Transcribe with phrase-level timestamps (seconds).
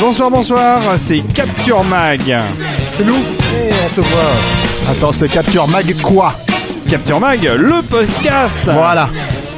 [0.00, 2.20] bonsoir, bonsoir, c'est Capture Mag.
[2.92, 4.90] C'est nous on se voit.
[4.90, 6.34] Attends, c'est Capture Mag quoi
[6.88, 8.62] Capture Mag, le podcast.
[8.64, 9.08] Voilà.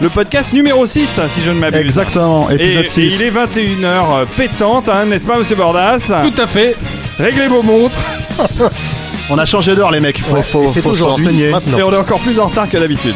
[0.01, 1.81] Le podcast numéro 6, si je ne m'abuse.
[1.81, 3.01] Exactement, Et, épisode et 6.
[3.21, 6.77] il est 21h pétante, hein, n'est-ce pas, monsieur Bordas Tout à fait.
[7.19, 7.99] Réglez vos montres.
[9.31, 11.51] On a changé d'heure les mecs, faut, Ouais, faut, et se aujourd'hui, renseigner.
[11.51, 11.79] maintenant.
[11.79, 13.15] Et on est encore plus en retard que d'habitude.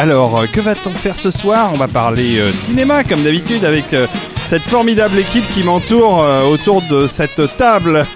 [0.00, 1.70] Alors, euh, que va-t-on faire ce soir?
[1.74, 4.06] On va parler euh, cinéma, comme d'habitude, avec euh,
[4.44, 8.06] cette formidable équipe qui m'entoure euh, autour de cette table.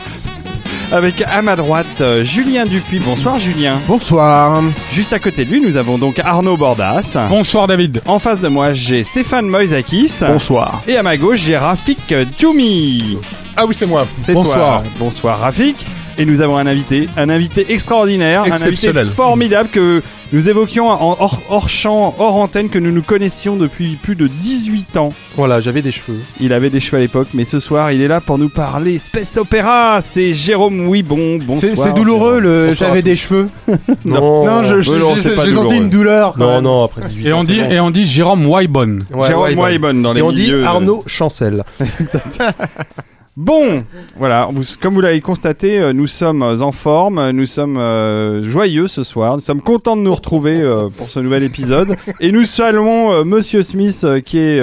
[0.91, 2.99] Avec à ma droite euh, Julien Dupuis.
[2.99, 3.81] Bonsoir Julien.
[3.89, 4.63] Bonsoir.
[4.93, 7.17] Juste à côté de lui, nous avons donc Arnaud Bordas.
[7.31, 8.03] Bonsoir David.
[8.05, 10.21] En face de moi, j'ai Stéphane Moïsakis.
[10.27, 10.83] Bonsoir.
[10.87, 13.17] Et à ma gauche, j'ai Rafik Djoumi.
[13.57, 14.07] Ah oui, c'est moi.
[14.19, 14.83] C'est Bonsoir.
[14.83, 14.91] toi.
[14.99, 15.77] Bonsoir Rafik.
[16.19, 19.07] Et nous avons un invité, un invité extraordinaire, un invité Exceptionnel.
[19.09, 20.03] formidable que
[20.33, 24.27] nous évoquions en hors, hors champ, hors antenne, que nous nous connaissions depuis plus de
[24.27, 25.13] 18 ans.
[25.37, 26.19] Voilà, j'avais des cheveux.
[26.41, 28.99] Il avait des cheveux à l'époque, mais ce soir, il est là pour nous parler
[28.99, 30.01] Space Opera.
[30.01, 31.39] C'est Jérôme Ouibon.
[31.43, 31.73] Bonsoir.
[31.77, 33.49] C'est douloureux, le j'avais des cheveux.
[34.05, 36.37] Non, Non, je- je- non, je- j'ai senti une douleur.
[36.39, 36.65] Non, même.
[36.65, 37.41] non, après 18 Et ans.
[37.41, 37.71] on dit, bon.
[37.71, 38.99] et on dit Jérôme Wybon.
[39.13, 41.65] Ouais, Jérôme Ouibon dans les Et on dit milieux de- Arnaud Chancel.
[43.35, 43.83] Bon,
[44.19, 48.89] voilà, vous- comme vous l'avez constaté, euh, nous sommes en forme, nous sommes euh, joyeux
[48.89, 51.97] ce soir, nous sommes contents de nous retrouver euh, pour ce nouvel épisode.
[52.21, 54.61] Et nous saluons euh, Monsieur Smith qui est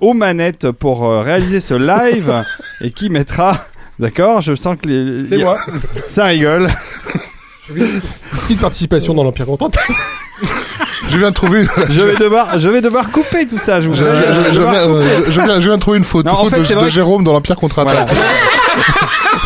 [0.00, 2.44] aux manettes pour réaliser ce live
[2.80, 3.56] et qui mettra...
[4.00, 5.28] D'accord, je sens que les...
[5.28, 5.56] C'est moi.
[6.08, 6.68] Ça rigole.
[7.68, 9.68] Petite participation dans l'Empire contre
[11.08, 11.66] Je viens de trouver.
[11.90, 13.80] Je vais devoir, je vais devoir couper tout ça.
[13.80, 16.36] Je, vous Je, je- je viens, euh, je viens- viens de trouver une photo Non,
[16.36, 18.08] en fait, de, de Jérôme dans l'Empire contre-attaque.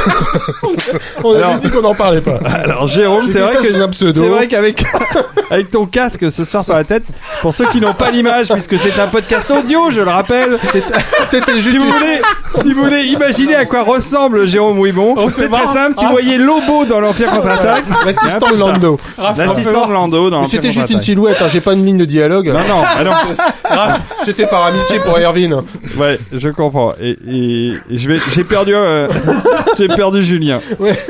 [1.25, 2.39] On Alors- avait dit qu'on n'en parlait pas.
[2.63, 4.23] Alors Jérôme, c'est vrai ça que sous un pseudo.
[4.23, 4.85] c'est vrai qu'avec
[5.51, 7.05] avec ton casque ce soir sur la tête,
[7.43, 10.59] pour ceux qui n'ont pas l'image, puisque c'est un podcast audio, je le rappelle,
[11.25, 12.21] C'était juste si vous voulez,
[12.63, 15.95] si vous voulez imaginer à quoi ressemble Jérôme Ouibon, c'est très simple.
[15.99, 18.47] Si vous voyez Lobo dans l'Empire contre-attaque, l'assistant.
[18.57, 18.99] Lando.
[19.37, 22.49] l'assistant de Lando dans c'était juste une silhouette, hein, j'ai pas une ligne de dialogue.
[22.49, 23.11] Non non, ah non.
[24.25, 25.63] C'était par amitié pour Erwin.
[25.97, 26.93] ouais, je comprends.
[27.01, 29.09] Et, et- et je vais, j'ai perdu, euh,
[29.77, 30.61] j'ai perdu Julien.
[30.79, 30.95] Ouais.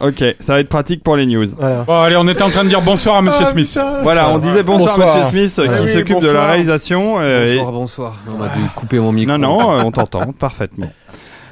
[0.00, 1.46] Ok, ça va être pratique pour les news.
[1.58, 1.84] Voilà.
[1.86, 3.78] Bon, allez, on était en train de dire bonsoir à Monsieur Smith.
[4.02, 5.16] Voilà, on disait bonsoir, Bonsoir.
[5.16, 7.16] Monsieur Smith euh, qui oui, s'occupe de la réalisation.
[7.20, 8.14] euh, et- Bonsoir, bonsoir.
[8.32, 9.36] On m'a dû couper mon micro.
[9.36, 10.90] Non, non, euh, on t'entend parfaitement.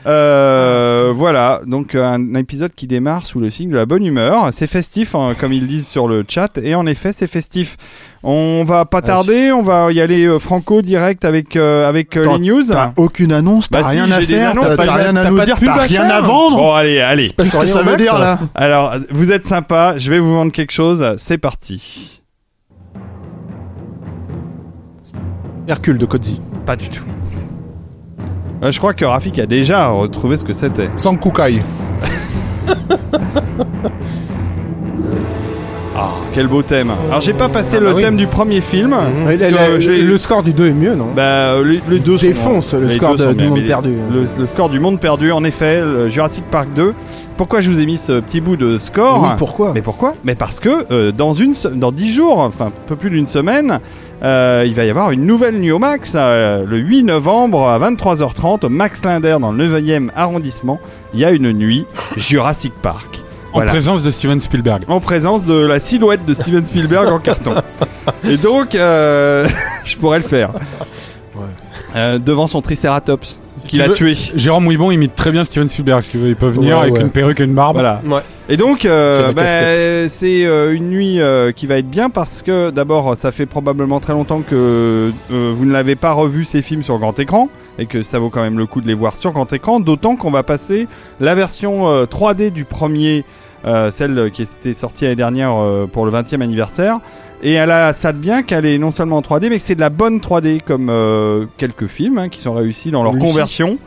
[0.06, 4.49] Euh, voilà, donc euh, un, épisode qui démarre sous le signe de la bonne humeur.
[4.53, 7.77] C'est festif, hein, comme ils disent sur le chat, et en effet, c'est festif.
[8.22, 12.38] On va pas tarder, on va y aller euh, franco direct avec avec euh, les
[12.38, 12.65] news.
[12.71, 15.22] T'as aucune annonce, t'as Bah si, rien à j'ai des faire, annonces, t'as rien à
[15.22, 16.56] t'as nous pas de dire, pub t'as à rien faire à vendre.
[16.56, 17.28] Bon, allez, allez.
[17.28, 20.72] Qu'est-ce que ça veut dire là Alors, vous êtes sympa, je vais vous vendre quelque
[20.72, 21.15] chose.
[21.17, 22.21] C'est parti.
[25.69, 26.41] Hercule de Kodzi.
[26.67, 27.05] Pas du tout.
[28.62, 30.91] Euh, je crois que Rafik a déjà retrouvé ce que c'était.
[30.97, 31.59] Sankukai.
[35.97, 36.93] Ah, quel beau thème.
[37.09, 38.03] Alors, j'ai pas passé Ah bah le oui.
[38.03, 38.91] thème du premier film.
[38.91, 41.08] Parce le, que score du 2 est mieux, non?
[41.14, 43.49] Bah, euh, les, les deux sont- défonce le les score deux de- sont du bien,
[43.49, 43.94] Monde mais les- Perdu.
[44.12, 46.94] Le, le score du monde perdu, en effet, le Jurassic Park 2.
[47.37, 49.20] Pourquoi je vous ai mis ce petit bout de score?
[49.23, 49.73] Oui, pourquoi?
[49.75, 50.14] Mais pourquoi?
[50.25, 53.26] Mais parce que euh, dans une, se- dans 10 jours, enfin un peu plus d'une
[53.26, 53.81] semaine,
[54.22, 57.78] euh, il va y avoir une nouvelle nuit au Max euh, le 8 novembre à
[57.78, 60.78] 23h30 au Max Linder dans le 9e arrondissement.
[61.14, 61.87] Il y a une nuit
[62.17, 63.22] Jurassic Park.
[63.52, 64.82] En présence de Steven Spielberg.
[64.87, 67.55] En présence de la silhouette de Steven Spielberg en carton.
[68.25, 69.46] Et donc, euh,
[69.84, 70.52] je pourrais le faire.
[71.96, 74.14] Euh, devant son Triceratops qu'il a veux- tué.
[74.37, 76.28] Jérôme Wibon imite très bien Steven Spielberg, si tu veux.
[76.28, 77.00] Il peut venir Ouais, avec ouais.
[77.02, 77.75] une perruque et une barbe.
[77.75, 78.00] Voilà.
[78.08, 78.20] Ouais.
[78.48, 79.42] Et donc, euh, bah,
[80.08, 84.00] c'est euh, une nuit euh, qui va être bien parce que d'abord, ça fait probablement
[84.00, 87.48] très longtemps que euh, vous ne l'avez pas revu ces films sur grand écran
[87.78, 89.81] et que ça vaut quand même le coup de les voir sur grand écran.
[89.81, 90.87] D'autant qu'on va passer
[91.20, 93.25] la version euh, 3D du premier,
[93.66, 96.98] euh, celle qui était sortie l'année dernière euh, pour le 20e anniversaire.
[97.42, 99.75] Et elle a ça de bien qu'elle est non seulement en 3D, mais que c'est
[99.75, 103.26] de la bonne 3D comme euh, quelques films hein, qui sont réussis dans leur Lucie.
[103.26, 103.78] conversion.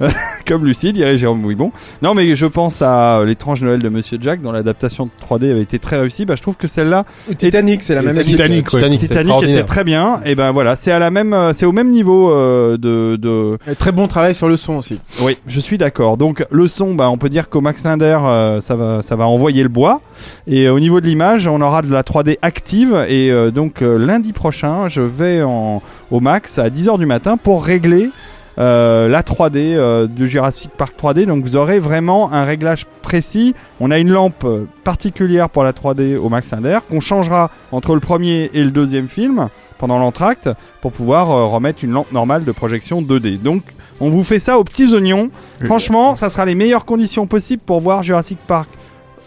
[0.46, 1.72] comme Lucie, dirait Jérôme Ouibon.
[2.02, 5.62] Non, mais je pense à euh, l'étrange Noël de Monsieur Jack, dont l'adaptation 3D avait
[5.62, 6.24] été très réussie.
[6.24, 7.04] Bah, je trouve que celle-là,
[7.36, 8.68] Titanic, c'est la même Titanic.
[8.68, 10.20] Titanic, c'est Titanic était très bien.
[10.24, 13.92] Et ben voilà, c'est à la même, euh, c'est au même niveau euh, de, Très
[13.92, 14.98] bon travail sur le son aussi.
[15.22, 16.16] Oui, je suis d'accord.
[16.16, 19.26] Donc le son, bah, on peut dire qu'au Max Linder, euh, ça va, ça va
[19.26, 20.00] envoyer le bois.
[20.46, 23.04] Et euh, au niveau de l'image, on aura de la 3D active.
[23.08, 27.36] Et euh, donc euh, lundi prochain, je vais en, au Max à 10h du matin
[27.36, 28.10] pour régler
[28.58, 31.26] euh, la 3D euh, du Jurassic Park 3D.
[31.26, 33.54] Donc vous aurez vraiment un réglage précis.
[33.80, 37.94] On a une lampe euh, particulière pour la 3D au Max Linder qu'on changera entre
[37.94, 39.48] le premier et le deuxième film
[39.78, 40.48] pendant l'entracte
[40.80, 43.40] pour pouvoir euh, remettre une lampe normale de projection 2D.
[43.40, 43.62] Donc
[44.00, 45.30] on vous fait ça aux petits oignons.
[45.66, 48.68] Franchement, ça sera les meilleures conditions possibles pour voir Jurassic Park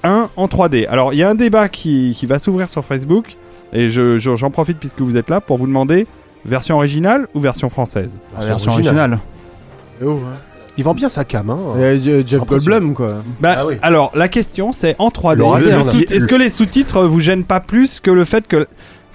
[0.04, 0.88] 1 en 3D.
[0.88, 3.36] Alors, il y a un débat qui, qui va s'ouvrir sur Facebook,
[3.74, 6.06] et je- je- j'en profite puisque vous êtes là pour vous demander
[6.46, 9.20] version originale ou version française La version originale.
[10.80, 11.58] Il vend bien sa cam, hein.
[11.80, 12.40] Et, euh, Jeff.
[12.46, 13.16] Goldblum, quoi.
[13.40, 13.76] bah, Ah oui.
[13.82, 15.38] Alors, la question c'est en 3D.
[15.40, 15.84] Laura le Dern.
[15.84, 18.68] sous- Est-ce que les sous-titres vous gênent pas plus que le fait que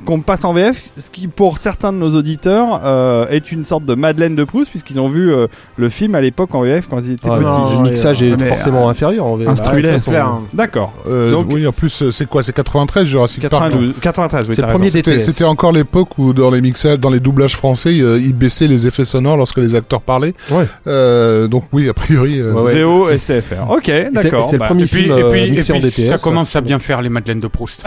[0.05, 3.85] qu'on passe en VF, ce qui pour certains de nos auditeurs euh, est une sorte
[3.85, 5.47] de Madeleine de Proust puisqu'ils ont vu euh,
[5.77, 7.45] le film à l'époque en VF quand ils étaient Ah, petits.
[7.45, 7.83] non.
[7.83, 9.63] le mixage est mais, forcément inférieur en VF.
[10.05, 10.43] clair, hein.
[10.53, 10.93] D'accord.
[11.09, 13.71] Euh, Donc- oui, en plus, euh, c'est quoi C'est 93 Jurassic Park.
[13.71, 14.93] 92, 93, oui, C'est le premier raison.
[14.99, 15.21] C'était DTS.
[15.25, 18.87] c'était encore l'époque où dans les mixages, dans les doublages français, euh, ils baissaient les
[18.87, 20.35] effets sonores lorsque les acteurs parlaient.
[20.51, 20.67] Ouais.
[20.87, 22.41] Euh, donc oui, a priori.
[22.41, 22.83] euh, Ouais, ouais.
[22.83, 23.71] VO STFR.
[23.71, 24.45] Ok, d'accord.
[24.47, 26.09] C'est le Bah, premier Et puis, film et euh, puis, et mixé en puis DTS.
[26.09, 27.85] ça commence à bien faire les Madeleines de Proust.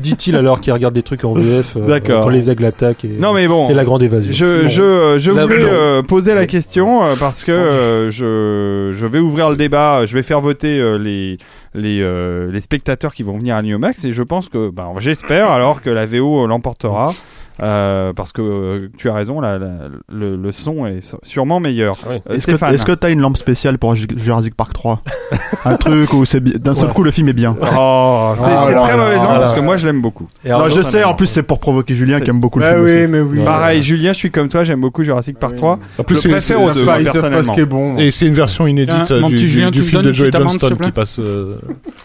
[0.02, 3.34] Dit-il alors qu'il regarde des trucs en VF euh, quand les aigles attaquent et, Non
[3.34, 4.31] mais bon, et la grande évasion.
[4.31, 9.19] je, je La- voulais euh, poser la question euh, parce que euh, je, je vais
[9.19, 11.38] ouvrir le débat, je vais faire voter euh, les,
[11.75, 15.51] les, euh, les spectateurs qui vont venir à Niomax et je pense que, bah, j'espère
[15.51, 17.13] alors que la VO l'emportera.
[17.62, 19.68] Euh, parce que euh, tu as raison, la- la-
[20.12, 21.98] le, le son est sûrement meilleur.
[22.10, 22.18] Oui.
[22.30, 25.02] Euh, Est-ce que que t'as une lampe spéciale pour Ju- Jurassic Park 3
[25.66, 26.94] Un truc où c'est d'un seul Ouais.
[26.96, 27.56] coup le film est bien.
[27.62, 29.62] Oh, c'est Ah, là, très là, là, là, parce que là.
[29.66, 30.28] moi je l'aime beaucoup.
[30.48, 32.92] Non, je sais, en plus c'est pour provoquer Julien qui aime beaucoup le film oui,
[33.02, 33.08] aussi.
[33.08, 33.44] mais oui.
[33.46, 35.58] Pareil, Julien, je suis comme toi, j'aime beaucoup Jurassic Park Oui.
[35.60, 35.80] 3.
[36.00, 37.44] En plus, Je préfère aux deux, personnellement.
[37.44, 37.98] ce qui est bon.
[37.98, 39.48] Et c'est une version inédite du, tu
[39.84, 41.20] film de Joey Johnston qui passe,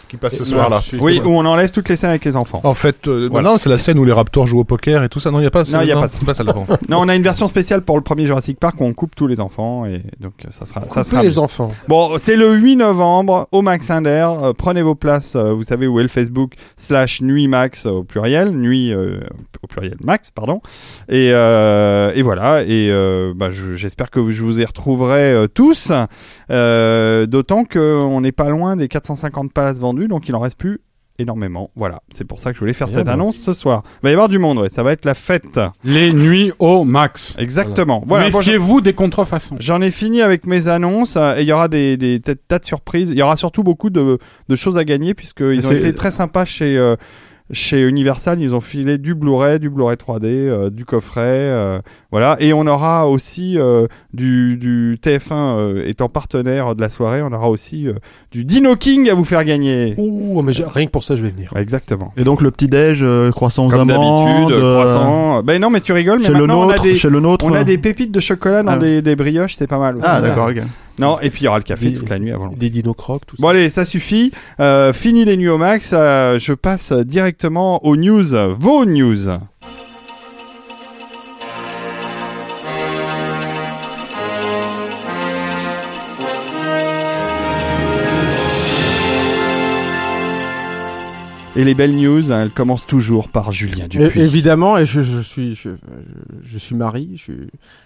[0.09, 0.81] qui passe ce soir-là.
[0.99, 2.61] Oui, où on enlève toutes les scènes avec les enfants.
[2.63, 3.49] En fait, euh, Voilà.
[3.51, 5.31] non, c'est la scène où les Raptors jouent au poker et tout ça.
[5.31, 5.63] Non, il n'y a pas.
[5.71, 6.17] Non, il y a pas ça.
[6.25, 6.65] pas ça là-bas.
[6.89, 9.27] Non, on a une version spéciale pour le premier Jurassic Park où on coupe tous
[9.27, 11.37] les enfants et donc euh, ça sera ça sera les bien.
[11.39, 11.69] enfants.
[11.87, 14.27] Bon, c'est le 8 novembre au Max Inder.
[14.41, 18.03] Euh, prenez vos places, euh, vous savez où est le Facebook slash Nuit Max au
[18.03, 19.19] pluriel, Nuit euh,
[19.61, 20.61] au pluriel Max, pardon.
[21.09, 22.63] Et, euh, et voilà.
[22.63, 25.91] Et euh, bah, je- j'espère que je vous y retrouverai euh, tous.
[26.51, 30.81] Euh, D'autant qu'on n'est pas loin des 450 places vendues, donc il en reste plus
[31.19, 31.69] énormément.
[31.75, 33.83] Voilà, c'est pour ça que je voulais faire cette annonce ce soir.
[33.85, 34.69] Il va y avoir du monde, ouais.
[34.69, 35.59] ça va être la fête.
[35.83, 37.35] Les nuits au max.
[37.39, 38.03] Exactement.
[38.05, 38.25] Voilà.
[38.29, 39.55] Méfiez-vous des contrefaçons.
[39.59, 42.65] J'en ai fini avec mes annonces euh, et il y aura des, des tas- de
[42.65, 43.09] surprises.
[43.11, 44.17] Il y aura surtout beaucoup de,
[44.49, 46.95] de choses à gagner puisqu'ils ont été très sympas chez, euh,
[47.51, 48.39] chez Universal.
[48.41, 51.21] Ils ont filé du Blu-ray, du Blu-ray 3D, euh, du coffret.
[51.25, 51.79] euh,
[52.11, 52.37] voilà.
[52.39, 57.21] Et on aura aussi euh, du, du TF1 euh, étant partenaire de la soirée.
[57.21, 57.93] On aura aussi euh,
[58.31, 59.93] du Dino King à vous faire gagner.
[59.97, 61.51] Ouh, mais rien que pour ça, je vais venir.
[61.55, 62.13] Exactement.
[62.17, 65.43] Et donc le petit déj, euh, croissant aux Comme d'habitude, euh, croissant.
[65.43, 66.19] Ben non, mais tu rigoles.
[66.19, 67.45] Mais chez le maintenant, on a nôtre, des, chez le nôtre.
[67.45, 68.77] on a des pépites de chocolat dans Ah.
[68.77, 69.55] des, des brioches.
[69.55, 70.05] C'est pas mal aussi.
[70.09, 70.49] Ah d'accord.
[70.99, 72.47] Non, et puis il y aura le café Des- toute la nuit avant.
[72.53, 73.41] Des dino crocs, tout ça.
[73.41, 74.31] Bon allez, ça suffit.
[74.59, 75.93] Euh, fini les nuits au max.
[75.93, 78.23] Euh, je passe directement aux news,
[78.57, 79.27] vos news.
[91.55, 94.19] Et les belles news, hein, elles commencent toujours par Julien Dupuis.
[94.21, 95.69] évidemment, et je, je suis, je,
[96.43, 97.37] je suis mari, je suis,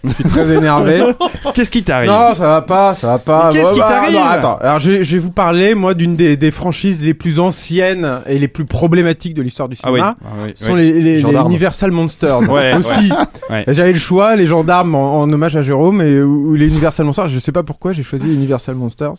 [0.04, 1.02] je suis très énervé.
[1.54, 2.10] Qu'est-ce qui t'arrive?
[2.10, 3.50] Non, ça va pas, ça va pas.
[3.52, 4.14] Qu'est-ce qui bah, t'arrive?
[4.16, 7.14] non, Attends, alors je, vais- je vais vous parler, moi, d'une des, des franchises les
[7.14, 9.98] plus anciennes et les plus problématiques de l'histoire du Ah oui.
[9.98, 10.16] cinéma.
[10.24, 10.78] Ah oui, Ce sont oui.
[10.92, 11.38] les, les- les.
[11.38, 12.40] Universal Monsters.
[12.50, 13.10] Ouais, aussi.
[13.50, 13.64] Ouais.
[13.68, 17.06] J'avais le choix, les gendarmes en, en hommage à Jérôme et ou, ou les Universal
[17.06, 17.28] Monsters.
[17.28, 19.12] Je sais pas pourquoi j'ai choisi les Universal Monsters.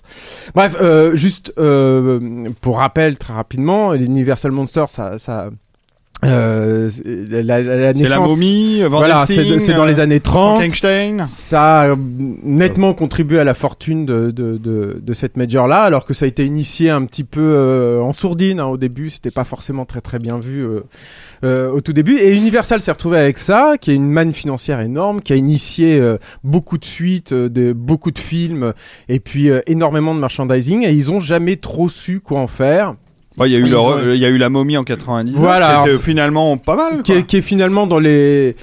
[0.55, 5.49] Bref, euh, juste euh, pour rappel très rapidement, les Universal Monsters, ça, ça,
[6.23, 8.09] Euh, la, la, la C'est naissance.
[8.09, 9.43] la momie, Van Voilà, c'est
[9.73, 10.57] dans les euh, années 30.
[10.57, 11.25] Frankenstein.
[11.25, 11.95] Ça a euh,
[12.43, 16.27] nettement contribué à la fortune de, de, de, de cette major-là, alors que ça a
[16.27, 19.09] été initié un petit peu euh, en sourdine hein, au début.
[19.09, 20.63] C'était pas forcément très très bien vu
[21.43, 22.17] euh, au tout début.
[22.17, 25.99] Et Universal s'est retrouvé avec ça, qui est une manne financière énorme, qui a initié
[25.99, 28.73] euh, beaucoup de suites, euh, de, beaucoup de films,
[29.09, 30.85] et puis euh, énormément de merchandising.
[30.85, 32.93] Et ils ont jamais trop su quoi en faire.
[33.45, 35.35] Il y a eu ont- y a la momie en 99.
[35.39, 37.01] Voilà, qui alors était c'est- finalement pas mal.
[37.01, 38.55] qui est, qui est finalement dans les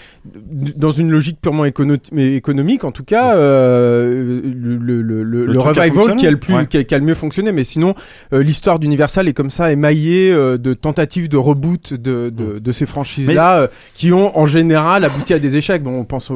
[0.77, 5.55] dans une logique purement écono- économique en tout cas euh, le, le, le, le- le
[5.55, 6.67] truc a revival qui a le plus Ouais.
[6.67, 7.95] qui, a, qui a le mieux fonctionné mais sinon
[8.35, 12.73] euh, l'histoire d'Universal est comme ça émaillée euh, de tentatives de reboot de, de, de
[12.73, 16.35] ces franchises là qui ont en général abouti à des échecs bon on pense au,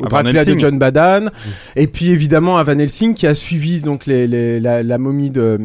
[0.00, 0.58] au, Dracula de.
[0.60, 1.26] John Badan
[1.74, 5.30] et puis évidemment à Van Helsing qui a suivi donc les, les, la, la momie
[5.30, 5.58] de,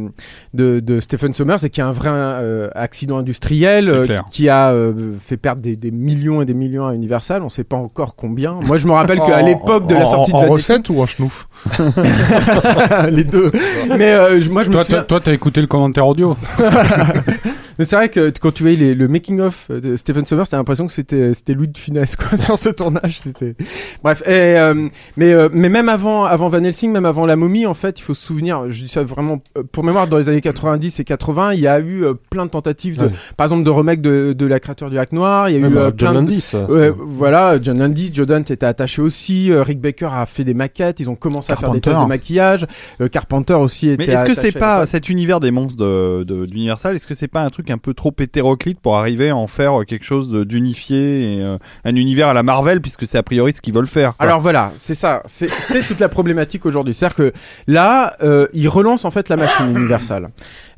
[0.56, 4.72] de, de Stephen Sommers et qui a un vrai euh, accident industriel euh, qui a
[4.72, 7.44] euh, fait perdre des, des millions et des millions à Universal.
[7.44, 8.58] On sait pas encore combien.
[8.66, 10.90] Moi, je me rappelle qu'à En- l'époque de la en- sortie en, de Van recette
[10.90, 11.48] ou en schnouf
[13.12, 13.52] les deux.
[13.98, 15.00] Mais euh, je- moi, je me Toi, souviens.
[15.00, 16.36] t'as- toi, t'as écouté le commentaire audio
[17.80, 20.58] Mais c'est vrai que quand tu voyais les- le making of de Stephen Sommers, t'as
[20.58, 23.20] l'impression que c'était c'était Louis de Funès quoi sur ce tournage.
[23.20, 23.56] C'était
[24.04, 24.22] bref.
[24.28, 27.74] Et, euh, mais euh, mais même avant avant Van Helsing, même avant La Momie, en
[27.74, 28.70] fait, il faut se souvenir.
[28.70, 30.08] Je dis ça vraiment euh, pour mémoire.
[30.08, 33.06] Dans les années 90 et 80, il y a eu euh, plein de tentatives, de,
[33.06, 33.12] Ouais.
[33.38, 35.50] par exemple, de remake de, de La créature du Hack Noir.
[35.50, 36.68] Il y a eu euh, John plein de, Landis, ça,
[36.98, 41.00] voilà, John Landis, Joe Dante était attaché aussi, euh, Rick Baker a fait des maquettes,
[41.00, 42.66] ils ont commencé à faire des tests de maquillage,
[43.02, 46.46] euh, Carpenter aussi était Mais est-ce que c'est pas cet univers des monstres de, de-
[46.46, 49.48] d'Universal Est-ce que c'est pas un truc un peu trop hétéroclite pour arriver à en
[49.48, 53.54] faire quelque chose d'unifié et euh, un univers à la Marvel puisque c'est a priori
[53.54, 54.26] ce qu'ils veulent faire quoi.
[54.26, 55.48] Alors voilà, c'est ça, c'est
[55.88, 56.94] toute la problématique aujourd'hui.
[56.94, 57.34] C'est-à-dire que
[57.68, 60.30] là, euh, ils relancent en fait la machine Universal.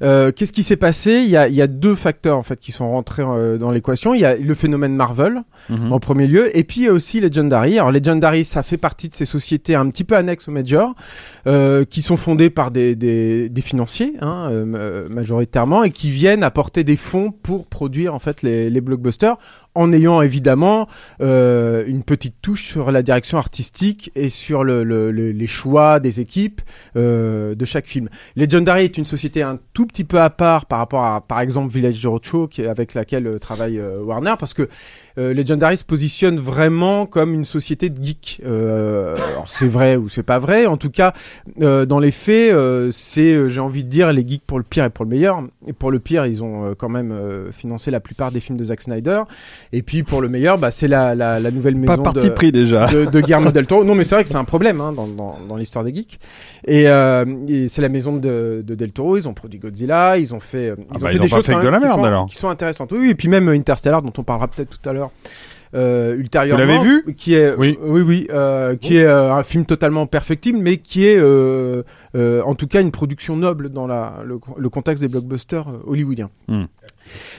[0.01, 1.21] Euh, Qu'est-ce qui s'est passé?
[1.23, 3.71] Il y, a, il y a deux facteurs en fait qui sont rentrés euh, dans
[3.71, 4.13] l'équation.
[4.13, 5.91] Il y a le phénomène Marvel Mhm.
[5.93, 7.77] en premier lieu, et puis il y a aussi Legendary.
[7.77, 10.95] Alors Legendary, ça fait partie de ces sociétés un petit peu annexes au Major,
[11.47, 16.09] euh, qui sont fondées par des, des, des financiers hein, euh, euh, majoritairement, et qui
[16.09, 19.37] viennent apporter des fonds pour produire en fait les, blockbusters,
[19.75, 20.87] en ayant évidemment
[21.21, 25.99] euh, une petite touche sur la direction artistique et sur le, le- le- les choix
[25.99, 26.61] des équipes
[26.95, 28.09] euh, de chaque film.
[28.35, 31.73] Legendary est une société un tout petit peu à part par rapport à, par exemple,
[31.73, 34.67] Village Roadshow, avec laquelle euh, travaille Warner, parce que
[35.17, 38.41] euh, Legendary se positionne vraiment comme une société de geeks.
[38.45, 40.65] Euh, alors c'est vrai ou c'est pas vrai.
[40.65, 41.13] En tout cas,
[41.61, 44.63] euh, dans les faits, euh, c'est, euh, j'ai envie de dire, les geeks pour le
[44.63, 45.43] pire et pour le meilleur.
[45.67, 48.57] Et pour le pire, ils ont euh, quand même euh, financé la plupart des films
[48.57, 49.21] de Zack Snyder.
[49.73, 52.33] Et puis pour le meilleur, bah, c'est la, la, la nouvelle maison pas parti de,
[52.33, 52.87] pris déjà.
[52.87, 53.83] de, de Guillermo del Toro.
[53.83, 56.19] Non, mais c'est vrai que c'est un problème hein, dans, dans, dans l'histoire des geeks.
[56.67, 59.17] Et, euh, et c'est la maison de, de del Toro.
[59.17, 60.17] Ils ont produit Godzilla.
[60.17, 61.77] Ils ont fait, ils Ah ont bah, fait ils ont des choses fait de la
[61.79, 62.25] qui merde, sont- alors.
[62.27, 62.91] qui sont intéressantes.
[62.91, 65.00] Oui, oui, et puis même Interstellar, dont on parlera peut-être tout à l'heure.
[65.73, 67.77] Euh, ultérieurement, Vous l'avez vu Qui est, Oui.
[67.81, 71.83] oui, oui, euh, qui est euh, un film totalement perfectible, mais qui est, euh,
[72.15, 75.79] euh, en tout cas, une production noble dans la, le, le contexte des blockbusters euh,
[75.85, 76.29] hollywoodiens.
[76.49, 76.65] Hmm.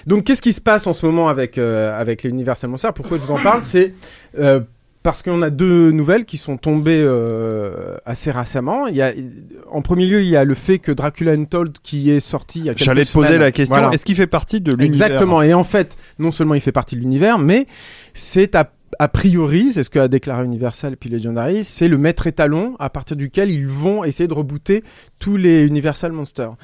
[0.06, 2.94] Donc, qu'est-ce qui se passe en ce moment avec euh, avec Monsters?
[2.94, 3.60] Pourquoi je vous en parle?
[3.60, 3.92] C'est
[4.38, 4.60] euh,
[5.02, 8.86] parce qu'on a deux nouvelles qui sont tombées euh, assez récemment.
[8.86, 9.12] Il y a,
[9.70, 12.66] en premier lieu, il y a le fait que Dracula Untold, qui est sorti il
[12.66, 13.76] y a quelques J'allais te poser la question.
[13.76, 13.92] Voilà.
[13.92, 15.42] Est-ce qu'il fait partie de l'univers Exactement.
[15.42, 17.66] Et en fait, non seulement il fait partie de l'univers, mais
[18.14, 22.76] c'est à, a priori, c'est ce qu'a déclaré Universal puis Legendary, c'est le maître étalon
[22.78, 24.84] à partir duquel ils vont essayer de rebooter
[25.18, 26.54] tous les Universal Monsters.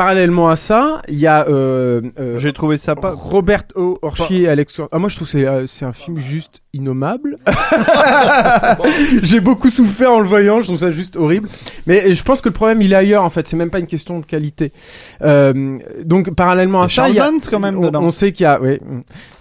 [0.00, 3.10] Parallèlement à ça, il y a euh, euh, J'ai trouvé ça pas.
[3.10, 3.98] Robert O.
[4.00, 4.80] Orchi et Alex.
[4.92, 7.36] Ah, moi, je trouve que c'est euh, c'est un film juste innommable.
[9.22, 10.60] J'ai beaucoup souffert en le voyant.
[10.60, 11.50] Je trouve ça juste horrible.
[11.86, 13.24] Mais je pense que le problème, il est ailleurs.
[13.24, 14.72] En fait, c'est même pas une question de qualité.
[15.20, 17.24] Euh, donc, parallèlement à ça, il y a.
[17.24, 18.02] Charles Dance, quand même on, dedans.
[18.02, 18.58] on sait qu'il y a.
[18.58, 18.78] Oui,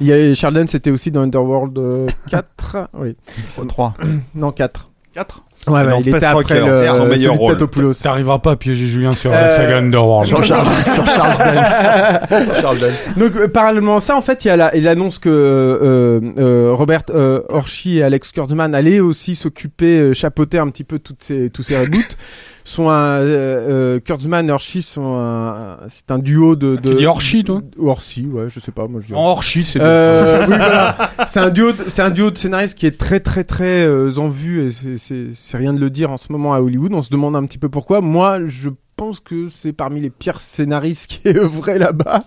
[0.01, 2.89] il y a Charles Dance, c'était aussi dans Underworld euh, 4.
[2.95, 3.15] oui,
[3.65, 3.93] 3.
[4.35, 4.91] non 4.
[5.13, 7.51] 4 Ouais, dans ouais, il était après le, son meilleur rôle.
[7.51, 7.93] Tatopoulos.
[7.95, 10.27] T'arriveras pas à piéger Julien sur Euh, la saga Underworld.
[10.27, 12.31] Sur Charles, sur Charles Dance.
[12.61, 13.07] Charles Dance.
[13.17, 16.21] Donc euh, parallèlement à ça, en fait, il y a la, il annonce que euh,
[16.39, 20.97] euh, Robert euh, Orchi et Alex Kurtzman allaient aussi s'occuper, euh, chapeauter un petit peu
[20.97, 22.15] toutes ces, tous ces reboots.
[22.69, 26.75] Sont un, euh, euh, Kurtzman et Orchi sont un, c'est un duo de.
[26.75, 29.13] de Tu dis Orchi, toi Orchi, ouais, je sais pas, moi je dis.
[29.15, 30.95] Orchi, c'est Euh, oui, voilà.
[31.27, 34.11] C'est un duo, de- c'est un duo de scénaristes qui est très très très euh,
[34.17, 36.93] en vue et c'est- c'est c'est rien de le dire en ce moment à Hollywood.
[36.93, 38.01] On se demande un petit peu pourquoi.
[38.01, 38.69] Moi, je
[38.99, 42.23] pense que c'est parmi les pires scénaristes qui est œuvré là-bas.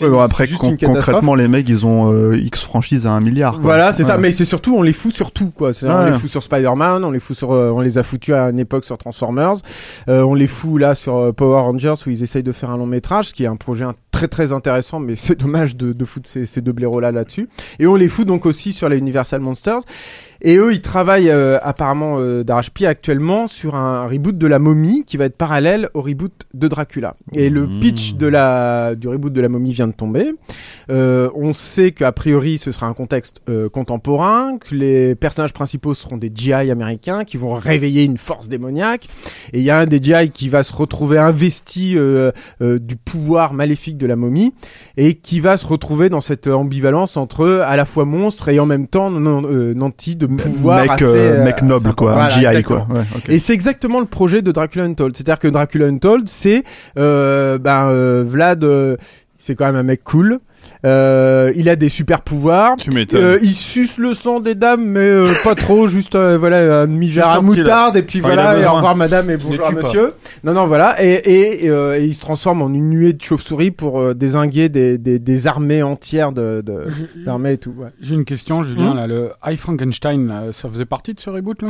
[0.00, 3.52] Ouais, bon, après, con- concrètement, les mecs, ils ont euh, X franchises à un milliard.
[3.54, 3.62] quoi.
[3.62, 4.16] Voilà, c'est ça.
[4.16, 4.22] Ouais.
[4.22, 5.72] Mais c'est surtout, on les fout sur tout, quoi.
[5.72, 6.10] C'est- On Ouais.
[6.12, 8.58] les fout sur Spider-Man, on les fout sur, euh, on les a foutus à une
[8.58, 9.54] époque sur Transformers,
[10.08, 12.76] Euh, on les fout là sur euh, Power Rangers où ils essayent de faire un
[12.78, 16.28] long métrage, qui est un projet très très intéressant, mais c'est dommage de, de foutre
[16.28, 17.48] ces, ces deux blaireaux là là-dessus.
[17.78, 19.80] Et on les fout donc aussi sur les Universal Monsters.
[20.42, 25.04] Et eux, ils travaillent euh, apparemment euh, d'arrache-pied actuellement sur un reboot de la momie
[25.04, 27.16] qui va être parallèle au reboot de Dracula.
[27.34, 30.32] Et le pitch de la, du reboot de la momie vient de tomber.
[30.90, 35.94] Euh, on sait qu'a priori ce sera un contexte euh, contemporain, que les personnages principaux
[35.94, 39.08] seront des GI américains qui vont réveiller une force démoniaque.
[39.52, 42.96] Et il y a un des GI qui va se retrouver investi euh, euh, du
[42.96, 44.54] pouvoir maléfique de la momie
[44.96, 48.66] et qui va se retrouver dans cette ambivalence entre à la fois monstre et en
[48.66, 49.42] même temps non,
[49.74, 52.12] nanti de pouvoir mec, assez, euh, euh, mec noble, quoi.
[52.12, 52.86] Voilà, un GI, exactement.
[52.86, 52.98] quoi.
[52.98, 53.34] Ouais.
[53.34, 55.16] Et c'est exactement le projet de Dracula Untold.
[55.16, 56.64] C'est-à-dire que Dracula Untold, c'est
[56.98, 58.96] euh, ben euh, Vlad, euh,
[59.46, 60.40] c'est quand même un mec cool.
[60.84, 62.74] Euh, il a des super pouvoirs.
[62.76, 63.22] Tu m'étonnes.
[63.22, 66.86] Euh, il suce le sang des dames, mais euh, pas trop, juste euh, voilà un
[66.88, 70.14] demi verre à moutarde et puis voilà et au revoir madame et bonjour monsieur.
[70.42, 73.70] Non non voilà et et, euh, et il se transforme en une nuée de chauves-souris
[73.70, 76.64] pour euh, désinguer des, des des armées entières de
[77.24, 77.74] d'armées et tout.
[77.78, 77.88] Ouais.
[78.00, 78.94] J'ai une question, Julien.
[78.94, 81.68] Hmm là, le High Frankenstein, là, ça faisait partie de ce reboot là?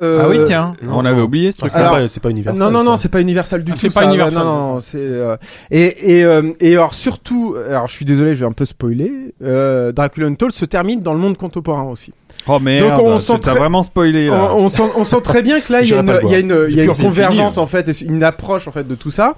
[0.00, 1.24] Ah oui, Euh, tiens, non, on avait non.
[1.24, 1.72] oublié ce truc.
[1.72, 2.60] c'est pas, c'est pas universel.
[2.60, 3.80] Non, non, non, c'est pas universal du Ah, tout.
[3.80, 4.06] c'est pas ça.
[4.06, 4.42] Universal.
[4.42, 5.36] Ouais, Non, non, c'est euh,
[5.70, 9.12] et et euh, et alors surtout, alors je suis désolé, je vais un peu spoiler.
[9.42, 12.12] Euh, Dracula Untold se termine dans le monde contemporain aussi.
[12.48, 14.50] Oh merde, Donc, on sent t'as très- vraiment spoilé là.
[14.54, 16.34] On, on sent, on sent très bien que là il y a une, il y
[16.34, 17.62] a une, il y a une convergence fini.
[17.62, 19.34] en fait, et une approche en fait de tout ça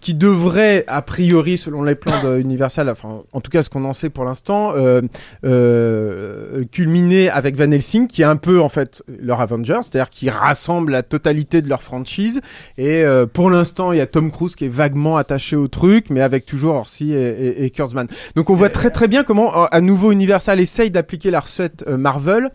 [0.00, 3.84] qui devrait a priori selon les plans de Universal, enfin en tout cas ce qu'on
[3.84, 5.02] en sait pour l'instant, euh,
[5.44, 10.30] euh, culminer avec Van Helsing qui est un peu en fait leur Avengers, c'est-à-dire qui
[10.30, 12.40] rassemble la totalité de leur franchise.
[12.78, 16.06] Et euh, pour l'instant il y a Tom Cruise qui est vaguement attaché au truc,
[16.10, 18.06] mais avec toujours Orsi et, et, et Kurtzman.
[18.36, 21.84] Donc on voit très très bien comment euh, à nouveau Universal essaye d'appliquer la recette
[21.86, 22.50] euh, Marvel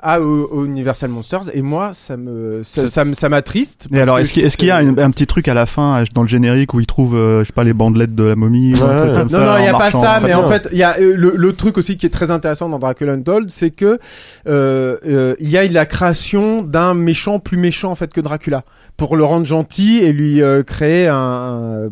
[0.00, 1.50] à Universal Monsters.
[1.54, 3.88] Et moi ça me ça, ça, me- ça m'attriste.
[3.92, 6.22] Et alors, est-ce qu'il y a un, un petit truc à la fin, euh, dans
[6.22, 8.82] le générique, où il trouve, euh, je sais pas, les bandelettes de la momie ou
[8.84, 9.16] un Ouais, truc ouais.
[9.18, 10.98] comme non, ça, non, il n'y a pas ça, mais en fait, il y a
[10.98, 13.98] euh, le, le truc aussi qui est très intéressant dans Dracula Untold, c'est que
[14.46, 18.64] euh, euh, il y a la création d'un méchant plus méchant en fait que Dracula
[18.96, 21.88] pour le rendre gentil et lui euh, créer un, un, euh,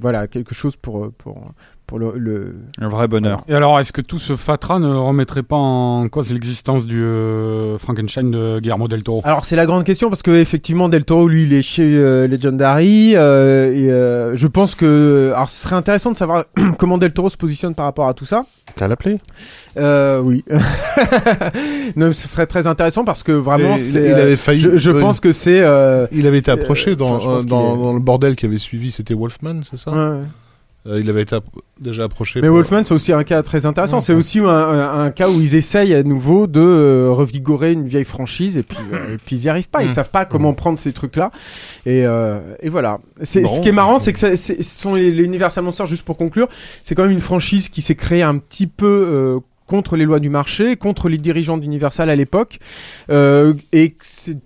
[0.00, 1.50] voilà quelque chose pour euh, pour
[1.88, 2.54] pour le, le...
[2.80, 3.42] Un vrai bonheur.
[3.48, 7.78] Et alors, est-ce que tout ce fatras ne remettrait pas en cause l'existence du euh,
[7.78, 9.22] Frankenstein de Guillermo del Toro?
[9.24, 12.28] Alors c'est la grande question parce que effectivement Del Toro lui il est chez euh,
[12.28, 16.44] Legendary euh, et euh, je pense que alors ce serait intéressant de savoir
[16.78, 18.44] comment Del Toro se positionne par rapport à tout ça.
[18.76, 19.16] Qu'à l'appeler?
[19.78, 20.44] Euh, oui.
[21.96, 24.60] non, ce serait très intéressant parce que vraiment, Et c'est, il, avait failli.
[24.60, 25.60] je, je ouais, pense que c'est.
[25.62, 29.14] Euh, Il avait été approché Euh, dans, euh, dans le bordel qui avait suivi, c'était
[29.14, 29.90] Wolfman, c'est ça?
[29.90, 30.20] Ouais.
[30.86, 31.36] Euh, Il avait été
[31.80, 32.40] déjà approché.
[32.40, 33.96] Mais pour- Wolfman, c'est aussi un cas très intéressant.
[33.96, 34.18] Ouais, c'est ouais.
[34.18, 38.04] aussi un, un- un cas où ils essayent à nouveau de euh, revigorer une vieille
[38.04, 39.82] franchise et puis, euh, et puis ils y arrivent pas.
[39.82, 39.92] Ils Mm.
[39.94, 41.30] savent pas comment prendre ces trucs-là.
[41.84, 43.00] Et, euh, et voilà.
[43.22, 43.48] C'est, Bon.
[43.48, 46.04] ce qui est marrant, c'est que ça- c'est- ce sont les, les Universal Monsters, juste
[46.04, 46.48] pour conclure,
[46.82, 49.40] c'est quand même une franchise qui s'est créée un petit peu.
[49.68, 52.58] Contre les lois du marché, contre les dirigeants d'Universal à l'époque,
[53.10, 53.94] euh, et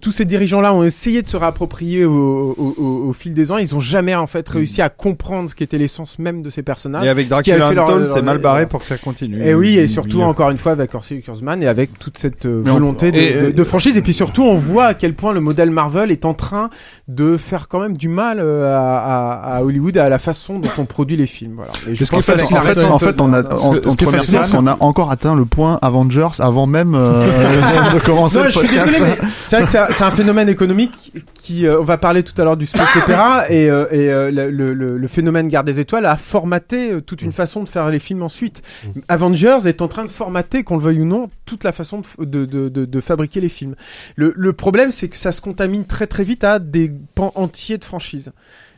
[0.00, 2.12] tous ces dirigeants-là ont essayé de se réapproprier au,
[2.58, 3.56] au- au- au fil des ans.
[3.56, 7.06] Ils ont jamais en fait réussi à comprendre ce qu'était l'essence même de ces personnages.
[7.06, 9.40] Et avec Ce Dracula leur- c'est mal barré leur- pour que ça continue.
[9.42, 12.62] et oui, et surtout encore une fois avec Orsi Kurzman et avec toute cette euh,
[12.66, 13.96] on- volonté de, et, de- de franchise.
[13.96, 16.68] Et puis surtout, on voit à quel point le modèle Marvel est en train
[17.08, 20.58] de faire quand même du mal euh, à, à- à Hollywood et à la façon
[20.58, 21.54] dont on produit les films.
[21.56, 21.72] Voilà.
[21.88, 24.04] Et je Ce pense que en fait, recette En fait, on a, en, Ce ce
[24.06, 27.24] fascinant, a encore atteint le point Avengers avant même euh,
[27.94, 28.90] de commencer Non, le je suis podcast.
[28.92, 32.34] désolé, mais c'est vrai que c'est un, phénomène économique qui, euh, on va parler tout
[32.40, 35.78] à l'heure du space opéra et, euh, et le, le- le- le phénomène Garde des
[35.80, 38.62] Étoiles a formaté toute une façon de faire les films ensuite.
[39.08, 42.06] Avengers est en train de formater, qu'on le veuille ou non, toute la façon de,
[42.06, 43.74] f- de, de, de, de fabriquer les films.
[44.16, 47.78] Le, le problème, c'est que ça se contamine très très vite à des pans entiers
[47.78, 48.32] de franchise.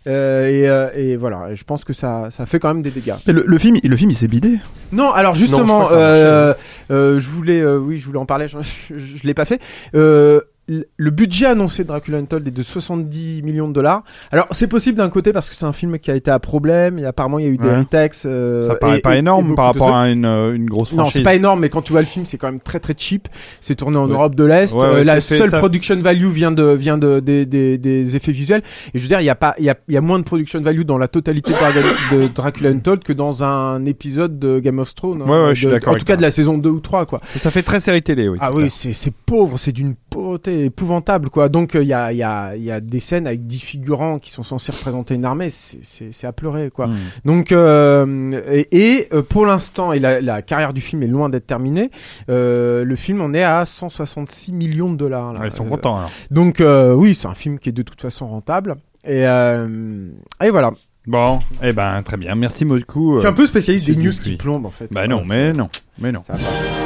[0.06, 2.90] Euh, et, euh, et voilà, et je pense que ça, ça fait quand même des
[2.90, 3.14] dégâts.
[3.26, 4.58] Mais le, le film, le film, il s'est bidé.
[4.92, 6.54] Non, alors Non, justement, je crois que ça a euh,
[6.90, 8.46] euh, je voulais, euh, oui, je voulais en parler.
[8.48, 9.60] Je, je, je l'ai pas fait.
[9.94, 14.02] Euh, le budget annoncé de Dracula Untold est de 70 millions de dollars.
[14.32, 16.98] Alors c'est possible d'un côté parce que c'est un film qui a été à problème
[16.98, 17.78] et apparemment il y a eu des Ouais.
[17.78, 18.14] retakes.
[18.26, 20.92] euh, Ça paraît et- pas et- et énorme par rapport à une, euh, une grosse
[20.92, 21.18] Non, franchise.
[21.18, 23.28] c'est pas énorme, mais quand tu vois le film, c'est quand même très très cheap.
[23.60, 24.14] C'est tourné en Ouais.
[24.14, 24.74] Europe de l'Est.
[24.74, 28.32] Ouais, Euh, la seule ça- production value vient de vient de des, des, des effets
[28.32, 28.62] visuels.
[28.94, 30.18] Et je veux dire, il y a pas il y a, il y a moins
[30.18, 34.78] de production value dans la totalité de, Dracula Untold que dans un épisode de Game
[34.78, 35.22] of Thrones.
[35.22, 36.80] hein, Ouais, ouais, de- je suis d'accord En tout cas, de la saison 2 ou
[36.80, 37.20] 3 quoi.
[37.36, 38.38] Ça fait très série télé, oui.
[38.40, 41.48] Ah oui, c'est pauvre, c'est d'une pauvreté épouvantable quoi.
[41.48, 44.30] Donc il y a il y a y a des scènes avec 10 figurants qui
[44.30, 46.86] sont censés représenter une armée, c'est à pleurer quoi.
[46.88, 46.96] Hmm.
[47.24, 51.28] Donc euh, et, et, euh, pour l'instant et la, la carrière du film est loin
[51.28, 51.90] d'être terminée.
[52.28, 55.32] euh, le film en est à 166 millions de dollars.
[55.32, 55.40] là.
[55.40, 56.10] Ouais, Ils sont Euh, contents alors.
[56.30, 58.76] donc euh, oui, c'est un film qui est de toute façon rentable.
[59.06, 60.08] Et, euh,
[60.42, 60.70] et voilà.
[61.06, 62.34] Bon, eh ben très bien.
[62.34, 63.16] Merci beaucoup.
[63.16, 64.88] Je suis un peu spécialiste des news qui plombent en fait.
[64.90, 65.68] Bah non, mais non,
[66.00, 66.22] mais non.
[66.24, 66.83] ça va.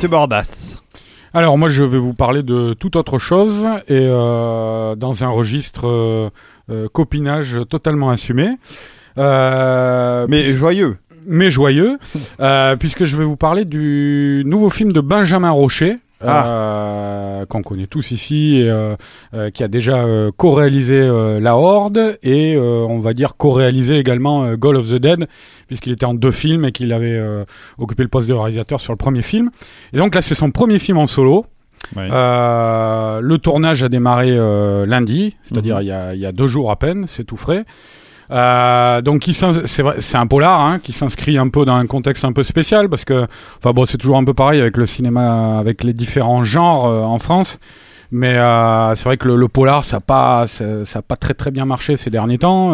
[0.00, 0.78] Monsieur Bordas.
[1.34, 5.86] Alors moi je vais vous parler de toute autre chose et euh, dans un registre
[5.86, 6.30] euh,
[6.70, 8.48] euh, copinage totalement assumé.
[9.18, 10.96] Mais joyeux.
[11.26, 11.98] mais joyeux,
[12.78, 15.96] puisque je vais vous parler du nouveau film de Benjamin Rocher.
[16.22, 16.46] Ah.
[16.48, 18.94] euh, qu'on connaît tous ici, et, euh,
[19.34, 23.98] euh, qui a déjà euh, co-réalisé euh, La Horde et euh, on va dire co-réalisé
[23.98, 25.26] également euh, Goal of the Dead,
[25.66, 27.44] puisqu'il était en deux films et qu'il avait euh,
[27.78, 29.50] occupé le poste de réalisateur sur le premier film.
[29.92, 31.46] Et donc là, c'est son premier film en solo.
[31.96, 32.08] Ouais.
[32.12, 35.82] Euh, le tournage a démarré euh, lundi, c'est-à-dire Mhm.
[35.82, 37.64] y il y a deux jours à peine, c'est tout frais.
[38.30, 42.44] Euh, donc c'est un polar hein, qui s'inscrit un peu dans un contexte un peu
[42.44, 43.26] spécial parce que,
[43.58, 47.02] enfin bon, c'est toujours un peu pareil avec le cinéma, avec les différents genres euh,
[47.02, 47.58] en France.
[48.12, 51.96] Mais euh, c'est vrai que le, polar, ça pas, ça, pas très très bien marché
[51.96, 52.72] ces derniers temps.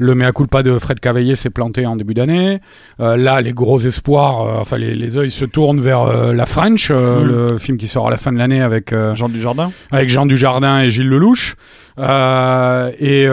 [0.00, 2.60] Le mea culpa de Fred Cavaillé s'est planté en début d'année.
[3.00, 6.46] Euh, là, les gros espoirs, euh, enfin les, les yeux se tournent vers euh, La
[6.46, 7.24] French, Mhm.
[7.26, 9.70] le film qui sort à la fin de l'année avec Jean Dujardin.
[9.90, 11.56] avec Jean Dujardin et Gilles Lelouch.
[11.98, 13.26] Et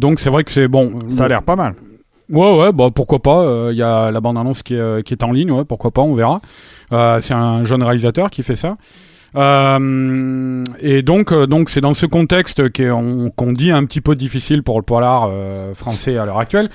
[0.00, 0.94] donc c'est vrai que c'est bon.
[1.08, 1.74] Ça a l'air pas mal.
[2.30, 3.68] Ouais, ouais, bah pourquoi pas.
[3.70, 6.14] Il y a la bande-annonce qui est, qui est en ligne, ouais, pourquoi pas, on
[6.14, 6.40] verra.
[6.92, 8.76] Euh, c'est un jeune réalisateur qui fait ça.
[9.38, 14.62] Euh, et donc, euh, donc c'est dans ce contexte qu'on dit un petit peu difficile
[14.62, 16.68] pour le polar euh, français à l'heure actuelle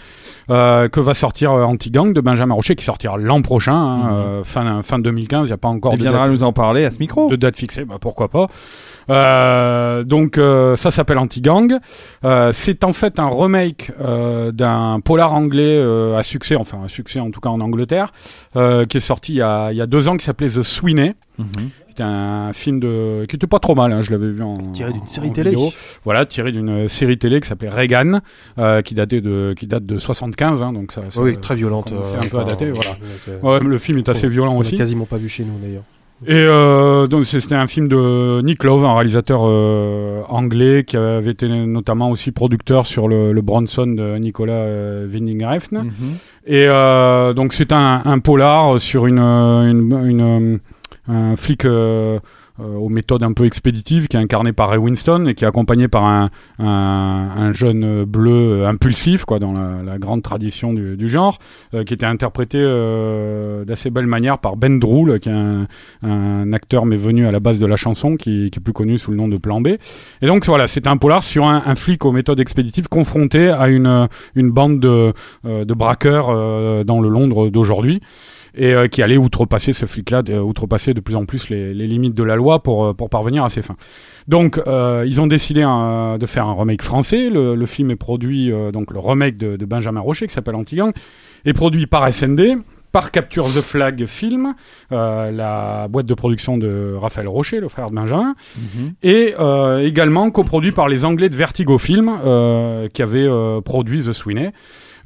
[0.49, 4.43] euh, que va sortir Anti-Gang de Benjamin Rocher, qui sortira l'an prochain, hein, Mhm.
[4.43, 5.47] fin, fin 2015.
[5.47, 7.29] Il n'y a pas encore Il de viendra date nous en parler à ce micro.
[7.29, 8.47] de date fixée, bah pourquoi pas.
[10.03, 11.77] Donc ça s'appelle Anti-Gang.
[12.53, 13.91] C'est en fait un remake
[14.53, 15.81] d'un polar anglais
[16.17, 18.11] à succès, enfin un succès en tout cas en Angleterre,
[18.53, 21.15] qui est sorti il y a, il y a deux ans, qui s'appelait The Sweeney.
[21.39, 21.45] Mhm.
[21.93, 24.91] C'était un film de qui était pas trop mal, hein, je l'avais vu en Tiré
[24.93, 25.51] d'une série télé.
[25.51, 25.69] vidéo.
[26.03, 28.19] Voilà, tiré d'une série télé qui s'appelait Reagan,
[28.57, 31.01] euh, qui datait de qui date de 75, hein, donc ça.
[31.11, 31.89] ça Oui, très violente.
[31.91, 32.89] commençait euh, un peu à dater, voilà.
[33.23, 34.71] c'est- Ouais, le film est assez on- violent on aussi.
[34.71, 35.83] l'a quasiment pas vu chez nous d'ailleurs.
[36.25, 40.97] Et euh, donc c'est- c'était un film de Nick Love, un réalisateur euh, anglais qui
[40.97, 45.77] avait été notamment aussi producteur sur le, le Bronson de Nicolas euh, Winding Refn.
[45.83, 45.91] Mhm.
[46.47, 50.57] Et euh, donc c'est un, un polar sur une, euh, une, une, euh,
[51.07, 52.19] un flic euh,
[52.59, 55.47] euh, aux méthodes un peu expéditives qui est incarné par Ray Winston et qui est
[55.47, 56.29] accompagné par un,
[56.59, 61.39] un, un jeune bleu euh, impulsif quoi dans la, la grande tradition du, du genre
[61.73, 65.65] euh, qui était interprété euh, d'assez belle manière par Ben Droul qui est un,
[66.03, 68.99] un acteur mais venu à la base de la chanson qui, qui est plus connu
[68.99, 69.69] sous le nom de Plan B.
[70.21, 74.07] Et donc voilà c'était un polar sur un, flic aux méthodes expéditives confronté à une,
[74.35, 75.11] une bande de,
[75.45, 77.99] euh, de braqueurs dans le Londres d'aujourd'hui
[78.55, 81.87] et euh, qui allait outrepasser ce flic-là, de- outrepasser de plus en plus les, les
[81.87, 83.75] limites de la loi pour, euh, pour parvenir à ses fins.
[84.27, 87.29] Donc, euh, ils ont décidé euh, de faire un remake français.
[87.29, 90.55] Le, le film est produit, euh, donc le remake de, de Benjamin Rocher, qui s'appelle
[90.55, 90.91] Antigang,
[91.45, 92.57] est produit par SND,
[92.91, 94.53] par Capture the Flag Film,
[94.91, 98.91] euh, la boîte de production de Raphaël Rocher, le frère de Benjamin, Mhm.
[99.01, 104.03] et euh, également coproduit par les Anglais de Vertigo Film, euh, qui avaient euh, produit
[104.03, 104.51] The Sweeney.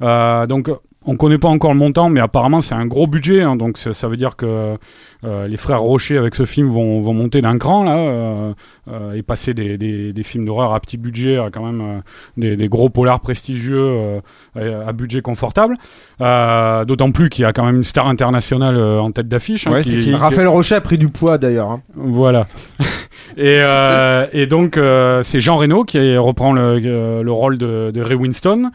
[0.02, 0.70] Euh, donc,
[1.10, 3.92] on connaît pas encore le montant, mais apparemment c'est un gros budget, hein, donc ça,
[3.92, 4.76] ça veut dire que
[5.24, 8.52] euh, les frères Rocher avec ce film vont, vont monter d'un cran là euh,
[8.90, 12.00] euh, et passer des, des, des films d'horreur à petit budget à quand même euh,
[12.36, 14.20] des, des gros polars prestigieux
[14.56, 15.74] euh, à, budget confortable.
[16.20, 19.66] Euh, D'autant plus qu'il y a quand même une star internationale euh, en tête d'affiche.
[19.66, 21.70] hein, Ouais, c'est qui Raphaël Rocher a pris du poids d'ailleurs.
[21.70, 21.80] hein.
[21.96, 22.46] voilà.
[23.36, 26.78] et, euh, et donc, euh, c'est Jean Reno qui reprend le,
[27.22, 28.70] le rôle de, de Ray Winston.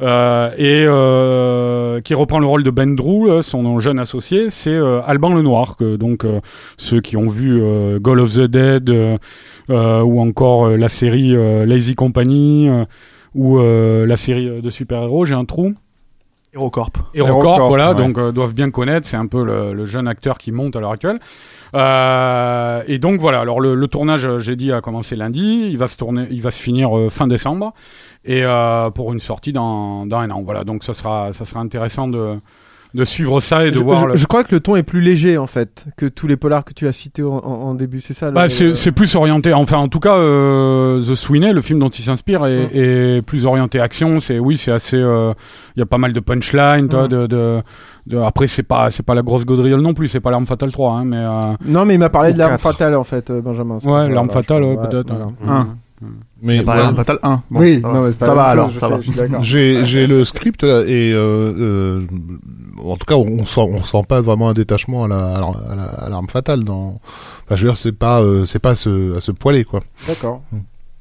[0.00, 4.76] Euh, et euh, qui reprend le rôle de Ben Drew, euh, son jeune associé, c'est
[5.04, 6.26] Alban Lenoir, que donc
[6.76, 7.60] ceux qui ont vu
[8.00, 8.90] Goal of the Dead
[9.68, 11.34] ou encore la série
[11.66, 12.68] Lazy Company
[13.34, 15.74] ou la série de super-héros, j'ai un trou.
[16.54, 16.98] HeroCorp.
[17.14, 17.96] HeroCorp, HeroCorp, voilà, ouais.
[17.96, 20.80] donc euh, doivent bien connaître, c'est un peu le, le jeune acteur qui monte à
[20.80, 21.18] l'heure actuelle.
[21.74, 25.78] Euh, et donc voilà, alors le, le tournage, euh, j'ai dit, a commencé lundi, il
[25.78, 27.72] va se tourner, il va se finir euh, fin décembre,
[28.24, 30.42] et euh, pour une sortie dans, dans un an.
[30.42, 32.38] Voilà, donc ça sera, ça sera intéressant de,
[32.94, 34.02] de suivre ça et de Je, voir.
[34.02, 36.36] je- le- je crois que le ton est plus léger en fait que tous les
[36.36, 39.88] polars que tu as cités en, début, c'est ça Bah, c'est plus orienté, enfin en
[39.88, 44.20] tout cas euh, The Sweeney, le film dont il s'inspire, est, est plus orienté action.
[44.20, 45.32] C'est oui, c'est assez, euh,
[45.76, 47.08] il y a pas mal de punchline, toi, Mm.
[47.08, 47.62] de, de,
[48.08, 50.70] de- après c'est pas c'est pas la grosse gaudriole non plus, c'est pas l'arme fatale
[50.72, 53.78] 3, hein, mais euh, Non, mais il m'a parlé de l'arme fatale en fait, Benjamin.
[53.84, 55.12] Ouais, l'arme fatale, ouais, ouais, peut-être.
[55.46, 55.68] Un.
[56.42, 56.92] Mais voilà.
[56.96, 57.42] Fatal 1.
[57.48, 59.22] Bon, oui, ça non, ça va alors, ça sais, va.
[59.22, 59.42] d'accord.
[59.44, 62.00] J'ai j'ai le script là, et euh, euh,
[62.84, 65.72] en tout cas on sent on sent pas vraiment un détachement à la à la-
[65.72, 67.00] à la- à l'arme fatale dans.
[67.44, 69.80] Enfin, je veux dire c'est pas euh, c'est pas à se, à se poiler quoi.
[70.08, 70.42] D'accord.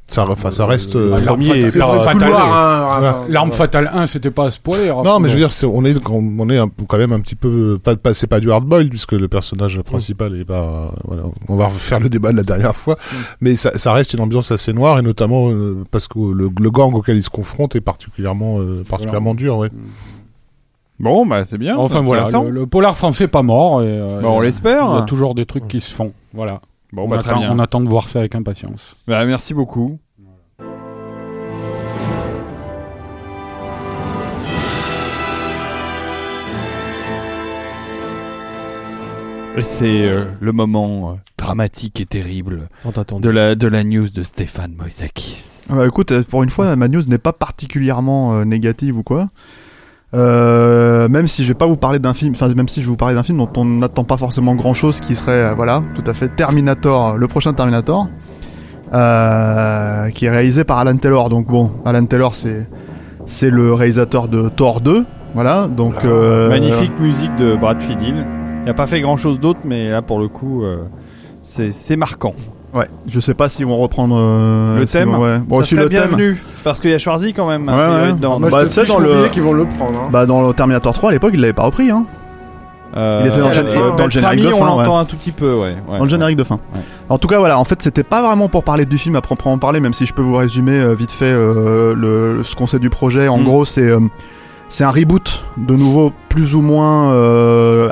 [0.07, 0.97] ça, enfin, ça reste.
[0.97, 3.51] euh, Ah, premier L'arme fatale- fatale- hein, Voilà.
[3.51, 4.89] fatale 1, c'était pas spoiler.
[4.89, 7.21] hein, Non, mais je veux dire, c'est- on est, on est un- quand même un
[7.21, 11.23] petit peu, pas, pas- c'est pas du hardboil puisque le personnage principal est pas, voilà,
[11.47, 12.97] on va refaire le débat de la dernière fois,
[13.39, 16.71] mais ça, ça reste une ambiance assez noire et notamment euh, parce que le, le
[16.71, 19.69] gang auquel il se confronte est particulièrement, euh, particulièrement dur, ouais.
[21.01, 21.75] Bon, bah c'est bien.
[21.77, 22.43] Enfin voilà, Intéressant.
[22.43, 23.81] le, le polar français pas mort.
[23.81, 24.87] Et, euh, Bah, on a- l'espère.
[24.91, 26.13] Il y a toujours des trucs qui se font.
[26.33, 26.61] Voilà.
[26.93, 27.51] Bon, on, bah, très attend, bien.
[27.53, 28.95] on attend de voir ça avec impatience.
[29.07, 29.97] Bah, merci beaucoup.
[39.57, 42.69] Et c'est euh, le moment euh, dramatique et terrible
[43.19, 45.65] de la, de la news de Stéphane Moïsakis.
[45.69, 49.03] Ah bah, écoute, euh, pour une fois, ma news n'est pas particulièrement euh, négative ou
[49.03, 49.29] quoi.
[50.13, 52.89] Euh, même si je vais pas vous parler d'un film, enfin même si je vais
[52.89, 55.82] vous parler d'un film dont on n'attend pas forcément grand chose, qui serait euh, voilà,
[55.95, 58.08] tout à fait Terminator, le prochain Terminator,
[58.93, 61.30] euh, qui est réalisé par Alan Taylor.
[61.30, 62.67] Donc bon, Alan Taylor c'est
[63.26, 65.69] c'est le réalisateur de Thor 2, voilà.
[65.69, 68.28] Donc euh, Magnifique musique de Brad Fiedel.
[68.65, 70.63] Il a pas fait grand chose d'autre, mais là pour le coup,
[71.41, 72.36] c'est marquant.
[72.73, 75.39] Ouais, je sais pas s'ils vont reprendre euh, le si- thème, ouais.
[75.39, 75.99] Bon, ça si serait le thème.
[76.07, 76.41] bienvenu.
[76.63, 77.67] Parce qu'il y a Schwarzy quand même.
[77.67, 78.01] Ouais, hein, ouais.
[78.01, 79.99] va être dans- Moi, Bah, tu sais, dans le- qu'ils vont le prendre.
[80.05, 80.10] hein.
[80.12, 82.05] Bah dans le Terminator 3 à l'époque, il l'avait pas repris hein.
[82.97, 84.84] Euh, Il est fait dans le dans le générique de Famille, fin, on ouais.
[84.84, 85.75] l'entend un tout petit peu, ouais.
[85.88, 85.97] ouais.
[85.97, 86.60] dans le générique de fin.
[86.75, 86.81] Ouais.
[87.07, 89.57] En tout cas, voilà, en fait, c'était pas vraiment pour parler du film à proprement
[89.57, 92.79] parler, même si je peux vous résumer euh, vite fait euh, le, ce qu'on sait
[92.79, 93.29] du projet.
[93.29, 93.43] En Mm.
[93.45, 93.99] gros, c'est euh,
[94.71, 97.89] c'est un reboot, de nouveau plus ou moins euh,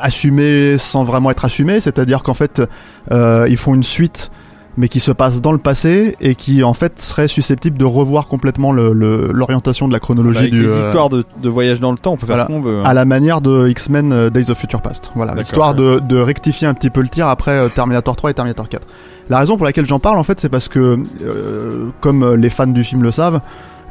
[0.00, 2.62] assumé sans vraiment être assumé, c'est-à-dire qu'en fait,
[3.10, 4.30] euh, ils font une suite
[4.78, 8.26] mais qui se passe dans le passé et qui en fait serait susceptible de revoir
[8.26, 11.78] complètement le- le- l'orientation de la chronologie Avec du les euh, histoires de, de voyage
[11.78, 12.44] dans le temps, on peut faire voilà.
[12.44, 12.78] ce qu'on veut.
[12.78, 12.84] hein.
[12.86, 15.12] à la manière de X-Men euh, Days of Future Past.
[15.14, 15.44] Voilà, D'accord.
[15.44, 18.66] histoire de, de rectifier un petit peu le tir après euh, Terminator 3 et Terminator
[18.66, 18.86] 4.
[19.28, 22.66] La raison pour laquelle j'en parle, en fait, c'est parce que, euh, comme les fans
[22.66, 23.40] du film le savent,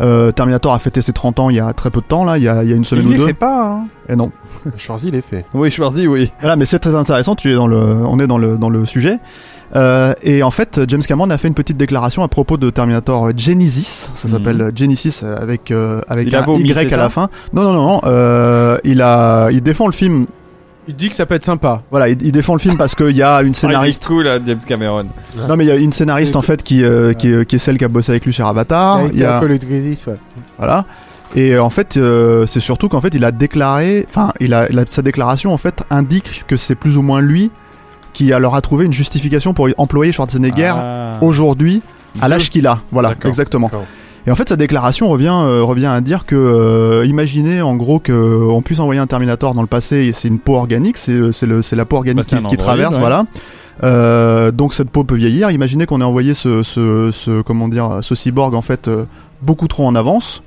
[0.01, 2.37] euh, Terminator a fêté ses 30 ans il y a très peu de temps, là,
[2.37, 3.27] il y a, il y a une semaine Il ou les deux.
[3.27, 3.85] fait pas, hein.
[4.09, 4.31] Et non.
[4.77, 5.45] Schwarzy, il est fait.
[5.53, 6.31] Oui, Schwarzy, oui.
[6.39, 8.85] Voilà, mais c'est très intéressant, tu es dans le, on est dans le, dans le
[8.85, 9.19] sujet.
[9.73, 13.31] Euh, et en fait, James Cameron a fait une petite déclaration à propos de Terminator
[13.37, 14.09] Genesis.
[14.13, 14.33] Ça Mhm.
[14.33, 17.29] s'appelle Genesis avec euh, avec Il a un vomi, Y à la fin.
[17.53, 18.01] Non, non, non, non.
[18.05, 20.25] euh, il a, il défend le film.
[20.91, 21.81] Il dit que ça peut être sympa.
[21.89, 24.03] Voilà, il, il défend le film parce qu'il y a une scénariste.
[24.09, 25.05] Ah, il est cool, là, James Cameron.
[25.47, 27.59] Non, mais il y a une scénariste en fait qui, euh, qui, est, qui est
[27.59, 29.01] celle qui a bossé avec lui sur Avatar.
[29.13, 30.15] Il y a, Call of Duty, ouais.
[30.57, 30.85] voilà.
[31.33, 34.69] Et euh, en fait, euh, c'est surtout qu'en fait, il a déclaré, enfin, il a,
[34.69, 37.51] il a- sa déclaration en fait indique que c'est plus ou moins lui
[38.11, 41.17] qui alors a trouvé une justification pour employer Schwarzenegger Ah.
[41.21, 41.81] aujourd'hui
[42.21, 42.79] à l'âge qu'il a.
[42.91, 43.71] Voilà, D'accord, exactement.
[44.27, 47.99] Et en fait, sa déclaration revient, euh, revient à dire que, euh, imaginez en gros
[47.99, 51.47] qu'on puisse envoyer un Terminator dans le passé, et c'est une peau organique, c'est c'est
[51.47, 52.99] le- c'est la peau organique Bah, c'est qui, traverse, ouais.
[52.99, 53.25] voilà.
[53.83, 55.49] Euh, donc cette peau peut vieillir.
[55.49, 59.05] Imaginez qu'on ait envoyé ce, ce, ce- comment dire, ce cyborg en fait euh,
[59.41, 60.43] beaucoup trop en avance.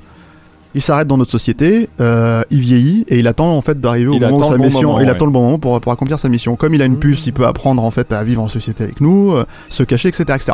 [0.77, 4.15] Il s'arrête dans notre société, euh, il vieillit et il attend en fait d'arriver au
[4.15, 4.83] Il moment où sa bon mission.
[4.83, 5.11] moment, il ouais.
[5.11, 6.57] attend le bon moment pour, pour accomplir sa mission.
[6.57, 9.01] Comme il a une puce, il peut apprendre en fait à vivre en société avec
[9.01, 10.53] nous, euh, se cacher, etc., etc.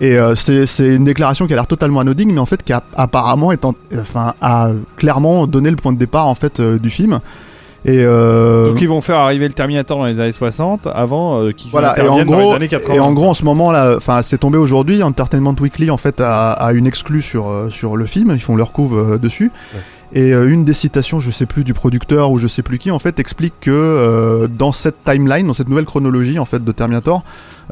[0.00, 2.72] Et euh, c'est c'est une déclaration qui a l'air totalement anodine, mais en fait qui
[2.72, 6.88] a apparemment étant, enfin, a clairement donné le point de départ en fait euh, du
[6.90, 7.20] film.
[7.84, 11.52] Et euh, Donc ils vont faire arriver le Terminator dans les années 60 avant euh,
[11.52, 11.88] qu'il voilà.
[11.98, 12.94] Et en intervienne dans les années 80.
[12.94, 15.02] et en gros, en ce moment là, enfin, c'est tombé aujourd'hui.
[15.02, 18.32] Entertainment Weekly en fait a, a une exclue sur sur le film.
[18.34, 19.50] Ils font leur couve euh, dessus.
[20.12, 22.98] Et une des citations, je sais plus du producteur ou je sais plus qui, en
[22.98, 27.22] fait, explique que euh, dans cette timeline, dans cette nouvelle chronologie en fait de Terminator,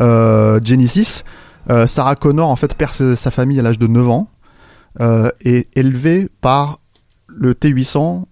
[0.00, 1.24] euh, Genesis,
[1.70, 4.28] euh, Sarah Connor en fait perd sa, famille à l'âge de 9 ans
[5.00, 6.80] euh, et élevée par
[7.28, 8.24] le T800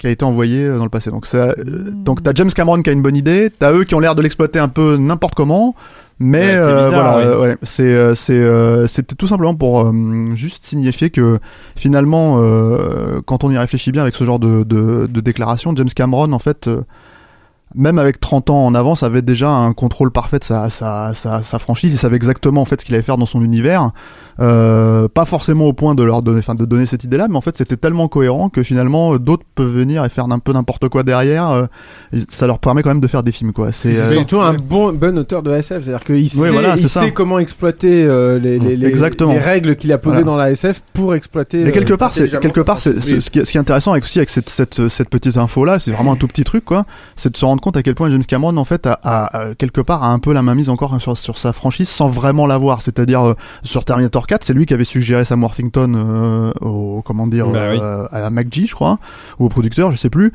[0.00, 1.10] qui a été envoyé euh, dans le passé.
[1.10, 1.54] Donc ça, euh,
[1.92, 4.22] donc t'as James Cameron qui a une bonne idée, t'as eux qui ont l'air de
[4.22, 5.76] l'exploiter un peu n'importe comment,
[6.18, 9.92] mais Ouais, euh, bizarre, voilà, ouais, c'est c'est c'était tout simplement pour
[10.34, 11.38] juste signifier que
[11.76, 12.36] finalement,
[13.26, 16.38] quand on y réfléchit bien avec ce genre de, de, de déclaration, James Cameron en
[16.38, 16.68] fait.
[17.74, 21.42] Même avec 30 ans en avance, avait déjà un contrôle parfait de sa, sa, sa,
[21.42, 21.92] sa franchise.
[21.94, 23.90] Il savait exactement en fait ce qu'il allait faire dans son univers.
[24.40, 27.40] Euh, pas forcément au point de leur donner, enfin de donner cette idée-là, mais en
[27.42, 31.02] fait c'était tellement cohérent que finalement d'autres peuvent venir et faire un peu n'importe quoi
[31.02, 31.50] derrière.
[31.50, 31.66] euh,
[32.28, 33.70] ça leur permet quand même de faire des films quoi.
[33.72, 36.88] C'est euh, surtout un bon, bon auteur de SF, c'est-à-dire qu'il sait, voilà, c'est il
[36.88, 39.32] sait comment exploiter euh, les, les, les, Exactement.
[39.32, 40.26] les règles qu'il a posées Voilà.
[40.26, 41.64] dans la SF pour exploiter.
[41.64, 43.92] Mais quelque euh, part, c'est quelque part, c'est ce qui, est- ce qui est intéressant
[43.92, 46.64] avec aussi avec cette cette, cette petite info là, c'est vraiment un tout petit truc
[46.64, 46.86] quoi.
[47.16, 49.54] C'est de se rendre compte à quel point James Cameron en fait a, a- a-
[49.54, 52.46] quelque part a un peu la main mise encore sur sur sa franchise sans vraiment
[52.46, 52.82] l'avoir.
[52.82, 57.26] C'est-à-dire euh, sur Terminator 4, c'est lui qui avait suggéré Sam Worthington euh, au comment
[57.26, 57.78] dire Bah oui.
[57.80, 58.98] euh, à la MacG, je crois,
[59.38, 60.32] ou au producteur, je sais plus.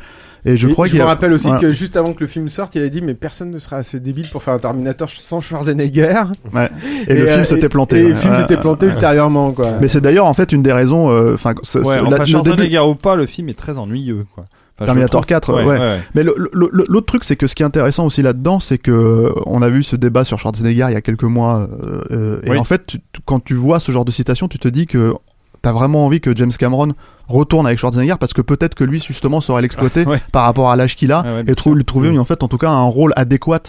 [0.47, 1.59] Et je Et crois je me a- rappelle aussi voilà.
[1.59, 3.99] que juste avant que le film sorte, il a dit mais personne ne sera assez
[3.99, 6.21] débile pour faire un Terminator sans Schwarzenegger.
[6.53, 6.69] Ouais.
[7.07, 7.99] Et, le euh, film s'était planté.
[7.99, 8.09] Et ouais.
[8.09, 8.41] le film Ouais.
[8.41, 9.71] s'était planté ultérieurement quoi.
[9.81, 11.09] Mais c'est d'ailleurs en fait une des raisons.
[11.09, 14.25] euh, Enfin, ce- enfin, Schwarzenegger début- ou pas, le film est très ennuyeux.
[14.35, 14.45] Quoi.
[14.77, 15.27] Enfin, Terminator trouve.
[15.27, 15.99] 4, ouais.
[16.15, 19.61] Mais l'autre truc, c'est que ce qui est intéressant aussi là-dedans, c'est que euh, on
[19.61, 21.67] a vu ce débat sur Schwarzenegger il y a quelques mois.
[21.81, 24.67] euh, euh, et en fait, tu- quand tu vois ce genre de citation, tu te
[24.67, 25.13] dis que
[25.61, 26.91] t'as vraiment envie que James Cameron
[27.27, 30.21] retourne avec Schwarzenegger parce que peut-être que lui justement saurait l'exploiter Ouais.
[30.31, 32.57] par rapport à l'âge qu'il a ouais, et trou- lui trouver en fait en tout
[32.57, 33.61] cas un rôle adéquat.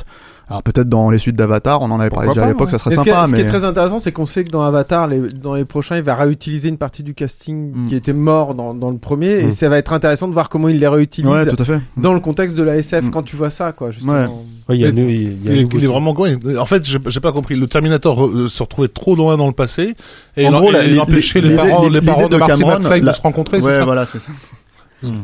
[0.49, 2.71] Alors peut-être dans les suites d'Avatar, on en avait parlé Pourquoi déjà à l'époque, ouais.
[2.71, 3.27] ça serait Et ce, qui est, sympa.
[3.27, 5.65] ce qui est mais très intéressant, c'est qu'on sait que dans Avatar, les- dans les
[5.65, 7.87] prochains, il va réutiliser une partie du casting Mm.
[7.87, 9.51] qui était mort dans, dans le premier, et Mm.
[9.51, 11.81] ça va être intéressant de voir comment il les réutilise ouais, tout à fait.
[11.97, 13.11] dans le contexte de la SF Mm.
[13.11, 13.91] quand tu vois ça, quoi.
[13.91, 14.13] Justement.
[14.13, 14.27] Ouais.
[14.69, 16.37] Ouais, il y a, Mais- il y a- il y a Il est, vraiment ouais.
[16.59, 17.57] En fait, j'ai pas compris.
[17.57, 19.95] Le Terminator euh, se retrouvait trop loin dans le passé
[20.37, 23.13] et En il, gros, il empêchait les parents, les parents de, Marty Cameron, McFly de
[23.13, 24.31] se rencontrer, c'est Ouais, ça voilà, c'est ça.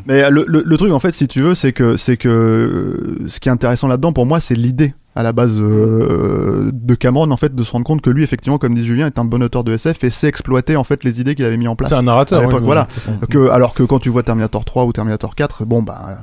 [0.07, 3.29] Mais le, le, le truc, en fait, si tu veux, c'est que, c'est que euh,
[3.29, 7.31] ce qui est intéressant là-dedans, pour moi, c'est l'idée à la base euh, de Cameron,
[7.31, 9.42] en fait, de se rendre compte que lui, effectivement, comme dit Julien, est un bon
[9.42, 11.90] auteur de SF et sait exploiter, en fait, les idées qu'il avait mis en place.
[11.90, 12.42] C'est un narrateur.
[12.42, 12.88] à voilà.
[13.29, 16.18] Que, alors que quand tu vois Terminator 3 ou Terminator 4, bon, bah,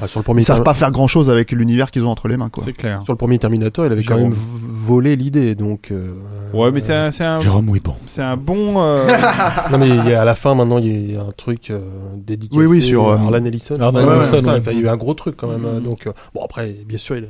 [0.00, 2.28] Ah, sur le premier ils savent pas faire grand chose avec l'univers qu'ils ont entre
[2.28, 2.62] les mains, quoi.
[2.64, 3.02] C'est clair.
[3.04, 5.88] Sur le premier Terminator, il avait quand même volé l'idée, donc.
[5.90, 6.14] euh,
[6.54, 7.94] Ouais, mais c'est un, c'est un, Jérôme, oui, bon.
[8.08, 8.82] c'est un bon.
[8.82, 9.06] euh,
[9.70, 11.78] non, mais il y a, à la fin, maintenant, il y a un truc euh,
[12.16, 13.76] dédié Oui, oui, sur, à euh, Harlan Ellison.
[13.76, 14.58] Ouais, ouais, Ellison, ça, ouais.
[14.58, 15.64] enfin, il y a eu un gros truc quand même.
[15.66, 17.28] euh, Donc, euh, bon, après, bien sûr, il,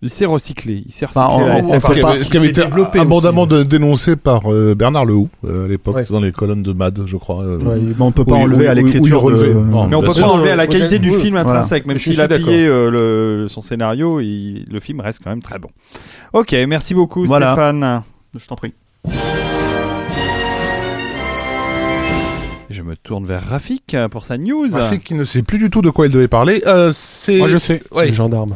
[0.00, 0.82] il s'est recyclé.
[0.86, 1.46] Il s'est Enfin, recyclé.
[1.48, 1.74] la SF.
[1.84, 3.50] enfin, Ce qui avait, ce qui avait qui s'est été développé abondamment aussi.
[3.50, 6.04] de- dénoncé par euh, Bernard Lehoux euh, à l'époque Ouais.
[6.08, 7.42] dans les colonnes de Mad, je crois.
[7.42, 9.28] euh, Ouais, Mais on peut pas enlever à l'écriture.
[9.30, 11.50] de- Mais on peut Bien pas enlever à la qualité du film voilà.
[11.50, 15.42] intrinsèque, même s'il a pillé euh, le, son scénario, il- le film reste quand même
[15.42, 15.68] très bon.
[16.32, 17.52] Ok, merci beaucoup Voilà.
[17.52, 18.02] Stéphane.
[18.38, 18.74] Je t'en prie.
[22.70, 24.68] Je me tourne vers Rafik pour sa news.
[24.72, 26.62] Rafik qui ne sait plus du tout de quoi il devait parler.
[26.66, 27.82] Euh, c'est Moi, je sais.
[27.92, 28.06] Ouais.
[28.06, 28.54] Les gendarmes.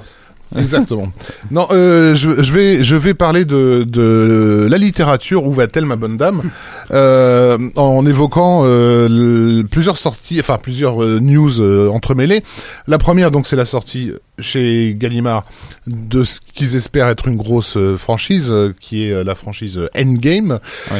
[0.57, 1.09] Exactement.
[1.51, 5.45] non, euh, je, je vais je vais parler de de la littérature.
[5.47, 6.43] Où va-t-elle, ma bonne dame?
[6.91, 12.43] Euh, En évoquant euh, plusieurs sorties, enfin plusieurs euh, news euh, entremêlées.
[12.87, 15.45] La première, donc, c'est la sortie chez Gallimard
[15.87, 19.81] de ce qu'ils espèrent être une grosse euh, franchise, euh, qui est euh, la franchise
[19.97, 20.59] Endgame,
[20.91, 20.99] Oui.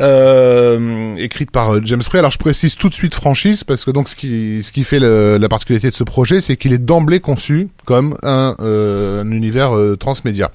[0.00, 2.18] euh, écrite par James Frey.
[2.18, 4.98] Alors, je précise tout de suite franchise parce que donc ce qui ce qui fait
[5.00, 9.30] le- la particularité de ce projet, c'est qu'il est d'emblée conçu comme un, euh, un
[9.30, 10.50] univers euh, transmédia.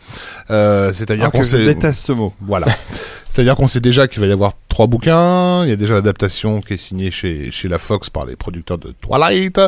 [0.47, 2.33] C'est-à-dire qu'on que je déteste ce mot.
[2.41, 2.67] voilà.
[3.29, 5.63] C'est-à-dire qu'on sait déjà qu'il va y avoir trois bouquins.
[5.63, 8.77] Il y a déjà l'adaptation qui est signée chez chez la Fox par les producteurs
[8.77, 9.59] de Twilight.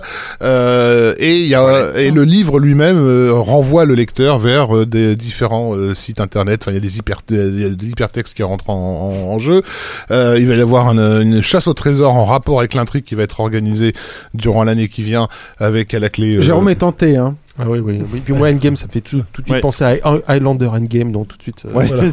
[0.42, 4.86] Euh, et il y a et le livre lui-même euh, renvoie le lecteur vers euh,
[4.86, 6.64] des différents euh, sites internet.
[6.64, 8.74] Enfin, il y a des hyper de l'hypertexte qui rentre en,
[9.30, 9.62] en- en jeu.
[10.12, 13.16] Euh, il va y avoir une, une chasse au trésor en rapport avec l'intrigue qui
[13.16, 13.94] va être organisée
[14.34, 15.28] durant l'année qui vient
[15.60, 16.42] avec à la clé.
[16.42, 17.36] Jérôme est tenté, hein.
[17.60, 18.22] Ah oui, oui, oui.
[18.24, 19.60] Puis moi, Endgame, ça me fait tout, tout de suite Ouais.
[19.60, 21.64] penser à Hi- Highlander Endgame, donc tout de suite.
[21.66, 22.04] euh, Ouais, voilà,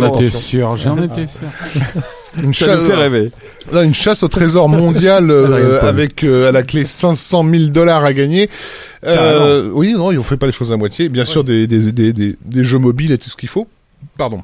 [0.00, 2.02] J'en étais sûr, j'en étais sûr.
[2.42, 2.88] une chasse-.
[3.72, 8.12] Là, une au trésor mondial euh, avec euh, à la clé 500 000 dollars à
[8.12, 8.50] gagner.
[9.04, 11.08] Euh, oui, non, ils ont fait pas les choses à moitié.
[11.08, 13.68] Bien sûr, des, des, des, des, des jeux mobiles et tout ce qu'il faut.
[14.16, 14.42] Pardon.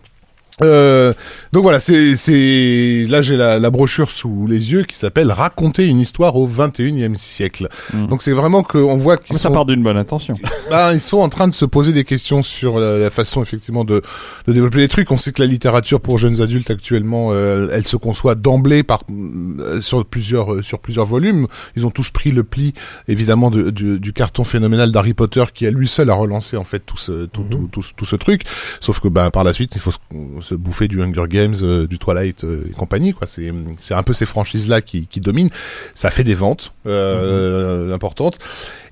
[0.62, 1.12] Euh,
[1.52, 5.86] donc voilà, c'est c'est là j'ai la, la brochure sous les yeux qui s'appelle Raconter
[5.88, 7.68] une histoire au 21e siècle.
[7.92, 8.06] Mhm.
[8.06, 10.36] Donc c'est vraiment qu'on voit qu'ils Ça sont part d'une bonne intention.
[10.70, 13.84] bah, ils sont en train de se poser des questions sur la, la façon effectivement
[13.84, 14.00] de,
[14.46, 15.10] de développer les trucs.
[15.10, 19.02] On sait que la littérature pour jeunes adultes actuellement, euh, elle se conçoit d'emblée par
[19.10, 21.48] euh, sur plusieurs sur plusieurs volumes.
[21.74, 22.74] Ils ont tous pris le pli
[23.08, 26.64] évidemment de, du, du carton phénoménal d'Harry Potter qui à lui seul a relancé en
[26.64, 28.42] fait tout ce tout, tout, tout, ce- tout ce truc.
[28.78, 29.98] Sauf que ben par la suite il faut se,
[30.44, 33.26] se bouffer du Hunger Games, euh, du Twilight euh, et compagnie quoi.
[33.26, 35.50] C'est c'est un peu ces franchises là qui, qui dominent.
[35.94, 38.38] Ça fait des ventes euh, importantes.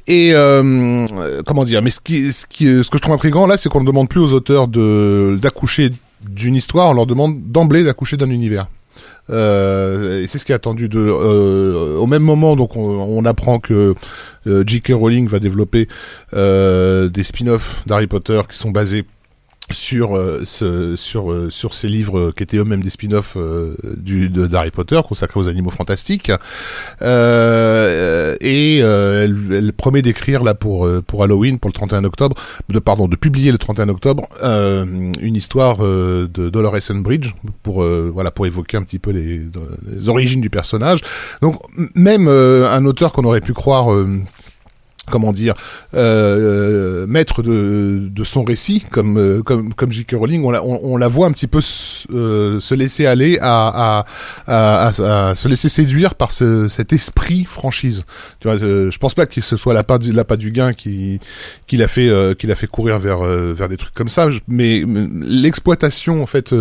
[0.09, 1.07] Et euh,
[1.47, 3.81] comment dire Mais ce qui, ce qui, ce que je trouve intriguant là, c'est qu'on
[3.81, 5.91] ne demande plus aux auteurs de d'accoucher
[6.29, 8.67] d'une histoire, on leur demande d'emblée d'accoucher d'un univers.
[9.31, 10.99] Euh, et c'est ce qui est attendu de.
[10.99, 13.95] euh, au même moment, donc on, on apprend que
[14.45, 14.93] J.K.
[14.95, 15.87] Rowling va développer
[16.33, 19.05] des spin-offs d'Harry Potter qui sont basés
[19.73, 24.71] sur euh, sur euh, sur ces livres euh, qui étaient eux-mêmes des spin-offs euh, d'Harry
[24.71, 26.31] Potter consacrés aux animaux fantastiques.
[27.01, 32.37] Et elle, elle promet d'écrire là pour pour Halloween pour le 31 octobre
[32.69, 37.33] de pardon de publier le 31 octobre une histoire de Dolores Umbridge
[37.63, 39.41] pour voilà pour évoquer un petit peu les,
[39.89, 41.01] les origines du personnage.
[41.41, 41.61] Donc
[41.95, 43.89] même un auteur qu'on aurait pu croire
[45.11, 45.55] comment dire
[45.95, 50.15] euh, maître de, de son récit comme euh, comme comme J.K.
[50.15, 53.69] Rowling on la, on, la voit un petit peu se, euh, se laisser aller à
[53.69, 54.05] à,
[54.47, 58.05] à, à, se laisser séduire par ce, cet esprit franchise
[58.41, 61.21] tu vois euh, je pense pas que ce soit la part la du gain qui
[61.67, 64.85] qui l'a fait euh, qui l'a fait courir vers vers des trucs comme ça mais
[64.87, 66.55] mais l'exploitation en fait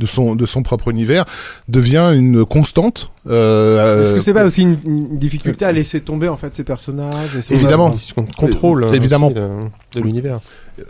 [0.00, 1.24] de son de son propre univers
[1.68, 6.28] devient une constante euh, Est-ce que c'est pas aussi une, une difficulté à laisser tomber
[6.28, 7.94] en fait ces personnages et Évidemment.
[8.36, 9.28] Contrôle euh, Évidemment.
[9.28, 9.60] aussi, euh,
[9.94, 10.40] de l'univers?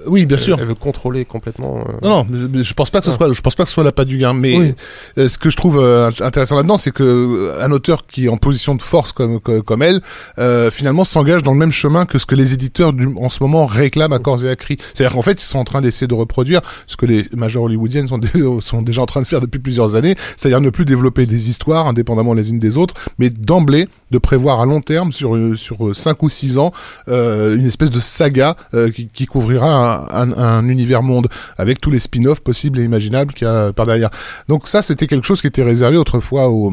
[0.07, 1.78] Oui bien sûr Elle veut contrôler complètement.
[1.78, 3.16] euh, Non, non, je pense pas que ce Ah.
[3.16, 4.32] soit, je pense pas que ce soit la patte du gain.
[4.34, 4.74] Mais Oui.
[5.18, 8.36] euh, ce que je trouve euh, intéressant là-dedans, c'est que un auteur qui est en
[8.36, 10.01] position de force comme comme, comme elle,
[10.70, 13.66] finalement s'engage dans le même chemin que ce que les éditeurs du, en ce moment
[13.66, 14.76] réclament à corps et à cri.
[14.95, 18.09] C'est-à-dire qu'en fait, ils sont en train d'essayer de reproduire ce que les majors hollywoodiennes
[18.09, 18.28] sont, dé-
[18.61, 21.86] sont déjà en train de faire depuis plusieurs années, c'est-à-dire ne plus développer des histoires
[21.86, 26.22] indépendamment les unes des autres, mais d'emblée de prévoir à long terme sur sur cinq
[26.22, 26.72] ou six ans
[27.09, 28.57] une espèce de saga
[28.95, 33.34] qui, qui couvrira un, un, un univers monde avec tous les spin-offs possibles et imaginables
[33.34, 34.10] qu'il y a par derrière.
[34.48, 36.72] Donc ça, c'était quelque chose qui était réservé autrefois au,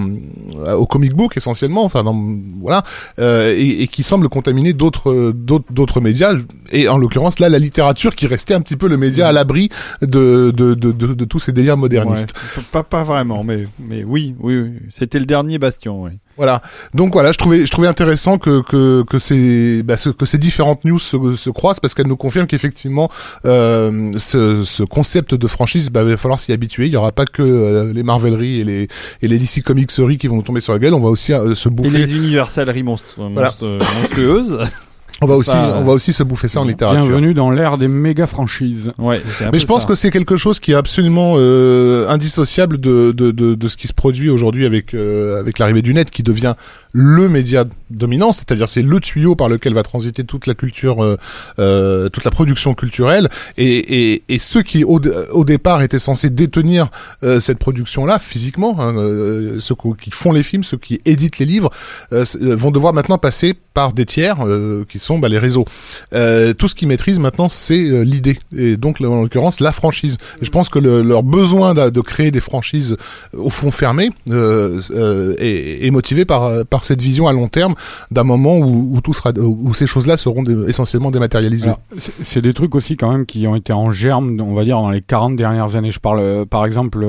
[0.77, 2.15] au comic book essentiellement, enfin dans,
[2.61, 2.83] voilà,
[3.19, 6.33] euh, et, et qui semble contaminer d'autres d'autres d'autres médias
[6.71, 9.69] et en l'occurrence là la littérature qui restait un petit peu le média à l'abri
[10.01, 12.33] de de, de, de de tous ces délires modernistes.
[12.57, 14.71] Ouais, pas, pas vraiment, mais, mais oui, oui, oui.
[14.89, 16.11] C'était le dernier bastion, oui.
[16.38, 16.61] Voilà.
[16.93, 20.85] Donc voilà, je trouvais, je trouvais intéressant que que que ces bah, que ces différentes
[20.85, 23.09] news se, se croisent parce qu'elles nous confirment qu'effectivement
[23.45, 26.85] euh, ce, ce concept de franchise, bah, il va falloir s'y habituer.
[26.88, 28.88] Il y aura pas que euh, les Marveleries et les
[29.21, 30.93] et les DC Comicseries qui vont nous tomber sur la gueule.
[30.93, 31.97] On va aussi euh, se Et bouffer.
[31.97, 33.49] les universaleries monstre, Voilà.
[33.49, 34.59] monstre- monstrueuses.
[35.22, 37.01] On va aussi pas, euh, on va aussi se bouffer ça en littérature.
[37.03, 38.91] Bienvenue dans l'ère des méga franchises.
[38.99, 39.20] Ouais,
[39.51, 39.88] Mais je pense ça.
[39.88, 43.88] que c'est quelque chose qui est absolument euh, indissociable de, de, de, de ce qui
[43.88, 46.53] se produit aujourd'hui avec, euh, avec l'arrivée du net, qui devient
[46.91, 51.18] le média dominant, c'est-à-dire c'est le tuyau par lequel va transiter toute la culture, euh,
[51.57, 54.99] euh, toute la production culturelle, et, et, et ceux qui au,
[55.32, 56.89] au départ étaient censés détenir
[57.24, 61.45] euh, cette production-là physiquement, hein, euh, ceux qui font les films, ceux qui éditent les
[61.45, 61.70] livres,
[62.13, 65.65] euh, euh, vont devoir maintenant passer par des tiers euh, qui sont bah, les réseaux.
[66.13, 70.17] Euh, tout ce qu'ils maîtrisent maintenant, c'est euh, l'idée, et donc en l'occurrence la franchise.
[70.41, 72.97] Je pense que le- leur besoin de créer des franchises
[73.33, 76.51] euh, au fond fermé est, motivé par,
[76.81, 77.75] cette vision à long terme
[78.11, 81.71] d'un moment où, tout sera, où ces choses-là seront essentiellement dématérialisées.
[81.97, 84.91] C'est- des trucs aussi quand même qui ont été en germe, on va dire, dans
[84.91, 85.91] les 40 dernières années.
[85.91, 87.05] Je parle par exemple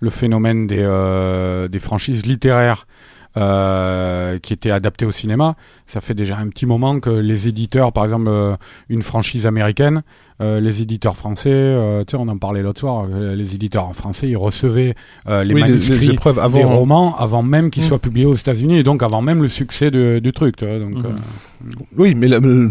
[0.00, 2.86] le phénomène des, franchises littéraires
[3.34, 5.56] qui étaient adaptées au cinéma.
[5.90, 8.54] Ça fait déjà un petit moment que les éditeurs, par exemple euh,
[8.88, 10.02] une franchise américaine,
[10.40, 14.28] euh, les éditeurs français, euh, tu sais, on en parlait l'autre soir, les éditeurs français,
[14.28, 14.94] ils recevaient
[15.28, 17.88] les Oui, les- manuscrits les épreuves avant- des romans avant même qu'ils Mm.
[17.88, 20.56] soient publiés aux États-Unis et donc avant même le succès de- du truc.
[20.56, 21.08] Tu vois, donc, euh,
[21.98, 22.70] Oui, mais la- le-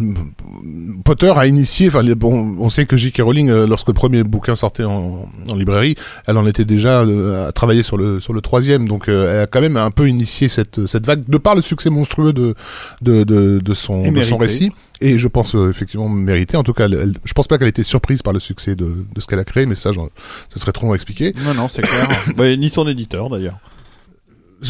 [1.06, 1.90] Potter a initié.
[1.90, 3.22] Enfin, les- bon, on sait que J.K.
[3.22, 5.94] Rowling, lorsque le premier bouquin sortait en, en librairie,
[6.26, 8.88] elle en était déjà à travailler sur le sur le troisième.
[8.88, 11.90] Donc, elle a quand même un peu initié cette cette vague de par le succès
[11.92, 12.56] monstrueux de
[13.02, 14.72] de de, de son de récit.
[15.02, 16.58] Et je pense euh, effectivement mérité.
[16.58, 18.76] En tout cas, elle, elle- je pense pas qu'elle ait été surprise par le succès
[18.76, 20.10] de, de ce qu'elle a créé, mais ça, j'en-
[20.54, 21.34] ce serait trop long à expliquer.
[21.46, 22.08] Non, non, c'est clair.
[22.38, 23.58] Ouais, ni son éditeur d'ailleurs.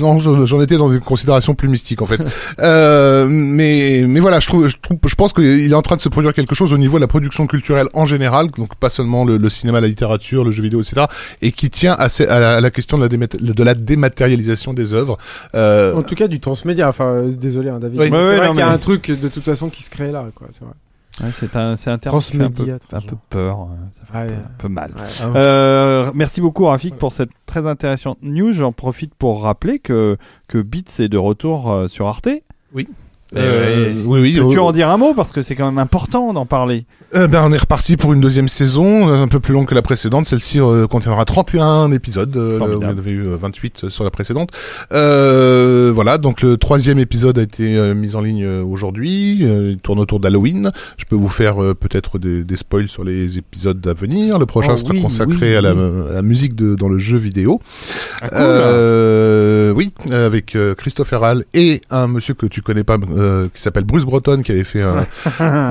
[0.01, 2.21] Non, je- j'en étais dans des considérations plus mystiques en fait.
[2.59, 6.01] euh, mais mais voilà, je trouve, je trouve, je pense qu'il est en train de
[6.01, 9.25] se produire quelque chose au niveau de la production culturelle en général, donc pas seulement
[9.25, 11.07] le, le cinéma, la littérature, le jeu vidéo, etc.,
[11.41, 14.73] et qui tient à, à la, à la question de la, démat- de la dématérialisation
[14.73, 15.17] des œuvres.
[15.55, 16.87] Euh, En tout cas, du transmédia.
[16.89, 17.99] Enfin, euh, désolé, hein, David.
[17.99, 18.07] Oui.
[18.09, 20.11] C'est ouais, vrai qu'il y a mais- un truc de toute façon qui se crée
[20.11, 20.47] là, quoi.
[20.51, 20.73] C'est vrai.
[21.21, 23.61] Ouais, c'est un, c'est un terme qui fait un peu, un peu peur.
[23.63, 24.27] euh, Ça fait un Ouais.
[24.27, 24.91] peu- un peu mal.
[24.95, 25.31] Ouais.
[25.35, 28.53] Euh, merci beaucoup Rafik pour cette très intéressante news.
[28.53, 32.29] J'en profite pour rappeler que, que Beats est de retour euh, sur Arte.
[32.73, 32.87] Oui.
[33.35, 33.39] Euh,
[33.89, 34.33] Euh, oui, oui.
[34.39, 36.85] Peux-tu euh, en dire un mot parce que c'est quand même important d'en parler?
[37.15, 39.75] Euh, ben, on est reparti pour une deuxième saison, euh, un peu plus longue que
[39.75, 40.25] la précédente.
[40.25, 40.59] Celle-ci
[40.89, 42.35] contiendra 31 épisodes.
[42.35, 44.49] On avait eu euh, 28 sur la précédente.
[44.91, 49.39] Euh, voilà, donc le troisième épisode a été mis en ligne aujourd'hui.
[49.41, 50.71] Il tourne autour d'Halloween.
[50.97, 54.39] Je peux vous faire peut-être des, des spoils sur les épisodes à venir.
[54.39, 55.81] Le prochain Oh, sera oui, consacré oui, à, la, oui.
[56.09, 57.59] à la musique de, dans le jeu vidéo.
[58.21, 63.61] Ah, Euh, oui, avec Christopher Hall et un monsieur que tu connais pas, euh, qui
[63.61, 65.05] s'appelle Bruce Breton, qui avait fait un,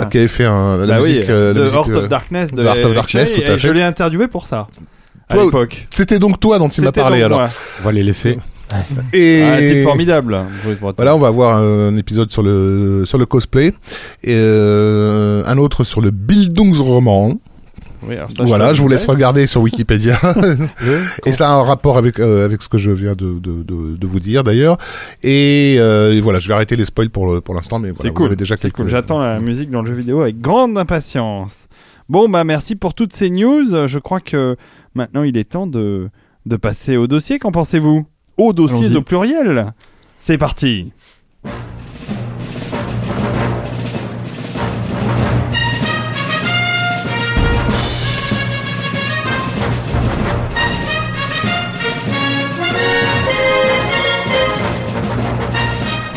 [0.11, 2.09] qui avait fait un, la Bah oui, musique, euh, la de musique, Heart euh, of
[2.09, 2.55] Darkness.
[2.55, 4.67] de Heart of Darkness, et tout à Je l'ai interviewé pour ça.
[5.29, 5.87] À l'époque.
[5.91, 7.41] C'était donc toi dont il m'a parlé alors.
[7.41, 7.49] moi.
[7.81, 8.39] on va les laisser.
[9.15, 10.39] Et Ah, un type formidable.
[10.65, 10.97] Bruce Breton.
[10.99, 13.69] voilà, on va avoir un épisode sur le sur le cosplay
[14.23, 17.39] et euh, un autre sur le Bildungsroman.
[18.09, 20.19] Oui, alors ça, Voilà, je vous laisse regarder sur Wikipédia.
[21.27, 23.97] et ça a un rapport avec euh, avec ce que je viens de de, de,
[23.97, 24.77] de vous dire d'ailleurs.
[25.23, 28.15] Et, euh, et voilà, je vais arrêter les spoils pour pour l'instant, mais voilà, vous
[28.15, 28.27] cool.
[28.27, 28.77] avez déjà C'est quelques.
[28.77, 28.89] cool.
[28.89, 31.69] J'attends la musique dans le jeu vidéo avec grande impatience.
[32.09, 33.87] Bon, bah merci pour toutes ces news.
[33.87, 34.57] Je crois que
[34.95, 36.09] maintenant il est temps de,
[36.47, 37.39] de passer au dossier.
[37.39, 38.07] Qu'en pensez-vous?
[38.39, 39.73] Au dossier au pluriel.
[40.19, 40.93] C'est parti.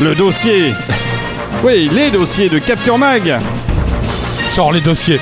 [0.02, 0.74] Le dossier.
[1.62, 3.38] Oui, les dossiers de Capture Mag.
[4.52, 5.20] Sors les dossiers.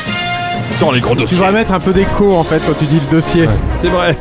[0.78, 1.36] Sors les gros Tu dossiers.
[1.36, 3.46] devrais mettre un peu d'écho en fait quand tu dis le dossier.
[3.74, 4.16] C'est vrai.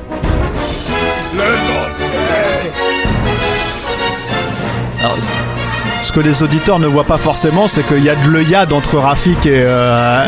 [5.00, 5.16] Alors,
[6.02, 8.98] ce que les auditeurs ne voient pas forcément, c'est qu'il y a de l'œillade entre
[8.98, 10.24] Rafik et, euh,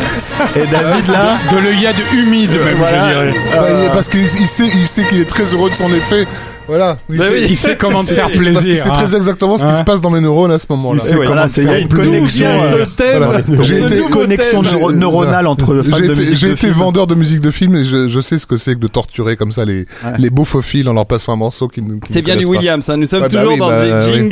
[0.56, 1.36] et David là.
[1.50, 3.08] De l'œillade humide, même, Voilà.
[3.08, 3.30] je dirais.
[3.58, 6.26] Ouais, parce qu'il il sait, il sait qu'il est très heureux de son effet.
[6.68, 6.96] Voilà.
[7.10, 8.76] Il Bah oui, Il sait comment te faire Parce qu'il plaisir.
[8.84, 8.92] sait hein.
[8.92, 9.76] très exactement ce qui Ouais.
[9.78, 11.02] se passe dans mes neurones à ce moment-là.
[11.10, 13.40] Et voilà, c'est- il y a une connexion, euh, ce thème voilà.
[13.40, 16.72] Été- connexion neuro- neuronale entre fans J'ai de été, musique j'ai été film.
[16.74, 19.36] vendeur de musique de film et je, je sais ce que c'est que de torturer
[19.36, 19.86] comme ça les,
[20.18, 22.44] les beaufophiles en leur passant un morceau qui qui C'est bien du.
[22.46, 22.88] Williams.
[22.88, 22.96] hein.
[22.96, 24.28] Nous sommes Ouais, bah toujours oui, dans bah, des oui.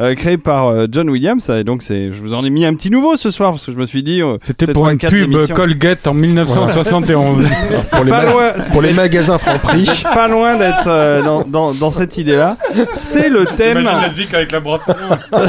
[0.00, 1.48] Euh, créés par euh, John Williams.
[1.50, 3.72] Et donc, c'est, je vous en ai mis un petit nouveau ce soir parce que
[3.72, 4.22] je me suis dit.
[4.22, 5.54] euh, C'était pour une 24 pub émissions.
[5.54, 7.48] Colgate en 1971.
[7.92, 9.86] Pour les, pas ma- loin, pour les magasins Franprix.
[9.86, 12.56] c'est pas loin d'être euh, dans, dans, dans cette idée-là.
[12.92, 13.86] C'est le thème.
[14.14, 15.42] zik avec la brosse à dents.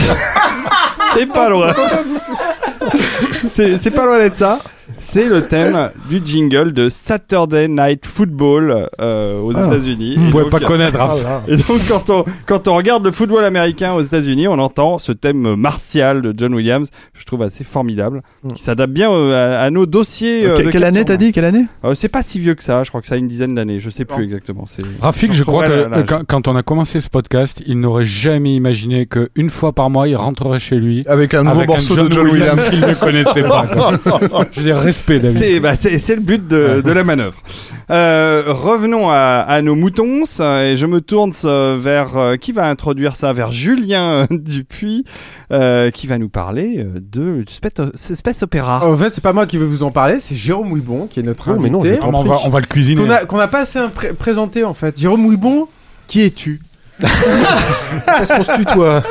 [1.15, 1.73] C'est pas loin.
[3.45, 4.59] c'est, c'est pas loin d'être ça.
[5.05, 10.15] C'est le thème du jingle de Saturday Night Football euh, aux États-Unis.
[10.17, 10.97] Vous pouvez donc, pas connaître.
[10.97, 11.23] Ah Raph.
[11.23, 11.41] là.
[11.49, 15.11] Et donc, quand on, quand on regarde le football américain aux États-Unis, on entend ce
[15.11, 18.21] thème martial de John Williams, que je trouve assez formidable,
[18.55, 20.45] qui s'adapte bien euh, à, à nos dossiers.
[20.45, 21.65] euh, Que- de quelle année t'as dit Quelle année?
[21.83, 23.81] Euh, C'est pas si vieux que ça, je crois que ça a une dizaine d'années,
[23.81, 24.65] je sais plus exactement.
[24.67, 24.83] C'est...
[25.01, 28.51] Rafik, Je je crois que quand, quand on a commencé ce podcast, il n'aurait jamais
[28.51, 31.03] imaginé qu'une fois par mois, il rentrerait chez lui.
[31.07, 32.69] Avec un nouveau avec morceau un de John Williams.
[32.69, 33.65] qu'il ne connaissait pas.
[34.53, 35.37] je veux dire, respect, David.
[35.37, 37.37] C'est, bah, c'est, le but de, de la manœuvre.
[37.89, 42.51] Euh, revenons à, à nos moutons, ça, et je me tourne euh, vers euh, qui
[42.51, 45.03] va introduire ça, vers Julien euh, Dupuis,
[45.51, 48.85] euh, qui va nous parler euh, de Space, Space Opéra.
[48.87, 51.23] En fait, c'est pas moi qui vais vous en parler, c'est Jérôme Ouibon qui est
[51.23, 51.99] notre Oh, mais non, invité.
[52.01, 53.01] Ah, on, va, on va le cuisiner.
[53.01, 53.79] Qu'on a, qu'on a pas assez
[54.17, 54.97] présenté en fait.
[54.97, 55.67] Jérôme Ouibon,
[56.07, 56.61] qui es-tu?
[57.03, 59.03] Est-ce qu'on se tutoie?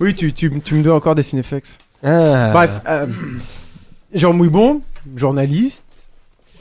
[0.00, 1.78] Oui, tu, tu, tu me dois encore des Cinefex.
[2.04, 2.50] ah.
[2.52, 3.06] Bref, euh,
[4.14, 4.80] Jérôme Ouibon,
[5.16, 6.08] journaliste,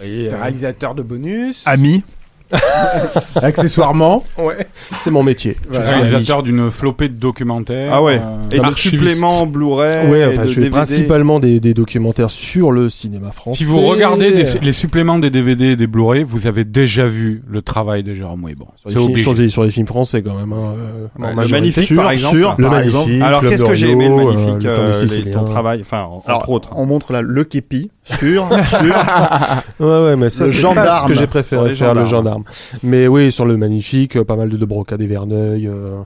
[0.02, 2.04] Oui, euh, réalisateur de bonus, Ami.
[3.42, 4.24] accessoirement.
[4.38, 4.68] ouais,
[5.00, 5.56] c'est mon métier.
[5.72, 7.92] Je suis réalisateur d'une flopée de documentaires.
[7.94, 8.20] Ah ouais.
[8.24, 9.08] euh, Et de archiviste.
[9.08, 10.70] suppléments Blu-ray, Ouais, enfin, de je fais DVD.
[10.72, 13.58] principalement des, des documentaires sur le cinéma français.
[13.60, 17.42] Si vous regardez des- les suppléments des DVD et des Blu-ray, vous avez déjà vu
[17.50, 18.44] le travail de Jérôme
[18.76, 19.22] sur C'est obligé.
[19.24, 20.54] sur, sur les films français quand même.
[20.54, 21.48] Hein, euh, Ouais, le.
[21.50, 22.38] Magnifique, Sur- par exemple.
[22.38, 23.00] sur- Le par Magnifique.
[23.08, 23.24] exemple.
[23.24, 26.40] Alors, qu'est-ce que j'ai aimé le Magnifique, euh, euh, les- ton travail, enfin, en- Alors,
[26.40, 26.70] entre autres.
[26.76, 28.96] on montre là le képi sur, sur.
[29.80, 31.04] Ouais, ouais, mais ça, Le c'est gendarme.
[31.08, 32.44] ce que j'ai préféré faire, le gendarme.
[32.84, 35.68] Mais oui, sur le magnifique, euh, pas mal de, de brocades et Verneuil.
[35.68, 36.02] euh,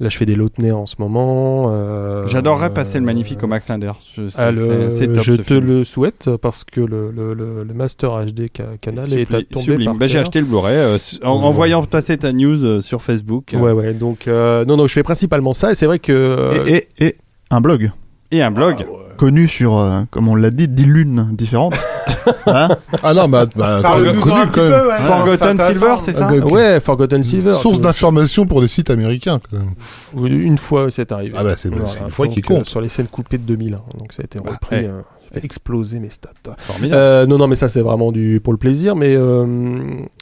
[0.00, 1.64] là, je fais des Lautner en ce moment.
[1.68, 3.92] euh, J'adorerais passer le Magnifique au Max Linder.
[4.14, 5.66] Je, c'est, ah, le- c'est- c'est top, je ce te film.
[5.66, 9.44] le souhaite parce que le, le, le, le Master HD ca- Canal est à Sublime.
[9.46, 9.84] tomber Sublime.
[9.90, 13.50] par Bah, j'ai acheté le Blu-ray euh, en, voyant passer ta news euh, sur Facebook.
[13.54, 13.92] Ouais, ouais.
[13.94, 15.72] Donc, euh, non, non, je fais principalement ça.
[15.72, 16.12] Et c'est vrai que.
[16.12, 17.14] euh, Et, et, et
[17.50, 17.90] un blog
[18.30, 18.86] Et un blog.
[19.18, 21.74] Connu sur, euh, comme on l'a dit, 10 lunes différentes.
[22.46, 22.68] Hein
[23.02, 24.80] Ah non, bah, bah Parle-nous-en connu un quand même.
[24.80, 25.02] peu, ouais.
[25.02, 27.52] Forgotten C'est Silver, c'est ça Euh, Ouais, Forgotten Silver.
[27.52, 29.38] Source d'information pour des sites américains.
[29.50, 29.70] quand même.
[30.14, 31.34] Oui, Une fois, c'est arrivé.
[31.38, 32.66] Ah bah, c'est- c'est une fois donc, qui euh, compte.
[32.66, 33.80] sur les scènes coupées de 2001.
[33.98, 34.56] Donc ça a été repris.
[34.72, 34.84] eh.
[34.86, 35.00] euh,
[35.32, 36.28] fait exploser mes stats.
[36.58, 37.00] Formidable.
[37.00, 38.96] Euh, non, non, mais ça c'est vraiment du pour le plaisir.
[38.96, 39.44] Mais euh,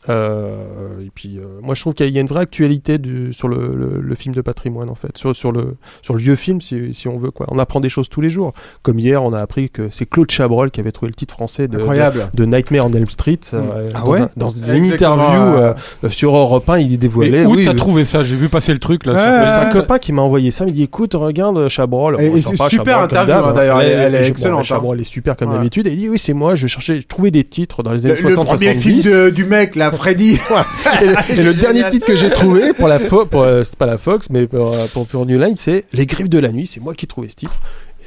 [0.09, 3.49] euh, et puis euh, moi je trouve qu'il y a une vraie actualité du, sur
[3.49, 6.61] le, le, le film de patrimoine en fait, sur, sur le sur le vieux film
[6.61, 7.47] si, si on veut quoi.
[7.51, 8.53] On apprend des choses tous les jours.
[8.83, 11.69] Comme hier, on a appris que c'est Claude Chabrol qui avait trouvé le titre français
[11.69, 13.39] de, de, de Nightmare on Elm Street.
[13.55, 15.75] euh, Ah dans, ouais un- dans une interview
[16.11, 17.45] sur Europe 1, il Mais dévoilait.
[17.47, 17.77] où oui, t'as oui.
[17.77, 18.23] trouvé ça?
[18.23, 19.13] J'ai vu passer le truc là.
[19.15, 19.47] Ouais.
[19.47, 20.65] C'est un copain qui m'a envoyé ça.
[20.65, 22.21] Il me dit écoute, regarde Chabrol.
[22.21, 24.65] Et- c'est super Chabrol, interview, d'hab, hein, d'ailleurs, elle est- elle est je- excellente, hein.
[24.97, 25.57] Chabrol est super comme Ouais.
[25.57, 25.87] d'habitude.
[25.87, 26.55] Et il dit oui, c'est moi.
[26.55, 29.05] Je cherchais, je trouvais des titres dans les années Le, le 60 premier film 70.
[29.05, 30.39] de- du mec, là, Freddy.
[31.03, 33.77] Et le, et le dernier titre que j'ai trouvé pour la Fo- pour euh, c'est
[33.77, 36.53] pas la Fox, mais pour, euh, pour, pour New Line, c'est Les Griffes de la
[36.53, 36.67] nuit.
[36.67, 37.57] C'est moi qui ai trouvé ce titre.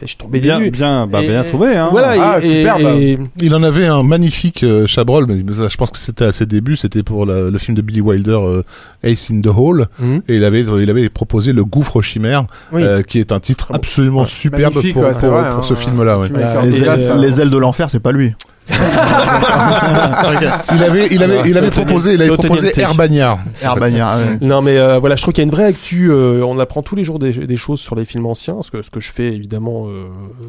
[0.02, 1.76] Et je suis tombé bien, des bien, bah, Et- bien trouvé.
[1.76, 1.90] Hein.
[1.92, 2.82] Voilà, Ah, et, et- superbe.
[3.00, 5.36] et- Il en avait un magnifique euh, Chabrol, mais
[5.70, 8.32] je pense que c'était à ses débuts, c'était pour la- le film de Billy Wilder,
[8.42, 8.62] euh,
[9.04, 10.22] Ace in the Hole, Mhm.
[10.30, 12.82] et il avait, il avait proposé Le Gouffre chimère, Oui.
[12.84, 15.74] euh, qui est un titre absolument superbe pour, ouais, c'est pour, vrai, pour hein, ce
[15.74, 16.18] film-là.
[16.20, 16.30] ouais.
[16.44, 18.34] Avec les, les ailes de l'enfer, c'est pas lui.
[20.76, 22.72] Il avait, il avait, il avait proposé, il avait proposé.
[22.80, 23.40] Air Bagnard.
[23.62, 24.38] Air Bagnard, ouais.
[24.42, 26.12] Non mais euh, voilà, je trouve qu'il y a une vraie actu.
[26.12, 28.82] euh, on apprend tous les jours des, des choses sur les films anciens, ce que,
[28.82, 30.06] ce que je fais évidemment euh,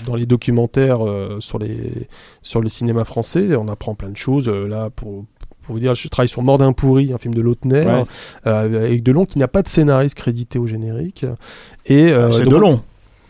[0.07, 2.07] dans les documentaires euh, sur les
[2.43, 3.49] sur le cinéma français.
[3.57, 4.49] On apprend plein de choses.
[4.49, 5.25] euh, là pour
[5.63, 8.05] pour vous dire, je travaille sur Mort d'un pourri, un film de Lautner, Ouais.
[8.47, 11.27] euh, avec Delon qui n'a pas de scénariste crédité au générique.
[11.87, 12.83] Et euh, C'est donc- de long.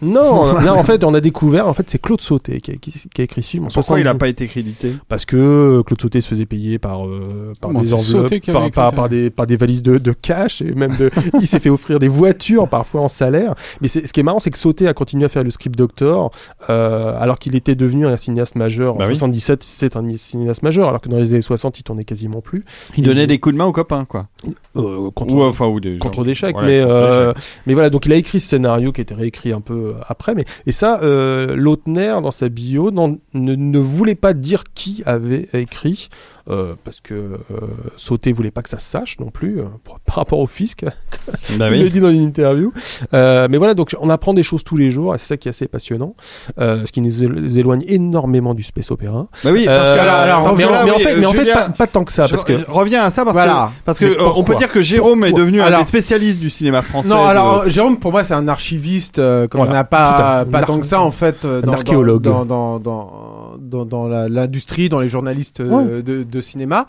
[0.02, 2.92] Non, non, en fait, on a découvert, en fait, c'est Claude Sauté qui a, qui-
[3.12, 3.64] qui a écrit ce film.
[3.64, 4.14] en Pourquoi il 72.
[4.14, 7.92] a pas été crédité Parce que Claude Sauté se faisait payer par, euh, par des
[7.92, 11.70] enveloppes, par, des, par des valises de, de cash, et même de, il s'est fait
[11.70, 13.54] offrir des voitures parfois en salaire.
[13.80, 16.30] Mais ce qui est marrant, c'est que Sauté a continué à faire le script doctor,
[16.70, 18.96] euh, alors qu'il était devenu un cinéaste majeur.
[18.96, 19.14] Bah en oui.
[19.16, 22.64] 77, c'est un cinéaste majeur, alors que dans les années 60, il tournait quasiment plus.
[22.96, 24.28] Il donnait des coups de main aux copains, quoi.
[24.76, 26.52] Euh, contre, Ou enfin, ou des contre des chèques.
[26.54, 27.32] Voilà, mais, contre euh,
[27.66, 30.00] mais voilà, donc il a écrit ce scénario qui a été réécrit un peu euh,
[30.08, 30.34] après.
[30.34, 36.08] Mais, et ça, euh, Lautner, dans sa bio, ne voulait pas dire qui avait écrit.
[36.50, 37.38] Euh, parce que euh,
[37.96, 40.84] Sauté voulait pas que ça se sache non plus euh, pour- par rapport au fisc
[41.56, 41.82] Bah il oui.
[41.84, 42.72] le dit dans une interview
[43.14, 45.48] Euh, mais voilà donc on apprend des choses tous les jours et c'est ça qui
[45.48, 46.14] est assez passionnant
[46.58, 50.22] euh, ce qui nous élo- éloigne énormément du space opéra Bah oui, parce que Euh,
[50.22, 51.68] alors, parce mais, que en- là, mais en oui, fait, mais en fait Julien, pas,
[51.70, 53.70] pas tant que ça je- parce que je reviens à ça parce Voilà.
[53.78, 56.50] que parce que Mais on peut dire que Jérôme est devenu un des spécialistes du
[56.50, 57.08] cinéma français.
[57.10, 60.62] Non, alors Jérôme, pour moi, c'est un archiviste, euh, comme Voilà, on n'a pas, pas
[60.64, 62.22] tant que ça, en fait, euh, un dans, archéologue.
[62.22, 63.10] dans, dans, dans,
[63.70, 66.86] dans, l'industrie, dans les journalistes euh, de, de cinéma.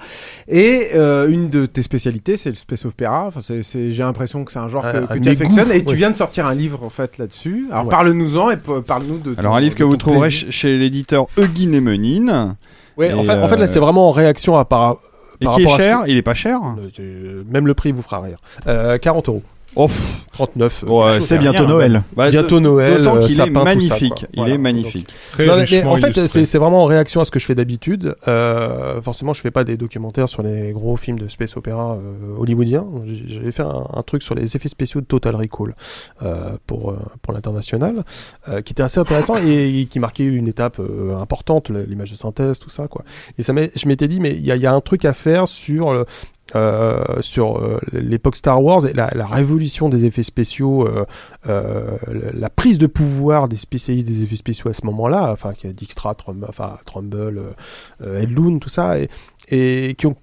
[0.47, 3.25] Et euh, une de tes spécialités, c'est le space opéra.
[3.27, 5.71] Enfin, j'ai l'impression que c'est un genre que, un que tu affectionnes.
[5.71, 7.67] Et tu viens de sortir un livre, en fait, là-dessus.
[7.71, 7.89] Alors, Ouais.
[7.89, 10.51] parle-nous-en et parle-nous de Alors ton- un livre que vous trouverez plaisir.
[10.51, 12.55] chez l'éditeur Euguin et Menine
[12.97, 14.97] ouais, en, fait, en fait là euh, c'est vraiment en réaction à par,
[15.39, 16.03] et par qui est rapport à ce cher.
[16.07, 16.59] Il est pas cher.
[16.99, 19.43] Euh, même le prix vous fera rire euh, 40 euros
[19.77, 21.67] Oh, pff, 39 euh, ouais, C'est bientôt rien.
[21.67, 22.03] Noël.
[22.15, 24.25] bah, Bientôt Noël, D'autant euh, qu'il est tout ça, magnifique.
[24.33, 25.07] Il est magnifique.
[25.39, 28.15] Non, mais- en fait, c'est vraiment en réaction à ce que je fais d'habitude.
[28.27, 32.35] Euh, forcément, je fais pas des documentaires sur les gros films de space opéra euh,
[32.37, 32.85] hollywoodiens.
[33.05, 35.73] J'avais fait un, un truc sur les effets spéciaux de Total Recall
[36.21, 38.03] euh, pour euh, pour l'international,
[38.49, 42.17] euh, qui était assez intéressant et, et qui marquait une étape euh, importante, l'image de
[42.17, 43.05] synthèse, tout ça, quoi.
[43.37, 45.13] Et ça je m'étais dit, mais il y a, il y a un truc à
[45.13, 46.05] faire sur le-
[46.55, 51.05] euh, sur euh, l'époque Star Wars la, révolution des effets spéciaux, euh,
[52.33, 56.45] la- prise de pouvoir des spécialistes des effets spéciaux à ce moment-là, enfin Dijkstra, Trum,
[56.47, 57.41] enfin Trumbull,
[58.01, 58.95] euh, Edlund, tout ça,
[59.49, 60.15] et, qui ont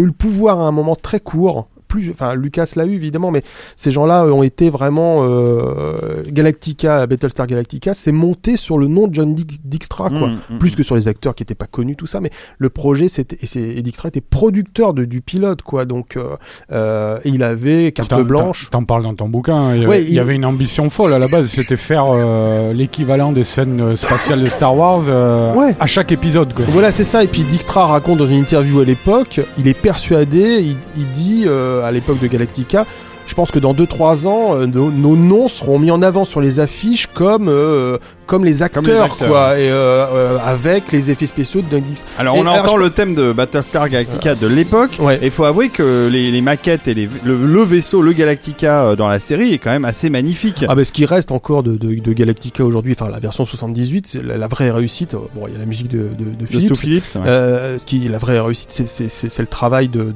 [0.00, 1.68] eu le pouvoir à un moment très court.
[1.94, 3.42] Plus, enfin, Lucas l'a eu évidemment, mais
[3.76, 9.14] ces gens-là ont été vraiment euh, Galactica, Battlestar Galactica, c'est monté sur le nom de
[9.14, 10.76] John Dix- Dijkstra, quoi Mm, mm, plus mm.
[10.76, 13.78] que sur les acteurs qui étaient pas connus tout ça mais le projet c'était et
[13.78, 16.36] et Dijkstra était producteur de, du pilote quoi donc euh,
[16.72, 19.74] euh, et il avait carte blanche T'en parles dans ton bouquin.
[19.76, 21.46] Il y, avait, il y avait une ambition folle à la base.
[21.46, 25.76] C'était faire euh, l'équivalent des scènes euh, spatiales de Star Wars euh, Ouais.
[25.78, 26.52] à chaque épisode.
[26.54, 26.64] Quoi.
[26.70, 30.60] voilà c'est ça et puis Dijkstra raconte dans une interview à l'époque il est persuadé
[30.62, 32.84] il, il dit euh, à l'époque de Galactica
[33.26, 36.60] je pense que dans 2-3 ans, euh, nos, noms seront mis en avant sur les
[36.60, 39.28] affiches comme, euh, comme, les acteurs, Comme les acteurs.
[39.28, 41.82] quoi, et, euh, euh, avec les effets spéciaux de Doug.
[42.18, 44.92] Alors Et on entend le thème de Battlestar Galactica de l'époque.
[44.98, 45.18] Ouais.
[45.22, 48.84] Et il faut avouer que les, les maquettes et les, le, le vaisseau, le Galactica
[48.84, 50.64] euh, dans la série est quand même assez magnifique.
[50.68, 54.06] Ah bah ce qui reste encore de, de, de Galactica aujourd'hui, enfin la version 78,
[54.06, 55.14] c'est la, la vraie réussite.
[55.34, 57.02] Bon, il y a la musique de, de, Philips.
[57.16, 57.20] Ouais.
[57.26, 60.14] Euh, ce qui la vraie réussite, c'est- le travail de,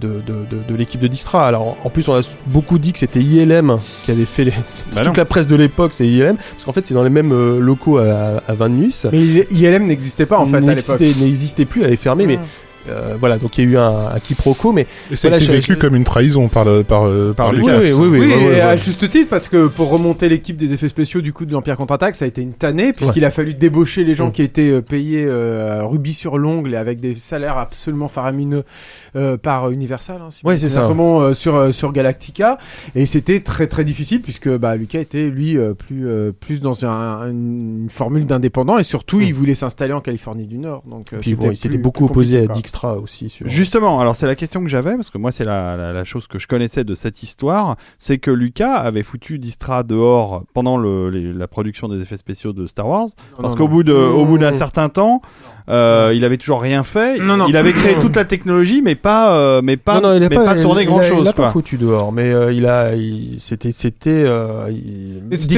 [0.77, 1.47] l'équipe de Dijkstra.
[1.47, 5.03] Alors en plus, on a beaucoup dit que c'était ILM qui avait fait les, Bah
[5.03, 5.13] toute non.
[5.17, 7.98] la presse de l'époque, c'est ILM, parce qu'en fait c'est dans les mêmes euh, locaux
[7.99, 9.05] à, à Van Nuys.
[9.13, 11.01] Mais ILM n'existait pas, en fait, à l'époque.
[11.01, 12.39] N'existait plus, elle avait fermé, mais
[12.89, 15.45] euh, voilà, donc il y a eu un, un quiproquo, mais Et ça a Voilà,
[15.45, 17.79] été vécu je- comme une trahison par, le- par, euh, par, Par Lucas.
[17.79, 18.79] Oui, oui, oui, Oui, ouais, ouais, et à ouais.
[18.79, 22.15] juste titre, parce que pour remonter l'équipe des effets spéciaux du coup de l'Empire contre-attaque,
[22.17, 24.33] ça a été une tannée, puisqu'il a fallu débaucher les gens Mm.
[24.33, 28.65] qui étaient euh, payés euh, rubis sur l'ongle et avec des salaires absolument faramineux
[29.17, 30.21] euh, par Universal.
[30.23, 30.83] Hein, si Ouais, c'est ça.
[30.89, 32.59] euh, sur euh, sur Galactica,
[32.95, 36.85] et c'était très très difficile puisque bah Lucas était lui euh, plus euh, plus dans
[36.85, 40.83] un- une formule d'indépendant et surtout il voulait s'installer en Californie du Nord.
[40.89, 42.53] Donc euh, puis bon, il s'était beaucoup opposé à compliqué,
[42.97, 43.29] aussi.
[43.29, 43.49] Sur...
[43.49, 46.27] Justement, alors c'est la question que j'avais, parce que moi c'est la, la, la chose
[46.27, 51.11] que je connaissais de cette histoire, c'est que Lucas avait foutu Distra dehors pendant le,
[51.11, 54.89] les- la production des effets spéciaux de Star Wars, Non, parce qu'au bout d'un certain
[54.89, 55.21] temps,
[55.69, 57.19] euh, il avait toujours rien fait.
[57.19, 57.47] Non, non.
[57.49, 60.29] Il avait créé toute la technologie, mais pas, euh, mais pas, non, non, il a
[60.29, 61.29] mais pas, pas tourné il a- grand Il chose.
[61.29, 64.67] a pas foutu dehors, mais euh, il a, il- c'était, c'était, euh,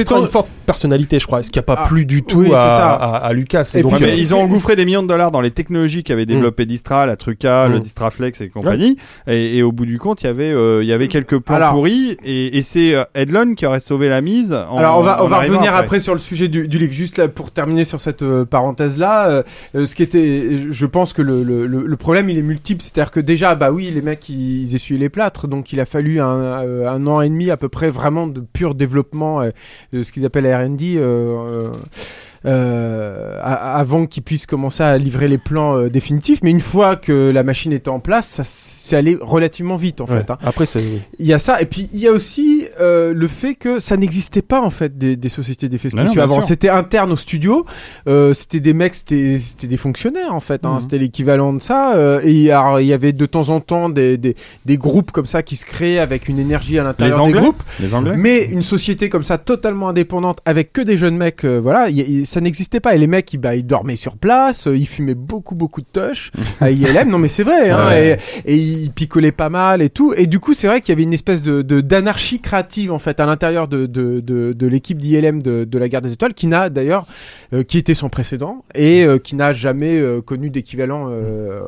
[0.07, 2.47] ton- une forte personnalité, je crois, ce qui a pas Ah, plu du tout oui,
[2.49, 2.87] c'est à, ça.
[2.93, 3.69] à, à Lucas.
[3.75, 6.25] Et donc, puis, mais ils ont engouffré des millions de dollars dans les technologies qu'avait
[6.25, 7.81] développé Distra, la Truca, le Mm.
[7.81, 8.97] Distraflex et compagnie.
[9.27, 11.55] Et, et au bout du compte, il y avait, euh, il y avait quelques plans
[11.55, 12.17] Alors- pourris.
[12.23, 14.53] Et, et c'est euh, Edlund qui aurait sauvé la mise.
[14.53, 15.99] En, Alors on va, on va revenir après.
[15.99, 16.93] sur le sujet du, du livre.
[16.93, 19.43] Juste là pour terminer sur cette euh, parenthèse là,
[19.73, 23.91] ce, je pense que le, le, problème il est multiple, c'est-à-dire que déjà, bah oui,
[23.93, 27.51] les mecs ils essuyaient les plâtres, donc il a fallu un, euh, an et demi
[27.51, 29.51] à peu près vraiment de pur développement euh,
[29.93, 30.97] de ce qu'ils appellent R&D.
[32.45, 37.29] Euh, avant qu'ils puissent commencer à livrer les plans euh, définitifs, mais une fois que
[37.31, 40.17] la machine était en place, ça c'est allé relativement vite en Ouais.
[40.17, 40.31] fait.
[40.31, 40.37] hein.
[40.43, 40.65] Après.
[41.19, 43.97] Il y a ça, et puis il y a aussi euh, le fait que ça
[43.97, 46.41] n'existait pas en fait des, des sociétés d'effets non, spéciaux avant.
[46.41, 47.65] C'était interne au studio,
[48.33, 50.65] c'était des mecs, c'était des fonctionnaires en fait.
[50.65, 50.79] Hein, Mhm.
[50.81, 51.93] C'était l'équivalent de ça.
[52.23, 54.35] et alors, il y avait de temps en temps des, des,
[54.65, 57.61] des groupes comme ça qui se créaient avec une énergie à l'intérieur des groupes.
[57.79, 61.89] Les Anglais Mais une société comme ça, totalement indépendante, avec que des jeunes mecs, voilà,
[61.89, 62.95] y- y- ça n'existait pas.
[62.95, 65.87] Et les mecs, ils, bah, ils dormaient sur place, euh, ils fumaient beaucoup, beaucoup de
[65.91, 67.09] touch à ILM.
[67.09, 68.17] Non, mais c'est vrai, hein, Ouais.
[68.45, 70.13] et, et ils picolaient pas mal et tout.
[70.15, 72.99] Et du coup, c'est vrai qu'il y avait une espèce de de- d'anarchie créative en
[72.99, 76.33] fait à l'intérieur de de, de, de l'équipe d'ILM de, de la Guerre des Étoiles,
[76.33, 77.05] qui n'a d'ailleurs,
[77.53, 81.11] euh, qui était sans précédent et euh, qui n'a jamais euh, connu d'équivalent euh,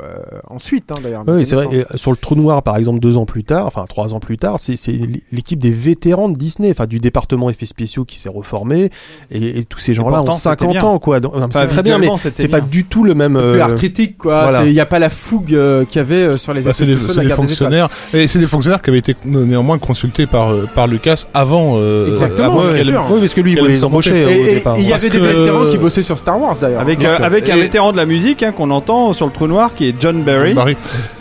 [0.02, 1.24] euh, ensuite, hein, d'ailleurs.
[1.28, 1.68] Oui, c'est vrai.
[1.94, 4.38] Et, sur le Trou Noir, par exemple, deux ans plus tard, enfin trois ans plus
[4.38, 4.98] tard, c'est c'est
[5.32, 8.90] l'équipe des vétérans de Disney, enfin du département effets spéciaux qui s'est reformé,
[9.32, 10.84] et, et tous ces gens-là ont 50 bien.
[10.84, 11.20] ans, quoi.
[11.20, 13.34] Donc, non, mais Enfin, c'est très bien, mais c'est pas du tout le même.
[13.34, 14.66] plus euh, art critique quoi voilà.
[14.66, 16.86] Il n'y a pas la fougue euh, qu'il y avait euh, sur les Bah, c'est
[16.86, 21.74] des, fonctionnaires et c'est des fonctionnaires qui avaient été néanmoins consultés par par Lucas avant
[21.78, 23.04] euh, Exactement, avant bien qu'elle- sûr.
[23.12, 24.76] Oui, parce que lui, il voulait aime les embaucher s'en au Et- et départ.
[24.78, 26.82] il y avait des vétérans qui bossaient sur Star Wars d'ailleurs.
[26.82, 29.88] Avec, avec un vétéran de la musique hein, qu'on entend sur le trou noir qui
[29.90, 30.56] est John Barry.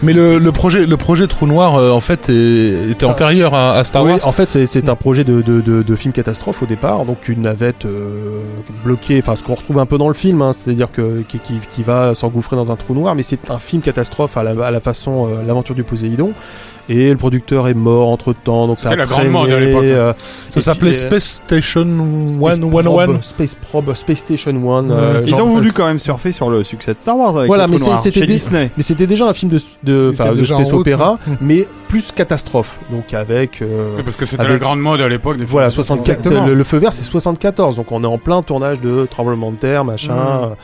[0.02, 4.04] Mais le, le projet le projet Trou Noir en fait est- était antérieur à, Star
[4.04, 4.26] Oui, Wars.
[4.26, 7.28] en fait, c'est- c'est un projet de, de, de, de film catastrophe au départ, donc
[7.28, 8.40] une navette euh,
[8.84, 12.14] bloquée, enfin ce qu'on retrouve un peu dans le film, hein, c'est-à-dire que qui, va
[12.14, 15.28] s'engouffrer dans un trou noir, mais c'est un film catastrophe à la, à la façon
[15.28, 16.32] euh, l'aventure du Poséidon.
[16.88, 19.60] Et le producteur est mort entre temps, donc ça a la grande traîné, mode à
[19.60, 19.86] l'époque, hein.
[19.86, 20.12] euh,
[20.50, 21.84] Ça s'appelait euh, Space Station
[22.38, 22.82] Space 101.
[22.82, 24.90] Probe, Space Probe, Space Station One.
[24.90, 27.66] euh, Ils ont voulu quand même surfer sur le succès de Star Wars avec Voilà,
[27.66, 28.70] le mais trou c'est- noir c'était Disney.
[28.76, 32.78] Mais c'était déjà un film de, de, de space opéra, mais plus catastrophe.
[32.90, 33.62] Donc avec.
[33.62, 35.36] euh, Oui, parce que c'était avec- la grande mode à l'époque.
[35.46, 35.84] Voilà, films.
[35.84, 36.18] 64.
[36.18, 36.46] Exactement.
[36.46, 37.76] Le, le feu vert, c'est 74.
[37.76, 40.14] Donc on est en plein tournage de tremblement de terre, machin.
[40.14, 40.54] Mhm.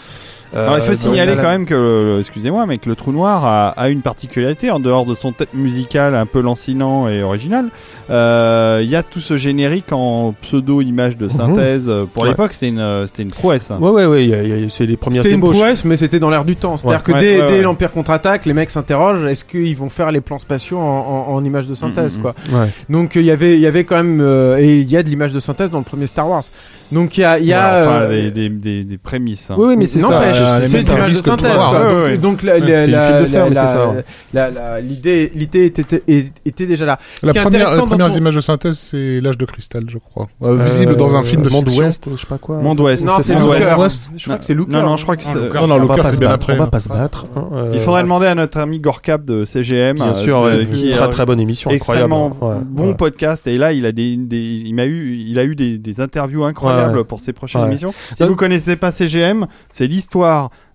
[0.57, 3.13] Euh, Alors, il faut euh, signaler quand même que, le- excusez-moi, mais que le trou
[3.13, 7.23] noir a, a une particularité en dehors de son tête musicale un peu lancinant et
[7.23, 7.67] original.
[8.11, 11.89] euh, Il y a tout ce générique en pseudo image de synthèse.
[11.89, 12.31] euh, Pour Ouais.
[12.31, 13.71] l'époque, c'était une, euh, c'était une prouesse.
[13.71, 13.79] hein.
[13.81, 14.25] Ouais, ouais, ouais.
[14.25, 16.31] il y a- il y a- C'est les premières C'était une prouesse, mais c'était dans
[16.31, 16.77] l'air du temps.
[16.77, 17.05] C'est-à-dire Ouais.
[17.05, 17.63] que Ouais, dès, ouais, dès ouais.
[17.63, 21.45] l'Empire contre-attaque, les mecs s'interrogent est-ce qu'ils vont faire les plans spatiaux en, en, en
[21.45, 22.23] images de synthèse, Mhm.
[22.23, 22.35] quoi.
[22.53, 22.67] Ouais.
[22.89, 25.09] Donc il y avait, il y avait quand même, euh, et il y a de
[25.09, 26.43] l'image de synthèse dans le premier Star Wars.
[26.93, 27.83] Donc il y a, il y a.
[27.83, 29.51] Enfin, euh, des, des, des, des prémices.
[29.51, 29.57] hein.
[29.59, 30.21] Oui, oui, mais c'est non, ça.
[30.41, 31.53] Euh, c'est mecs de l'image de synthèse.
[31.53, 32.03] Noir, quoi.
[32.05, 32.43] ouais, Donc,
[34.83, 35.31] l'idée,
[36.45, 36.99] était, déjà là.
[37.21, 39.45] Ce La qui est première, intéressant les dans premières images de synthèse, c'est l'âge de
[39.45, 40.29] cristal, je crois.
[40.43, 41.69] Euh, visible dans un film de Monde.
[41.77, 42.57] Ouest, je sais pas quoi.
[42.59, 43.05] Monde Ouest.
[43.05, 44.11] Non, c'est Monde Ouest.
[44.17, 44.73] Je crois que c'est Looker.
[44.73, 45.35] Non, non, je crois que c'est.
[45.35, 46.55] Non, non, Looker, c'est bien après.
[46.55, 47.27] on va pas se battre.
[47.37, 49.97] hein, euh, Il faudrait demander à notre ami Gorkap de CGM.
[49.97, 52.13] Bien euh, sûr, euh, qui est très très bonne émission, incroyable.
[52.13, 55.55] extrêmement bon podcast et là il a des, des il m'a eu il a eu
[55.55, 57.93] des, interviews incroyables pour ses prochaines émissions.
[58.17, 60.28] Si vous connaissez pas CGM, c'est l'histoire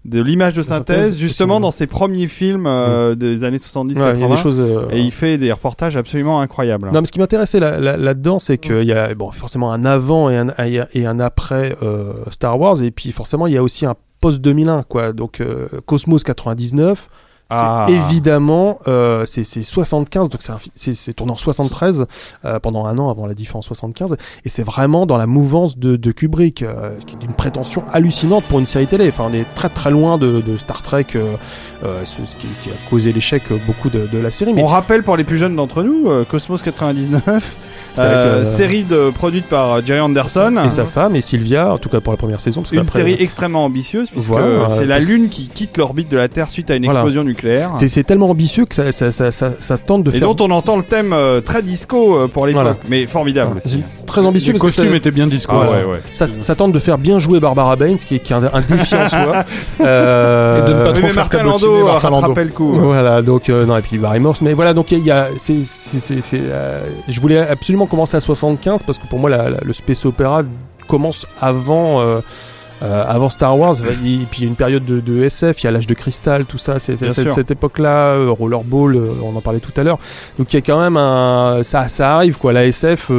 [0.06, 4.00] de l'image de synthèse synthèse, justement dans ses premiers films euh, des années 70 Ouais,
[4.02, 4.60] il y a 80 des choses.
[4.60, 6.90] euh, et il fait des reportages absolument incroyables.
[6.92, 9.86] Non, mais ce qui m'intéressait là- là- là-dedans, c'est qu'il y a bon, forcément un
[9.86, 10.48] avant et un,
[10.94, 14.40] et un après euh, Star Wars, et puis forcément il y a aussi un post
[14.42, 15.14] 2001, quoi.
[15.14, 15.42] Donc
[15.86, 17.10] Cosmos 99.
[17.54, 17.86] C'est Ah.
[17.90, 20.42] évidemment, euh, c'est c'est 75, donc
[20.76, 22.06] c'est tourné en 73
[22.46, 25.78] euh, pendant un an avant la diff en 75, et c'est vraiment dans la mouvance
[25.78, 29.08] de, de Kubrick, euh, qui est d'une prétention hallucinante pour une série télé.
[29.10, 31.36] Enfin, on est très très loin de, de Star Trek, euh,
[31.84, 34.54] euh, ce, qui, qui a causé l'échec beaucoup de, de la série.
[34.54, 38.46] Mais On rappelle pour les plus jeunes d'entre nous Cosmos 99 C'est avec, euh, euh,
[38.46, 42.12] série de, produite par Jerry Anderson et sa femme et Sylvia, en tout cas pour
[42.14, 45.48] la première saison, parce Une série extrêmement ambitieuse puisque Voilà, c'est euh, la Lune qui
[45.48, 47.00] quitte l'orbite de la Terre suite à une Voilà.
[47.00, 47.72] explosion nucléaire.
[47.76, 50.34] C'est, c'est tellement ambitieux que ça, ça, ça, ça, ça tente de Et faire.
[50.34, 52.78] dont on entend le thème euh, très disco euh, pour l'époque, Voilà.
[52.90, 53.84] mais formidable aussi.
[54.06, 55.54] Très ambitieux costumes ça, étaient bien disco.
[55.56, 56.00] Ah ouais, ouais.
[56.12, 58.62] ça, ça tente de faire bien jouer Barbara Baines, qui est, qui est un, un
[58.62, 59.46] défi en soi.
[59.82, 61.86] Euh, Et de ne pas trop mais faire Martin Landau.
[61.86, 62.74] rattrapé le coup.
[62.74, 66.80] Voilà, donc euh, non et puis Barry Morse, mais voilà donc il y a, euh,
[67.08, 70.44] je voulais absolument commencer à 75 parce que pour moi la- la- le space opéra
[70.88, 72.02] commence avant.
[72.02, 72.20] euh,
[72.82, 73.94] euh, avant Star Wars, et
[74.30, 76.44] puis il y a une période de, de SF, il y a l'âge de cristal,
[76.44, 77.02] tout ça, cette,
[77.34, 80.00] cette époque-là, euh, Rollerball, euh, on en parlait tout à l'heure.
[80.38, 83.10] Donc il y a quand même un, ça, ça arrive quoi, la SF.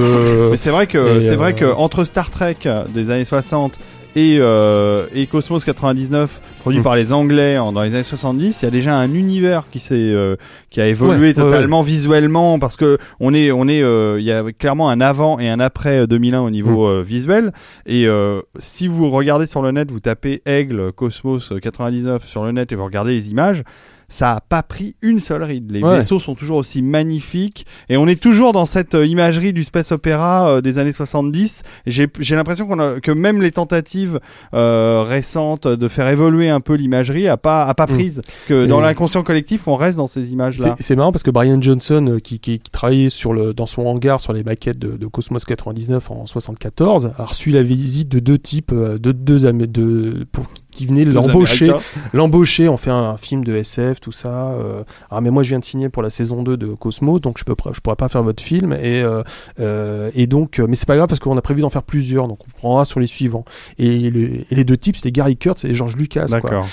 [0.50, 2.56] Mais c'est vrai que c'est vrai que entre Star Trek
[2.88, 3.78] des années 60
[4.16, 6.82] et, euh, et Cosmos 99 produit Mm.
[6.82, 9.80] par les Anglais en, dans les années 70, il y a déjà un univers qui
[9.80, 10.36] s'est euh,
[10.70, 14.24] qui a évolué Ouais, ouais, totalement visuellement parce que on est on est euh, il
[14.24, 16.50] y a clairement un avant et un après euh, 2001 au Mm.
[16.52, 17.52] niveau euh, visuel
[17.86, 22.52] et euh, si vous regardez sur le net, vous tapez Aigle Cosmos 99 sur le
[22.52, 23.62] net et vous regardez les images,
[24.08, 25.70] ça a pas pris une seule ride.
[25.72, 25.96] Les Ouais.
[25.96, 29.92] vaisseaux sont toujours aussi magnifiques et on est toujours dans cette euh, imagerie du space
[29.92, 31.62] opéra euh, des années 70.
[31.86, 34.20] Et J'ai l'impression qu'on a que même les tentatives
[34.54, 37.92] euh, récentes de faire évoluer un peu l'imagerie a pas a pas Mm.
[37.92, 38.22] prise.
[38.48, 40.74] Que dans l'inconscient collectif, on reste dans ces images là.
[40.80, 43.82] C'est marrant parce que Brian Johnson, euh, qui, qui, qui travaillait sur le, dans son
[43.86, 48.18] hangar sur les maquettes de, de Cosmos 99 en 74, a reçu la visite de
[48.20, 51.66] deux types, de deux Amé- de, pour, qui venaient l'embaucher,
[52.12, 54.50] l'embaucher, on fait un, un film de SF, tout ça.
[54.52, 57.38] euh, ah mais moi je viens de signer pour la saison 2 de Cosmos, donc
[57.38, 59.22] je peux je pourrais pas faire votre film et euh,
[59.60, 62.28] euh, et donc euh, mais c'est pas grave parce qu'on a prévu d'en faire plusieurs,
[62.28, 63.44] donc on prendra sur les suivants.
[63.78, 66.26] Et, le- et les deux types c'était Gary Kurtz et George Lucas.
[66.28, 66.40] quoi.
[66.40, 66.66] D'accord.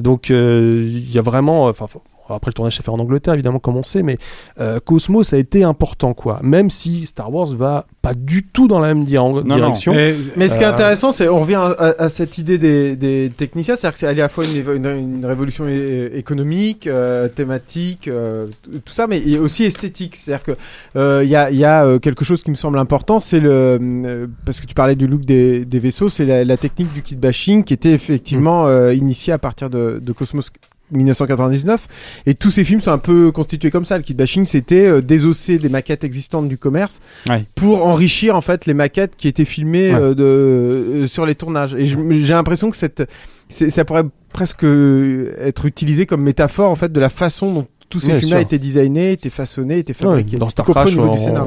[0.00, 1.86] Donc il y a vraiment, enfin
[2.34, 4.18] après le tournage s'est fait en Angleterre évidemment comme on sait, mais
[4.60, 6.40] euh, Cosmos a été important quoi.
[6.42, 9.42] Même si Star Wars va pas du tout dans la même di- non.
[9.42, 9.94] direction.
[9.94, 12.58] Et- Mais ce qui est Euh, intéressant, c'est on revient à, à- à cette idée
[12.58, 14.56] des, des techniciens, c'est-à-dire que c'est à la fois une,
[14.86, 14.86] une,
[15.18, 18.46] une révolution économique, euh, thématique, euh,
[18.84, 20.16] tout ça, mais aussi esthétique.
[20.16, 20.52] C'est-à-dire que
[20.96, 23.40] euh, il y a, il y a euh, quelque chose qui me semble important, c'est
[23.40, 26.92] le euh, parce que tu parlais du look des, des vaisseaux, c'est la, la technique
[26.92, 30.50] du kit bashing qui était effectivement euh, initiée à partir de, de Cosmos
[30.92, 31.86] 1999
[32.26, 35.00] et tous ces films sont un peu constitués comme ça le kit bashing c'était euh,
[35.00, 37.44] désosser des maquettes existantes du commerce Ouais.
[37.54, 40.00] pour enrichir en fait les maquettes qui étaient filmées Ouais.
[40.00, 43.08] euh, de, euh, sur les tournages et j'ai l'impression que cette
[43.48, 47.66] c'est- ça pourrait presque euh, être utilisé comme métaphore en fait de la façon dont
[47.88, 50.38] tous ces Ouais, films-là étaient designés, étaient façonnés, étaient Ouais, fabriqués.
[50.38, 51.46] dans Y Star Crash, on- du scénar.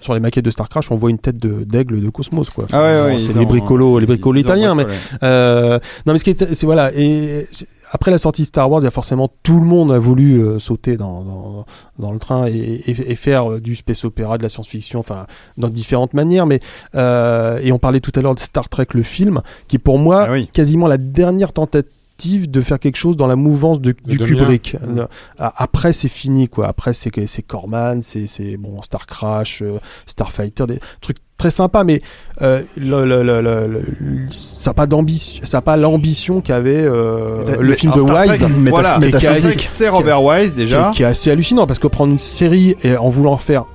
[0.00, 2.64] sur les maquettes de Star Crash, on voit une tête d'aigle de Cosmos quoi.
[2.72, 4.86] Ah ouais, ouais, c'est les bricolos, les bricolos italiens, mais.
[5.22, 6.90] Euh, non, mais ce qui est, c'est voilà.
[6.96, 9.92] Et c'est- après la sortie de Star Wars, il y a forcément tout le monde
[9.92, 11.66] a voulu euh, sauter dans, dans,
[11.98, 15.26] dans le train et, et- et faire euh, du space opéra, de la science-fiction, enfin
[15.56, 16.46] dans différentes manières.
[16.46, 16.60] Mais
[16.94, 19.98] euh, et on parlait tout à l'heure de Star Trek, le film, qui est pour
[19.98, 20.48] moi Ah oui.
[20.52, 24.38] quasiment la dernière tentative de faire quelque chose dans la mouvance de, du 2001.
[24.38, 24.76] Kubrick.
[24.80, 25.06] Mmh.
[25.38, 26.66] Après, c'est fini, quoi.
[26.68, 27.10] Après, c'est
[27.42, 32.00] Corman, c'est c'est, bon Star Crash, euh, Starfighter, des trucs très sympas, mais
[32.40, 36.82] euh, le, le- le- le- le- ça n'a pas d'ambition, ça a pas l'ambition qu'avait
[36.82, 40.88] euh, le film de Star Wise, Trek, voilà, qui qui- c'est Robert Wise qui, déjà.
[40.88, 43.66] est- qui est assez hallucinant parce que prendre une série et en voulant faire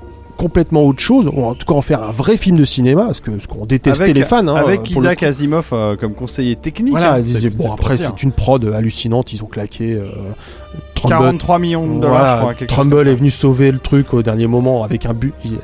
[0.41, 3.19] complètement autre chose, ou en tout cas en faire un vrai film de cinéma, parce
[3.19, 5.21] que ce qu'on détestait avec, les fans, hein, avec le Isaac.
[5.21, 6.91] Asimov euh, comme conseiller technique.
[6.91, 9.99] Voilà, hein, ils disaient, bon après c'est une prod hallucinante, ils ont claqué
[10.74, 11.09] euh, Trumbull-
[11.39, 12.53] 43 millions de dollars, Voilà, je crois.
[12.53, 15.34] quelque chose Trumbull comme est venu sauver le truc au dernier moment avec un but.
[15.43, 15.57] Ils,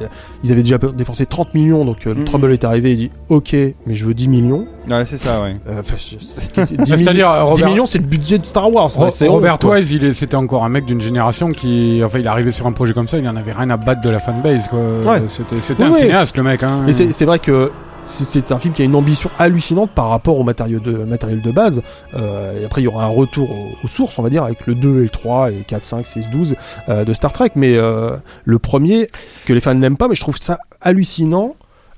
[0.43, 2.25] ils avaient déjà dépensé 30 millions, donc euh, Mhm.
[2.25, 4.65] Trumbull est arrivé et dit Ok, mais je veux 10 millions.
[4.89, 5.55] Ouais, c'est ça, ouais.
[5.69, 8.45] Euh, enfin, je- c'est- 10 C'est-à-dire, millions- euh, 10 Robert- millions, c'est le budget de
[8.45, 8.89] Star Wars.
[8.95, 9.75] Ro- Robert 11, quoi.
[9.77, 12.93] Wise, c'était encore un mec d'une génération qui, enfin, il est arrivé sur un projet
[12.93, 14.79] comme ça, il en avait rien à battre de la fanbase, quoi.
[14.79, 15.21] Ouais.
[15.27, 15.99] C'était, un oui.
[15.99, 16.81] cinéaste, le mec, hein.
[16.85, 17.71] Mais c'est vrai que
[18.07, 21.81] c'est- un film qui a une ambition hallucinante par rapport au matériel de base.
[22.15, 23.49] Euh, et après, il y aura un retour
[23.83, 26.29] aux, sources, on va dire, avec le 2 et le 3 et 4, 5, 6,
[26.29, 26.55] 12
[26.89, 27.51] euh, de Star Trek.
[27.55, 29.09] Mais euh, le premier,
[29.45, 31.55] que les fans n'aiment pas, mais je trouve ça hallucinant,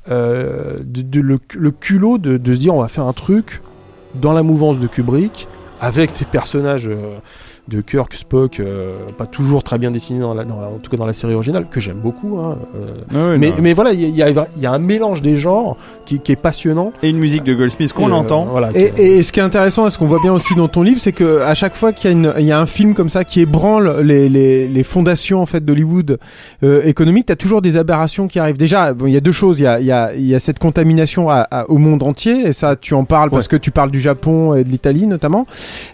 [0.10, 0.78] euh,
[1.14, 3.62] le, culot de, se dire on va faire un truc
[4.16, 5.48] dans la mouvance de Kubrick,
[5.80, 6.90] avec des personnages
[7.70, 10.90] de Kirk, Spock, euh, pas toujours très bien dessinés, dans la, dans la- en tout
[10.92, 12.38] cas dans la série originale, que j'aime beaucoup.
[12.40, 12.58] hein,
[13.14, 15.36] euh, ouais, mais, mais voilà, il y, a- il y y a un mélange des
[15.36, 16.92] genres qui, qui est passionnant.
[17.04, 18.46] Et une musique de Goldsmith qu'on euh, entend.
[18.46, 20.82] Voilà, Et, et ce qui est intéressant, et ce qu'on voit bien aussi dans ton
[20.82, 22.94] livre, c'est que à chaque fois qu'il y a, une, il y a un film
[22.96, 26.18] comme ça qui ébranle les, les, les fondations en fait d'Hollywood
[26.64, 28.58] euh, économique, t'as toujours des aberrations qui arrivent.
[28.58, 29.60] Déjà, bon, il y a deux choses.
[29.60, 32.04] Il y a, il y a, il y a cette contamination à- à- au monde
[32.04, 35.06] entier, et ça, tu en parles parce que tu parles du Japon et de l'Italie
[35.08, 35.46] notamment,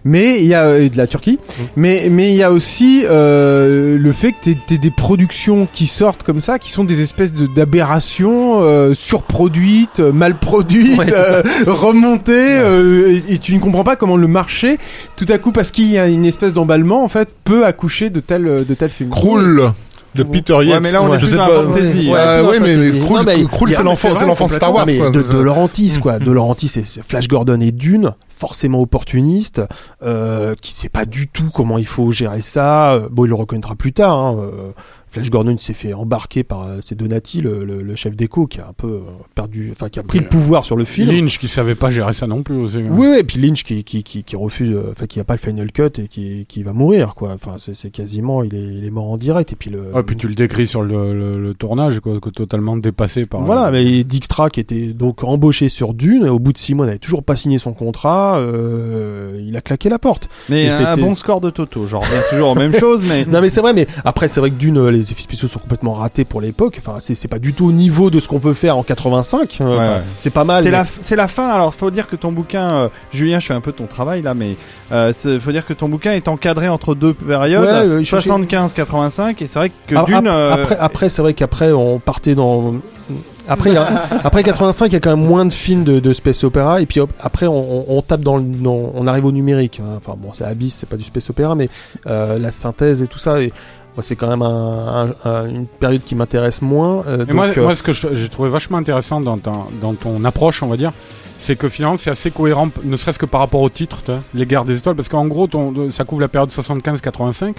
[0.03, 1.39] mais il y a et de la Turquie.
[1.75, 6.23] Mais mais il y a aussi euh, le fait que t'aies des productions qui sortent
[6.23, 11.41] comme ça, qui sont des espèces de- d'aberrations euh, surproduites, euh, mal produites, Ouais, euh,
[11.67, 14.77] remontées, euh, et, et tu ne comprends pas comment le marché,
[15.17, 18.19] tout à coup, parce qu'il y a une espèce d'emballement, en fait, peut accoucher de
[18.19, 19.09] tel de tel film.
[19.09, 19.61] Krul
[20.15, 20.81] de Peter Ouais, Yates.
[20.81, 21.51] mais là, on est je sais dans pas.
[21.57, 22.07] la fantasy.
[22.07, 23.05] Ouais, Ouais, ouais, mais, mais fantasy.
[23.05, 24.97] Krul, Non, mais Krul, il y a- c'est l'enfant, c'est l'enfant de Star Wars, mais
[24.97, 25.09] quoi.
[25.11, 29.61] de, de Laurentis quoi de Laurentis c'est c'est Flash Gordon est d'une forcément opportuniste
[30.03, 33.35] euh, qui sait pas du tout comment il faut gérer ça Euh, bon il le
[33.35, 34.71] reconnaîtra plus tard hein, euh,
[35.15, 38.59] Flash Gordon s'est fait embarquer par euh, c'est Donati, le, le- le chef d'écho, qui
[38.59, 38.99] a un peu euh,
[39.33, 41.09] perdu, enfin qui a pris le pouvoir sur le film.
[41.09, 42.55] Lynch qui savait pas gérer ça non plus.
[42.57, 42.87] aussi, hein.
[42.91, 45.35] Oui, oui, et puis Lynch qui, qui, qui, qui refuse, euh, enfin qui a pas
[45.35, 47.31] le final cut et qui, qui va mourir, quoi.
[47.33, 49.53] Enfin, c'est c'est quasiment, il est, il est mort en direct.
[49.53, 49.93] Et puis le.
[49.93, 53.43] Ouais, puis tu le décris sur le, le- le tournage, quoi, que totalement dépassé par.
[53.43, 56.97] Voilà, mais Dijkstra qui était donc embauché sur Dune, au bout de six mois, n'avait
[56.99, 60.27] toujours pas signé son contrat, euh, il a claqué la porte.
[60.49, 63.41] Mais Et un c'était- bon score de Toto, genre toujours aux mêmes choses, mais Non
[63.41, 65.93] mais c'est vrai, mais après c'est vrai que Dune, euh, les effets spéciaux sont complètement
[65.93, 66.75] ratés pour l'époque.
[66.79, 69.57] Enfin, c'est pas du tout au niveau de ce qu'on peut faire en 85.
[69.61, 70.01] euh, Ouais, enfin, ouais.
[70.17, 70.63] C'est pas mal.
[70.63, 71.47] c'est mais- la, fin.
[71.47, 74.33] Alors, faut dire que ton bouquin, euh, Julien, je fais un peu ton travail là,
[74.33, 74.55] mais
[74.91, 79.41] euh, faut dire que ton bouquin est encadré entre deux périodes, Ouais, euh, je- 75-85,
[79.41, 80.27] et c'est vrai que Dune.
[80.27, 82.75] euh, Après, après c'est vrai qu'après on partait dans.
[83.47, 86.43] Après, a- après 85, il y a quand même moins de films de, de space
[86.43, 89.31] opéra, et puis hop, après on, on- on tape dans, le, dans- on arrive au
[89.31, 89.81] numérique.
[89.83, 89.93] hein.
[89.97, 91.69] Enfin bon, c'est Abyss, c'est pas du space opéra, mais
[92.07, 93.41] euh, la synthèse et tout ça.
[93.41, 93.53] Et,
[93.95, 97.03] moi, c'est quand même un- un- un- une période qui m'intéresse moins.
[97.07, 100.23] euh, donc, moi, euh, moi, ce que j'ai trouvé vachement intéressant dans, ta- dans ton
[100.25, 100.91] approche, on va dire,
[101.37, 103.97] c'est que finalement, c'est assez cohérent, ne serait-ce que par rapport au titre,
[104.33, 107.55] Les Guerres des Étoiles, parce qu'en gros, ton- ça couvre la période 75-85.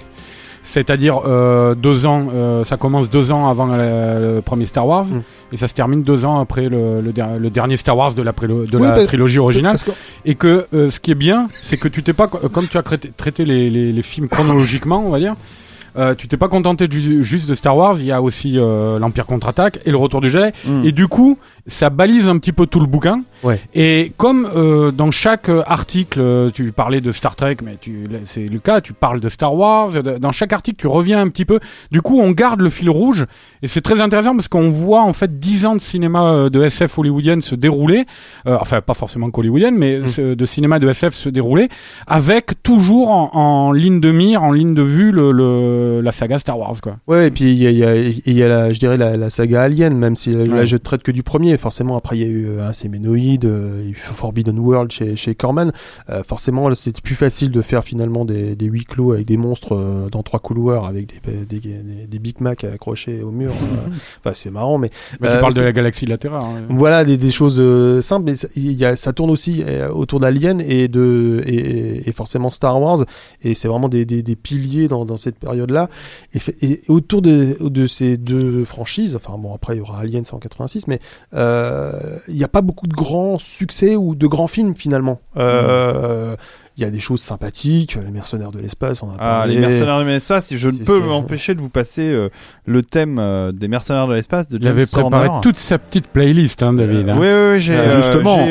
[0.63, 5.21] C'est-à-dire euh, deux ans, euh, ça commence deux ans avant le premier Star Wars Mm.
[5.53, 8.21] et ça se termine deux ans après le, le der- le dernier Star Wars de
[8.21, 9.77] la, prélo- de Oui, la parce- trilogie originale.
[9.77, 9.91] que-
[10.25, 12.83] Et que euh, ce qui est bien, c'est que tu t'es pas, comme tu as
[12.83, 15.35] traité, traité les, les- les films chronologiquement, on va dire,
[15.97, 18.99] euh, tu t'es pas contenté du- juste de Star Wars, il y a aussi euh,
[18.99, 20.51] l'Empire contre-attaque et le Retour du Jedi.
[20.67, 20.85] hmm.
[20.85, 21.37] Et du coup,
[21.67, 23.23] ça balise un petit peu tout le bouquin.
[23.43, 23.59] Ouais.
[23.75, 27.77] Et comme euh, dans chaque euh, article, euh, tu parlais de Star Trek, mais
[28.23, 29.91] c'est le cas, tu parles de Star Wars.
[30.19, 31.59] Dans chaque article, tu reviens un petit peu.
[31.91, 33.25] Du coup, on garde le fil rouge.
[33.61, 36.97] Et c'est très intéressant parce qu'on voit en fait 10 ans de cinéma de SF
[36.97, 38.05] hollywoodienne se dérouler.
[38.47, 40.07] Euh, enfin, pas forcément qu'hollywoodienne, mais Mm.
[40.07, 41.67] ce- de cinéma de SF se dérouler.
[42.07, 46.39] Avec toujours en, en ligne de mire, en ligne de vue, le, le- la saga
[46.39, 46.75] Star Wars.
[46.81, 46.97] Quoi.
[47.07, 47.95] Ouais, et puis il y a, il y a-
[48.25, 50.65] il y a la, je dirais la, la saga Alien, même si là Ouais.
[50.65, 51.56] je traite que du premier.
[51.57, 55.71] Forcément, après il y a eu euh, un Séménoïde, euh, Forbidden World chez, chez Corman.
[56.09, 59.75] Euh, forcément, c'était plus facile de faire finalement des, des huis clos avec des monstres
[59.75, 63.51] euh, dans trois couloirs avec des, des, des, des Big Mac accrochés au mur.
[64.19, 64.89] Enfin, c'est marrant, mais
[65.21, 66.41] Mais tu parles de la galaxie latérale.
[66.43, 66.65] hein.
[66.69, 67.61] voilà des, des choses
[68.01, 72.49] simples, mais ça, y a, ça tourne aussi autour d'Alien et de et, et forcément
[72.49, 73.03] Star Wars,
[73.43, 75.89] et c'est vraiment des, des, des piliers dans, dans cette période-là.
[76.61, 80.87] Et, autour de, de ces deux franchises, enfin bon après il y aura Alien 186,
[80.87, 80.99] mais
[81.33, 81.46] euh,
[82.27, 85.19] il n'y a pas beaucoup de grands succès ou de grands films finalement.
[85.37, 86.35] Euh,
[86.77, 89.55] Il y a des choses sympathiques, les mercenaires de l'espace, on a Ah, parlé.
[89.55, 92.29] les mercenaires de l'espace, je ne peux m'empêcher de vous passer euh,
[92.67, 96.61] le thème euh, des mercenaires de l'espace de Il avait préparé toute sa petite playlist,
[96.61, 97.09] hein, David.
[97.09, 97.17] Euh, hein.
[97.19, 98.45] oui, oui, oui, j'ai Euh, euh, justement.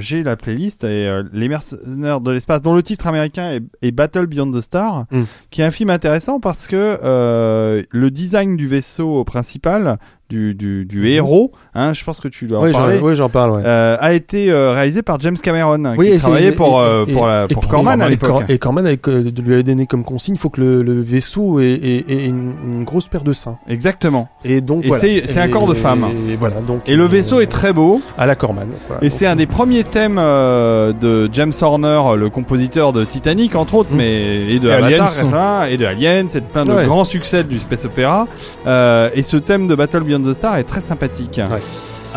[0.00, 3.62] j'ai, euh, la playlist et euh, les mercenaires de l'espace, dont le titre américain est,
[3.86, 5.22] est Battle Beyond the Star, Mm.
[5.50, 9.96] qui est un film intéressant parce que euh, le design du vaisseau principal,
[10.28, 12.98] du, du, du héros, hein, je pense que tu dois en Oui, parler.
[13.00, 13.52] oui, j'en parle.
[13.52, 13.62] Ouais.
[13.64, 17.04] euh, a été euh, réalisé par James Cameron, hein, Oui, qui travaillait pour, et- euh,
[17.06, 18.44] et- pour, la, et- pour et- Corman à et- l'époque.
[18.48, 21.60] Et Corman avec, euh, lui avait donné comme consigne, il faut que le, le vaisseau
[21.60, 23.58] ait, ait- ait une, une grosse paire de seins.
[23.68, 24.28] Exactement.
[24.44, 25.00] Et donc Et voilà.
[25.00, 26.06] c'est- c'est un corps de femme.
[26.30, 26.80] Et voilà donc.
[26.86, 28.00] Et le euh, vaisseau est très beau.
[28.18, 28.66] à la Corman.
[28.86, 28.96] quoi.
[29.00, 33.54] Et Donc, c'est un des premiers thèmes euh, de James Horner, le compositeur de Titanic
[33.56, 33.96] entre autres, Mm.
[33.96, 35.04] mais et de Et Avatar Aliens.
[35.04, 36.84] récemment, et de Aliens, c'est plein de Ouais.
[36.84, 38.26] grands succès du space opéra.
[38.66, 41.40] Euh, et ce thème de Battle Beyond the Star est très sympathique.
[41.50, 41.60] Ouais.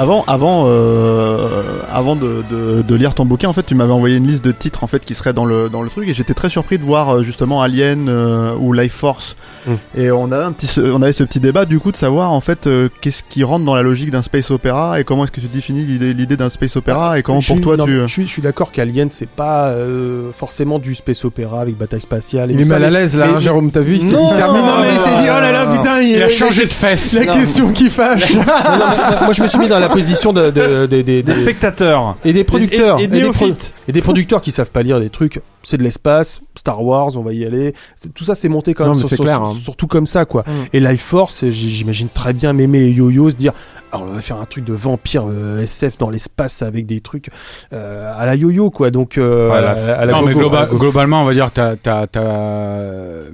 [0.02, 1.38] Avant, avant, euh,
[1.94, 4.54] avant de, de, de lire ton bouquin, en fait, tu m'avais envoyé une liste de
[4.54, 6.84] titres en fait qui seraient dans le dans le truc, et j'étais très surpris de
[6.86, 9.36] voir euh, justement Alien euh, ou Life Force.
[9.68, 9.72] Mm.
[9.98, 12.32] Et on avait un petit, ce- on avait ce petit débat du coup de savoir
[12.32, 15.34] en fait euh, qu'est-ce qui rentre dans la logique d'un space opéra et comment est-ce
[15.34, 17.84] que tu définis l'idée l'idée d'un space opéra et comment je pour suis- toi non,
[17.84, 17.96] tu.
[18.00, 22.00] Je suis, je suis d'accord qu'Alien c'est pas euh, forcément du space opéra avec bataille
[22.00, 22.52] spatiale.
[22.52, 24.30] Et Il est mal à l'aise là, mais- hein, Jérôme, t'as vu Il s'est Non,
[24.32, 26.30] il s'est remis- non, non, mais il s'est dit, oh là là, putain, Il a
[26.30, 27.12] changé de fesse.
[27.14, 28.34] La question qui fâche.
[28.36, 32.16] Moi je me suis mis dans la position de, de- des- des- spectateurs.
[32.26, 33.46] et des producteurs Et, et, des pro-
[33.92, 37.34] des producteurs qui savent pas lire des trucs c'est de l'espace Star Wars on va
[37.34, 37.74] y aller
[38.16, 39.52] tout ça c'est monté quand Non, même mais sur- c'est sur- clair, hein.
[39.54, 40.52] surtout comme ça quoi Mm.
[40.74, 43.54] et Life Force j'imagine très bien mémé et yo-yo se dire
[43.92, 47.30] alors on va faire un truc de vampire euh, SF dans l'espace avec des trucs
[47.74, 49.72] euh, à la yo-yo quoi donc euh, Voilà.
[49.72, 50.50] à la- à la non, mais Gogo.
[50.50, 52.08] globa- globalement, on va dire, t'as as,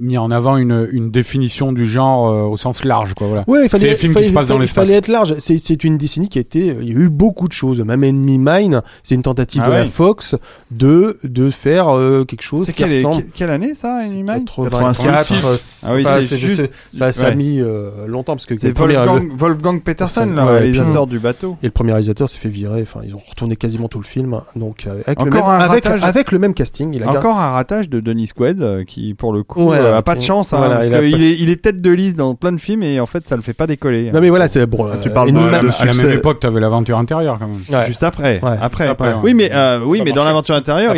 [0.00, 3.26] mis en avant une, une définition du genre euh, au sens large, quoi.
[3.26, 3.44] Voilà.
[3.46, 4.84] Ouais, il fallait, C'est les films qui se passent dans fallait- l'espace.
[4.84, 5.34] fallait être large.
[5.38, 6.76] C'est, c'est une décennie qui a été.
[6.80, 7.80] Il y a eu beaucoup de choses.
[7.80, 9.86] Même Enemy Mine, c'est une tentative Ah de la.
[9.86, 10.34] Fox
[10.70, 11.86] de, de faire
[12.20, 13.22] euh, quelque chose C'est qui quelle, ressemble.
[13.22, 17.36] quelle- quelle année ça, 84, euh, Ah oui, enfin, c'est juste- ça, ça a ouais.
[17.36, 21.56] mis euh, longtemps parce que C'est le Wolfgang, Wolfgang Peterson, le réalisateur du bateau.
[21.62, 22.82] Et le premier réalisateur s'est fait virer.
[22.82, 24.40] Enfin, ils ont retourné quasiment tout le film.
[24.54, 26.04] Donc, euh, avec, le Encore même, un avec, ratage.
[26.04, 26.92] avec le même casting.
[26.94, 29.78] Il a gar- Encore un ratage de Denis Quaid euh, qui, pour le coup, Ouais,
[29.78, 32.16] euh, a pas de chance hein, voilà, parce qu'il est, il est tête de liste
[32.18, 34.10] dans plein de films et en fait ça le fait pas décoller.
[34.12, 34.88] Non, mais voilà, c'est bon.
[35.00, 37.86] tu euh, parles à la même époque, t'avais l'aventure intérieure quand même.
[37.86, 38.40] Juste après.
[38.60, 38.94] Après.
[39.22, 39.50] Oui, mais
[39.84, 40.94] oui, mais dans l'aventure intérieure,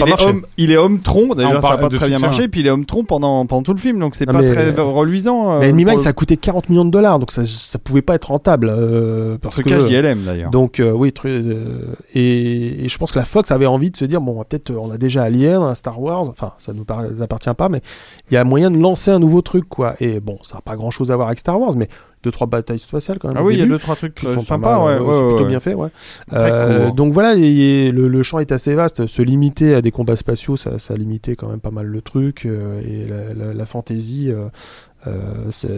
[0.57, 1.29] il est homme, homme tronc.
[1.33, 2.49] Ah, D'ailleurs, ça a parle pas de très bien marché.
[2.49, 4.71] Puis il est homme tronc pendant pendant tout le film, donc c'est pas mais- très
[4.73, 5.53] reluisant.
[5.55, 8.03] euh, Mais Enemy le- ça a coûté 40 millions de dollars, donc ça, ça pouvait
[8.03, 8.69] pas être rentable.
[8.71, 10.51] euh, parce truc que, HDLM d'ailleurs.
[10.51, 14.05] Donc euh, oui, euh, et, et je pense que la Fox avait envie de se
[14.05, 17.03] dire bon, peut-être, euh, on a déjà Alien, un Star Wars, enfin ça nous par-
[17.21, 17.81] appartient pas, mais
[18.31, 19.95] il y a moyen de lancer un nouveau truc quoi.
[20.01, 21.89] Et bon, ça n'a pas grand-chose à voir avec Star Wars, mais
[22.23, 23.37] deux trois batailles spatiales quand même.
[23.39, 24.85] Ah oui, il y a deux trois trucs qui euh, sympas.
[24.85, 25.89] Ouais, euh, ouais, plutôt bien fait, ouais.
[26.33, 26.95] Euh, court.
[26.95, 29.07] donc voilà, le, le champ est assez vaste.
[29.07, 32.45] Se limiter à des combats spatiaux, ça, ça limitait quand même pas mal le truc.
[32.47, 34.49] euh, et la, la, la fantasy, euh,
[35.51, 35.69] c'est.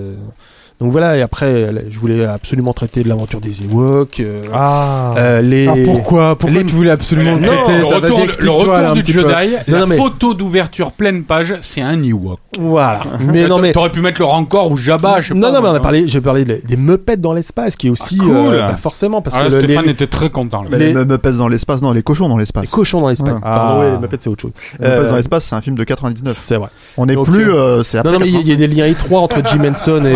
[0.80, 4.20] Donc voilà, et après, je voulais absolument traiter de l'aventure des Ewoks.
[4.20, 5.12] euh, Ah.
[5.18, 5.64] euh, les...
[5.68, 9.04] Alors pourquoi Pourquoi les- tu voulais absolument Non, traiter le Ça, retour, le là, du
[9.04, 9.22] Jedi.
[9.26, 9.32] Non,
[9.68, 12.38] la non, mais- photo d'ouverture pleine page, c'est un Ewok.
[12.58, 13.00] Voilà.
[13.20, 13.72] Mais non, mais.
[13.72, 15.52] T'aurais pu mettre le Rancor ou Jabba, je sais Non, pas.
[15.52, 18.18] non, mais on a parlé, j'ai parlé des, des Muppets dans l'espace, qui est aussi.
[18.20, 18.34] Ah, cool.
[18.54, 20.62] euh, bah, forcément, parce Ah, que là, le- Stéphane les, était très content.
[20.62, 20.78] là.
[20.78, 22.70] Les- les Muppets dans l'espace, non, les cochons dans les l'espace.
[22.70, 23.34] cochons dans l'espace.
[23.42, 23.78] Pardon, Ah.
[23.80, 24.52] ouais, les Muppets, c'est autre chose.
[24.80, 26.32] Les Muppets Euh, dans l'espace, c'est un film de 99.
[26.36, 26.68] C'est vrai.
[26.96, 27.46] On n'est plus.
[27.52, 30.02] Non, non, mais il y, a- il y a des liens étroits entre Jim Henson
[30.04, 30.14] et.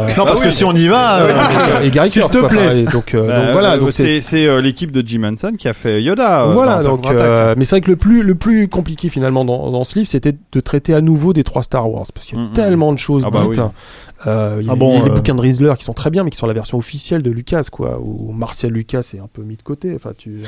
[0.00, 1.20] Euh, Non, parce que si on y va.
[1.22, 2.84] euh, et Gary S'il te quoi, plaît.
[2.92, 3.74] donc, euh, donc voilà.
[3.74, 6.44] euh, Donc c'est- euh, l'équipe de Jim Henson qui a fait Yoda.
[6.44, 9.70] euh, voilà, donc, euh, mais c'est vrai que le plus, le plus compliqué finalement dans,
[9.70, 12.40] dans ce livre, c'était de traiter à nouveau des trois Star Wars, parce qu'il y
[12.40, 12.52] a Mm, mm.
[12.52, 13.58] tellement de choses Ah bah dites.
[13.58, 13.64] oui.
[14.26, 16.10] Euh, Il y a Ah les- bon, les, euh, bouquins de Riesler qui sont très
[16.10, 17.98] bien, mais qui sont la version officielle de Lucas, quoi.
[18.02, 19.92] Où Martial Lucas est un peu mis de côté.
[19.94, 20.42] Enfin, tu,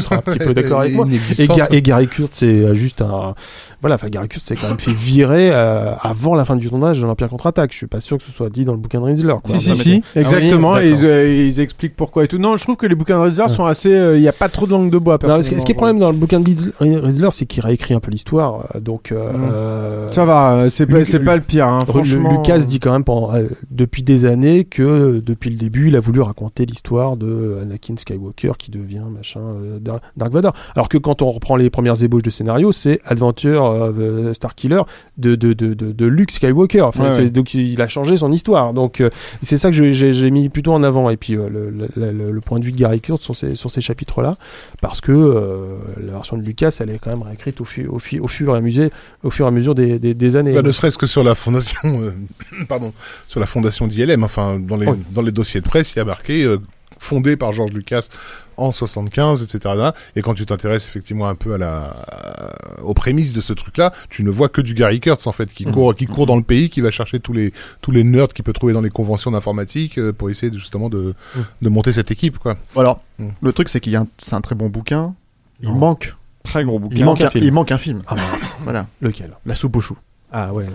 [0.00, 1.06] seras un petit peu d'accord avec moi.
[1.38, 1.46] Et.
[1.46, 3.34] Ga- et Gary Kurtz, c'est euh, juste un.
[3.80, 7.00] Voilà, enfin, Gary Kurtz s'est quand même fait virer euh, avant la fin du tournage
[7.00, 7.70] de l'Empire contre-attaque.
[7.72, 9.34] Je suis pas sûr que ce soit dit dans le bouquin de Riesler.
[9.44, 9.58] quoi.
[9.58, 10.74] Si, si, si, exactement.
[10.74, 12.38] Ah oui, et ils, euh, expliquent pourquoi et tout.
[12.38, 13.48] Non, je trouve que les bouquins de Ouais.
[13.48, 13.90] sont assez.
[13.92, 15.18] euh, Il n'y a pas trop de langue de bois.
[15.26, 17.62] Non, ce, qui- ce qui est problème dans le bouquin de Riesler- Riesler, c'est qu'il
[17.62, 18.64] réécrit un peu l'histoire.
[18.80, 19.50] Donc, euh, Mm.
[19.52, 21.66] euh, Ça va, c'est pas, pas le pire.
[21.66, 22.30] Hein, franchement.
[22.32, 25.96] Lucas dit quand même pendant, euh, depuis des années que euh, depuis le début, il
[25.96, 30.52] a voulu raconter l'histoire de Anakin Skywalker qui devient machin euh, Dar- Dark Vador.
[30.74, 34.82] Alors que quand on reprend les premières ébauches de scénario, c'est Adventure euh, Starkiller
[35.16, 36.82] de, de, de, de, Luke Skywalker.
[36.82, 37.30] Enfin, Ouais, c'est- ouais.
[37.30, 38.72] Donc il a changé son histoire.
[38.74, 39.02] Donc
[39.42, 41.10] c'est ça que j'ai mis plutôt en avant.
[41.10, 43.70] Et puis le, le, le- le point de vue de Gary Kurtz sur ces, sur
[43.70, 44.36] ces chapitres-là,
[44.80, 45.12] parce que
[46.00, 48.54] la version de Lucas, elle est quand même réécrite au, fu- au, fu- au fur
[48.54, 48.88] et à mesure,
[49.22, 50.52] au fur et à mesure des, des, des années.
[50.52, 52.10] Bah, ne serait-ce que sur la fondation, euh,
[52.68, 52.92] pardon,
[53.28, 54.24] sur la fondation d'ILM.
[54.24, 54.98] Enfin, dans les Oui.
[55.10, 56.58] dans les dossiers de presse, il y a marqué euh,
[57.00, 58.08] fondé par George Lucas
[58.56, 59.92] en 75, etc.
[60.16, 63.92] Et quand tu t'intéresses effectivement un peu à la à- aux prémices de ce truc-là,
[64.10, 65.72] tu ne vois que du Gary Kurtz en fait qui Mhm.
[65.72, 67.52] court qui court dans le pays, qui va chercher tous les
[67.82, 70.88] tous les nerds qu'il peut trouver dans les conventions d'informatique euh, pour essayer de- justement
[70.88, 71.44] de Mhm.
[71.62, 72.56] de monter cette équipe quoi.
[72.76, 73.28] Alors, Mm.
[73.42, 75.14] le truc, c'est qu'il y a un- c'est un très bon bouquin.
[75.60, 75.76] Il Non.
[75.76, 76.96] manque, Très gros bouquin.
[76.96, 77.44] il manque, un un, film.
[77.44, 78.02] il manque un film.
[78.08, 78.56] Ah mince.
[78.64, 79.36] Voilà, Lequel?
[79.46, 79.98] La soupe aux choux.
[80.32, 80.66] Ah ouais.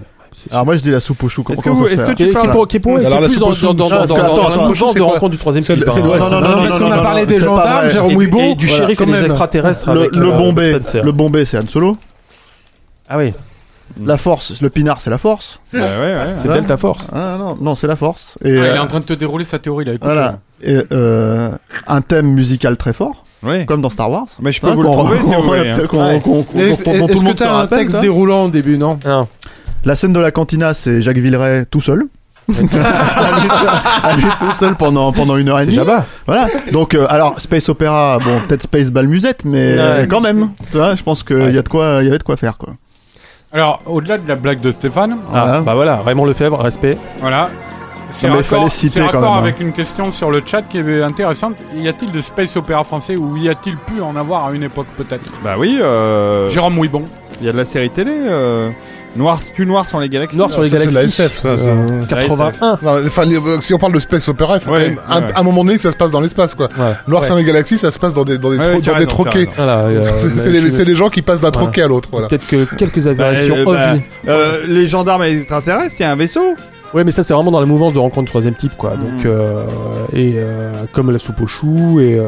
[0.51, 1.43] Alors moi, je dis la soupe aux choux.
[1.49, 3.29] Est-ce que vous- est-ce que tu qui parles pour- qui pour- qui est Alors, la
[3.29, 5.86] soupe dans, au chou, dans, dans, dans, au chou, de rencontre du troisième type.
[5.86, 7.89] Non, non, non, Non, non, parce non, qu'on a non, parlé non, des gendarmes.
[7.89, 9.91] Jérôme Et du- shérif et des extraterrestres.
[9.91, 11.97] Le, avec, le euh, Bombay, le Bombay, c'est Han Solo.
[13.09, 13.34] Ah oui,
[14.03, 15.59] La Force, le Pinard, c'est la Force.
[15.73, 16.17] Ouais, ouais, ouais.
[16.39, 16.53] c'est Ah.
[16.53, 17.07] Delta Force.
[17.13, 18.38] Ah non, non, c'est la Force.
[18.43, 19.91] Et Ah, il est euh, en train de te dérouler sa théorie là.
[19.93, 20.39] écoute, voilà.
[20.63, 21.49] Et euh,
[21.88, 23.65] un thème musical très fort, Ouais.
[23.65, 24.25] comme dans Star Wars.
[24.41, 25.69] Mais je peux Hein, vous le prouver si vous voulez.
[25.69, 25.73] hein.
[25.73, 28.97] Est-ce que t'as un texte déroulant au début, non?
[29.05, 29.27] Non.
[29.86, 32.03] La scène de la cantina, c'est Jacques Villeray tout seul.
[32.49, 32.51] à,
[33.39, 33.49] lui,
[34.03, 35.77] à lui tout seul pendant, pendant une heure et C'est demie.
[35.77, 36.05] Jabba.
[36.25, 36.47] Voilà.
[36.71, 40.07] Donc, euh, alors, Space Opera, bon, peut-être Space Ball Musette, mais Ouais.
[40.09, 40.49] quand même.
[40.71, 42.57] Tu vois, je pense qu'il y a de quoi, il y avait de quoi faire,
[42.57, 42.73] quoi.
[43.53, 45.61] Alors, au-delà de la blague de Stéphane, Ah, Voilà.
[45.61, 46.97] bah voilà, Raymond Lefebvre, respect.
[47.19, 47.47] voilà.
[48.11, 49.38] C'est Non, mais il fallait raccord, citer c'est quand raccord même, hein.
[49.47, 51.55] avec une question sur le chat qui est intéressante.
[51.75, 54.86] Y a-t-il de space opéra français ou y a-t-il pu en avoir à une époque
[54.97, 55.31] peut-être?
[55.43, 57.05] Bah oui, euh, Jérôme Ouibon.
[57.39, 58.11] il y a de la série télé.
[58.13, 58.69] Euh,
[59.16, 60.38] Noir, plus noir sans les galaxies.
[60.38, 61.22] Noir sur les Ça, c'est la galaxies.
[61.22, 62.78] SF, ça, c'est- Euh, 81.
[62.82, 65.24] Non, enfin, les- euh, si on parle de space opéra, il faut Ouais, quand même
[65.24, 65.34] un, ouais.
[65.36, 66.68] un moment donné que ça se passe dans l'espace, quoi.
[66.78, 66.93] Ouais.
[67.07, 67.28] Noir Ouais.
[67.28, 68.93] sur les galaxies, ça se passe dans des, dans des, Ouais, tro- ouais, tu as
[68.93, 69.39] dans des raison, tu as troquets.
[69.39, 69.51] raison.
[69.55, 70.01] Voilà, euh,
[70.38, 71.66] c'est les, c'est les gens qui passent d'un Voilà.
[71.68, 72.28] troquet à l'autre, voilà.
[72.28, 74.01] Peut-être que quelques Bah, aberrations euh, bah, ovni.
[74.28, 76.55] euh, les gendarmes extraterrestres, il y a un vaisseau.
[76.95, 78.91] Ouais, mais ça, c'est vraiment dans la mouvance de rencontre troisième type, quoi.
[78.95, 78.99] Mm.
[78.99, 79.64] Donc, euh,
[80.14, 82.28] et euh, comme la soupe aux choux, et, euh,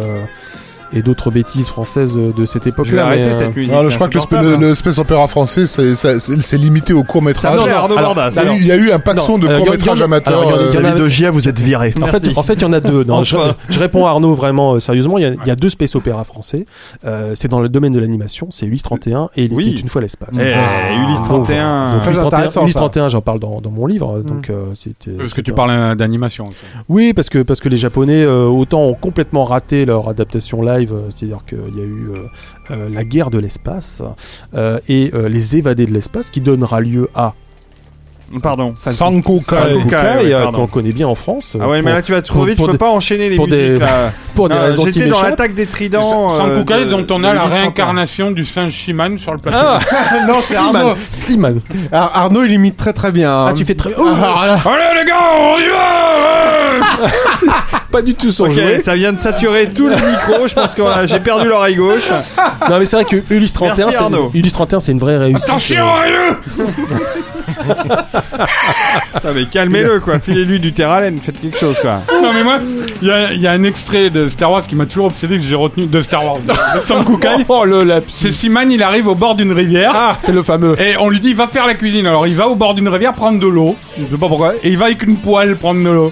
[0.96, 3.06] et d'autres bêtises françaises de, cette Je vais époque-là.
[3.06, 3.72] arrêter mais, euh, cette musique.
[3.72, 7.54] Non, c'est je crois que le, space opéra français, c'est limité au court métrage.
[7.62, 8.18] Il y, a alors,
[8.56, 10.41] eu, il y a eu un paxon de court métrage amateur.
[10.41, 11.93] a- euh, de Gia, vous êtes viré.
[12.02, 12.34] En fait, Merci.
[12.39, 13.04] en fait, il y en a deux.
[13.04, 13.56] Non, je, Enfin.
[13.70, 15.18] je réponds à Arnaud vraiment euh, sérieusement.
[15.18, 16.66] Il y, a, il y a deux space opéras français.
[17.06, 18.48] Euh, c'est dans le domaine de l'animation.
[18.52, 19.70] C'est Ulysse 31 et Il Oui.
[19.70, 20.30] était une fois l'espace.
[20.36, 21.91] Eh, Ulysse Donc, 31.
[21.93, 22.80] donc, Très Ulysse 31, intéressant, Ulysse ça.
[22.80, 24.20] 31, j'en parle dans, dans mon livre.
[24.22, 25.12] Donc, euh, c'était.
[25.12, 26.46] Parce que tu parles d'animation.
[26.46, 26.60] aussi.
[26.89, 30.85] Oui, parce que parce que les Japonais euh, autant ont complètement raté leur adaptation live,
[30.92, 32.28] euh, c'est-à-dire qu'il y a eu euh,
[32.72, 34.02] euh, la guerre de l'espace
[34.88, 37.34] et les évadés de l'espace qui donnera lieu à
[38.42, 38.74] Pardon.
[38.76, 41.56] Ouais, euh, qu'on connaît bien en France.
[41.60, 43.80] Ah ouais, euh, mais là tu vas trop vite, je peux pas enchaîner les musiques
[43.80, 44.12] là.
[44.36, 46.34] pour des raisons J'étais dans l'attaque des tridents.
[46.34, 47.62] euh, Sankukai, de- dont on a la Ulysse 31.
[47.62, 49.58] réincarnation du singe Shiman sur le plateau.
[49.62, 49.80] Ah,
[50.28, 50.93] non, c'est Arnaud.
[50.96, 51.60] Slimane.
[51.92, 53.46] Arnaud, il imite très très bien.
[53.47, 53.92] Ah, tu fais très.
[53.97, 54.54] Oh, Ah, là.
[54.66, 57.10] Allez les gars, on y va
[57.92, 60.47] pas du tout son Ok, ça vient de saturer tout le micro.
[60.47, 62.10] Je pense que euh, j'ai perdu l'oreille gauche.
[62.70, 64.30] Non, mais c'est vrai que Ulysse 31, Merci, Arnaud.
[64.34, 65.43] c'est Ulysse 31, c'est une vraie réussite.
[65.50, 65.86] Attention,
[67.68, 68.14] Euh,
[69.13, 70.20] Putain, mais calmez-le quoi.
[70.20, 71.20] Filez-lui du terralène.
[71.21, 72.01] Faites quelque chose quoi.
[72.21, 72.58] Non mais moi,
[73.01, 75.37] il y a, il y a un extrait de Star Wars qui m'a toujours obsédé
[75.37, 77.46] que j'ai retenu de Star Wars, de, Sankukai.
[77.47, 78.00] Oh le la.
[78.08, 79.92] C'est Siman, il arrive au bord d'une rivière.
[79.96, 80.79] Ah, c'est le fameux.
[80.82, 82.05] Et on lui dit va faire la cuisine.
[82.08, 83.75] Alors il va au bord d'une rivière prendre de l'eau.
[83.97, 84.54] Je sais pas pourquoi.
[84.63, 86.12] Et il va avec une poêle prendre de l'eau.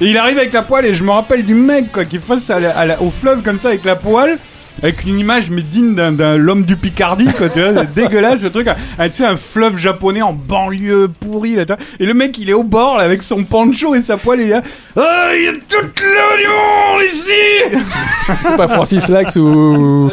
[0.00, 2.50] Et il arrive avec la poêle et je me rappelle du mec quoi qui face
[2.50, 4.38] à la- à la- au fleuve comme ça avec la poêle.
[4.82, 8.40] Avec une image mais digne d'un, d'un l'homme du Picardie quoi, tu vois, c'est dégueulasse
[8.42, 8.68] ce truc.
[8.98, 11.64] Ah, tu sais un fleuve japonais en banlieue pourri là.
[11.66, 11.82] tu vois.
[12.00, 14.44] Et le mec il est au bord là avec son poncho et sa poêle et
[14.44, 14.62] il est là.
[14.96, 17.78] Ah, il y a toute l'eau du monde ici.
[18.42, 20.10] C'est pas Francis Lax ou,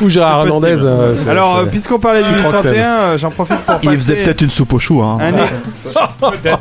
[0.00, 0.46] ou Gérard.
[0.46, 0.84] Hernandez.
[0.84, 3.74] euh, Alors, c'est- euh, puisqu'on parlait du crois que c'est- 31, euh, j'en profite pour
[3.82, 5.02] Il passer faisait peut-être une soupe au chou.
[5.02, 5.18] Hein.
[5.20, 6.54] un, ex-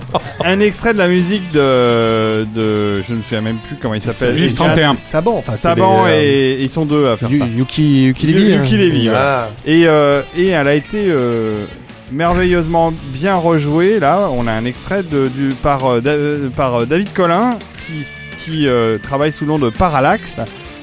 [0.43, 4.35] un extrait de la musique de, de je ne sais même plus comment il s'appelle.
[4.35, 4.95] Ulysse Et 31.
[4.97, 5.35] c'est Saban.
[5.37, 7.45] Enfin, Saban les, euh, et ils sont deux à faire ça.
[7.45, 8.41] Yuki, Yuki Levy.
[8.55, 8.77] Yuki hein.
[8.77, 9.15] Levy, ouais.
[9.17, 9.49] Ah.
[9.65, 11.65] Et, euh, et elle a été euh,
[12.11, 13.99] merveilleusement bien rejouée.
[13.99, 18.03] Là, on a un extrait de, du, par, euh, Da- par David Collin qui,
[18.43, 20.37] qui euh, travaille sous le nom de Parallax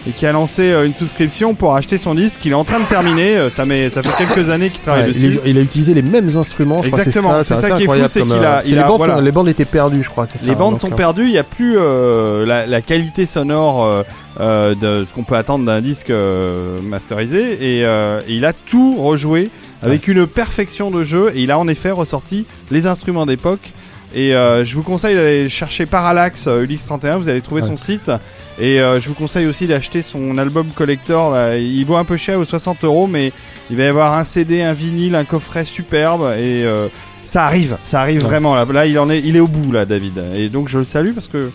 [0.09, 2.45] et qui a lancé euh, une souscription pour acheter son disque.
[2.47, 3.37] Il est en train de terminer.
[3.37, 5.27] euh, ça, met, ça fait quelques années qu'il travaille Ouais, dessus.
[5.27, 6.83] il, a, il a utilisé les mêmes instruments.
[6.83, 8.63] Je crois que Exactement, c'est ça, c'est ça qui est fou, c'est qu'il euh, a-
[8.65, 9.17] il les, a- bandes voilà.
[9.17, 10.27] sont- les bandes étaient perdues, je crois.
[10.27, 13.27] ça, Les bandes donc, sont euh, perdues, il n'y a plus euh, la, la qualité
[13.27, 14.03] sonore euh,
[14.41, 17.79] euh, de ce qu'on peut attendre d'un disque euh, masterisé.
[17.79, 19.51] Et, euh, et il a tout rejoué
[19.83, 21.33] avec une perfection de jeu.
[21.35, 23.73] Et il a en effet ressorti les instruments d'époque.
[24.15, 27.69] Et euh, je vous conseille d'aller chercher Parallax euh, Ulysse 31, vous allez trouver Ouais.
[27.69, 28.11] son site.
[28.59, 31.31] Et euh, je vous conseille aussi d'acheter son album collector.
[31.31, 31.57] là.
[31.57, 33.33] Il vaut un peu cher, aux 60 euros, mais
[33.71, 36.23] il va y avoir un CD, un vinyle, un coffret superbe.
[36.37, 36.89] Et euh,
[37.25, 38.29] ça arrive, ça arrive Ouais.
[38.29, 38.55] vraiment.
[38.57, 40.21] Là, là il, en est, il est au bout, là, David.
[40.35, 41.51] Et donc je le salue parce que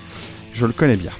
[0.53, 1.11] je le connais bien.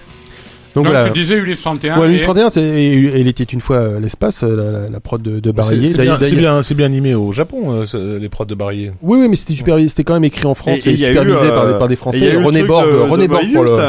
[0.76, 1.08] Donc Donc voilà.
[1.10, 1.98] tu disais Ulysse 31.
[2.00, 4.90] Ouais, et- Ulysse 31, c'est, et- il était une fois euh, l'espace, euh, la, la-
[4.90, 5.88] la prod de, de C'est Barillier.
[5.88, 8.56] c'est D'ailleurs- bien, c'est d'ailleurs- bien, c'est bien animé au Japon, euh, les prods de
[8.56, 8.92] Barillier.
[9.02, 11.08] Oui, oui, mais c'était super, c'était quand même écrit en France Et- et, et eu,
[11.08, 12.28] supervisé par, des, par des Et il y Français.
[12.30, 13.46] a eu le René Borg, René Borg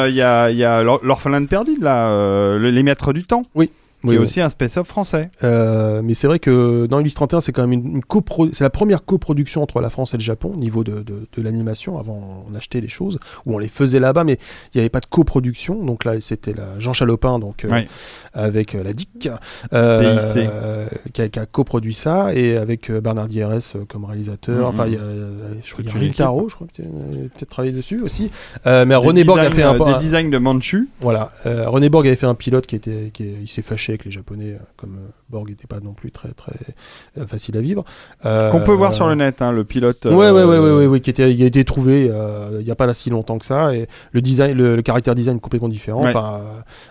[0.09, 3.13] Il y a, il y a l'or- l'orphelin de Perdide, là, euh, le- les maîtres
[3.13, 3.69] du temps, qui
[4.11, 4.23] Oui, est oui.
[4.25, 5.31] aussi un space-up français.
[5.45, 8.65] Euh, mais c'est vrai que dans Ulysse 31, c'est quand même une, une copro- c'est
[8.65, 11.99] la première coproduction entre la France et le Japon au niveau de, de, de l'animation.
[11.99, 14.39] Avant, on achetait les choses ou on les faisait là-bas, mais
[14.75, 15.85] il n'y avait pas de coproduction.
[15.85, 17.89] Donc là, c'était la Jean Chalopin, donc euh, Ouais.
[18.35, 19.29] avec euh, la DIC,
[19.73, 24.05] euh, euh, qui, a, qui a coproduit ça et avec euh, Bernard Dieres euh, comme
[24.05, 24.57] réalisateur.
[24.59, 24.65] Mhm.
[24.65, 25.01] Enfin, il y a,
[25.65, 28.31] je crois qu'il y a Rintaro, je crois peut-être travaillé dessus aussi.
[28.67, 30.89] Euh, mais Des René Borg a fait un, un- des designs de Manchu.
[31.01, 33.93] voilà, euh, René Borg avait fait un pilote qui était, qui est- il s'est fâché
[33.97, 36.53] avec les Japonais, euh, comme euh, Borg n'était pas non plus très très
[37.19, 37.85] euh, facile à vivre.
[38.25, 40.05] Euh, Qu'on peut voir sur le net, hein, le pilote.
[40.05, 42.65] Ouais, euh, ouais, ouais, ouais, ouais, ouais, qui était, il a été trouvé euh, il
[42.65, 45.39] n'y a pas là si longtemps que ça, et le design, le, le caractère design
[45.39, 46.03] est complètement différent.
[46.03, 46.11] Ouais.
[46.11, 46.41] Enfin,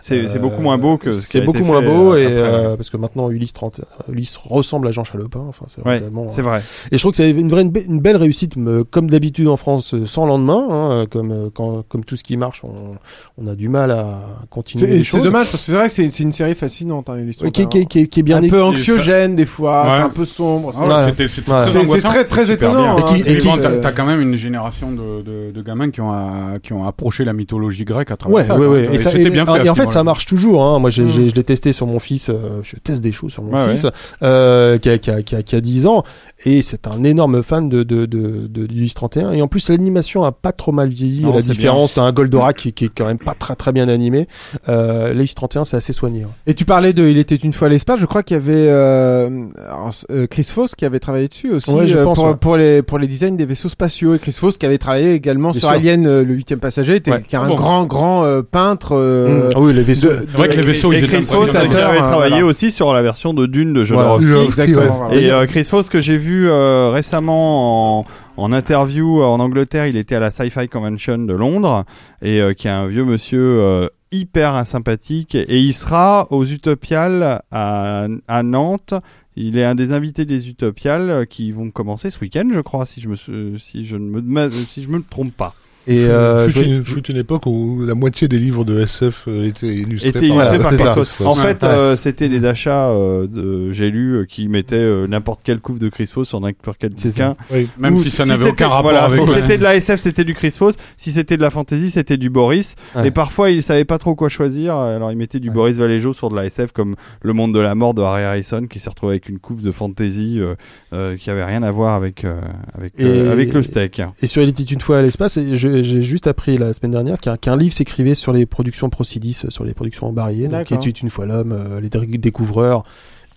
[0.01, 2.25] C'est c'est euh, beaucoup moins beau que ce c'est a beaucoup été moins beau et
[2.27, 6.27] euh, parce que maintenant Ulysse 30 Ulysse ressemble à Jean Chalopin enfin c'est Ouais, vraiment,
[6.27, 6.61] c'est euh, vrai.
[6.91, 9.47] et je trouve que c'est une vraie une, be- une belle réussite me- comme d'habitude
[9.47, 12.95] en France sans lendemain hein, comme quand comme tout ce qui marche on,
[13.37, 14.19] on a du mal à
[14.49, 16.55] continuer les C'est dommage parce que c'est vrai que c'est c'est une série
[16.91, 17.51] hein, l'histoire.
[17.51, 19.89] Qui, qui- qui- qui est bien un peu anxiogène des fois, Ouais.
[19.91, 20.71] c'est un peu sombre.
[20.75, 21.11] Ah ouais, Ouais.
[21.11, 22.95] très C'est très très étonnant.
[22.97, 23.15] bien.
[23.15, 23.37] Et qui- hein, et
[23.67, 26.13] bon, t'as quand même une génération de, de, de gamins qui ont,
[26.61, 28.55] qui ont approché la mythologie grecque à travers Ouais, ça.
[28.57, 28.75] ouais, quoi.
[28.75, 28.89] ouais.
[28.93, 29.65] Et ça- c'était bien fait.
[29.65, 30.63] Et en fait, ça marche toujours.
[30.63, 30.79] Hein.
[30.79, 30.91] Moi, Mm.
[31.09, 32.29] je l'ai testé sur mon fils.
[32.29, 33.87] euh, je teste des choses sur mon fils,
[34.23, 36.03] euh, qui, a, qui, a, qui, a, qui a 10 ans.
[36.45, 39.31] Et c'est un énorme fan de, de, de, de, du 31.
[39.33, 41.23] Et en plus, l'animation a pas trop mal vieilli.
[41.23, 43.87] Non, à la différence d'un Goldorak qui, qui est quand même pas très très bien
[43.89, 44.27] animé.
[44.69, 46.23] Euh, le 31, c'est assez soigné.
[46.23, 46.29] hein.
[46.47, 49.45] Et tu parlais de Il était une fois l'espace, je crois qu'il y avait euh,
[49.67, 52.35] alors, euh, Chris Foss qui avait travaillé dessus aussi Ouais, je euh, pense, pour, ouais.
[52.35, 55.51] pour les pour les designs des vaisseaux spatiaux et Chris Foss qui avait travaillé également
[55.51, 55.77] Bien sur sûr.
[55.77, 57.23] Alien euh, le huitième passager, était, Ouais.
[57.27, 57.55] qui est un bon.
[57.55, 58.89] grand grand euh, peintre.
[58.95, 60.09] euh, Ah oui, les vaisseaux.
[60.09, 62.45] de- C'est vrai que les vaisseaux, et ils étaient Chris Foss avait euh, travaillé voilà.
[62.45, 64.17] aussi sur la version de Dune de Voilà.
[64.19, 64.45] Jodorowsky.
[64.45, 65.11] Exactement.
[65.11, 68.05] Et euh, Chris Foss que j'ai vu euh, récemment en,
[68.37, 71.85] en interview en Angleterre, il était à la Sci-Fi Convention de Londres
[72.21, 77.41] et euh, qui est un vieux monsieur euh, hyper sympathique et il sera aux Utopiales
[77.51, 78.07] à,
[78.43, 78.93] Nantes.
[79.35, 83.01] Il est un des invités des Utopiales qui vont commencer ce week-end, je crois, si
[83.01, 85.53] je me si je ne me si je me trompe pas.
[85.87, 88.79] Et Fut- euh, fut je- une, fut une époque où la moitié des livres de
[88.79, 91.11] SF euh, étaient illustrés était par, Voilà, par Chris.
[91.25, 91.69] En fait, Ouais.
[91.69, 95.77] euh, c'était des achats euh, de j'ai lu euh, qui mettaient euh, n'importe quelle couve
[95.79, 97.35] de Chris Foss sur n'importe quel bouquin.
[97.51, 97.67] Oui.
[97.77, 99.99] Même Ou si ça si n'avait aucun rapport voilà, avec Si c'était de la SF,
[99.99, 100.75] c'était du Chris Foss.
[100.97, 102.75] Si c'était de la fantasy, c'était du Boris.
[102.95, 103.07] Ouais.
[103.07, 104.75] Et parfois, il savait pas trop quoi choisir.
[104.75, 105.53] Alors, il mettait du Ouais.
[105.53, 108.65] Boris Vallejo sur de la SF, comme Le Monde de la Mort de Harry Harrison,
[108.67, 110.55] qui s'est retrouvé avec une coupe de fantasy euh,
[110.93, 112.39] euh, qui avait rien à voir avec euh,
[112.73, 114.01] avec euh, Et- avec le steak.
[114.23, 117.37] Et sur était une fois à l'espace, je- j'ai juste appris la semaine dernière qu'un
[117.37, 120.69] qu'un livre s'écrivait sur les productions Procidis, euh, sur les productions embarriées, donc.
[120.71, 122.83] Il était une fois l'homme, euh, les dé- découvreurs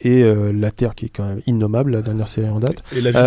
[0.00, 3.00] et euh, la Terre qui est quand même innommable, la dernière série en date, Et
[3.00, 3.18] la vie.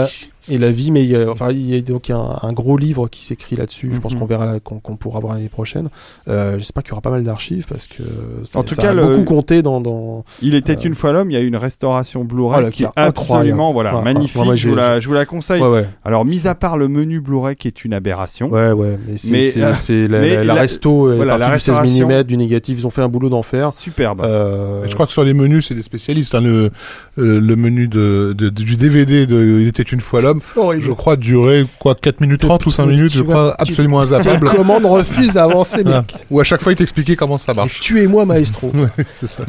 [0.49, 0.91] Et la vie.
[0.91, 3.55] Mais il y a, enfin, il y a donc un, un gros livre qui s'écrit
[3.55, 3.91] là-dessus.
[3.93, 4.19] Je pense Mhm.
[4.19, 5.89] qu'on verra, qu'on pourra voir l'année prochaine.
[6.27, 8.03] Euh, J'espère qu'il y aura pas mal d'archives parce que
[8.45, 9.81] ça, En tout ça cas, a le- beaucoup compté dans.
[9.81, 10.23] dans...
[10.41, 11.29] Il était Euh, une fois l'homme.
[11.31, 14.41] Il y a eu une restauration Blu-ray Voilà, qui est absolument voilà Ouais, magnifique.
[14.41, 15.61] ouais, je, vous la, je vous la conseille.
[15.61, 18.49] Ouais, ouais, Alors, mis à part le menu Blu-ray qui est une aberration.
[18.49, 18.97] ouais, ouais.
[19.07, 21.75] Mais c'est euh, la, mais la- la la- resto est voilà, la partie du 16
[21.79, 22.77] restauration- mm du négatif.
[22.79, 23.69] Ils ont fait un boulot d'enfer.
[23.69, 24.21] Superbe.
[24.21, 26.35] Euh, Je crois que sur les menus, c'est des spécialistes.
[26.35, 26.41] hein.
[26.41, 26.71] Le,
[27.15, 30.30] le menu de, de- du DVD de Il était une fois l'homme,
[30.79, 34.49] je crois, durait quoi 4 minutes 30 ou 5 minutes, je crois, absolument La inzappable.
[34.49, 36.13] commande refuse d'avancer, mec.
[36.29, 37.79] Où à chaque fois, il t'expliquait comment ça marche.
[37.81, 38.71] Tuez-moi, maestro.
[39.11, 39.43] C'est ça.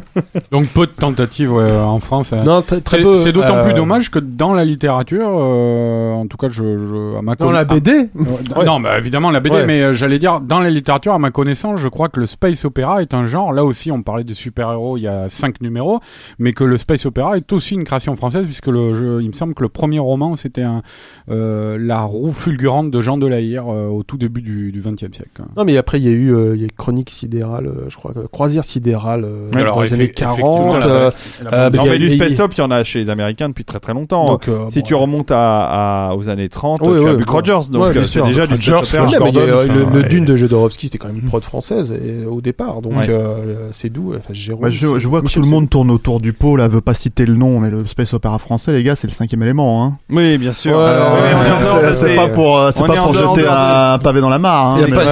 [0.50, 2.32] Donc peu de tentatives ouais, en France.
[2.32, 2.42] hein.
[2.44, 3.14] Non, très, peu.
[3.16, 7.18] c'est d'autant euh, plus dommage que dans la littérature, euh, en tout cas, je, je-
[7.18, 8.08] à ma Dans la BD
[8.54, 9.66] Ah, Non, bah, évidemment la BD, Ouais.
[9.66, 12.64] mais euh, j'allais dire dans la littérature, à ma connaissance, je crois que le space
[12.64, 13.52] opéra est un genre.
[13.52, 16.00] Là aussi, on parlait de super-héros, il y a cinq numéros,
[16.38, 19.54] mais que le space opéra est aussi une création française, puisque le, il me semble
[19.54, 20.82] que le premier roman, c'était un,
[21.30, 25.42] euh, la roue fulgurante de Jean Delahire euh, au tout début du XXe siècle.
[25.56, 27.96] Non, mais après, il y a eu euh, il y a Chronique sidérale, euh, je
[27.96, 30.84] crois, que- Croisière sidérale euh, Alors, dans les années effectivement, 40.
[30.84, 31.10] la- euh,
[31.52, 33.10] euh, non, il y a- mais du Space Op, il y en a chez les
[33.10, 34.26] Américains depuis très très longtemps.
[34.32, 37.14] donc, euh, si bon, tu remontes à, à- aux années 30, Ouais, tu ouais, as
[37.14, 37.22] ouais.
[37.26, 39.06] Rogers, donc c'est déjà du Opera.
[39.92, 40.02] Le.
[40.08, 41.94] Dune de Jodorowsky, c'était quand même une prod française
[42.30, 42.92] au départ, donc
[43.72, 44.14] c'est doux.
[44.60, 47.26] Bah, je, vois que tout le monde tourne autour du pot, là, veut pas citer
[47.26, 49.98] le nom, mais le space opéra français, les gars, c'est le cinquième élément, hein.
[50.16, 50.76] Oui, bien sûr.
[50.78, 54.66] Ouais, de- c'est pas pour, euh, c'est pas pour jeter un pavé dans la mare,
[54.70, 54.76] hein.
[54.80, 55.04] Il n'y a, pas-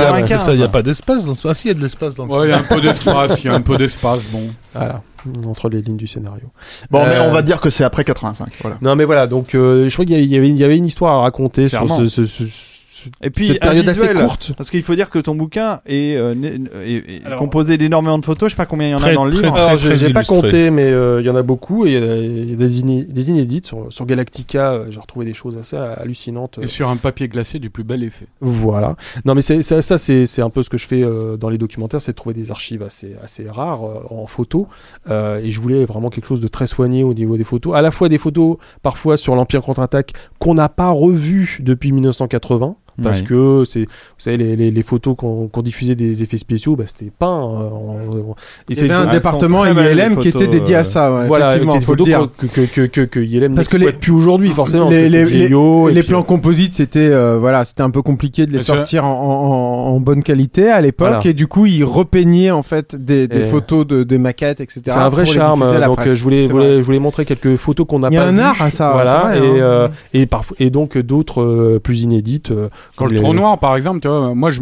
[0.53, 0.69] ouais.
[0.69, 1.47] pas d'espace dans ce.
[1.47, 2.33] Ah, si, il y a de l'espace dans le.
[2.33, 4.41] Ouais, il y a un peu d'espace, il y a un peu d'espace, bon.
[4.75, 5.03] Voilà,
[5.47, 6.45] entre les lignes du scénario.
[6.91, 8.77] Bon, mais Euh, on va dire que c'est après 85, voilà.
[8.83, 11.69] Non, mais voilà, donc euh, je crois qu'il y avait- y une histoire à raconter
[11.69, 11.99] sur Clairement.
[11.99, 12.74] ce, ce- ce- ce-
[13.23, 14.53] Et puis, cette période assez courte.
[14.57, 18.19] Parce qu'il faut dire que ton bouquin est, euh, né- est- est Alors- composé d'énormément
[18.19, 18.49] de photos.
[18.49, 19.51] Je sais pas combien il y en a dans le livre.
[19.53, 21.87] très, Alors, je n'ai pas compté, mais euh, il y en a beaucoup.
[21.87, 24.73] Et il y a, il y a des, iné- des inédites sur, sur Galactica.
[24.73, 26.59] euh, J'ai retrouvé des choses assez hallucinantes.
[26.63, 28.27] Et sur un papier glacé du plus bel effet.
[28.41, 28.97] Voilà.
[29.25, 31.59] Non, mais c'est, ça, ça c'est, un peu ce que je fais euh, dans les
[31.59, 34.67] documentaires, c'est de trouver des archives assez, assez rares euh, en photo.
[35.11, 37.75] Euh, et je voulais vraiment quelque chose de très soigné au niveau des photos.
[37.75, 42.77] À la fois des photos, parfois sur l'Empire contre-attaque, qu'on n'a pas revues depuis 1980.
[43.03, 43.27] Parce Ouais.
[43.27, 43.87] que c'est, vous
[44.19, 47.27] savez, les, les, les photos qu'on, qu'on diffusait des effets spéciaux, bah, c'était peint.
[47.27, 47.99] euh, en-
[48.31, 48.35] en- et
[48.69, 51.12] Il y c'est avait un département ILM qui était photos, dédié euh, à ça.
[51.15, 52.29] Ouais, voilà, effectivement, des photos dire.
[52.39, 54.91] que, que, que, que, que ILM Parce que les- plus aujourd'hui, forcément.
[54.91, 55.49] les, les, les-
[56.03, 59.95] puis, plans composites, c'était euh, voilà, c'était un peu compliqué de les sortir en, en,
[59.95, 61.27] en bonne qualité à l'époque, Voilà.
[61.27, 64.83] et du coup, ils repeignaient en fait des, des Et- photos de, des maquettes, etc.
[64.87, 65.61] C'est un vrai charme.
[65.61, 66.12] Donc presse.
[66.12, 68.29] euh, je voulais, voulais, je voulais montrer quelques photos qu'on n'a Il y a pas
[68.31, 69.37] un art à ça, Voilà.
[69.37, 69.43] et, hein.
[69.57, 72.53] euh, et parfois et donc d'autres euh, plus inédites.
[72.85, 74.61] Euh, Quand le les- trou noir, par exemple, tu vois, moi je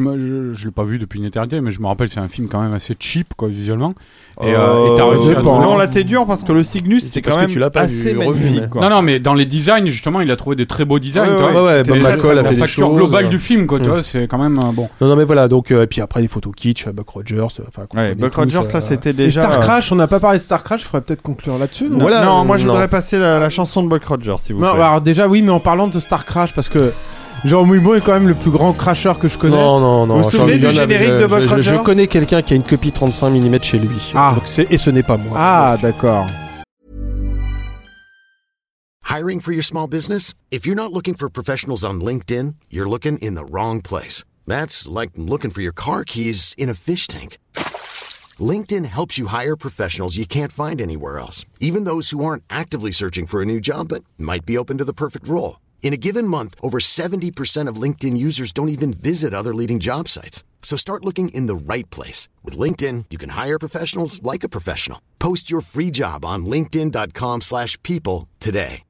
[0.53, 2.61] je l'ai pas vu depuis une éternité, mais je me rappelle c'est un film quand
[2.63, 3.95] même assez cheap quoi visuellement.
[4.43, 7.05] Et, euh, t'as réussi à dépend, trouver- Non, là t'es dur parce que le Cygnus
[7.05, 8.71] C'est quand même tu l'as pas assez magnifique.
[8.71, 8.81] quoi.
[8.83, 11.23] Non non, mais dans les designs justement, il a trouvé des très beaux designs.
[11.29, 11.63] Ouais, tu vois.
[11.65, 11.83] ouais,
[12.35, 13.29] la- facture choses, globale euh.
[13.29, 13.89] du film quoi, tu Mm.
[13.89, 14.89] vois, c'est quand même euh, bon.
[15.01, 15.49] Non, non, mais voilà.
[15.49, 17.37] Donc euh, et puis après des photos kitsch, Buck Rogers.
[17.61, 19.43] euh, Buck Rogers euh, là c'était Et déjà.
[19.43, 21.85] Star euh, Crash, on n'a pas parlé de Star Crash, il faudrait peut-être conclure là-dessus.
[21.85, 24.61] non Non, Voilà, non, moi je voudrais passer la, chanson de Buck Rogers si vous
[24.61, 24.69] plaît.
[24.69, 26.93] alors déjà oui, mais en parlant de Star Crash, parce que
[27.45, 29.59] Jean Mouillebon est quand même le plus grand crasheur que je connaisse.
[29.59, 30.19] Non, non, non.
[30.19, 32.53] Vous vous souvenez Jean du générique de je- Buck je, je Rogers connais quelqu'un qui
[32.53, 34.13] a une copie 35 mm chez lui.
[34.15, 34.35] Ah.
[34.37, 35.37] Donc et ce n'est pas moi.
[35.37, 36.27] Ah, d'accord.
[39.11, 40.35] Hiring for your small business?
[40.53, 44.25] If you're not looking for professionals on LinkedIn, you're looking in the wrong place.
[44.47, 47.39] That's like looking for your car keys in a fish tank.
[48.41, 52.93] LinkedIn helps you hire professionals you can't find anywhere else, even those who aren't actively
[52.93, 55.57] searching for a new job but might be open to the perfect role.
[55.83, 60.09] In a given month, over 70% of LinkedIn users don't even visit other leading job
[60.09, 60.43] sites.
[60.63, 62.29] So start looking in the right place.
[62.43, 64.99] With LinkedIn, you can hire professionals like a professional.
[65.19, 68.85] Post your free job on linkedin.com/people slash people today.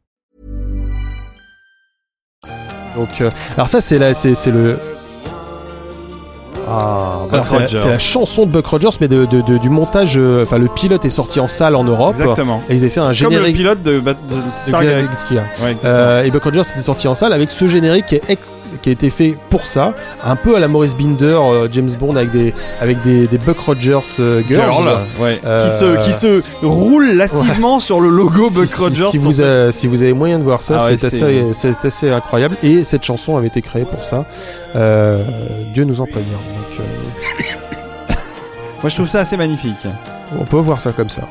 [2.95, 4.79] Donc, euh, alors ça, c'est la, c'est, c'est le.
[6.69, 9.69] Ah, Alors, c'est, la, c'est la chanson de Buck Rogers, mais de, de- de- du
[9.69, 10.15] montage.
[10.17, 12.15] euh, Enfin, le pilote est sorti en salle en Europe.
[12.19, 12.63] Exactement.
[12.69, 13.47] Et ils avaient fait un Comme générique.
[13.49, 14.91] le pilote de, Bat- de de Stargate.
[14.95, 15.43] Galaxy, hein.
[15.63, 15.93] Ouais, exactement.
[15.93, 18.47] Euh, et Buck Rogers était sorti en salle avec ce générique qui, est ex-
[18.81, 19.95] qui a été fait pour ça,
[20.25, 23.59] un peu à la Maurice Binder, euh, James Bond avec des avec des, des Buck
[23.59, 24.73] Rogers euh, girls.
[24.73, 24.89] Girl,
[25.21, 25.41] ouais.
[25.45, 29.09] Euh, qui, se, qui se roule lassivement sur le logo Si- Buck si- Rogers.
[29.11, 29.33] Si, vous
[29.73, 32.57] si vous avez moyen de voir ça, Ah c'est c'est- assez, c'est assez incroyable.
[32.63, 34.25] Et cette chanson avait été créée pour ça.
[34.77, 35.23] Euh,
[35.75, 36.27] Dieu nous en prévient.
[36.31, 36.83] Donc, euh,
[38.83, 39.87] Moi, je trouve ça assez magnifique.
[40.39, 41.23] on peut voir ça comme ça.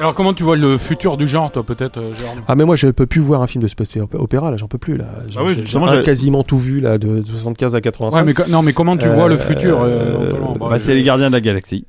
[0.00, 2.10] Alors comment tu vois le futur du genre, toi, peut-être, euh,
[2.48, 4.66] Ah mais moi je peux plus voir un film de space opé- opéra là, j'en
[4.66, 5.04] peux plus là.
[5.28, 8.18] J'ai Ah oui, j'ai- quasiment tout vu là de 75 à 85.
[8.26, 10.94] Ouais, mais non, mais comment tu Euh, vois le futur euh, euh, Bah, Bah, c'est
[10.94, 11.84] les gardiens de la galaxie.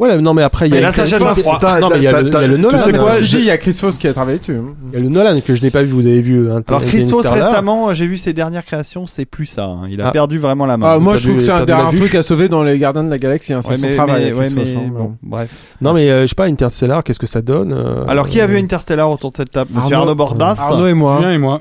[0.00, 1.60] Voilà, non mais après il y a Mais là, ça jette un froid.
[1.78, 2.78] Non mais il y a le, il y a le Nolan.
[2.78, 4.56] Tu sais quoi, si il y a Chris Foss qui a travaillé dessus.
[4.86, 6.50] Il y a le Nolan que je n'ai pas vu, vous avez vu.
[6.50, 7.48] hein, Alors, Chris Foss, Interstellar.
[7.50, 9.66] récemment, j'ai vu ses dernières créations, c'est plus ça.
[9.66, 9.82] hein.
[9.90, 10.10] Il a Ah.
[10.10, 10.92] perdu vraiment la main.
[10.92, 13.18] Ah, moi, je trouve que c'est un, truc à sauver dans les Gardiens de la
[13.18, 13.52] Galaxie.
[13.52, 14.24] Hein, c'est Ouais, son travail.
[14.24, 15.76] mais- Chris ouais, Foss, mais bon, bref.
[15.82, 18.46] Non mais euh, je sais pas Interstellar, qu'est-ce que ça donne euh, Alors, qui a
[18.46, 19.70] vu euh, Interstellar autour de cette table?
[19.74, 20.56] Monsieur Arnaud- Arnaud Bordas?
[20.60, 21.16] Arnaud et moi.
[21.18, 21.60] Julien et moi.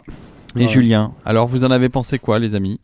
[0.57, 1.11] et Julien.
[1.26, 2.80] Alors, vous en avez pensé quoi, les amis?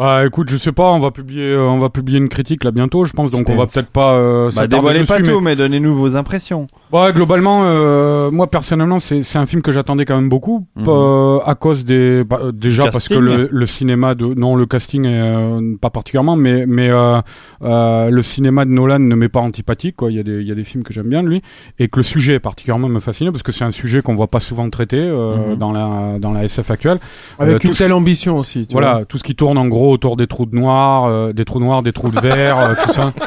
[0.00, 2.70] Bah écoute, je sais pas, on va publier, euh, on va publier une critique là
[2.70, 4.12] bientôt, je pense, donc on va peut-être pas.
[4.14, 6.68] Euh, Bah, s'attarder dévoilez pas dessus, tout, mais donnez-nous vos impressions.
[6.92, 10.84] Ouais, globalement, euh, moi personnellement, c'est c'est un film que j'attendais quand même beaucoup Mhm.
[10.88, 13.20] euh, à cause des bah, euh, déjà parce que Casting.
[13.36, 17.20] le, le cinéma de non le casting est, euh, pas particulièrement, mais mais euh,
[17.62, 20.10] euh, le cinéma de Nolan ne m'est pas antipathique quoi.
[20.10, 21.42] Il y a des il y a des films que j'aime bien de lui
[21.78, 24.40] et que le sujet particulièrement me fascine parce que c'est un sujet qu'on voit pas
[24.40, 25.56] souvent traité euh, Mhm.
[25.58, 26.98] dans la dans la SF actuelle.
[27.38, 28.66] Avec Euh, une telle ambition aussi.
[28.66, 31.44] tu Voilà, tout ce qui tourne en gros autour des trous de noirs, euh, des
[31.44, 33.12] trous noirs, des trous de verre, euh, tout ça.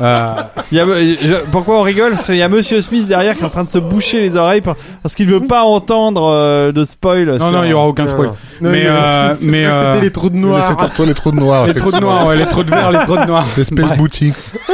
[0.00, 0.32] Euh,
[0.72, 2.12] Il y a, je- pourquoi on rigole?
[2.12, 4.36] Parce qu'il y a Monsieur Smith derrière qui est en train de se boucher les
[4.36, 7.26] oreilles par- parce qu'il veut pas entendre euh, de spoil.
[7.26, 8.28] non, sur- non, il y aura aucun spoil.
[8.28, 8.34] non.
[8.60, 10.76] Mais mais- euh, mais euh, C'était les trous de noir.
[11.06, 11.66] les trous de noirs.
[11.66, 13.46] les trous de noirs, ouais, les trous de verre, les trous de noir.
[13.56, 13.96] Les Space Ouais.
[13.96, 14.32] Booty,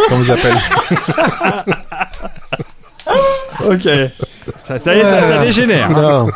[0.08, 0.56] comme on les appelle.
[3.68, 3.88] Ok.
[4.58, 5.90] Ça, ça y est, ça, ça dégénère.
[5.90, 6.26] Non.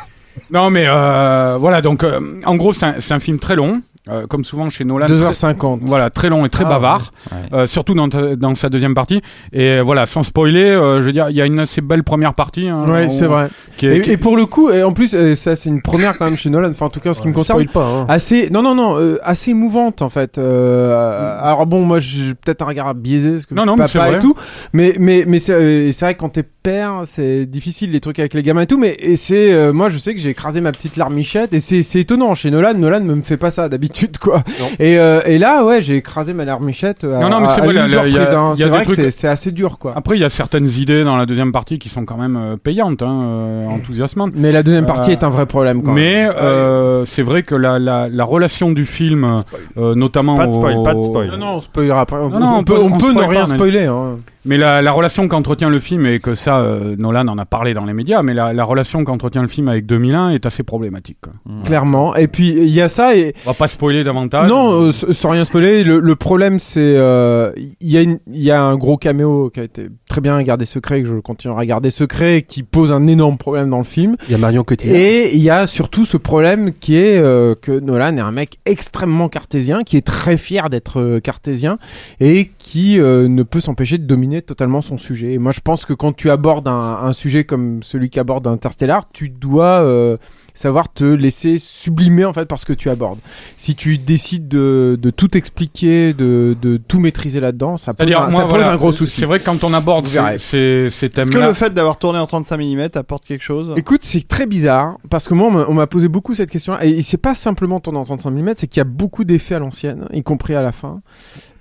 [0.50, 3.82] Non, mais euh, voilà, donc euh, en gros, c'est un, c'est un film très long,
[4.08, 5.06] euh, comme souvent chez Nolan.
[5.06, 5.80] très- 2h50.
[5.82, 7.38] Voilà, très long et très Ah, bavard, ouais.
[7.58, 9.20] euh, surtout dans, sa deuxième partie.
[9.52, 12.02] Et euh, voilà, sans spoiler, euh, je veux dire, il y a une assez belle
[12.02, 12.68] première partie.
[12.68, 13.48] hein, Ouais, c'est vrai.
[13.76, 16.16] Qui est, qui Et, pour le coup, et en plus, euh, ça c'est une première
[16.18, 16.70] quand même chez Nolan.
[16.70, 17.86] Enfin, en tout cas, en ce qui me concerne, Spoil pas.
[17.86, 18.06] Hein.
[18.08, 22.62] assez non non non euh, assez émouvante en fait euh, alors bon moi j'ai peut-être
[22.62, 24.16] un regard biaisé parce que Non, je non, suis mais c'est papa vrai.
[24.18, 24.34] et tout
[24.72, 28.34] mais mais mais c'est euh, vrai que quand t'es père c'est difficile les trucs avec
[28.34, 30.96] les gamins et tout mais c'est euh, moi je sais que j'ai écrasé ma petite
[30.96, 33.89] larmichette et c'est étonnant chez Nolan Nolan me me fait pas ça d'habitude
[34.20, 34.66] quoi Non.
[34.78, 37.78] et euh, et là ouais j'ai écrasé ma larmichette à, Non, non, mais c'est vrai,
[37.78, 37.86] hein.
[38.06, 40.20] il y a c'est des vrai que trucs- c'est c'est assez dur quoi Après, il
[40.20, 43.22] y a certaines idées dans la deuxième partie qui sont quand même euh, payantes, hein,
[43.22, 44.32] euh, enthousiasmantes.
[44.34, 47.54] mais la deuxième partie Euh, est un vrai problème quand Mais euh, c'est vrai que
[47.54, 49.38] la, la, la relation du film,
[49.76, 51.30] euh, notamment Pas de spoil, au- pas de spoil.
[51.30, 53.12] non non on spoilera après on, Non, non, on on peut peut- on on peut
[53.12, 54.16] ne rien spoiler hein.
[54.44, 57.74] Mais la, la relation qu'entretient le film, et que ça, euh, Nolan en a parlé
[57.74, 61.18] dans les médias, mais la, la relation qu'entretient le film avec 2001 est assez problématique.
[61.20, 61.32] quoi.
[61.64, 64.48] clairement et puis il y a ça et On va pas spoiler davantage.
[64.48, 68.18] Non, euh, s- sans rien spoiler, le, le problème c'est euh, il y a une-
[68.32, 71.16] il y a un gros caméo qui a été très bien gardé secret que je
[71.16, 74.38] continuerai à garder secret qui pose un énorme problème dans le film Il y a
[74.38, 74.96] Marion Cotillard.
[74.96, 78.58] et il y a surtout ce problème qui est euh, que Nolan est un mec
[78.66, 81.78] extrêmement cartésien qui est très fier d'être euh, cartésien
[82.20, 85.32] et qui euh, ne peut s'empêcher de dominer totalement son sujet.
[85.32, 89.08] Et moi je pense que quand tu abordes un, un sujet comme celui qu'aborde Interstellar,
[89.12, 90.18] tu dois euh,
[90.60, 93.18] savoir te laisser sublimer en fait par ce que tu abordes.
[93.56, 98.18] Si tu décides de, de tout expliquer, de, de tout maîtriser là-dedans, ça pose, un,
[98.28, 99.20] moi, ça pose voilà, un gros souci.
[99.20, 102.26] C'est vrai que quand on aborde ces, ces, Est-ce que le fait d'avoir tourné en
[102.26, 103.72] 35 mm apporte quelque chose?
[103.76, 107.16] Écoute, c'est très bizarre parce que moi, on m'a- posé beaucoup cette question et c'est
[107.16, 110.22] pas simplement tourné en 35 mm, c'est qu'il y a beaucoup d'effets à l'ancienne, y
[110.22, 111.00] compris à la fin.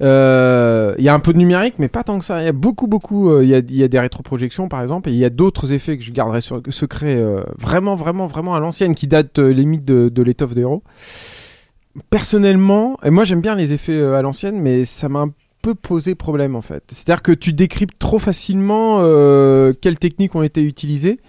[0.02, 2.42] Euh, Il y a un peu de numérique, mais pas tant que ça.
[2.42, 3.30] Il y a beaucoup, beaucoup.
[3.32, 5.30] euh, Il y, a, il y a des rétroprojections, par exemple, et il y a
[5.30, 9.40] d'autres effets que je garderai sur, secrets euh, vraiment, vraiment, vraiment à l'ancienne, qui datent
[9.40, 10.84] euh, limite de, de l'étoffe des héros.
[12.10, 15.76] Personnellement, et moi j'aime bien les effets euh, à l'ancienne, mais ça m'a un peu
[15.76, 16.84] posé problème en fait.
[16.90, 21.20] C'est-à-dire que tu décryptes trop facilement euh, quelles techniques ont été utilisées.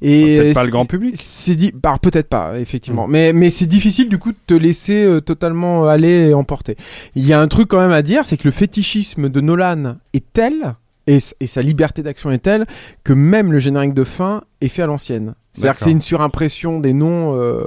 [0.00, 1.14] Et Peut-être pas le grand public.
[1.18, 3.06] c'est dit, bah, peut-être pas, effectivement.
[3.06, 6.76] Mais, mais c'est difficile du coup de te laisser euh, totalement aller et emporter.
[7.14, 9.96] Il y a un truc quand même à dire, c'est que le fétichisme de Nolan
[10.14, 10.74] est tel
[11.06, 12.64] et, et sa liberté d'action est telle
[13.02, 15.34] que même le générique de fin est fait à l'ancienne.
[15.54, 17.60] C'est-à-dire que c'est une surimpression des noms euh,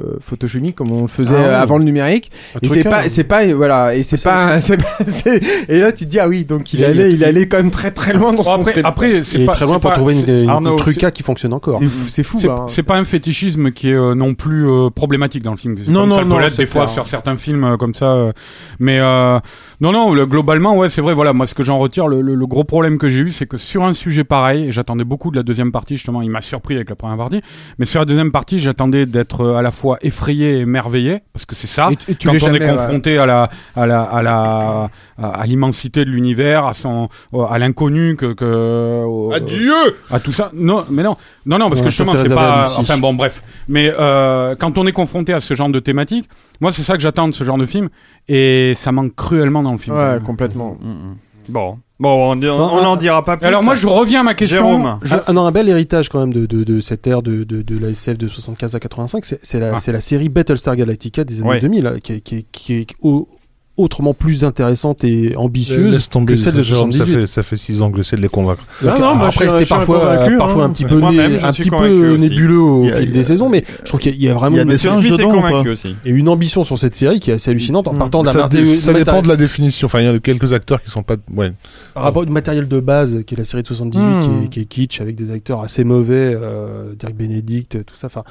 [0.00, 1.54] euh, photochimiques comme on le faisait Ah oui.
[1.54, 2.30] avant le numérique.
[2.54, 5.40] Un Et truc c'est pas, c'est pas, voilà, et c'est c'est pas, c'est pas- c'est-
[5.68, 7.90] et là tu te dis ah oui, donc il allait, il allait quand même très
[7.90, 8.82] très loin dans Bon, son après, trait.
[8.84, 11.10] après c'est est pas très c'est loin pour pas- trouver une, c'est- une, Arnaud, truca
[11.10, 11.80] qui fonctionne encore.
[12.08, 12.64] C'est fou, c'est hein.
[12.68, 15.76] c'est pas un fétichisme qui est euh, non plus euh, problématique dans le film.
[15.88, 18.06] Non, non, ça non, des fois sur certains films euh, comme ça.
[18.06, 18.32] euh,
[18.78, 19.38] mais euh,
[19.82, 21.12] non, non, le- globalement, ouais, c'est vrai.
[21.14, 23.84] Voilà, moi, ce que j'en retire, le, gros problème que j'ai eu, c'est que sur
[23.84, 25.96] un sujet pareil, et j'attendais beaucoup de la deuxième partie.
[25.96, 27.40] Justement, il m'a surpris avec la première partie.
[27.78, 31.46] Mais sur la deuxième partie, j'attendais d'être euh, à la fois effrayé et émerveillé, parce
[31.46, 31.90] que c'est ça.
[31.90, 32.70] Et- et tu Quand on est ouais.
[32.76, 34.88] confronté à la à la à la
[35.18, 37.08] à, l'immensité de l'univers, à son
[37.48, 39.72] à l'inconnu que que au- Adieu
[40.10, 40.50] à tout ça.
[40.54, 41.16] Non, mais non,
[41.46, 42.68] non, non, parce Non, que justement, c'est pas.
[42.78, 43.42] Enfin bon, bref.
[43.68, 46.28] Mais euh, quand on est confronté à ce genre de thématique,
[46.60, 47.88] moi, c'est ça que j'attends de ce genre de film,
[48.28, 49.96] et ça manque cruellement dans le film.
[49.96, 50.76] Ouais, complètement.
[51.48, 53.46] Bon, bon, on, on, on en dira pas plus.
[53.46, 54.56] Alors moi, je reviens à ma question.
[54.58, 54.98] Jérôme.
[55.02, 57.62] Je- Ah, non, un bel héritage quand même de, de, de cette ère de, de,
[57.62, 59.78] de la SF de 75 à 85, c'est c'est la, Ah.
[59.78, 61.60] c'est la série Battlestar Galactica des années Ouais.
[61.60, 63.28] 2000, là, qui, est- qui, est- qui est au-
[63.82, 67.26] autrement plus intéressante et ambitieuse Laisse tomber, que celle de Jérôme, ça 78.
[67.26, 68.64] fait, ça fait six ans que j'essaie de les convaincre.
[68.84, 70.66] Non, moi, après c'était parfois, parfois hein.
[70.66, 72.20] un petit peu, Moi-même, né- je un petit peu aussi.
[72.22, 74.62] nébuleux au a- fil des saisons, mais je trouve qu'il y a vraiment y a
[74.62, 75.96] une, des dedans aussi.
[76.04, 77.98] et une ambition sur cette série qui est assez hallucinante en Mm.
[77.98, 79.86] partant d'un Ça, dépend de la définition.
[79.86, 81.16] Enfin, il y a quelques acteurs qui sont pas.
[81.34, 81.52] Ouais.
[81.94, 84.48] par rapport au matériel de base qui est la série de 78 Hmm.
[84.48, 88.22] qui, est, kitsch avec des acteurs assez mauvais euh, Dirk Benedict tout ça enfin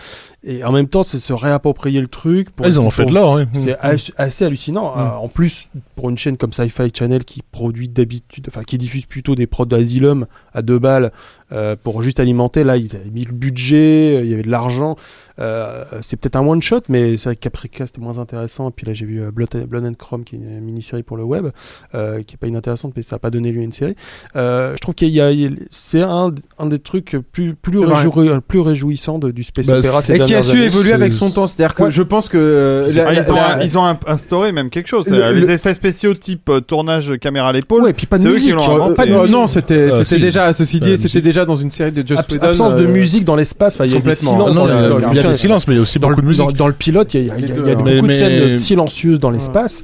[0.43, 3.13] et en même temps c'est se réapproprier le truc Ah, ils en ont fait de
[3.13, 3.37] l'or.
[3.37, 3.45] hein.
[3.53, 4.93] c'est as- assez hallucinant.
[4.97, 9.05] Euh, en plus pour une chaîne comme Sci-Fi Channel qui produit d'habitude enfin qui diffuse
[9.05, 11.13] plutôt des prods d'Asylum à deux balles
[11.53, 14.51] euh, pour juste alimenter là ils avaient mis le budget euh, il y avait de
[14.51, 14.97] l'argent
[15.39, 18.73] euh, c'est peut-être un one shot mais c'est vrai que Caprica c'était moins intéressant et
[18.75, 21.15] puis là j'ai vu euh, Blood, and- Blood and Chrome qui est une mini-série pour
[21.15, 21.47] le web
[21.95, 23.95] euh, qui est pas inintéressante mais ça a pas donné lieu à une série
[24.35, 25.29] euh, je trouve qu'il y a,
[25.69, 30.01] c'est un, un des trucs plus plus, réjou- plus réjouissants de- du space Bah, opéra
[30.01, 30.65] ces Et qui a su années.
[30.65, 31.47] évoluer avec son temps.
[31.47, 31.91] C'est-à-dire que Ouais.
[31.91, 35.07] je pense que la- la- ils, ont, la- ils ont un- instauré même quelque chose.
[35.19, 37.83] Le- le- Les effets spéciaux type euh, tournage caméra à l'épaule.
[37.83, 38.93] Ouais, et puis pas de musique euh, inventé.
[38.95, 39.35] pas de Euh, musique.
[39.35, 40.19] non, c'était Euh, c'était si.
[40.21, 42.85] déjà, ceci Euh, dit, c'était déjà dans une série de Just Abs- Whedon, absence de
[42.85, 44.31] euh, musique dans l'espace il y a des complètement.
[44.31, 45.99] silences Ah non, dans il y a- des le- silences, mais il y a aussi
[45.99, 46.45] dans beaucoup le, de musique.
[46.45, 47.61] dans, dans le pilote, il y a, il y a- Les il y a deux,
[47.75, 48.01] beaucoup hein.
[48.01, 49.83] de Mais- scènes mais- silencieuses dans l'espace.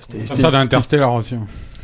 [0.00, 1.36] C'était- Ça d'Interstellar aussi.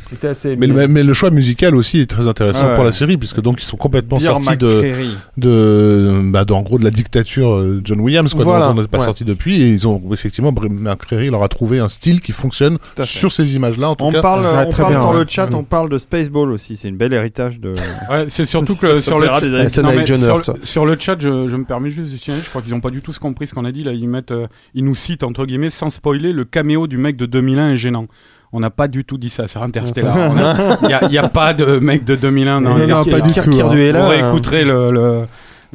[0.09, 0.55] C'était assez.
[0.55, 2.75] Mais le, mais le choix musical aussi est très intéressant Ouais.
[2.75, 5.09] pour la série, puisque donc ils sont complètement Pierre sortis de, McCreary.
[5.37, 8.81] de, bah, de- en gros, de la dictature euh, John Williams, quoi, Voilà, dont on
[8.81, 9.03] n'est pas ouais.
[9.05, 13.31] sorti depuis, et ils ont effectivement, McCreary leur a trouvé un style qui fonctionne sur
[13.31, 14.21] ces images-là, en tout On cas.
[14.21, 15.19] parle, Ouais, on très parle bien, sur ouais.
[15.19, 16.75] le chat, on parle de Spaceball aussi.
[16.77, 17.73] C'est une belle héritage de.
[18.09, 19.27] Ouais, c'est surtout que sur le
[19.69, 22.11] scène Non, avec mais John sur, le- sur le chat, je, je me permets juste
[22.11, 23.91] de signaler, je crois qu'ils n'ont pas du tout compris ce qu'on a dit là.
[23.93, 27.25] Ils mettent, euh, ils nous citent entre guillemets sans spoiler le caméo du mec de
[27.27, 28.07] 2001 est gênant.
[28.51, 30.15] On n'a pas du tout dit ça sur Interstellar.
[30.81, 33.21] Il n'y a, il y a pas de mec de 2001 dans Non, non, Interstellar.
[33.21, 33.67] pas du tout, hein.
[33.67, 35.21] Vous euh, réécouterez le, le,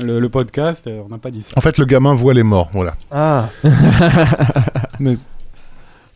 [0.03, 1.53] le, le podcast, euh, on n'a pas dit ça.
[1.57, 2.95] En fait, le gamin voit les morts, voilà.
[3.13, 3.49] Ah,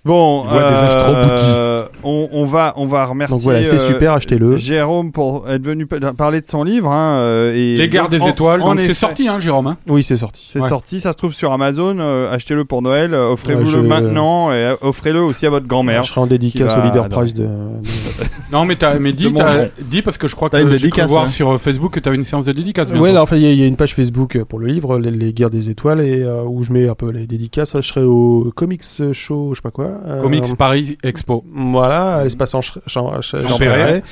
[0.05, 3.37] Bon, Il voit des euh, on, on va, on va remercier.
[3.37, 4.57] donc voilà, c'est euh, super, achetez-le.
[4.57, 6.91] Jérôme pour être venu pa- parler de son livre.
[6.91, 9.67] Hein, euh, et Les Gardes des en- Étoiles, en donc c'est sorti, hein, Jérôme.
[9.69, 10.49] hein Oui, c'est sorti.
[10.53, 10.69] C'est Ouais.
[10.69, 11.97] sorti, ça se trouve sur Amazon.
[11.99, 13.15] euh, Achetez-le pour Noël.
[13.15, 16.05] euh, Offrez-vous Ouais, le je- maintenant et euh, offrez-le aussi à votre grand-mère.
[16.05, 17.47] Je serai en dédicace au leader price de.
[18.51, 19.31] Non, mais, t'as- mais dis,
[19.91, 22.17] dis parce que je crois que j'ai cru voir sur euh, Facebook que tu avais
[22.17, 22.91] une séance de dédicace.
[22.91, 25.11] là, enfin, il y, a- il y a une page Facebook pour le livre, les,
[25.11, 27.73] les guerres des étoiles, et euh, où je mets un peu les dédicaces.
[27.77, 28.83] Je serai au Comics
[29.13, 29.91] Show, je sais pas quoi.
[30.07, 31.45] euh, Comics Paris Expo.
[31.73, 32.55] Voilà, à l'espace
[32.87, 34.03] Champéret.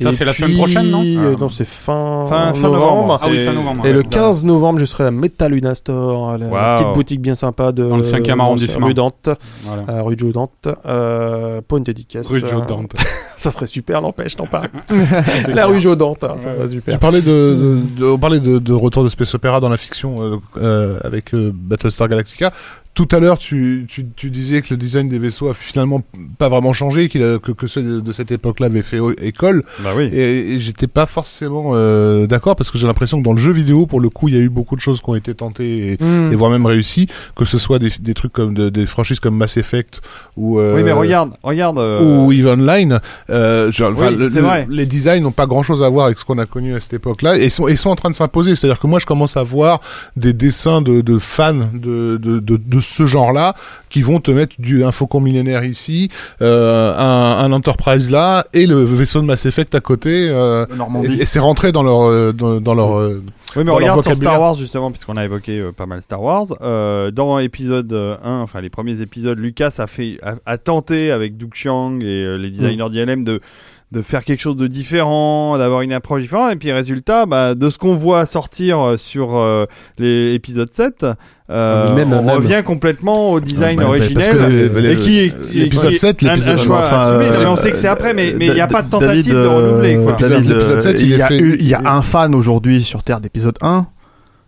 [0.00, 1.02] Ça, c'est la semaine prochaine, non?
[1.04, 1.36] euh.
[1.38, 2.80] Non, c'est fin, Fin, fin novembre.
[2.96, 3.18] novembre.
[3.22, 3.86] Ah oui, C'est- fin novembre.
[3.86, 3.94] Et ouais.
[3.94, 7.84] le 15 novembre, je serai à Metal Luna Store, la, petite boutique bien sympa de
[7.88, 8.86] Dans le 5e dans- arrondissement.
[8.88, 9.28] rue Dante,
[9.62, 9.82] Voilà.
[9.86, 12.26] à rue Joe Dante, euh, pour une dédicace.
[12.26, 12.92] Rue Joe euh, Dante.
[13.36, 14.70] ça serait super, n'empêche, t'en parles.
[15.48, 16.94] la rue Joe Dante, hein, ça serait super.
[16.94, 19.76] Tu parlais de, de, de- on parlait de, de retour de space opéra dans la
[19.76, 22.52] fiction euh, euh, avec euh, Battlestar Galactica.
[22.94, 26.00] Tout à l'heure, tu, tu, tu disais que le design des vaisseaux a finalement
[26.38, 29.64] pas vraiment changé, a- que, que ceux de, cette époque-là avaient fait école.
[29.82, 30.04] Bah oui.
[30.12, 33.50] Et, et j'étais pas forcément euh, d'accord parce que j'ai l'impression que dans le jeu
[33.50, 35.92] vidéo, pour le coup, il y a eu beaucoup de choses qui ont été tentées
[35.94, 36.30] et, Hmm.
[36.30, 39.36] et voire même réussies, que ce soit des, des trucs comme de- des franchises comme
[39.36, 40.00] Mass Effect
[40.36, 41.78] ou euh, Oui, mais regarde, regarde.
[41.78, 43.00] euh, ou EVE Online,
[43.30, 44.66] euh, genre, enfin, Oui, le- c'est le- vrai.
[44.70, 46.94] les designs n'ont pas grand chose à voir avec ce qu'on a connu à cette
[46.94, 48.54] époque-là et sont, et sont en train de s'imposer.
[48.54, 49.80] C'est-à-dire que moi, je commence à voir
[50.16, 53.54] des dessins de, de fans de, de, de, de ce genre-là
[53.88, 56.08] qui vont te mettre du, un faucon millénaire ici,
[56.42, 60.28] euh, un, un Enterprise là et le vaisseau de Mass Effect à côté.
[60.30, 60.66] euh,
[61.04, 62.96] et et c'est rentré dans leur, euh, dans, dans leur.
[63.08, 63.22] Oui,
[63.58, 64.14] mais dans regarde sur.
[64.16, 66.46] Star Wars, justement, puisqu'on a évoqué pas mal Star Wars.
[67.12, 71.36] dans épisode euh, 1, enfin les premiers épisodes, Lucas a, fait, a, a tenté avec
[71.36, 73.40] Duke Chiang et les designers d'ILM de
[73.92, 76.52] de faire quelque chose de différent, d'avoir une approche différente.
[76.52, 79.66] Et puis résultat, bah, de ce qu'on voit sortir sur euh,
[79.98, 81.06] les épisodes 7,
[81.50, 82.36] euh, Ah, même- on même.
[82.36, 84.36] revient complètement au design Ouais, bah, parce originel.
[84.70, 86.98] que les- les- et qui est- l'épisode qui est 7, un- un l'épisode- choix enfin,
[87.00, 87.26] assumé.
[87.30, 88.88] Non, mais on euh, sait que c'est après, mais mais il n'y a pas de
[88.90, 89.96] tentative David, de renouveler.
[89.96, 90.16] Quoi.
[90.22, 92.00] euh, L'épisode euh, 7, il il y, est a fait- eu- il y a un
[92.02, 93.86] fan aujourd'hui sur Terre d'épisode 1.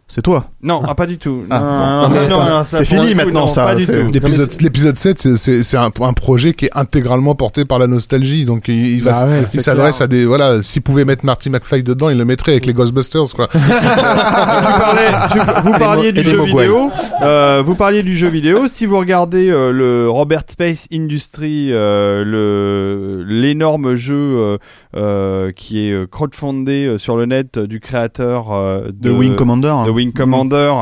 [0.08, 0.46] C'est toi.
[0.62, 1.42] Non, ah, pas du tout.
[1.50, 2.08] Ah.
[2.08, 4.10] Non, non, non, non, ça, C'est fini coup, maintenant, ça, Pas du c'est- tout.
[4.12, 8.44] L'épisode, l'épisode 7, c'est- un, un projet qui est intégralement porté par la nostalgie.
[8.44, 11.24] Donc, il, il va, Bah ouais, il c'est s'adresse à des, voilà, s'il pouvait mettre
[11.24, 13.48] Marty McFly dedans, il le mettrait avec les Ghostbusters, quoi.
[13.52, 16.90] tu parlais, tu- vous parliez du jeu vidéo.
[17.22, 18.68] Euh, vous parliez du jeu vidéo.
[18.68, 24.58] Si vous regardez euh, le Robert Space Industry, euh, le l'énorme jeu
[24.96, 29.74] euh, qui est euh, crowdfundé euh, sur le net du créateur euh, De Wing Commander.
[29.86, 30.72] de Wing Commander.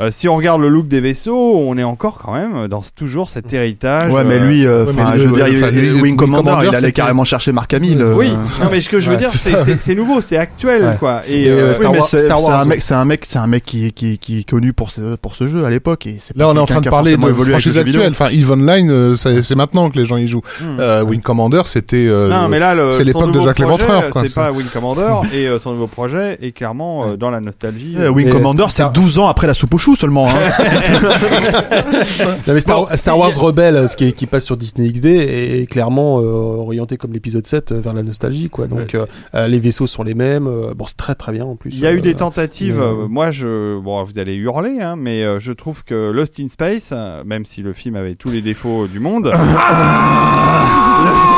[0.00, 3.28] Euh, si on regarde le look des vaisseaux, on est encore quand même dans toujours
[3.28, 4.10] cet héritage.
[4.12, 6.50] Ouais, mais euh, lui, euh, ouais, mais je veux dire, il- le- Wing Wing Commander,
[6.50, 8.00] Commander, il allait carrément chercher Mark Hamill.
[8.00, 10.96] euh, Oui, non mais ce que je veux Ouais, dire, c'est nouveau, c'est actuel, Ouais.
[10.98, 11.22] quoi.
[11.28, 12.60] Et, Et, euh, euh, Oui, Star Wars- c'est Star c'est Wars.
[12.60, 15.16] un mec, c'est un mec, c'est un mec qui, qui, qui est connu pour ce,
[15.16, 16.08] pour ce jeu à l'époque.
[16.36, 18.10] Là, on est en train de parler de franchise actuelle.
[18.12, 20.42] Enfin, EVE Online, euh, c'est maintenant que les gens y jouent.
[20.60, 20.76] Hmm.
[20.80, 22.06] Euh, Wing Commander, c'était.
[22.08, 24.22] euh, Non, mais là, c'est l'époque de Jacques Léventreur, quoi.
[24.22, 27.96] C'est pas Wing Commander et euh, son nouveau projet est clairement euh, dans la nostalgie.
[28.12, 30.28] Wing Commander, c'est 12 ans après la soupe aux choux seulement.
[30.28, 30.32] hein.
[32.46, 34.88] Non, mais Star, Bon, Star si- Wars Rebelle, ce qui, est- qui passe sur Disney
[34.90, 38.48] XD, est clairement euh, orienté comme l'épisode 7 euh, vers la nostalgie.
[38.48, 38.66] Quoi.
[38.66, 40.46] Donc euh, euh, les vaisseaux sont les mêmes.
[40.46, 41.70] euh, bon, c'est très très bien en plus.
[41.72, 42.76] Il y a eu euh, des tentatives.
[42.78, 46.10] mais, euh, euh, moi, je, bon, vous allez hurler, hein, mais euh, je trouve que
[46.10, 49.32] Lost in Space, euh, même si le film avait tous les défauts du monde,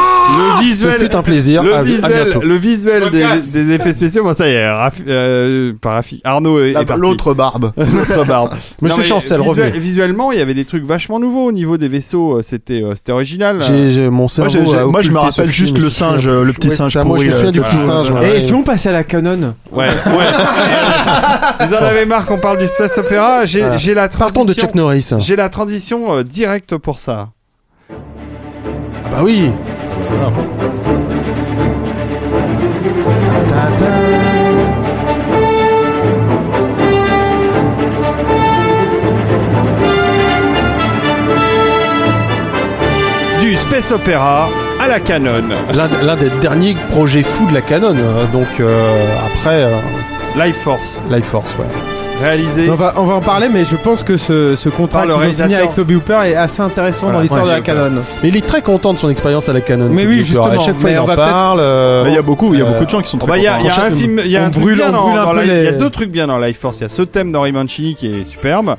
[0.37, 1.63] le Ce visuel, fut un plaisir.
[1.63, 2.41] le à, à visuel, bientôt.
[2.47, 6.61] le visuel des, des effets spéciaux, bon ça y est, Rafi- euh, pas Rafi, Arnaud
[6.63, 6.97] est, est.
[6.97, 7.73] L'autre barbe.
[7.77, 8.51] L'autre barbe.
[8.83, 9.79] Monsieur Non, mais Chancel, visuel- revenez.
[9.79, 12.39] Visuellement, il y avait des trucs vachement nouveaux au niveau des vaisseaux.
[12.39, 13.59] euh, C'était, euh, c'était original.
[13.67, 16.53] J'ai, j'ai- mon Moi, cerveau j'ai- j'ai- moi, je me rappelle juste le singe, le
[16.53, 18.09] petit Ouais, singe ça, moi, je pourri, me souviens là, du petit singe.
[18.11, 18.41] Et ouais.
[18.41, 19.97] si on passait à la Canon Ouais, ouais.
[21.67, 23.77] Vous en avez marre qu'on parle du space opéra J'ai, Voilà.
[23.77, 24.63] j'ai la Partons de transition.
[24.69, 25.11] Chuck Norris.
[25.19, 27.29] J'ai la transition euh, directe pour ça.
[27.91, 29.51] Ah bah oui.
[43.41, 44.49] Du space opéra
[44.81, 45.43] à la canon.
[45.75, 47.95] L'un, des derniers projets fous de la Canon.
[47.97, 49.77] euh, Donc euh, après, euh,
[50.43, 51.67] Life Force, Life Force, ouais.
[52.21, 52.71] Réalisé.
[52.71, 55.29] on va, on va en parler, mais je pense que ce, ce contrat le qu'ils
[55.29, 58.03] ont signé avec Toby Hooper est assez intéressant Voilà, dans l'histoire ouais, de la Canon.
[58.23, 59.89] Mais il est très content de son expérience à la Canon.
[59.91, 60.25] Mais Toby oui, Hooper.
[60.29, 61.59] justement, À chaque fois, mais il on en va parle.
[61.61, 63.29] euh, Il y a beaucoup, il y a euh, beaucoup de gens qui sont très
[63.29, 63.83] Bah, il y a, il y a contents.
[63.87, 66.11] un film, il y a un truc brûle- bien dans, il y a deux trucs
[66.11, 66.79] bien dans Life Force.
[66.79, 68.77] Il y a ce thème d'Henri Mancini qui est superbe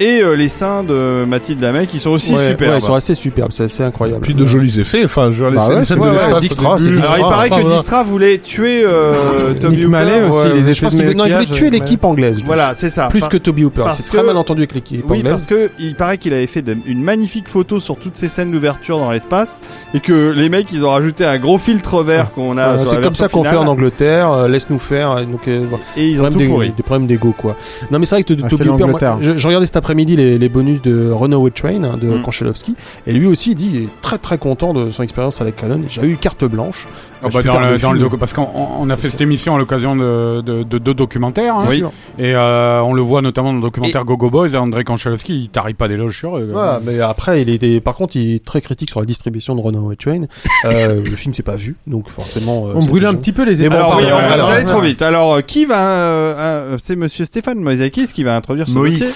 [0.00, 2.72] et euh, les seins de Mathilde Lamey qui sont aussi ouais, superbes.
[2.72, 4.20] ouais, ils sont assez superbes, c'est assez incroyable.
[4.22, 5.04] Puis de jolis effets.
[5.04, 6.64] Enfin, je veux dire, les Bah scènes, ouais, les scènes c'est- de ouais, l'espace.
[6.80, 7.76] au début, Alors il paraît que voilà.
[7.76, 9.88] Distra voulait tuer euh, Toby Nick Hooper.
[9.92, 10.54] Mallet aussi, ouais.
[10.60, 11.70] les je pense de qu'il veut- non, il voulait maquillage, tuer ouais.
[11.70, 12.42] l'équipe anglaise.
[12.44, 13.08] Voilà, c'est ça.
[13.08, 13.82] Plus Par- que Toby Hooper.
[13.84, 15.32] parce C'est très que- mal entendu avec l'équipe Oui, anglaise.
[15.32, 18.50] parce que il paraît qu'il avait fait de- une magnifique photo sur toutes ces scènes
[18.50, 19.60] d'ouverture dans l'espace
[19.94, 22.62] et que les mecs ils ont rajouté un gros filtre vert qu'on a.
[22.62, 24.32] Euh, sur la c'est comme version ça qu'on fait finale, en Angleterre.
[24.32, 25.10] euh, Laisse-nous faire.
[25.12, 25.84] euh, Donc, euh, voilà.
[25.96, 26.72] Et ils ont Problème tout des, pourri.
[26.76, 27.56] des problèmes d'ego quoi.
[27.90, 29.18] Non mais c'est vrai que Ah, Toby c'est Hooper, moi, l'Angleterre.
[29.20, 32.22] je, je regardais cet après-midi les, les bonus de Runaway Train hein, de Mm.
[32.22, 32.74] Konchalovsky
[33.06, 35.80] et lui aussi il dit il est très très content de son expérience la Canon.
[35.88, 36.86] J'ai eu carte blanche.
[37.24, 38.08] Ah bah, peux dans faire le, le dans le film.
[38.10, 38.48] docu- parce qu'on
[38.78, 41.56] on a fait cette émission à l'occasion de, de, de deux documentaires.
[41.56, 41.66] hein.
[41.68, 41.82] Oui.
[42.18, 44.48] Et euh, on le voit notamment dans le documentaire Gogo Boys.
[44.50, 46.48] Et André Konchalovsky, il tarie pas d'éloges sur eux.
[46.52, 49.60] Voilà, mais après il était par contre il est très critique sur la distribution de
[49.60, 50.22] Runaway Train.
[50.64, 52.66] Euh, le film s'est pas vu donc forcément.
[52.68, 53.74] euh, On brûle un petit peu les étapes.
[53.78, 54.88] Alors oui, pardon, on va alors, aller trop ouais.
[54.88, 55.02] vite.
[55.02, 59.12] Alors qui va euh, euh, C'est Monsieur Stéphane Moïsakis qui va introduire ce Moïse dossier.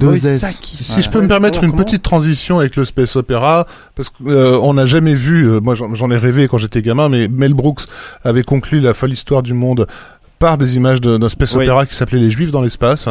[0.00, 0.42] Sakis avec deux S.
[0.42, 0.84] Moïsakis.
[0.84, 4.86] Si je peux me permettre une petite transition avec le space opéra, parce qu'on n'a
[4.86, 7.82] jamais vu, euh, moi j'en ai rêvé quand j'étais gamin, mais Mel Brooks
[8.22, 9.86] avait conclu la folle histoire du monde
[10.58, 11.64] des images d'un space Oui.
[11.64, 13.08] opéra qui s'appelait Les Juifs dans l'espace.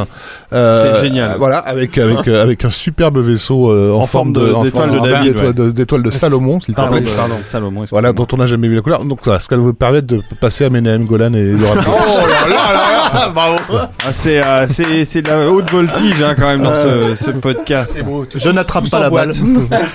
[0.53, 1.31] Euh, C'est génial.
[1.31, 4.99] euh, Voilà, avec avec euh, avec un superbe vaisseau euh, en, En forme d'étoile de
[4.99, 7.01] David, d'étoile de, Salomon, s'il te plaît.
[7.15, 7.85] pardon, Salomon.
[7.91, 9.03] Voilà, dont on n'a jamais vu la couleur.
[9.05, 11.83] Donc voilà, ce qu'elle vous permettre de passer à Menahem Golan et de rappeler.
[12.15, 16.21] Oh là là là là Bravo Ah, C'est euh, c'est c'est de la haute voltige
[16.21, 18.03] hein, quand même dans ce, ce podcast.
[18.35, 19.31] Je n'attrape pas la balle.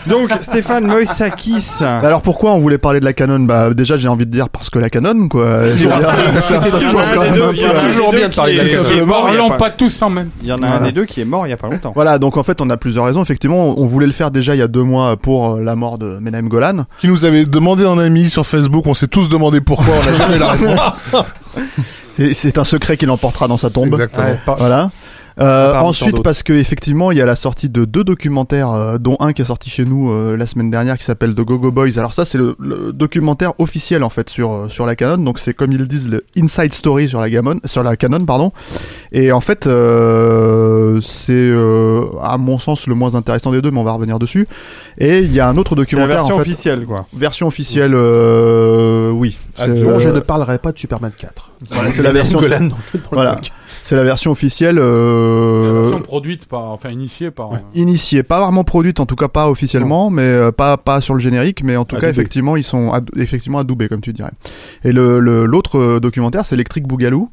[0.06, 1.82] Donc Stéphane Moïsakis.
[1.82, 3.40] Alors pourquoi on voulait parler de la Canon?
[3.40, 5.60] Bah déjà j'ai envie de dire parce que la Canon quoi.
[5.77, 8.28] Ça- ça- ça- toujours ça- deux- ça- il y en a un des toujours bien
[8.28, 10.30] de parler de la Parlons pas- tous en même.
[10.42, 11.92] Il y en a un des deux qui est mort il y a pas longtemps.
[11.94, 13.22] Voilà, donc en fait on a plusieurs raisons.
[13.22, 15.98] Effectivement, on voulait le faire déjà il y a deux mois pour euh, la mort
[15.98, 16.84] de Menahem Golan.
[17.00, 20.16] Qui nous avait demandé en ami sur Facebook, on s'est tous demandé pourquoi, on n'a
[20.16, 20.80] jamais la réponse.
[22.18, 23.86] Et c'est un secret qu'il emportera dans sa tombe.
[23.86, 24.26] Exactement.
[24.26, 24.90] Ouais, par- Voilà.
[25.40, 28.98] Euh, tant ensuite, parce que effectivement, il y a la sortie de deux documentaires, euh,
[28.98, 31.70] dont un qui est sorti chez nous euh, la semaine dernière, qui s'appelle The Go-Go
[31.70, 31.98] Boys.
[31.98, 35.19] Alors ça, c'est le, le documentaire officiel en fait sur euh, sur la Canon.
[35.23, 38.52] Donc c'est comme ils disent le inside story sur la Canon, sur la Canon, pardon.
[39.12, 43.78] Et en fait, euh, c'est euh, à mon sens le moins intéressant des deux, mais
[43.78, 44.47] on va revenir dessus.
[44.98, 47.06] Et il y a un autre la documentaire version en fait, officielle, quoi.
[47.15, 49.36] version officielle, euh, oui.
[49.59, 51.52] Ah, donc, Bon, je ne parlerai pas de Superman 4.
[51.70, 52.40] voilà, c'est la version.
[52.40, 52.77] Dans le- dans
[53.12, 53.40] Voilà.
[53.89, 54.77] C'est la version officielle.
[54.77, 57.48] La Euh, version produite par, enfin initiée par.
[57.74, 61.20] initiée, pas vraiment produite, en tout cas pas officiellement, mais euh, pas pas sur le
[61.20, 64.32] générique, mais en tout cas effectivement ils sont ad- effectivement adoubés comme tu dirais.
[64.85, 67.31] Et le le- l'autre euh, documentaire c'est Electric Boogaloo.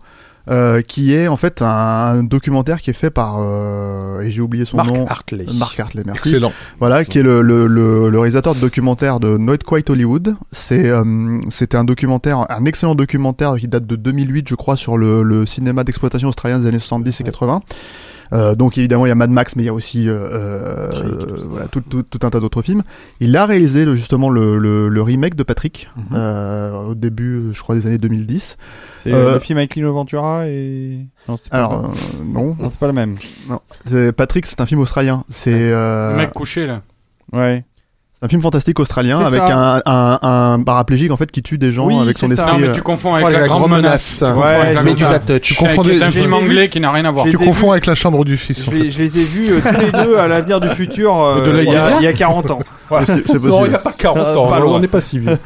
[0.49, 4.65] Euh, qui est en fait un, documentaire qui est fait par euh, et j'ai oublié
[4.65, 5.05] son Mark nom.
[5.07, 5.45] Hartley.
[5.57, 6.29] Mark Hartley merci.
[6.29, 6.53] Excellent.
[6.79, 10.35] voilà qui est le, le, le, le réalisateur de documentaire de Not Quite Hollywood.
[10.51, 14.97] C'est euh, c'était un documentaire un excellent documentaire qui date de 2008 je crois sur
[14.97, 17.61] le, le cinéma d'exploitation australien des années 70 et 80
[18.33, 20.89] euh, donc évidemment il y a Mad Max mais il y a aussi euh, euh,
[21.49, 22.83] voilà, tout, tout, tout un tas d'autres films.
[23.19, 26.03] Il a réalisé le- justement le, le, le remake de Patrick Mhm.
[26.15, 28.57] euh, au début je crois des années 2010.
[28.95, 31.05] C'est Euh, le film avec Lino Ventura et.
[31.27, 33.15] Non, c'est pas Alors le- non, non, c'est pas le même.
[33.49, 33.59] non.
[33.85, 35.23] C'est- Patrick c'est un film australien.
[35.29, 36.81] C'est euh, Le mec couché là.
[37.33, 37.63] Ouais.
[38.17, 41.73] C'est un film fantastique australien avec un, un, un paraplégique en fait qui tue des
[41.73, 42.33] gens Oui, avec son ça.
[42.35, 42.51] esprit.
[42.53, 44.19] Non, mais euh, tu confonds Oh, avec la, grande menace.
[44.19, 44.39] Tu confonds
[45.83, 47.25] Ouais, avec un film anglais qui n'a rien à voir.
[47.25, 48.69] Tu confonds avec la chambre du fils.
[48.69, 48.83] en Je fait.
[48.83, 51.69] les, je les ai vus euh, tous les deux à l'avenir du futur euh, il,
[51.69, 52.59] y a, l'Aïe il y a 40 ans.
[53.05, 53.49] c'est c'est possible.
[53.49, 54.47] Non, il n'y a pas 40 ans.
[54.49, 54.75] Pas non, loin.
[54.77, 55.37] on n'est pas si vieux.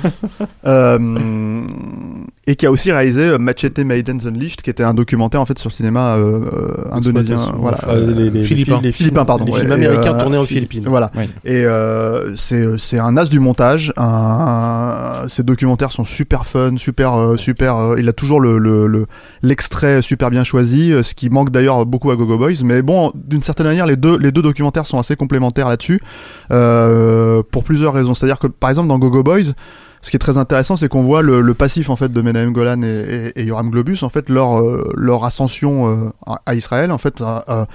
[2.51, 5.59] Et qui a aussi réalisé euh, Machete Maidens Unleashed, qui était un documentaire en fait
[5.59, 7.37] sur le cinéma euh, euh, indonésien.
[7.55, 7.77] Voilà.
[7.95, 8.77] Les, les, Philippins.
[8.77, 10.83] les, les Philippins, pardon, Les ouais, films américains euh, tournés aux Philippines.
[10.87, 11.11] Voilà.
[11.15, 11.25] Oui.
[11.45, 13.93] Et euh, c'est c'est un as du montage.
[13.97, 17.75] Un, ces documentaires sont super fun, super super.
[17.75, 19.05] euh, il a toujours le le- le-
[19.43, 22.63] l'extrait super bien choisi, ce qui manque d'ailleurs beaucoup à Gogo Boys.
[22.63, 26.01] Mais bon, d'une certaine manière, les deux les deux documentaires sont assez complémentaires là-dessus
[26.49, 28.15] euh, pour plusieurs raisons.
[28.15, 29.53] C'est-à-dire que par exemple dans Gogo Boys.
[30.01, 32.53] Ce qui est très intéressant, c'est qu'on voit le, le passif en fait de Menahem
[32.53, 36.09] Golan et, et, et Yoram Globus, en fait leur euh, leur ascension euh,
[36.45, 37.67] à- Israël, en fait, à- à-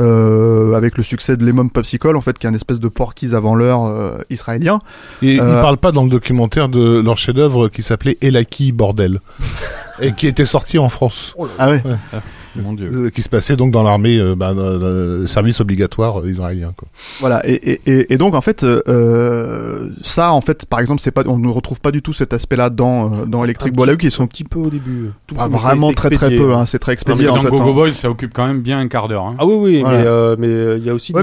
[0.00, 3.34] euh, avec le succès de Lemon Popsicle, en fait, qui est un espèce de porquise
[3.34, 4.78] avant l'heure euh, israélien.
[5.22, 9.18] Et Euh, il parle pas dans le documentaire de leur chef-d'œuvre qui s'appelait Elaki Bordel
[10.00, 11.82] et qui était sorti en France, Ah ouais.
[12.54, 13.10] Mon dieu.
[13.10, 14.52] qui se passait donc dans l'armée, euh, bah,
[15.26, 16.72] service obligatoire israélien.
[16.76, 16.86] Quoi.
[17.20, 17.40] Voilà.
[17.48, 18.64] Et, et, et, et donc en fait,
[20.02, 22.70] ça, en fait, par exemple, c'est pas, on ne retrouve pas du tout cet aspect-là
[22.70, 25.10] dans euh, dans Electric petit- qui sont un petit peu au début.
[25.26, 26.38] Tout vraiment très très expédié.
[26.38, 26.54] peu.
[26.54, 27.42] Hein, c'est très Non, mais expédié en dans.
[27.50, 27.74] Gogo hein.
[27.74, 29.24] Boys, ça occupe quand même bien un quart d'heure.
[29.26, 29.36] hein.
[29.38, 29.98] Ah oui, oui, Voilà.
[29.98, 31.22] mais euh, mais euh, il y a aussi Ouais,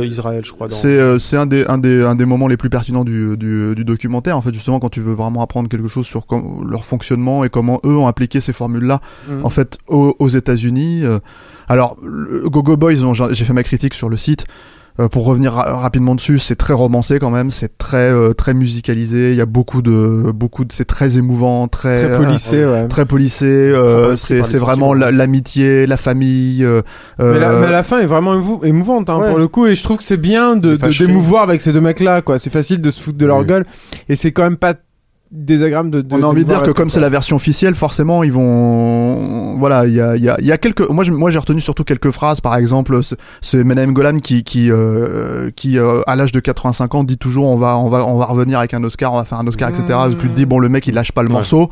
[0.00, 0.68] d'Israël, je crois.
[0.68, 0.74] Dans...
[0.74, 3.74] C'est euh, c'est un des un des un des moments les plus pertinents du, du,
[3.74, 6.26] du documentaire en fait justement quand tu veux vraiment apprendre quelque chose sur
[6.68, 9.44] leur fonctionnement et comment eux ont appliqué ces formules là Mhm.
[9.44, 11.02] en fait aux, aux États-Unis.
[11.04, 11.18] euh,
[11.68, 12.94] alors le Gogo Boys,
[13.30, 14.46] j'ai fait ma critique sur le site.
[15.00, 18.54] Euh, pour revenir ra- rapidement dessus, c'est très romancé quand même, c'est très euh, très
[18.54, 19.30] musicalisé.
[19.30, 22.88] Il y a beaucoup de beaucoup de, c'est très émouvant, très Très euh, policé, ouais.
[22.88, 23.46] très policé.
[23.46, 26.64] euh, c'est c'est vraiment l'amitié, la famille.
[26.64, 26.82] euh,
[27.18, 29.28] Mais la, euh, mais la fin est vraiment émou- émouvante hein, Ouais.
[29.30, 32.00] pour le coup et je trouve que c'est bien de, d'émouvoir avec ces deux mecs
[32.00, 33.46] là quoi c'est facile de se foutre de leur Oui.
[33.46, 33.64] gueule
[34.08, 34.74] et c'est quand même pas
[35.32, 38.22] désagréable de, de on a envie de dire que comme c'est la version officielle, forcément,
[38.22, 41.38] ils vont, voilà, il y a, y a, y a quelques, moi, je- moi, j'ai
[41.38, 46.00] retenu surtout quelques phrases, par exemple, ce- c'est Menahem Golan qui, qui, euh, qui, euh,
[46.06, 48.74] à l'âge de 85 ans, dit toujours, on va, on va, on va revenir avec
[48.74, 49.84] un Oscar, on va faire un Oscar, etc.
[49.88, 50.12] Mmh.
[50.12, 51.34] Et tu te dis, bon, le mec, il lâche pas le Ouais.
[51.34, 51.70] morceau.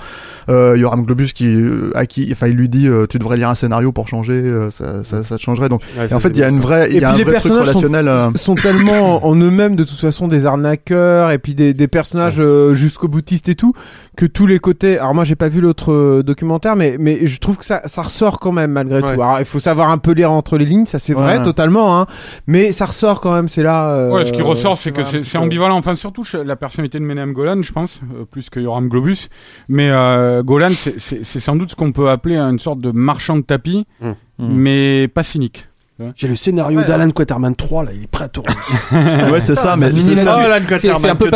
[0.49, 3.49] Euh, Yoram Globus qui, euh, à qui, enfin, il lui dit, euh, tu devrais lire
[3.49, 5.69] un scénario pour changer, euh, ça, ça, ça te changerait.
[5.69, 7.15] Donc, Ouais, et en fait, il y a une vraie, il Et y a puis
[7.15, 8.09] un les vrai truc personnages sont- relationnel.
[8.09, 12.37] euh, sont tellement en eux-mêmes de toute façon des arnaqueurs et puis des, des personnages
[12.41, 13.73] euh, jusqu'au boutiste et tout
[14.17, 17.39] que tous les côtés alors moi j'ai pas vu l'autre euh, documentaire mais mais je
[17.41, 19.15] trouve que ça ça ressort quand même malgré Ouais.
[19.15, 21.99] tout alors il faut savoir un peu lire entre les lignes ça c'est vrai totalement
[22.01, 22.07] hein
[22.47, 25.39] mais ça ressort quand même c'est là euh, Ouais, ce qui ressort, c'est que c'est
[25.39, 25.77] ambivalent.
[25.77, 29.29] Enfin, surtout la personnalité de Menem Golan, je pense, euh, plus que Yoram Globus.
[29.69, 32.91] Mais euh, Golan, c'est- c'est c'est sans doute ce qu'on peut appeler une sorte de
[32.93, 34.13] marchand de tapis, Mm.
[34.39, 35.69] mais pas cynique.
[36.17, 36.85] J'ai le scénario Ouais.
[36.87, 38.51] d'Alan Quaterman 3 là, il est prêt à tourner.
[39.31, 40.35] ouais, c'est ça, mais c'est ça.
[40.35, 40.57] Alan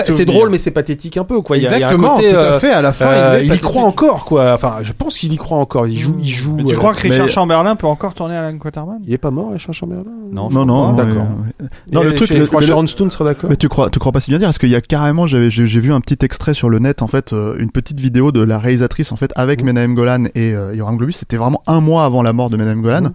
[0.02, 1.56] C'est drôle mais c'est pathétique un peu quoi.
[1.56, 2.93] Il y a, il y a un exactement côté, tout à euh, fait à la
[2.93, 4.52] fin euh, il, il y croit encore quoi.
[4.55, 5.86] Enfin, je pense qu'il y croit encore.
[5.86, 6.55] Il joue, il joue.
[6.56, 8.98] Mais tu euh, crois que Richard mais- Chamberlain peut encore tourner Alan Quaterman?
[9.06, 10.02] Il est pas mort, Richard Chamberlain
[10.32, 11.26] Non, Non, non, d'accord.
[11.93, 13.48] Non, le truc, je crois que Sharon Stone serait d'accord.
[13.51, 15.51] Mais tu crois, tu crois pas si bien dire Parce qu'il y a carrément, j'avais,
[15.51, 18.43] j'ai vu un petit extrait sur le net, en fait, euh, une petite vidéo de
[18.43, 19.66] la réalisatrice, en fait, avec Mhm.
[19.66, 21.12] Menahem Golan et euh, Yoram Globus.
[21.12, 23.10] C'était vraiment un mois avant la mort de Menahem Golan.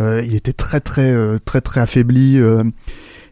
[0.00, 2.38] Euh, il était très, très, euh, très, très affaibli.
[2.38, 2.64] euh,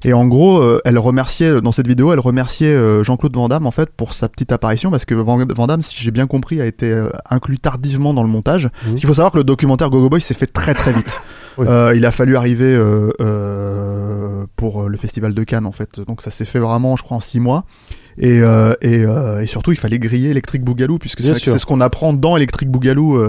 [0.05, 3.91] et en gros, elle remerciait, dans cette vidéo, elle remerciait Jean-Claude Van Damme, en fait,
[3.91, 6.95] pour sa petite apparition, parce que Van, Damme, si j'ai bien compris, a été
[7.29, 8.69] inclus tardivement dans le montage.
[8.95, 11.21] Qu'il faut savoir que le documentaire Gogo Boy s'est fait très, très vite.
[11.59, 11.67] Oui.
[11.69, 16.01] Euh, il a fallu arriver euh, euh, pour le festival de Cannes en fait.
[16.07, 17.65] Donc ça s'est fait vraiment, je crois, en six mois.
[18.19, 18.39] Et,
[18.81, 19.03] et,
[19.43, 23.29] et surtout, il fallait griller Electric Boogaloo puisque c'est ce qu'on apprend dans Electric Boogaloo.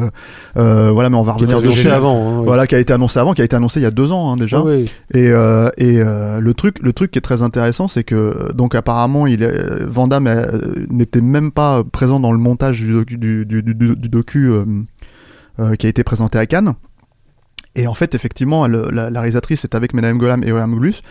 [0.55, 1.89] Voilà, mais on va revenir dessus.
[1.89, 2.15] avant.
[2.15, 2.45] hein, oui.
[2.45, 4.31] Voilà, qui a été annoncé avant, qui a été annoncé il y a deux ans
[4.31, 4.59] hein, déjà.
[4.59, 4.89] Ah oui.
[5.13, 6.03] Et, et
[6.39, 10.07] le truc, le truc qui est très intéressant, c'est que donc apparemment, il est, Van
[10.07, 10.29] Damme
[10.89, 14.51] n'était même pas présent dans le montage du docu, du, du, du- du docu
[15.79, 16.75] qui a été présenté à Cannes.
[17.77, 21.01] Et en fait, effectivement, elle- la, la réalisatrice est avec Madame Golan et William Glus.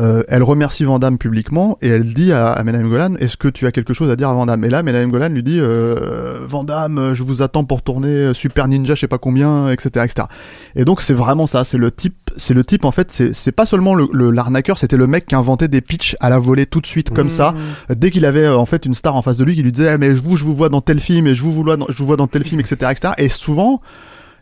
[0.00, 3.48] Euh, elle remercie Van Damme publiquement et elle dit à, à Madame Golan Est-ce que
[3.48, 4.62] tu as quelque chose à dire à Van Damme?
[4.64, 9.00] Et là, Madame Golan lui dit euh, je vous attends pour tourner Super Ninja, je
[9.00, 10.28] sais pas combien, etc., etc.
[10.76, 13.66] Et donc c'est vraiment ça, c'est le type, c'est le type en fait, c'est pas
[13.66, 16.86] seulement le l'arnaqueur, c'était le mec qui inventait des pitchs à la volée tout de
[16.86, 17.54] suite comme ça.
[17.92, 19.88] Dès qu'il avait euh, en fait une star en face de lui qui lui disait
[19.88, 21.86] Ah, mais je vous je vous vois dans tel film et je vous vois dans,
[21.88, 23.14] je vous vois dans tel film, etc., etc.
[23.18, 23.80] Et souvent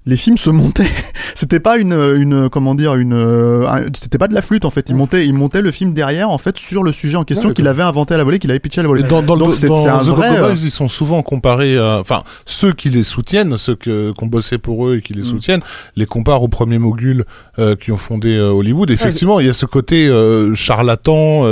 [0.06, 0.86] les films se montaient.
[1.34, 4.70] c'était pas une, une, comment dire, une, euh, un- c'était pas de la flûte en
[4.70, 4.86] fait.
[4.88, 7.54] Il montait, il montait le film derrière en fait sur le sujet en question Ouais,
[7.54, 9.02] qu'il avait inventé à la volée, qu'il avait pitché à la volée.
[9.02, 10.36] Dans, dans, le- Donc c'est un The vrai.
[10.38, 14.26] Euh, Boys, ils sont souvent comparés, à- enfin ceux qui les soutiennent, ceux que qu'on
[14.26, 15.24] bossait pour eux et qui les Mm.
[15.24, 15.62] soutiennent,
[15.96, 17.24] les comparent aux premiers moguls
[17.58, 18.90] euh, qui ont fondé euh, Hollywood.
[18.90, 21.42] Effectivement, il y a ce côté euh, charlatan,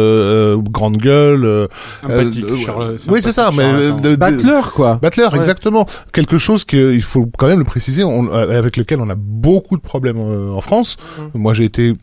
[0.70, 1.44] grande gueule.
[1.44, 1.66] euh,
[2.02, 3.50] Sympathique, euh, oui, c'est ça.
[3.56, 4.98] Mais euh, Battler, quoi.
[5.02, 5.36] Battler, Ouais.
[5.38, 5.86] exactement.
[6.12, 9.76] Quelque chose qu'il faut quand même le préciser, on- euh, avec lequel on a beaucoup
[9.76, 10.96] de problèmes euh, en France.
[11.34, 11.38] Mm.
[11.38, 11.94] Moi, j'ai été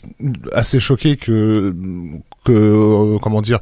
[0.54, 1.74] assez choqué que
[2.44, 3.60] que euh, comment dire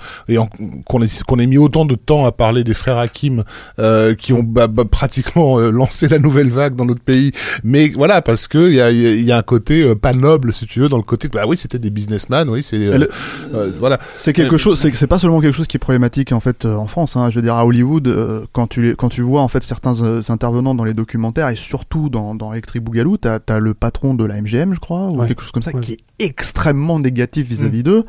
[0.86, 3.44] qu'on ait qu'on ait mis autant de temps à parler des frères Hakim
[3.80, 7.32] euh, qui ont bah, bah, pratiquement euh, lancé la nouvelle vague dans notre pays
[7.64, 10.54] mais voilà parce que il y a, il y a un côté euh, pas noble
[10.54, 13.06] si tu veux dans le côté bah oui c'était des businessmen oui c'est euh,
[13.54, 16.40] euh, voilà C'est quelque chose, c'est c'est pas seulement quelque chose qui est problématique en
[16.40, 17.16] fait euh, en France.
[17.16, 17.30] Hein.
[17.30, 20.02] Je veux dire à Hollywood, euh, quand tu les- quand tu vois en fait certains
[20.04, 24.14] euh, intervenants dans les documentaires et surtout dans dans Electric Boogaloo, t'as as le patron
[24.14, 25.28] de la MGM, je crois, ou Ouais.
[25.28, 25.82] quelque chose comme ça, Ouais.
[25.82, 28.04] qui est extrêmement négatif vis-à-vis d'eux.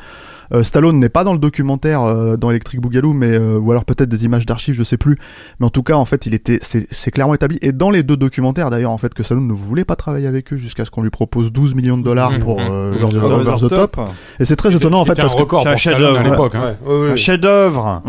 [0.53, 3.85] Euh, Stallone n'est pas dans le documentaire euh, dans Electric Boogaloo, mais euh, ou alors
[3.85, 5.17] peut-être des images d'archives, je sais plus.
[5.61, 7.59] Mais en tout cas, en fait, il était, c'est clairement établi.
[7.63, 10.53] Et dans les deux documentaires, d'ailleurs, en fait, que Stallone ne voulait pas travailler avec
[10.53, 12.39] eux jusqu'à ce qu'on lui propose 12 millions de dollars Mhm.
[12.41, 13.61] pour euh, Over the Over Top.
[13.61, 14.01] the Top.
[14.39, 16.55] Et c'est très étonnant en fait parce que c'est un chef-d'œuvre, à l'époque.
[16.55, 16.75] hein.
[16.85, 17.11] Ouais, ouais, ouais.
[17.13, 18.03] Un chef-d'œuvre.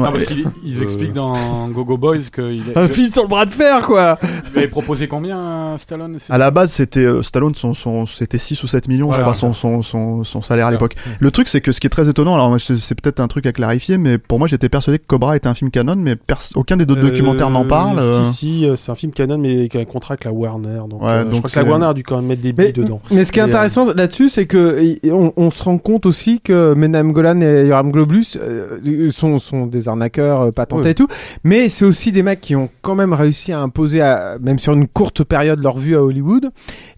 [0.63, 4.18] Ils expliquent dans Gogo Boys qu'il Un film sur le bras de fer, quoi.
[4.53, 8.38] il avait proposé combien à Stallone À la base, c'était euh, Stallone, son, son, c'était
[8.38, 10.95] 6 ou 7 millions, Voilà, je crois, son, son, son, son salaire à l'époque.
[11.19, 13.51] Le truc, c'est que ce qui est très étonnant, alors c'est peut-être un truc à
[13.51, 16.15] clarifier, mais pour moi, j'étais persuadé que Cobra était un film canon, mais
[16.55, 17.99] aucun des deux Euh, documentaires n'en parle.
[17.99, 18.23] euh.
[18.23, 20.81] Si, si, euh, c'est un film canon, mais qui a un contrat avec la Warner.
[20.89, 22.53] Donc, Ouais, euh, je crois que la c'est- Warner a dû quand même mettre des
[22.57, 23.01] Mais, billes dedans.
[23.11, 26.05] mais ce qui est Et, euh, intéressant là-dessus, c'est que on, on se rend compte
[26.05, 30.89] aussi que Menam Golan et Yoram Globus euh, sont, sont des arnaqueurs euh, patentés Oui.
[30.91, 31.07] et tout,
[31.43, 34.73] mais c'est aussi des mecs qui ont quand même réussi à imposer, à- même sur
[34.73, 36.49] une courte période, leur vue à Hollywood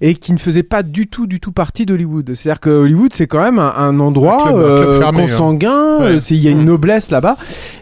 [0.01, 2.33] et qui ne faisaient pas du tout, du tout partie d'Hollywood.
[2.35, 5.22] C'est-à-dire que Hollywood, c'est quand même un, un endroit Un club- un club fermé.
[5.27, 6.05] Consanguin, Ouais.
[6.05, 7.35] euh, c'est- il y a une noblesse là-bas,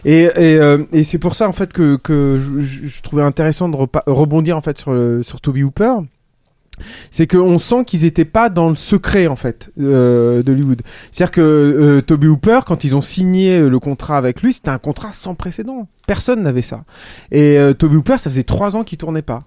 [0.04, 3.76] et, et, euh, et c'est pour ça en fait que, que je, trouvais intéressant de
[4.06, 5.92] rebondir en fait sur, le, sur Toby Hooper
[7.10, 10.80] c'est qu'on sent qu'ils étaient pas dans le secret en fait euh, d'Hollywood.
[11.12, 14.78] C'est-à-dire que euh, Toby Hooper, quand ils ont signé le contrat avec lui, c'était un
[14.78, 15.86] contrat sans précédent.
[16.06, 16.82] Personne n'avait ça.
[17.30, 19.44] Et euh, Toby Hooper, ça faisait trois ans qu'il tournait pas.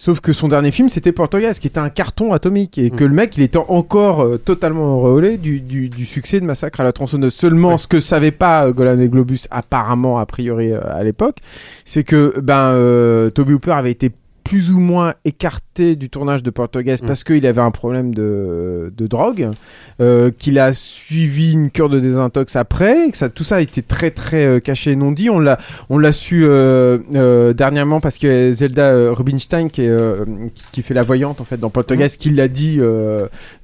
[0.00, 3.12] Sauf que son dernier film, c'était Portugal, qui était un carton atomique, et que le
[3.12, 6.92] mec, il était encore euh, totalement auréolé du, du, du succès de Massacre à la
[6.92, 7.34] tronçonneuse.
[7.34, 11.36] Seulement, ce que savait pas euh, Golan et Globus, apparemment, a priori, euh, à l'époque,
[11.84, 14.10] c'est que ben euh, Toby Hooper avait été
[14.50, 19.06] plus ou moins écarté du tournage de Portugaise parce qu'il avait un problème de, de
[19.06, 19.48] drogue,
[20.00, 23.60] euh, qu'il a suivi une cure de désintox après, et que ça, tout ça a
[23.60, 25.30] été très très euh, caché et non dit.
[25.30, 25.56] On l'a,
[25.88, 29.96] on l'a su euh, dernièrement parce que Zelda Rubinstein, qui, est,
[30.56, 32.80] qui, qui fait la voyante en fait dans Portugaise, qui l'a dit,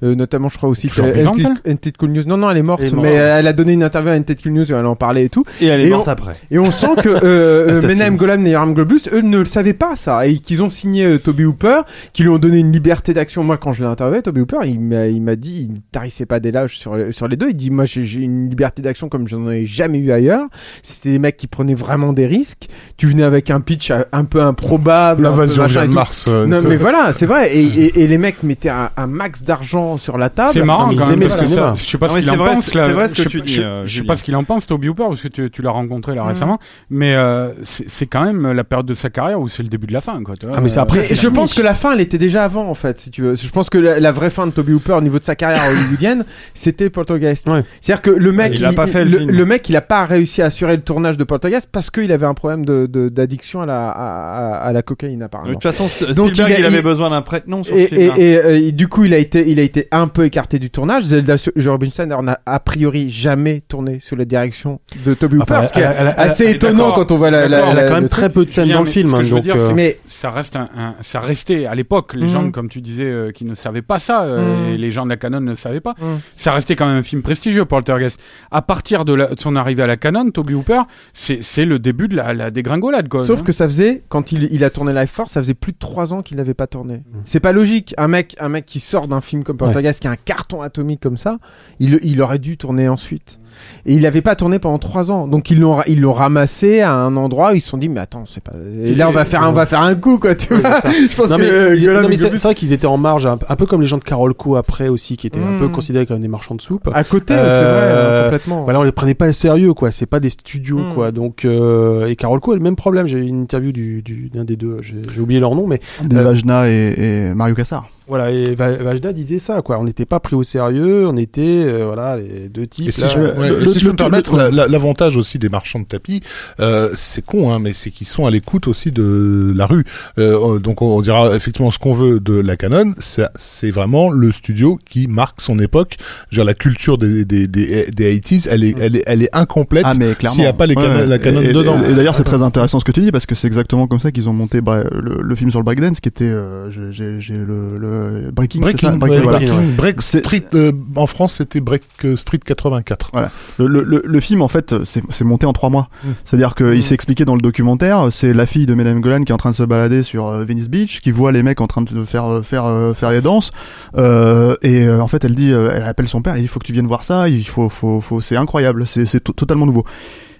[0.01, 2.23] notamment je crois aussi que NT Cool News.
[2.25, 3.07] Non non, elle est morte, Elle est morte.
[3.09, 5.29] mais elle a donné une interview à NT Cool News et elle en parlait et
[5.29, 5.43] tout.
[5.59, 6.35] Et elle est Et morte on- après.
[6.49, 7.85] Et on sent que.
[7.87, 11.05] Menahem Golan et Yoram Globus, eux, ne le savaient pas ça, et qu'ils ont signé
[11.05, 11.81] euh, Toby Hooper,
[12.13, 13.43] qui lui ont donné une liberté d'action.
[13.43, 16.39] Moi, quand je l'ai interviewé, Toby Hooper, il m'a, il m'a dit, il tarissait pas
[16.39, 17.49] des lâches sur, les- sur les deux.
[17.49, 20.45] Il dit, moi, j'ai, j'ai une liberté d'action comme j'en ai jamais eu ailleurs.
[20.83, 22.67] C'était des mecs qui prenaient vraiment des risques.
[22.97, 25.23] Tu venais avec un pitch euh, un peu improbable.
[25.23, 25.93] l'invasion vient de.
[25.93, 27.55] Mars euh, Non, mais voilà, c'est vrai.
[27.55, 30.51] Et, et, et les mecs mettaient un, un max d'argent sur la table.
[30.53, 31.75] C'est marrant Non, mais quand ils même aimaient parce le que cinéma.
[31.75, 32.65] ça, je sais pas Non, ce qu'il c'est en vrai, pense.
[32.65, 32.87] c'est- là.
[32.87, 34.35] c'est vrai ce que Je tu sais pas- dis, je- Je sais pas ce qu'il
[34.35, 36.59] en pense, Toby Hooper, parce que tu, tu l'as rencontré là récemment.
[36.89, 39.87] Mais euh, c'est c'est quand même la période de sa carrière où c'est le début
[39.87, 40.35] de la fin, quoi.
[40.35, 40.55] tu vois.
[40.57, 42.99] Ah, mais c'est après, je pense que la fin, elle était déjà avant, en fait,
[42.99, 43.35] si tu veux.
[43.35, 45.63] Je pense que la, la vraie fin de Toby Hooper au niveau de sa carrière
[45.69, 47.47] hollywoodienne, c'était Poltergeist.
[47.49, 47.63] Ouais.
[47.81, 49.31] C'est-à-dire que le mec, Il a pas fait le le, film.
[49.31, 52.25] le mec, il a pas réussi à assurer le tournage de Poltergeist parce qu'il avait
[52.25, 55.53] un problème de- de- d'addiction à la, à, à- à la cocaïne, De apparemment.
[55.53, 55.83] toute façon,
[56.13, 58.11] Donc, Spielberg, il a- il, avait il- besoin d'un prête-nom sur Et, ce film.
[58.17, 60.59] et- et, euh, et du coup, il a été, il a été un peu écarté
[60.59, 61.03] du tournage.
[61.03, 65.73] Zelda Rubinstein n'a a priori jamais tourné sous la direction de Toby Hooper, Enfin, ce
[65.73, 67.47] qui est assez étonnant quand on voit la.
[67.47, 69.21] la- d'accord, Elle a la- quand même très peu de scènes dans le film, hein,
[69.23, 72.31] euh, Mais ça reste un, un- ça restait à l'époque les Mhm.
[72.31, 75.09] gens comme tu disais euh, qui ne savaient pas ça euh, et les gens de
[75.09, 76.19] la Canon ne savaient pas Mhm.
[76.35, 78.19] ça restait quand même un film prestigieux Poltergeist
[78.51, 80.81] à partir de, la- de son arrivée à la Canon Toby Hooper
[81.13, 83.43] c'est le début de la, la dégringolade quoi Sauf hein.
[83.43, 86.13] que ça faisait, quand il, il a tourné Life Force, ça faisait plus de 3
[86.13, 86.95] ans qu'il n'avait pas tourné.
[86.97, 87.17] Mm.
[87.25, 87.93] C'est pas logique.
[87.97, 90.99] Un mec, un mec qui sort d'un film comme Poltergeist, qui a un carton atomique
[91.01, 91.37] comme ça,
[91.79, 93.39] il, il aurait dû tourner ensuite.
[93.85, 95.27] Et il n'avait pas tourné pendant 3 ans.
[95.27, 97.99] Donc ils l'ont, ils l'ont ramassé à un endroit où ils se sont dit, mais
[97.99, 98.51] attends, c'est pas.
[98.83, 100.79] Et là, on va faire, un- on va faire un coup, quoi, tu vois.
[100.83, 103.55] Je pense Non que euh, non, mais c'est vrai qu'ils étaient en marge, un, un
[103.55, 105.59] peu comme les gens de Carolco après aussi, qui étaient un Mm.
[105.59, 106.89] peu considérés comme des marchands de soupe.
[106.93, 108.63] à côté, Euh, c'est vrai, euh, complètement.
[108.63, 109.91] Voilà, on les prenait pas au sérieux, quoi.
[109.91, 110.93] C'est pas des studios, Mm.
[110.93, 111.11] quoi.
[111.11, 113.07] Donc, euh, et Carolco a le même problème.
[113.07, 114.77] J'ai eu une interview du, du- d'un des deux.
[114.81, 116.93] J'ai oublié leur nom, mais Des Euh, Vajna et,
[117.29, 117.87] et Mario Cassar.
[118.07, 118.31] Voilà.
[118.31, 119.79] Et Va- Vajda disait ça, quoi.
[119.79, 121.07] On n'était pas pris au sérieux.
[121.07, 122.89] On était, euh, voilà, les deux types.
[122.89, 123.07] Et si là.
[123.07, 125.39] je, ouais, le- et le- si je peux le- me permettre, la- la- l'avantage aussi
[125.39, 126.21] des marchands de tapis,
[126.59, 129.83] euh, c'est con, hein, mais c'est qu'ils sont à l'écoute aussi de la rue.
[130.19, 134.31] Euh, donc on, on dira effectivement ce qu'on veut de la Canon, c'est vraiment le
[134.31, 135.95] studio qui marque son époque.
[136.31, 139.23] Je veux dire, la culture des, des, des, des 80s, elle est, elle est, elle
[139.23, 140.33] est incomplète Ah mais clairement.
[140.33, 141.05] s'il n'y a pas les ouais.
[141.05, 141.81] la Canon et, et- dedans.
[141.83, 144.11] Et, d'ailleurs c'est très intéressant ce que tu dis parce que c'est exactement comme ça
[144.11, 147.19] qu'ils ont monté bah, le, le film sur le breakdance qui était euh, j'ai- j'ai
[147.19, 147.77] j'ai le,
[148.25, 149.37] le breaking, ça Breaking, Breaking, ouais, voilà.
[149.39, 153.11] Breaking, Break C'est- Street, euh, en France c'était Break euh, Street 84.
[153.59, 155.89] Le, le, le, le film en fait c'est monté en trois mois.
[156.03, 156.07] Mm.
[156.25, 156.81] C'est-à-dire qu'il Mm.
[156.81, 159.51] s'est expliqué dans le documentaire, c'est la fille de Madame Golan qui est en train
[159.51, 162.25] de se balader sur euh, Venice Beach, qui voit les mecs en train de faire
[162.31, 163.51] euh, faire euh, faire les danses,
[163.97, 166.65] euh, et euh, en fait elle dit, euh, elle appelle son père, il faut que
[166.65, 169.83] tu viennes voir ça, il faut faut faut c'est incroyable, c'est c'est to- totalement nouveau.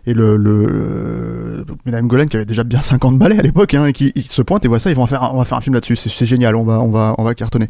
[0.08, 4.14] Et le, le Madame Golan qui avait déjà bien 50 balais à l'époque, hein, qui
[4.22, 6.26] se pointe et voit ça, ils vont faire on va faire un film là-dessus, c'est
[6.26, 7.68] génial, on va on va on va cartonner.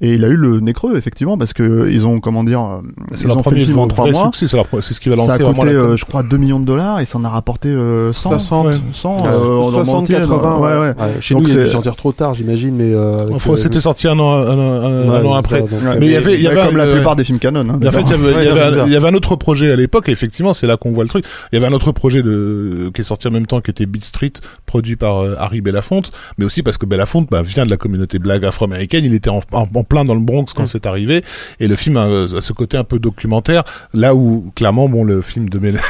[0.00, 2.80] Et il a eu le nez creux effectivement parce que ils ont comment dire, euh,
[3.14, 4.24] C'est ils leur ont fait le premier film en trois vrai mois.
[4.26, 6.22] succès, c'est leur- c'est ce qui va Ça lancer a vraiment coûté, euh, je crois,
[6.22, 8.30] 2 millions de dollars et ça en a rapporté euh, 100.
[8.38, 8.72] 60, ouais.
[8.92, 10.56] 100 Euh, euh, dans le monde 60, entier, 80.
[10.58, 10.78] ouais, ouais.
[10.78, 12.92] Ouais, Chez Donc nous, il a c'est- dû sortir trop tard, j'imagine, mais.
[12.94, 15.60] euh, euh, C'était sorti un an, un, an- un- ouais, un an après.
[15.60, 17.16] ça, donc, Ouais, euh, Mais il y avait, il y avait comme la euh, plupart
[17.16, 17.60] des films canon.
[17.68, 18.84] Hein, en fait, il y avait, Ouais, il y avait non, un- c'est ça.
[18.86, 21.08] il y avait un autre projet à l'époque, et effectivement, c'est là qu'on voit le
[21.10, 21.24] truc.
[21.52, 23.86] Il y avait un autre projet de, qui est sorti en même temps, qui était
[23.86, 24.32] Beat Street,
[24.64, 28.20] produit par euh, Harry Belafonte, mais aussi parce que Belafonte bah, vient de la communauté
[28.20, 29.04] blague afro-américaine.
[29.04, 29.40] Il était en
[29.88, 30.66] plein dans le Bronx quand Mm.
[30.66, 31.22] c'est arrivé,
[31.60, 33.62] et le film a, a ce côté un peu documentaire,
[33.94, 35.80] là où, clairement, bon, le film de Menem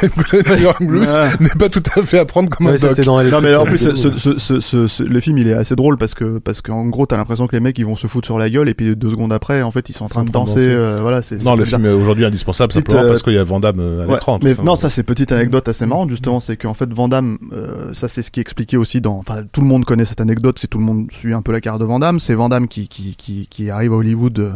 [0.80, 1.28] Blues Ouais.
[1.40, 3.04] n'est pas tout à fait à prendre comme ouais, un ça, doc.
[3.04, 5.52] dans les Non mais en plus ce, ce, ce, ce- ce- le film il est
[5.54, 8.06] assez drôle parce que parce qu'en gros t'as l'impression que les mecs ils vont se
[8.06, 10.24] foutre sur la gueule et puis deux secondes après en fait ils sont en train
[10.24, 10.68] de danser, danser.
[10.70, 11.80] euh, voilà c'est Non, c'est le bizarre.
[11.80, 14.06] film est aujourd'hui indispensable Petite, simplement euh, parce qu'il y a Van Damme euh, à
[14.06, 14.38] Ouais, l'écran.
[14.42, 17.38] mais Enfin, non, ça c'est petite anecdote assez marrante justement, c'est qu'en fait Van Damme,
[17.52, 20.20] euh, ça c'est ce qui est expliqué aussi dans, enfin tout le monde connaît cette
[20.20, 22.48] anecdote, c'est tout le monde suit un peu la carrière de Van Damme, c'est Van
[22.48, 24.52] Damme qui qui qui, qui arrive à Hollywood euh,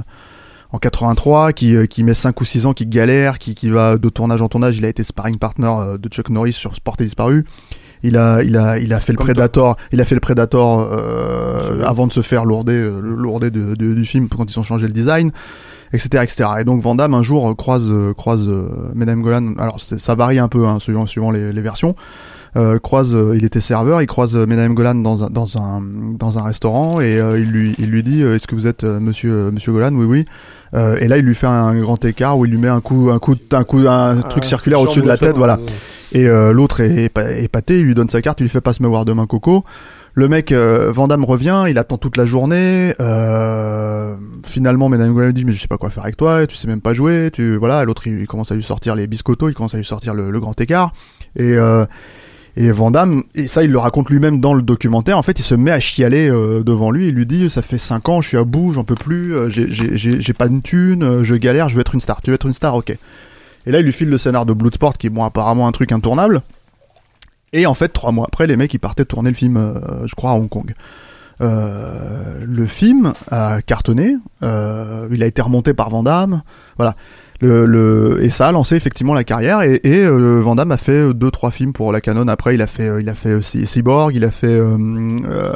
[0.72, 3.98] en 83, qui euh, qui met 5 ou 6 ans, qui galère, qui qui va
[3.98, 6.96] de tournage en tournage, il a été sparring partner euh, de Chuck Norris sur Sport
[7.00, 7.44] et disparu.
[8.04, 11.84] Il a, il a, il a fait le Predator, il a fait le Predator euh,
[11.84, 14.92] avant de se faire lourder, lourder de- de- du film quand ils ont changé le
[14.92, 15.30] design
[15.94, 18.48] etc etc et donc Van Damme un jour croise croise
[18.94, 19.54] Madame Golan.
[19.58, 21.94] Alors ça varie un peu hein, suivant suivant les, les versions
[22.56, 25.82] euh, croise euh, il était serveur il croise euh, Madame Golan dans un dans un
[26.18, 28.84] dans un restaurant et euh, il lui il lui dit euh, est-ce que vous êtes
[28.84, 29.92] euh, monsieur monsieur Golan?
[29.94, 30.24] Oui oui
[30.74, 33.10] Euh, et là il lui fait un grand écart où il lui met un coup
[33.10, 35.58] un coup un coup un truc circulaire au-dessus de la tête voilà
[36.12, 38.74] et euh, l'autre est épa- épaté, il lui donne sa carte, il lui fait pas
[38.74, 39.64] se me voir demain Coco.
[40.12, 42.92] Le mec, euh, Van Damme revient, il attend toute la journée.
[43.00, 44.14] Euh,
[44.44, 46.68] finalement, Madame Golan lui dit mais je sais pas quoi faire avec toi, tu sais
[46.68, 47.30] même pas jouer.
[47.32, 49.86] Tu voilà, l'autre il, il commence à lui sortir les biscottos, il commence à lui
[49.86, 50.92] sortir le, le grand écart.
[51.36, 51.86] Et euh,
[52.56, 55.42] et Van Damme, et ça il le raconte lui-même dans le documentaire, en fait il
[55.42, 58.28] se met à chialer euh, devant lui, il lui dit ça fait 5 ans, je
[58.28, 61.74] suis à bout, j'en peux plus, euh, j'ai- pas de thune, euh, je galère, je
[61.76, 62.20] veux être une star.
[62.20, 62.90] Tu veux être une star, ok.
[63.64, 65.92] Et là il lui file le scénar de Bloodsport qui est bon apparemment un truc
[65.92, 66.42] intournable.
[67.54, 70.32] Et en fait trois mois après les mecs ils partaient tourner le film, je crois
[70.32, 70.74] à Hong Kong.
[71.40, 76.42] Le film a cartonné, il a été remonté par Van Damme,
[76.76, 76.94] voilà.
[77.42, 80.76] Le, le, et ça a lancé effectivement la carrière et, et euh, Van Damme a
[80.76, 83.16] fait euh, deux trois films pour la Canon après il a fait euh, il a
[83.16, 84.76] fait aussi Cyborg il a fait euh,
[85.26, 85.52] euh,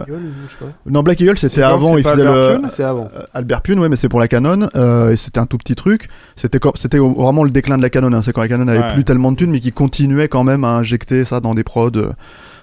[0.87, 3.09] non Black Eagle c'était avant il faisait Albert le Pune C'est avant.
[3.17, 5.77] euh, Albert Pune, ouais, mais c'est pour la Canon, euh, et c'était un tout petit
[5.77, 6.09] truc.
[6.35, 8.13] C'était c'était vraiment le déclin de la Canon.
[8.13, 8.21] hein.
[8.23, 8.93] C'est quand la Canon avait Ouais.
[8.95, 11.91] plus tellement de thunes, mais qui continuait quand même à injecter ça dans des prods.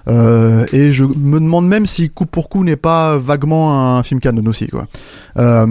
[0.07, 4.19] Euh, et je me demande même si coup pour coup n'est pas vaguement un film
[4.19, 4.87] canon aussi quoi.
[5.37, 5.65] Euh,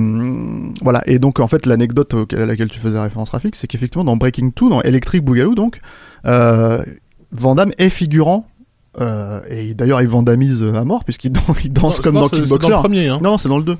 [0.82, 4.16] voilà et donc en fait l'anecdote à laquelle tu faisais référence Rafik c'est qu'effectivement dans
[4.16, 5.80] Breaking 2 dans Electric Boogaloo donc
[6.26, 6.82] euh,
[7.32, 8.46] Van Damme est figurant
[9.00, 12.28] euh, et d'ailleurs il vandamise à mort puisqu'il dan- il danse Non, comme non, dans
[12.28, 12.68] c'est- c'est Kickboxer.
[12.70, 13.20] dans le premier, hein.
[13.22, 13.76] Non c'est dans le 2.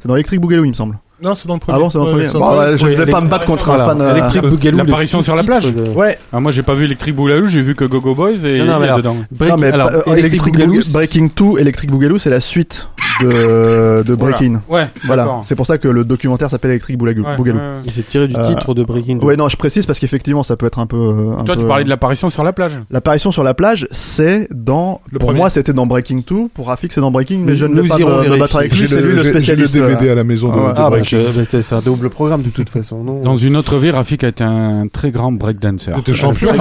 [0.00, 0.98] C'est dans Electric Boogaloo il me semble.
[1.20, 1.76] Non, c'est dans le premier.
[1.76, 2.28] Ah bon c'est dans le premier.
[2.28, 2.76] Bon, ouais, premier.
[2.78, 4.00] je ne vais pas me battre contre un fan.
[4.00, 5.66] euh, Electric Boogaloo, L'apparition sur la plage
[5.96, 6.16] Ouais.
[6.32, 8.78] Ah, moi j'ai pas vu Electric Boogaloo, j'ai vu que Gogo Boys et Non, non,
[8.78, 9.16] mais alors, dedans.
[9.32, 12.40] Break- non mais alors, euh, Electric Electric Boogaloo, Boogaloo, Breaking 2 Electric Boogaloo c'est la
[12.40, 12.88] suite
[13.22, 14.60] de, de Breaking.
[14.68, 17.24] Ouais, Voilà, c'est pour ça que le documentaire s'appelle Electric Boogaloo.
[17.24, 17.58] Ouais, Boogaloo.
[17.58, 17.72] ouais, ouais.
[17.86, 19.18] Il s'est tiré du Euh, titre de Breaking.
[19.20, 20.96] Ouais, non, je précise parce qu'effectivement, ça peut être un peu.
[21.38, 22.78] un Toi, peu- tu parlais de l'apparition sur la plage.
[22.90, 25.00] L'apparition sur la plage, c'est dans.
[25.12, 25.38] Le pour premier.
[25.40, 26.48] moi, c'était dans Breaking 2.
[26.54, 28.76] Pour Rafik, c'est dans Breaking, mais je ne Nous vais pas irons me- battre avec
[28.76, 28.86] lui.
[28.88, 29.74] C'est lui le spécialiste.
[29.74, 31.18] le DVD à la maison de, Ah Ah, bah, Breaking.
[31.36, 33.02] bah, c'est un double programme de toute façon.
[33.02, 35.92] Non Dans une autre vie, Rafik a été un très grand breakdancer.
[36.12, 36.52] Champion.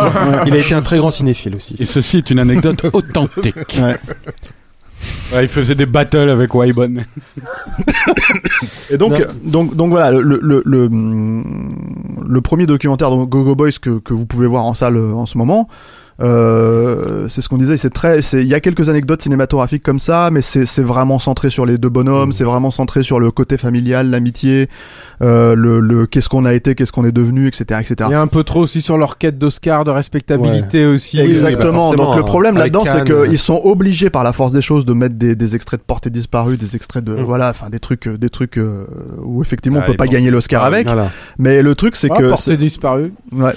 [0.46, 1.76] Il a été un très grand cinéphile aussi.
[1.80, 3.56] Et ceci est une anecdote authentique.
[5.34, 5.44] Ouais.
[5.44, 6.98] Il faisait des battles avec Wybon.
[8.90, 9.26] Et donc, Non.
[9.44, 10.90] donc, donc voilà, le, le, le,
[12.26, 15.14] le, premier documentaire donc Go Go Boys que, que vous pouvez voir en salle euh,
[15.14, 15.68] en ce moment,
[16.20, 20.00] euh, c'est ce qu'on disait, c'est très, c'est, il y a quelques anecdotes cinématographiques comme
[20.00, 23.32] ça, mais c'est, c'est vraiment centré sur les deux bonhommes, c'est vraiment centré sur le
[23.32, 24.68] côté familial, l'amitié,
[25.22, 27.96] euh, le, le qu'est-ce qu'on a été, qu'est-ce qu'on est devenu, etc., etc.
[28.08, 31.20] Il y a un peu trop aussi sur leur quête d'Oscar, de respectabilité aussi.
[31.20, 31.74] Exactement.
[31.82, 34.86] forcément, Donc le problème avec là-dedans, c'est qu'ils sont obligés par la force des choses
[34.86, 38.08] de mettre des, des extraits de portées disparues, des extraits de voilà, enfin des trucs,
[38.08, 38.86] euh, des trucs euh,
[39.24, 40.88] où effectivement Ah, on peut pas gagner l'Oscar Ah, avec.
[40.88, 41.10] Voilà.
[41.38, 43.12] Mais le truc, c'est Ah, que portée c'est- disparue.
[43.34, 43.52] ouais.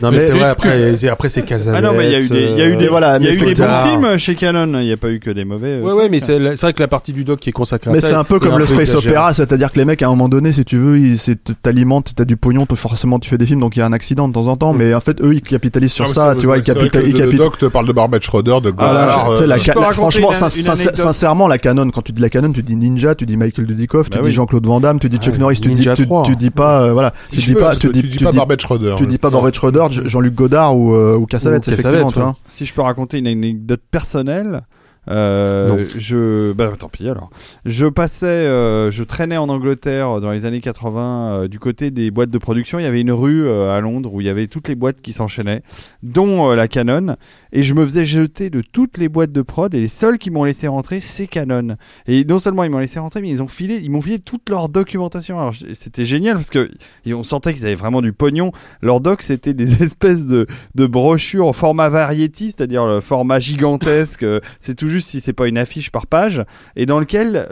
[0.00, 1.91] Non, mais, Mais c'est vrai, après, c'est- après c'est Casalet.
[1.92, 3.28] Non, mais il y a eu des, il y a eu des, voilà, il y
[3.28, 4.80] a mais eu des bons films chez Canon.
[4.80, 5.68] Il n'y a pas eu que des mauvais.
[5.68, 7.90] euh, Ouais, ouais, mais c'est c'est vrai que la partie du doc qui est consacrée
[7.90, 8.08] à Mais ça.
[8.08, 10.52] c'est un peu comme le space opéra, c'est-à-dire que les mecs à un moment donné,
[10.52, 11.18] si tu veux, ils
[11.62, 14.28] t'alimentes, t'as du pognon, forcément tu fais des films, donc il y a un accident
[14.28, 14.72] de temps en temps.
[14.72, 17.20] Mais en fait, eux, ils capitalisent sur Ah, mais ça, tu vois, ils capitalisent.
[17.20, 22.02] Le doc te parle de Barbet Schroeder, de tu euh, franchement, sincèrement, la canon, quand
[22.02, 24.34] tu dis la canon, tu dis Ninja, tu dis Michael Dudikoff, tu Bah dis oui.
[24.34, 26.22] Jean-Claude Van Damme, tu dis Chuck Norris, tu dis, tu, 3.
[26.24, 28.36] tu dis pas, euh, voilà, tu dis pas, tu dis, tu dis tu pas dis,
[28.36, 28.94] Barbet Schroeder.
[28.96, 32.36] tu dis pas Barbet Schroeder, Jean-Luc Godard ou, ou Cassavetes, Vois.
[32.48, 34.62] Si je peux raconter une anecdote personnelle.
[35.10, 37.30] Euh, je bah tant pis alors.
[37.64, 42.12] Je passais, euh, je traînais en Angleterre dans les années 80 euh, du côté des
[42.12, 42.78] boîtes de production.
[42.78, 45.12] Il y avait une rue à Londres où il y avait toutes les boîtes qui
[45.12, 45.62] s'enchaînaient,
[46.04, 47.16] dont la Canon.
[47.52, 49.74] Et je me faisais jeter de toutes les boîtes de prod.
[49.74, 51.76] Et les seuls qui m'ont laissé rentrer, c'est Canon.
[52.06, 54.48] Et non seulement ils m'ont laissé rentrer, mais ils ont filé, ils m'ont filé toute
[54.48, 55.38] leur documentation.
[55.38, 56.70] Alors c'était génial parce que
[57.06, 58.52] on sentait qu'ils avaient vraiment du pognon.
[58.80, 64.22] Leur doc, c'était des espèces de brochures au format variety, c'est-à-dire le format gigantesque.
[64.22, 66.42] euh, c'est tout juste si c'est pas une affiche par page,
[66.76, 67.48] et dans lequel,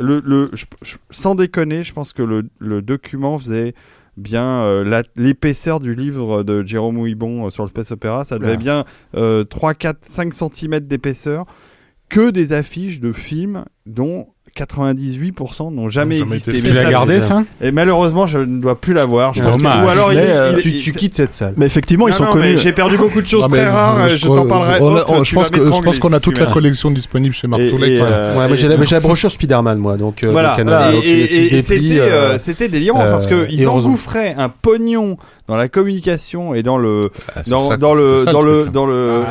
[1.11, 3.75] sans déconner, je pense que le document faisait
[4.21, 8.25] bien euh, l'épaisseur du livre de Jérôme Ouibon euh, sur le space opéra.
[8.25, 8.85] Ça devait bien
[9.17, 11.47] euh, 3, 4, 5 cm d'épaisseur.
[12.09, 14.27] Que des affiches de films dont
[14.57, 16.51] 98% n'ont jamais Jamais existé.
[16.53, 19.35] été Mais Tu l'as ça, gardé, ça Et malheureusement, je ne dois plus l'avoir.
[19.35, 19.85] Je pense que- dommage.
[19.85, 21.55] Ou alors, il- Mais, il- euh, il- Tu, quittes cette salle.
[21.57, 22.59] Mais effectivement, ils Non, sont non, connus.
[22.59, 24.09] J'ai perdu beaucoup de choses très rares.
[24.09, 24.79] je t'en parlerai.
[24.81, 27.35] on on- Je pense vas que je m'étrangler pense qu'on a toute la collection disponible
[27.35, 27.95] chez Marc Et- Toulet.
[27.95, 28.17] et, Voilà.
[28.17, 30.25] euh, Ouais, j'ai la, brochure Spider-Man, moi, donc.
[30.25, 30.63] euh, Voilà, et,
[32.01, 33.91] euh, c'était c'était délirant parce que ils et heureusement.
[33.91, 35.17] engouffraient un pognon
[35.49, 37.11] dans la communication et dans le
[37.49, 37.95] dans, dans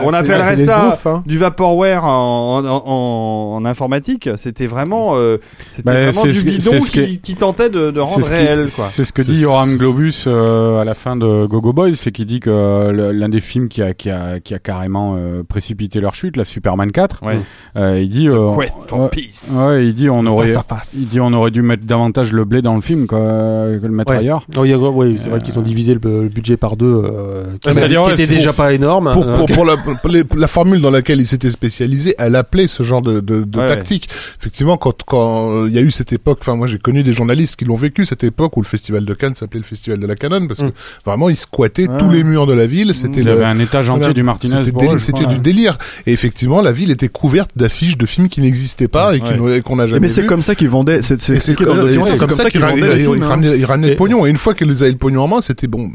[0.04, 1.24] on appellerait ça hein.
[1.26, 5.38] du vaporware en informatique c'était vraiment euh,
[5.68, 6.80] c'était Bah, vraiment du bidon
[7.22, 10.94] qui, tentait de, rendre ce, réel c'est ce que dit Yoram Globus euh, à la
[10.94, 14.10] fin de Gogo Boys, c'est qu'il dit que le- l'un des films qui a, qui
[14.10, 17.40] a, qui a carrément euh, précipité leur chute, la Superman 4, Ouais.
[17.77, 20.57] euh, il dit The euh, Quest for ouais, Peace ouais, il dit on aurait face
[20.57, 20.94] à face.
[20.98, 23.90] il dit on aurait dû mettre davantage le blé dans le film quoi, que le
[23.90, 24.19] mettre Ouais.
[24.19, 24.45] ailleurs.
[24.57, 27.69] Oh, oui, c'est vrai Euh, qu'ils ont divisé le, le budget par deux, euh, qui,
[27.69, 29.11] Ouais, ouais, était c'est- déjà pas énorme.
[29.14, 32.36] Pour, Euh, pour, pour la, pour les- la formule dans laquelle il s'était spécialisé, elle
[32.36, 34.07] appelait ce genre de, de, de Ouais, tactique.
[34.40, 37.14] Effectivement, quand quand euh, il y a eu cette époque, enfin moi j'ai connu des
[37.14, 40.08] journalistes qui l'ont vécu cette époque où le festival de Cannes s'appelait le festival de
[40.08, 40.72] la Canon parce que Mm.
[41.06, 41.98] vraiment ils squattaient Ah.
[41.98, 42.94] tous les murs de la ville.
[42.96, 44.64] C'était Il y le- avait un étage entier du Martinez.
[44.64, 45.78] C'était c'était du délire.
[46.06, 49.62] Et effectivement, la ville était couverte d'affiches de films qui n'existaient pas et Ouais.
[49.62, 51.02] qu'on n'a jamais Mais c'est comme ça qu'ils vendaient.
[51.02, 51.18] C'est
[51.56, 53.28] comme, et document, c'est comme ça qu'ils vendaient ils hein.
[53.28, 54.26] ramenaient- ils ramenaient le pognon.
[54.26, 55.90] Et une fois qu'ils avaient le pognon en main, c'était bon,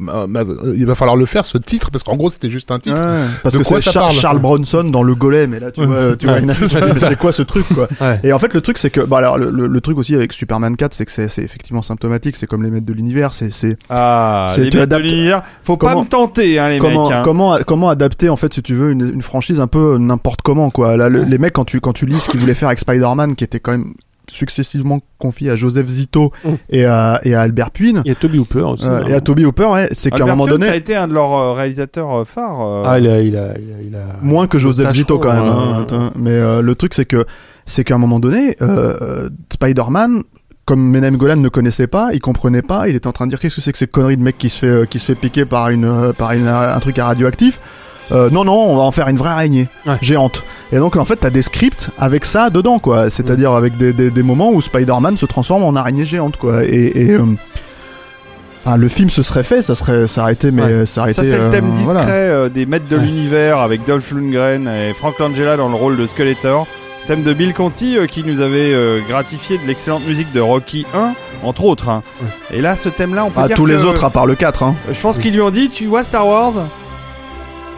[0.76, 3.00] il va falloir le faire, ce titre, parce qu'en gros, c'était juste un titre.
[3.42, 5.84] Parce De que quoi c'est ça parle Charles Bronson dans le Golem et là tu
[5.84, 7.88] vois, tu vois c'est quoi ce truc quoi
[8.22, 10.32] et en fait le truc c'est que bah alors le, le- le truc aussi avec
[10.32, 13.76] Superman 4 c'est que c'est effectivement symptomatique c'est comme les maîtres de l'univers c'est c'est
[13.90, 15.42] ah les tu mecs de adaptes- l'univers.
[15.62, 17.22] faut pas Comment- me tenter hein les comment mecs hein.
[17.24, 20.70] comment comment adapter en fait si tu veux une, une franchise un peu n'importe comment
[20.70, 22.78] quoi là le- les mecs quand tu quand tu lis ce qu'ils voulaient faire avec
[22.78, 23.94] Spider-Man qui était quand même
[24.30, 26.48] successivement confié à Joseph Zito Mm.
[26.70, 28.00] et, à, et à Albert Puyn.
[28.06, 28.86] Il y a Toby Hooper aussi.
[28.86, 31.06] Euh, et à Toby Hooper, ouais, c'est qu'à un moment donné, ça a été un
[31.08, 32.60] de leurs euh, réalisateurs euh, phares.
[32.60, 35.32] euh, Ah, il a, il a, il a, il a- moins que Joseph Zito quand
[35.32, 35.44] même.
[35.44, 37.26] hein, mais euh, le truc c'est que
[37.66, 40.22] c'est qu'à un moment donné, euh, Spider-Man,
[40.64, 43.38] comme Menem Golan ne connaissait pas, il comprenait pas, il était en train de dire
[43.40, 45.14] qu'est-ce que c'est que ces conneries de mec qui se fait euh, qui se fait
[45.14, 47.60] piquer par une euh, par une, un truc à radioactif?
[48.12, 49.94] Euh, non non, on va en faire une vraie araignée Ouais.
[50.02, 50.42] géante.
[50.72, 53.08] Et donc en fait t'as des scripts avec ça dedans quoi.
[53.10, 53.56] C'est-à-dire Mm.
[53.56, 56.64] avec des, des, des moments où Spider-Man se transforme en araignée géante quoi.
[56.64, 57.24] Et, et euh,
[58.66, 60.86] Enfin, le film se serait fait, ça serait, ça aurait été, mais Ouais.
[60.86, 61.32] ça aurait Ça, été.
[61.32, 62.48] c'est le thème discret voilà.
[62.48, 63.02] des maîtres de Ouais.
[63.04, 66.66] l'univers avec Dolph Lundgren et Frank Langella dans le rôle de Skeletor.
[67.06, 70.86] Thème de Bill Conti euh, qui nous avait euh, gratifié de l'excellente musique de Rocky
[70.94, 71.12] 1,
[71.42, 71.88] entre autres.
[71.90, 72.02] hein.
[72.50, 74.34] Et là, ce thème-là, on peut Ah, dire tous les que- autres à part le
[74.34, 74.74] 4 hein.
[74.90, 76.52] Je pense qu'ils lui ont dit, tu vois Star Wars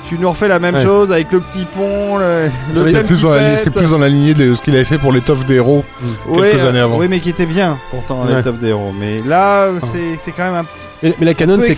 [0.08, 0.84] tu nous refais la même Ouais.
[0.84, 3.58] chose avec le petit pont, le, le C'est thème plus, qui dans la, pète.
[3.58, 5.84] c'est plus dans la lignée de ce qu'il avait fait pour l'étoffe des héros
[6.28, 6.96] Ouais, quelques euh, années avant.
[6.98, 8.36] Oui, mais qui était bien pourtant Ouais.
[8.36, 8.92] les Top des héros.
[8.96, 10.66] Mais là, c'est c'est quand même un
[11.02, 11.76] Mais, mais la canon, c'est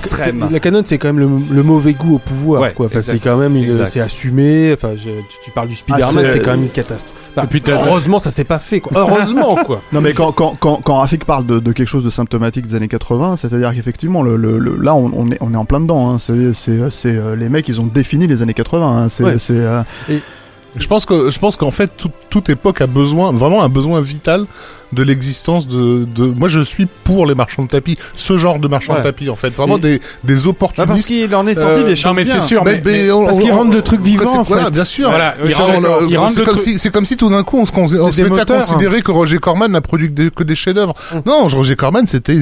[0.51, 2.63] la canon, c'est quand même le, le mauvais goût au pouvoir.
[2.63, 2.87] Ouais, quoi.
[2.87, 4.73] Enfin, c'est quand même, c'est assumé.
[4.73, 7.15] Enfin, je- tu, tu parles du Spider-Man, c'est- c'est quand même une catastrophe.
[7.37, 8.81] Enfin, puis heureusement, ça s'est pas fait.
[8.81, 8.93] Quoi.
[9.01, 9.81] Heureusement, quoi.
[9.93, 12.75] Non mais quand, quand, quand, quand Rafik parle de, de quelque chose de symptomatique des
[12.75, 15.81] années 80, c'est-à-dire qu'effectivement le, le, le- là on, on est, on est en plein
[15.81, 16.11] dedans.
[16.11, 16.19] Hein.
[16.19, 18.87] C'est, c'est, c'est, euh, les mecs ils ont défini les années 80.
[19.05, 19.09] Hein.
[19.09, 19.39] C'est, Ouais.
[19.39, 19.83] c'est, euh,
[20.77, 24.01] Je pense que je pense qu'en fait tout- toute époque a besoin vraiment un besoin
[24.01, 24.45] vital
[24.93, 28.69] de l'existence de, de moi je suis pour les marchands de tapis ce genre de
[28.69, 29.01] marchands Ouais.
[29.01, 31.81] de tapis en fait vraiment Et- des des Ah, parce opportunistes qu'il en est sorti
[31.81, 33.57] Euh, des non, choses mais c'est sûr, Mais- mais- mais on- parce on- qu'ils on-
[33.59, 34.71] rendent le truc vivant, en voilà, fait.
[34.71, 35.09] bien sûr.
[35.11, 37.73] Voilà, Euh, c'est le comme truc- si c'est comme si tout d'un coup on se,
[37.77, 38.61] on, se- mettait à moteurs, hein.
[38.61, 40.95] considérer que Roger Corman n'a produit que des, que des chefs-d'œuvre.
[41.27, 42.35] Non, Roger Corman c'était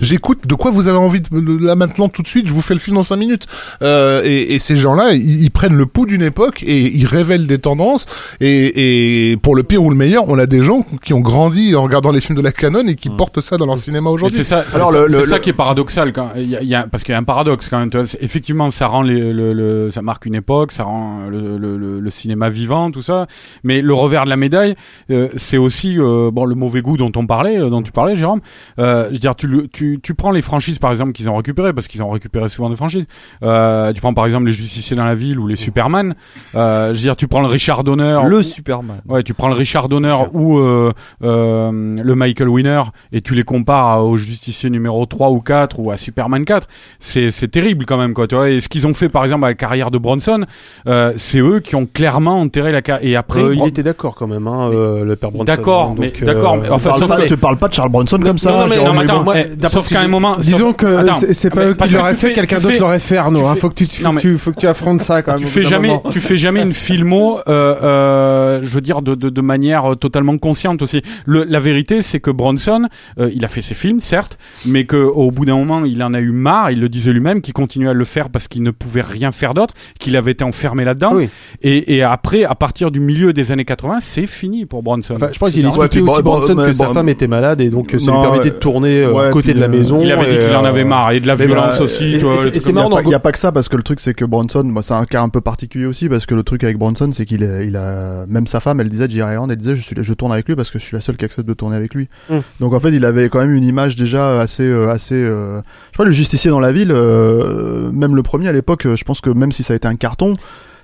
[0.00, 2.74] j'écoute de quoi vous avez envie de, là maintenant tout de suite, je vous fais
[2.74, 3.46] le film dans 5 minutes.
[3.82, 7.46] Euh, et, et ces gens-là, ils, ils prennent le pouls d'une époque et ils révèlent
[7.46, 8.06] des tendances
[8.40, 11.39] et, et pour le pire ou le meilleur, on a des gens qui ont grandi
[11.40, 14.36] en regardant les films de la canon et qui portent ça dans leur cinéma aujourd'hui.
[14.36, 16.62] C'est ça, Alors, ça, le- c'est le- ça le- qui est paradoxal quand y a,
[16.62, 17.90] il y a- parce qu'il y a un paradoxe quand même.
[17.90, 21.26] tu vois, c'est- effectivement, ça rend les, le, le- ça marque une époque, ça rend
[21.28, 23.26] le, le, le- le cinéma vivant, tout ça.
[23.64, 24.74] Mais le revers de la médaille,
[25.10, 28.16] euh, c'est aussi euh, bon le mauvais goût dont on parlait, euh, dont tu parlais,
[28.16, 28.40] Jérôme.
[28.78, 31.36] Euh, je veux dire, tu, le- tu, tu prends les franchises par exemple qu'ils ont
[31.36, 33.06] récupérées parce qu'ils ont récupéré souvent des franchises.
[33.42, 36.14] Euh, tu prends par exemple les Justiciers dans la ville ou les Superman.
[36.54, 38.18] Euh, je veux dire, tu prends le Richard Donner.
[38.26, 39.00] Le Superman.
[39.08, 40.92] Ouais, tu prends le Richard Donner ou euh,
[41.22, 42.82] euh, le Michael Winner
[43.12, 46.66] et tu les compares au Justicier numéro 3 ou 4 ou à Superman 4,
[46.98, 48.50] c'est c'est terrible quand même quoi, tu vois.
[48.50, 50.44] Et ce qu'ils ont fait par exemple à la carrière de Bronson,
[50.86, 53.82] euh, c'est eux qui ont clairement enterré la carrière et après Euh, il Bron- était
[53.82, 55.44] d'accord quand même, hein, euh, le père Bronson.
[55.44, 56.92] D'accord, mais- d'accord, euh, enfin,
[57.26, 58.50] tu parles pas de Charles Bronson comme ça.
[58.52, 59.24] non, mais- Jérôme, non, mais mais attends, bon.
[59.24, 60.86] moi, d'après sauf qu'à un moment, Disons que
[61.32, 63.46] c'est- pas eux parce qui que l'auraient fait, quelqu'un d'autre l'aurait fait, Arnaud.
[63.46, 63.56] hein.
[63.60, 65.40] Faut que tu, faut que affrontes ça quand même.
[65.40, 69.92] tu fais jamais, tu fais jamais une filmo, euh, euh, je veux dire de, manière
[69.92, 71.02] euh, totalement consciente aussi.
[71.26, 72.88] Le, la vérité, c'est que Bronson,
[73.18, 76.14] euh, il a fait ses films, certes, mais que au bout d'un moment, il en
[76.14, 76.70] a eu marre.
[76.70, 79.54] Il le disait lui-même, qu'il continuait à le faire parce qu'il ne pouvait rien faire
[79.54, 81.12] d'autre, qu'il avait été enfermé là-dedans.
[81.14, 81.28] Oui.
[81.62, 85.14] Et, et après, à partir du milieu des années 80, c'est fini pour Bronson.
[85.14, 87.60] Enfin, je pense qu'il expliquait aussi bon, Bronson bon, que sa bon, femme était malade
[87.60, 90.00] et donc ça lui permettait de tourner euh, Ouais, à côté puis, de la maison.
[90.02, 92.14] il avait dit qu'il en euh, avait marre et de la violence bah, aussi.
[92.14, 92.98] et- c'est marrant.
[93.00, 94.94] Il n'y a, pas que ça parce que le truc c'est que Bronson, moi c'est
[94.94, 98.26] un cas un peu particulier aussi parce que le truc avec Bronson c'est qu'il a
[98.26, 100.84] même sa femme, elle disait Jerry elle disait je tourne avec lui parce que je
[100.84, 102.08] suis la seule qui accepte de tourner avec lui.
[102.28, 102.38] Mm.
[102.60, 105.92] Donc en fait il avait quand même une image déjà assez euh, assez euh, je
[105.94, 109.30] crois le justicier dans la ville euh, même le premier à l'époque je pense que
[109.30, 110.36] même si ça a été un carton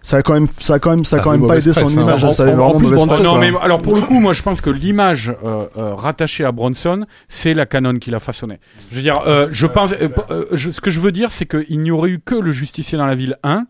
[0.02, 1.80] ça a quand même ça a quand même ça a quand même pas aidé son
[1.98, 2.02] hein.
[2.02, 3.96] image En- ça avait en- en vraiment plus, mauvaise Bronson- presse, non, mais alors pour
[3.96, 7.98] le coup, moi je pense que l'image euh, euh, rattachée à Bronson, c'est la canon
[7.98, 8.60] qu'il a façonné.
[8.90, 11.46] Je veux dire, euh, je pense, euh, euh, je- ce que je veux dire, c'est
[11.46, 13.64] qu'il n'y aurait eu que le justicier dans la ville 1.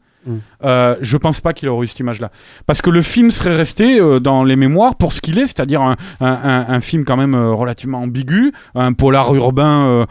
[0.64, 2.30] Euh, je pense pas qu'il aurait eu cette image-là,
[2.66, 5.82] parce que le film serait resté euh, dans les mémoires pour ce qu'il est, c'est-à-dire
[5.82, 10.04] un, un, un, un film quand même euh, relativement ambigu, un polar urbain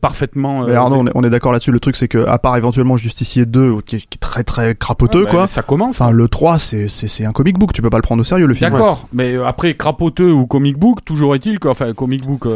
[0.00, 0.66] parfaitement.
[0.66, 1.72] Mais Arnaud, on est, on est d'accord là-dessus.
[1.72, 4.74] Le truc, c'est que, à part éventuellement Justicier 2, qui est, qui est très très
[4.74, 5.46] crapoteux, ouais, bah, quoi.
[5.46, 6.00] Ça commence.
[6.00, 6.88] Enfin, le 3, c'est,
[7.24, 7.72] un comic book.
[7.72, 8.70] Tu peux pas le prendre au sérieux, le film.
[8.70, 12.46] D'accord, mais après crapoteux ou comic book, toujours est-il que, enfin, comic book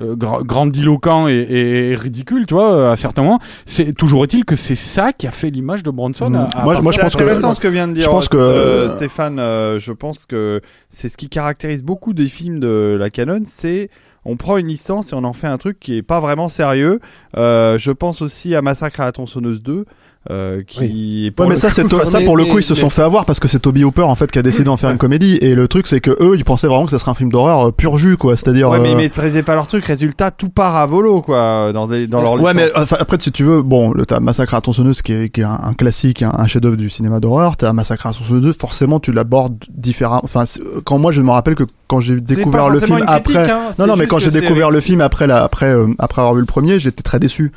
[0.00, 1.46] gra- grandiloquent et,
[1.90, 5.30] et ridicule, tu vois, à certains moments, c'est toujours est-il que c'est ça qui a
[5.30, 6.32] fait l'image de Bronson.
[6.34, 8.08] À- à Moi, moi, je C'est pense que- intéressant ce que vient de dire je
[8.08, 9.38] pense que- euh, Stéphane.
[9.38, 13.90] euh, je pense que c'est ce qui caractérise beaucoup des films de la canon, c'est
[14.24, 17.00] on prend une licence et on en fait un truc qui est pas vraiment sérieux.
[17.36, 19.84] Euh, je pense aussi à Massacre à la tronçonneuse 2.
[20.28, 21.32] Euh, qui.
[21.38, 23.48] Ouais, mais ça, c'est ça pour le coup, ils se sont fait avoir parce que
[23.48, 25.38] c'est Toby Hooper en fait qui a décidé d'en faire une comédie.
[25.40, 27.68] Et le truc, c'est que eux, ils pensaient vraiment que ça serait un film d'horreur
[27.68, 28.36] euh, pur jus, quoi.
[28.36, 28.68] C'est-à-dire.
[28.68, 29.84] Ouais, mais euh, ils maîtrisaient pas leur truc.
[29.86, 33.32] Résultat, tout part à volo, quoi, dans, des, dans leur Ouais, mais enfin, après, si
[33.32, 36.22] tu veux, bon, le- t'as Massacre à tronçonneuse qui est, qui est un, un classique,
[36.22, 37.56] un, un chef-d'œuvre du cinéma d'horreur.
[37.56, 40.20] T'as Massacre à tronçonneuse 2, forcément, tu l'abordes différemment.
[40.22, 43.50] Enfin, c'est- quand moi, je me rappelle que quand j'ai découvert le film critique, après.
[43.50, 46.34] hein, non, non, mais quand j'ai découvert le film après, la, après, euh, après avoir
[46.34, 47.52] vu le premier, j'étais très déçu.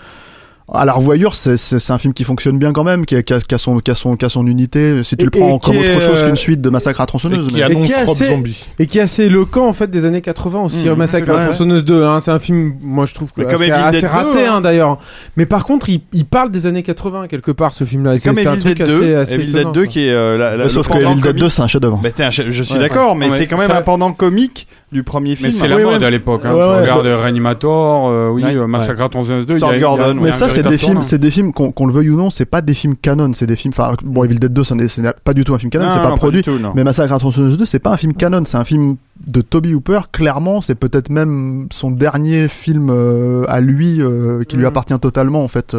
[0.72, 3.22] À la revoyure, c'est c'est- c'est un film qui fonctionne bien quand même, qui a,
[3.22, 5.04] qui a- qui a son, qui a son, qui a son unité.
[5.04, 7.02] Si tu Et- le prends et comme autre est, chose euh, qu'une suite de Massacre
[7.02, 7.48] à tronçonneuse.
[7.48, 8.66] qui annonce qui est Rob assez- Zombie.
[8.80, 10.88] Et qui est assez éloquent en fait des années 80 aussi.
[10.88, 11.46] Mmh, Massacre à ouais.
[11.48, 14.02] tronçonneuse 2, hein, c'est un film, moi je trouve que Mais comme assez, Evil assez
[14.02, 14.54] Dead raté 2, hein.
[14.56, 15.00] hein, d'ailleurs.
[15.36, 18.14] Mais par contre, il, il parle des années 80 quelque part ce film-là.
[18.14, 19.82] Et C'est comme c'est un Evil truc Dead assez, 2, assez Evil Dead étonnant, 2
[19.82, 19.88] quoi.
[19.92, 21.40] qui est euh, la, la, Sauf que Evil Dead comique.
[21.42, 22.00] 2, c'est un chef-d'œuvre.
[22.02, 22.80] Bah, c'est un chef- je suis Ouais.
[22.80, 25.50] d'accord, mais c'est quand même un pendant comique du premier film.
[25.50, 26.06] Mais c'est la Oui, mode ouais.
[26.06, 26.42] à l'époque.
[26.46, 26.54] Hein.
[26.54, 28.56] Ouais, ouais, regardes Reanimator, euh, oui, Ouais.
[28.56, 30.16] euh, Massacre à 11 2 Star Gordon.
[30.22, 32.62] Mais ça, c'est des films, c'est des films qu'on le veuille ou non, c'est pas
[32.62, 33.74] des films canon, c'est des films.
[33.78, 35.86] Enfin, bon, Evil Dead 2, ce n'est ce n'est pas du tout un film canon,
[35.86, 36.44] Non, c'est pas pas produit.
[36.44, 36.52] tout.
[36.76, 38.96] Mais Massacre à la tronçonneuse 2, c'est pas un film canon, c'est un film
[39.28, 40.00] de Toby Hooper.
[40.12, 44.68] Clairement, c'est peut-être même son dernier film euh, à lui, euh, qui lui Mhm.
[44.70, 45.76] appartient totalement en fait.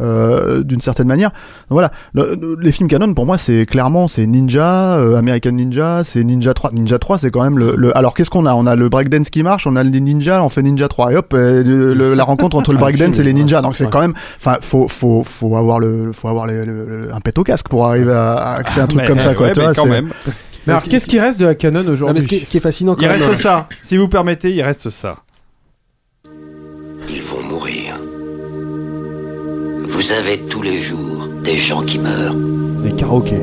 [0.00, 1.30] Euh, d'une certaine manière.
[1.70, 6.02] Voilà, Le- le- les films canon pour moi c'est clairement c'est Ninja, euh, American Ninja,
[6.04, 6.72] c'est Ninja 3.
[6.72, 8.54] Ninja 3 c'est quand même le, le- alors qu'est-ce qu'on a?
[8.54, 11.16] On a le breakdance qui marche, on a les ninjas, on fait Ninja 3 et
[11.16, 11.62] hop le-
[11.94, 13.62] le- la rencontre entre le breakdance et les ninjas.
[13.62, 17.14] Donc c'est quand même enfin faut faut faut avoir le faut avoir le- le- le-
[17.14, 19.46] un pet au casque pour arriver à, à créer un truc Mais, comme ça quoi,
[19.46, 20.10] ouais, tu mais vois, quand c'est- même.
[20.66, 22.60] Mais alors, qu'est-ce qui reste de la canon aujourd'hui ce, qui est, ce qui est
[22.60, 23.68] fascinant quand Il même, reste euh, ça.
[23.82, 25.18] Si vous permettez, il reste ça.
[27.08, 27.94] Ils vont mourir.
[29.96, 32.36] Vous avez tous les jours des gens qui meurent.
[32.84, 33.40] les karaokés.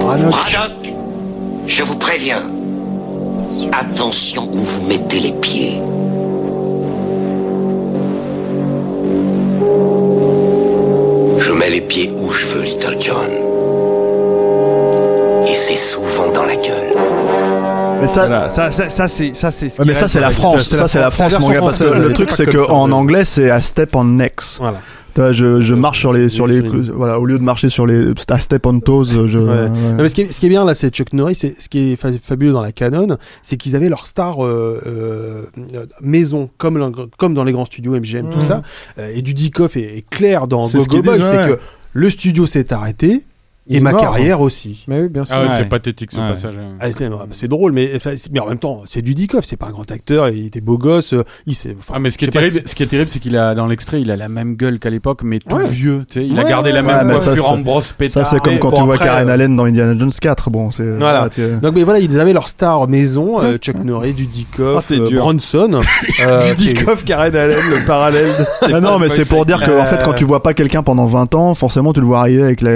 [0.00, 0.94] Braddock,
[1.64, 2.42] je vous préviens.
[3.70, 5.80] Attention où vous mettez les pieds.
[11.38, 13.30] Je mets les pieds où je veux, Little John.
[15.46, 16.97] Et c'est souvent dans la gueule.
[18.00, 19.68] Mais ça, Voilà, ça, ça, ça, c'est, ça, c'est.
[19.68, 21.54] ce Ouais, mais ça c'est la avec- France, ça la c'est la France, mon la
[21.54, 24.58] gars parce que le truc c'est que en anglais c'est a step on necks.
[24.58, 24.80] Voilà.
[25.14, 27.42] Tu vois, je, je marche sur les sur les sur les- voilà au lieu de
[27.42, 29.44] marcher sur les a step on toes je Ouais.
[29.48, 29.68] ouais.
[29.68, 31.34] Non, mais ce, qui est, ce qui est bien là, c'est Chuck Norris.
[31.34, 34.80] C'est ce qui est fa- fabuleux dans la canon, c'est qu'ils avaient leur star euh,
[34.86, 35.42] euh,
[36.00, 38.44] maison, comme, comme dans les grands studios MGM, tout Mhm.
[38.44, 38.62] ça.
[38.98, 41.58] Euh, et du Dikoff est, est clair dans C'est ce Go Go Boy, c'est que
[41.94, 43.24] le studio s'est arrêté
[43.68, 44.84] Il et ma mort, carrière aussi.
[44.88, 45.34] Mais oui, bien sûr.
[45.36, 45.54] Ah ouais, Ouais.
[45.58, 46.28] c'est pathétique ce Ouais.
[46.30, 46.54] passage.
[46.58, 46.76] hein.
[46.80, 47.90] Ah, c'est, c'est drôle, mais,
[48.32, 49.44] mais en même temps, c'est du Dikoff.
[49.44, 50.28] C'est pas un grand acteur.
[50.30, 51.12] Il était beau gosse.
[51.12, 51.76] euh, Il s'est.
[51.78, 53.66] enfin, Ah mais ce qui est terrible, ce qui est terrible, c'est qu'il a dans
[53.66, 55.68] l'extrait, il a la même gueule qu'à l'époque, mais tout Ouais.
[55.68, 56.04] vieux.
[56.10, 58.24] Tu sais, il a Ouais, gardé la ouais, même ça, coiffure brosse pétard.
[58.26, 60.50] ça c'est comme quand bon, tu vois après, Karen euh, Allen dans Indiana Jones 4
[60.50, 61.28] bon c'est Voilà.
[61.30, 65.00] tu- Donc, mais voilà, ils avaient leur star maison, euh, Chuck Norris, du Dikoff, t'es
[65.00, 65.20] euh, dur.
[65.20, 65.80] Bronson.
[66.26, 68.26] euh, Du qui est- Dikoff, Karen Allen, le parallèle.
[68.72, 71.06] Ah non, mais c'est pour dire que en fait, quand tu vois pas quelqu'un pendant
[71.06, 72.70] 20 ans, forcément, tu le vois arriver avec la,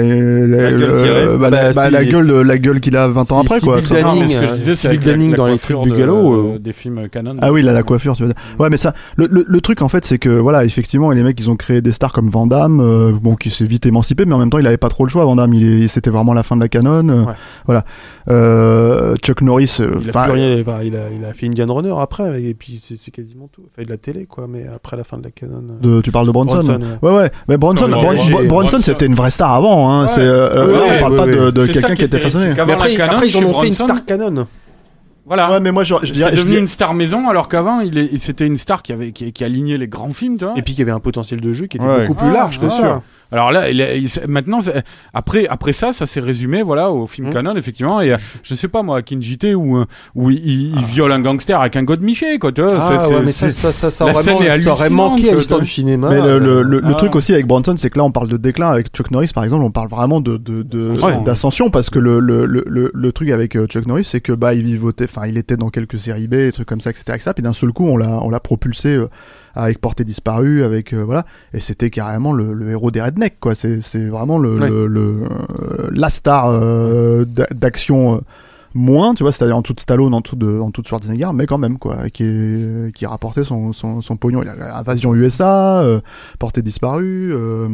[0.83, 1.37] la, gueule le- tirée.
[1.37, 3.75] bah, la, Bah, bah, la gueule, la gueule qu'il a 20 ans après, quoi.
[3.75, 4.23] Non, mais ce que je Danning,
[4.63, 6.59] disais, euh, la- Danning la dans les coiffure trucs du galop, euh.
[6.59, 7.35] des films canon.
[7.41, 8.37] Ah oui, là, la coiffure, tu veux dire.
[8.59, 11.39] Ouais, mais ça, le, le, le truc en fait, c'est que voilà, effectivement, les mecs,
[11.39, 14.33] ils ont créé des stars comme Van Damme, euh, bon, qui s'est vite émancipé, mais
[14.33, 15.25] en même temps, il avait pas trop le choix.
[15.25, 17.07] Van Damme, il c'était vraiment la fin de la canon.
[17.09, 17.33] euh, Ouais.
[17.65, 17.85] Voilà.
[18.29, 21.73] Euh, Chuck Norris, euh, Il a, enfin, rien, enfin, il, a, il a fait Indian
[21.73, 23.61] Runner après, et puis c'est quasiment tout.
[23.65, 25.61] Il fait de la télé, quoi, mais après la fin de la canon.
[25.83, 26.55] euh, de, tu parles de Bronson.
[26.55, 27.11] Bronson, ouais.
[27.11, 28.77] ouais, Mais Bronson, Bronson, Bronson.
[28.81, 29.89] c'était une vraie star avant.
[29.91, 30.01] Hein.
[30.03, 30.07] Ouais.
[30.07, 32.53] C'est, euh, Ouais, on parle pas de, quelqu'un qui qui était façonné.
[32.55, 34.47] Mais après, canon, après, ils en ont fait une star canon.
[35.25, 35.51] Voilà.
[35.51, 38.57] Ouais, mais moi, je, je devenu dirais- une star maison alors qu'avant il, c'était une
[38.57, 40.83] star qui avait qui, qui alignait les grands films tu vois Et puis qu'il y
[40.83, 42.01] avait un potentiel de jeu qui était Ouais.
[42.01, 43.01] beaucoup plus Ah, large, c'est sûr.
[43.33, 44.59] Alors là il il maintenant
[45.13, 47.33] après après ça ça s'est résumé voilà au film Mm.
[47.33, 49.85] canon effectivement et euh, je sais pas moi Kinjite où euh,
[50.15, 53.21] où il, il- il viole un gangster avec un godemiché quoi tu vois Ah ouais,
[53.25, 54.13] mais ça, c'est- ça, ça, ça aurait,
[54.89, 56.09] manqué à l'histoire de- du cinéma.
[56.09, 56.93] Mais le, le, le, le Ah.
[56.95, 58.69] truc aussi avec Bronson, c'est que là on parle de déclin.
[58.69, 61.19] Avec Chuck Norris, par exemple, on parle vraiment de de- de- Ouais.
[61.25, 64.33] d'ascension parce que le, le, le, le, le truc avec euh, Chuck Norris, c'est que
[64.33, 67.03] bah il vivotait, enfin il était dans quelques séries B, des trucs comme ça, etc.
[67.15, 67.31] etc.
[67.33, 69.09] Puis d'un seul coup, on l'a on l'a propulsé euh,
[69.53, 73.55] avec Portée disparue, avec euh, voilà, et c'était carrément le, le héros des rednecks quoi.
[73.55, 74.69] C'est c'est vraiment le, Ouais.
[74.69, 78.15] le, le, euh, la star euh, d'a- d'action.
[78.15, 78.19] euh,
[78.75, 81.59] moins, tu vois, c'est-à-dire en toute Stallone, en toute de, en toute Schwarzenegger, mais quand
[81.59, 84.41] même quoi, qui est, qui rapportait son, son, son pognon.
[84.41, 85.99] Il y a Invasion USA, euh,
[86.39, 87.67] Portée disparue, euh,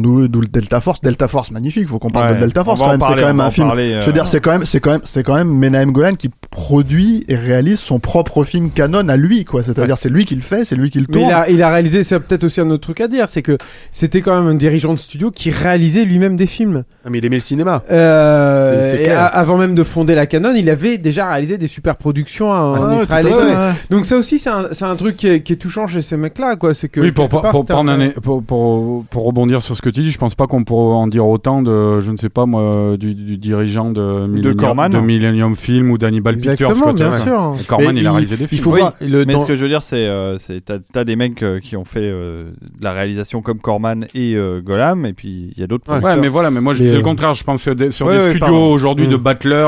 [0.00, 1.00] d'où d'où le Delta Force.
[1.00, 1.88] Delta Force, magnifique.
[1.88, 3.00] Faut qu'on parle Ouais, de Delta Force quand même.
[3.00, 3.66] C'est quand même un film.
[3.68, 5.92] parler, Je veux euh, dire, c'est quand même, c'est quand même, c'est quand même Menahem
[5.92, 9.62] Golan qui produit et réalise son propre film canon à lui, quoi.
[9.62, 11.28] C'est-à-dire, c'est lui qui le fait, c'est lui qui le Mais tourne.
[11.28, 13.56] il a, il a réalisé, c'est peut-être aussi un autre truc à dire, c'est que
[13.92, 16.84] c'était quand même un dirigeant de studio qui réalisait lui-même des films.
[17.04, 17.82] Ah, mais il aimait le cinéma.
[17.90, 19.20] Euh, C'est- c'est et clair.
[19.20, 22.94] a- avant même de fonder la Canon, il avait déjà réalisé des super productions en
[22.96, 23.26] Ouais, Israël.
[23.28, 23.92] et.
[23.94, 26.16] Donc ça aussi, c'est un, c'est un truc qui est, qui est touchant chez ces
[26.16, 26.74] mecs-là, quoi.
[26.74, 30.18] C'est que Oui, pour, un pour, pour, pour rebondir sur ce que tu dis, je
[30.18, 33.38] pense pas qu'on pourrait en dire autant de, je ne sais pas moi, du, du
[33.38, 34.90] dirigeant de Millennium, Corman.
[34.92, 36.72] de Millennium Film ou d'Hannibal Pictures.
[36.94, 37.18] Bien vois.
[37.18, 37.54] sûr.
[37.60, 38.62] Et Corman, il, a réalisé des il films.
[38.62, 40.78] faut Oui, voir le, mais dans- ce que je veux dire, c'est, euh, c'est t'as,
[40.92, 44.60] t'as des mecs euh, qui ont fait euh, de la réalisation comme Corman et euh,
[44.60, 46.20] Golam, et puis il y a d'autres Ouais, producteurs.
[46.22, 47.34] mais voilà, mais moi je disais le euh, contraire.
[47.34, 48.72] Je pense que des- sur Ouais, des ouais, studios pardon.
[48.72, 49.20] aujourd'hui de Mm.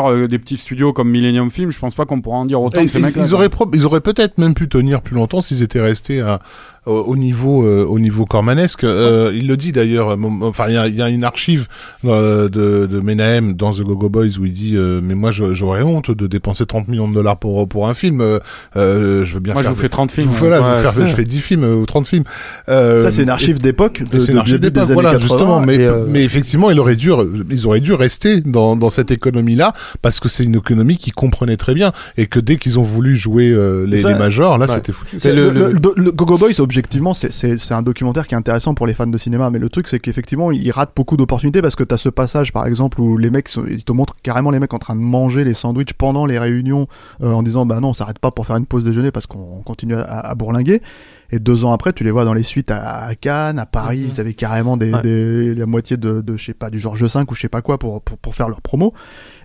[0.08, 2.80] euh, des petits studios comme Millennium Film, je pense pas qu'on pourra en dire autant
[2.80, 5.62] Et- de ces ils auraient pro- ils auraient peut-être même pu tenir plus longtemps s'ils
[5.62, 6.40] étaient restés à,
[6.86, 8.84] au, au niveau euh, au niveau cormanesque.
[8.84, 10.10] Euh, il le dit d'ailleurs.
[10.10, 11.66] euh, Enfin, il y a, y a une archive
[12.04, 15.52] euh, de, de Menahem dans The Go-Go Boys où il dit euh, mais moi je-
[15.54, 18.22] j'aurais honte de dépenser 30 millions de dollars pour pour un film.
[18.74, 19.74] Je veux bien Moi je faire.
[19.74, 20.28] vous fais 30 je films.
[20.28, 22.24] vous fais là, je, faire, je fais 10 films ou 30 films.
[22.68, 25.26] Euh, Ça, c'est une archive d'époque, de, c'est une archive d'époque, voilà, 80.
[25.28, 25.60] justement.
[25.60, 25.78] Mais,
[26.08, 27.10] mais effectivement, il aurait dû,
[27.50, 29.72] ils auraient dû rester dans, dans cette économie-là
[30.02, 33.16] parce que c'est une économie qu'ils comprenaient très bien et que dès qu'ils ont voulu
[33.16, 34.72] jouer euh, les, Ça- les majors, là, Ouais.
[34.74, 35.04] c'était fou.
[35.16, 38.72] C'est le- le, le- le- le Go-Go Boys, objectivement, c'est- un documentaire qui est intéressant
[38.74, 41.76] pour les fans de cinéma, mais le truc, c'est qu'effectivement, il rate beaucoup d'opportunités parce
[41.76, 44.72] que t'as ce passage, par exemple, où les mecs, ils te montrent carrément les mecs
[44.72, 46.86] en train de manger les sandwichs pendant les réunions
[47.22, 49.60] euh, en disant, bah non, on s'arrête pas pour faire une pause déjeuner parce qu'on
[49.64, 50.80] continue à, à bourlinguer.
[51.32, 54.06] Et deux ans après, tu les vois dans les suites à, à Cannes, à Paris,
[54.14, 55.00] ils avaient carrément des, Ouais.
[55.02, 57.62] des- la moitié de, de, je sais pas, du Georges V ou je sais pas
[57.62, 58.92] quoi pour, pour, pour faire leur promo.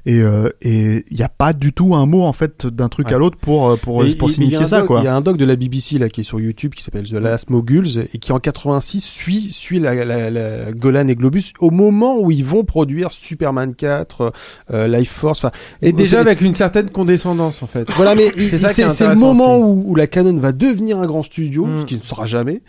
[0.05, 3.07] Et euh, et il y a pas du tout un mot, en fait, d'un truc
[3.07, 3.13] Ouais.
[3.13, 4.83] à l'autre pour, euh, pour, pour signifier ça.
[4.99, 7.07] Il y a un doc de la BBC là qui est sur YouTube qui s'appelle
[7.07, 11.53] The Last Moguls et qui en 86 suit suit la, la, la Golan et Globus
[11.59, 14.31] au moment où ils vont produire Superman 4,
[14.73, 15.39] euh, Life Force.
[15.39, 15.51] Enfin,
[15.81, 17.89] Et déjà avec une certaine condescendance, en fait.
[17.93, 21.76] voilà, mais C'est le moment où, où la Canon va devenir un grand studio, Mm.
[21.79, 22.61] Ce qui ne sera jamais.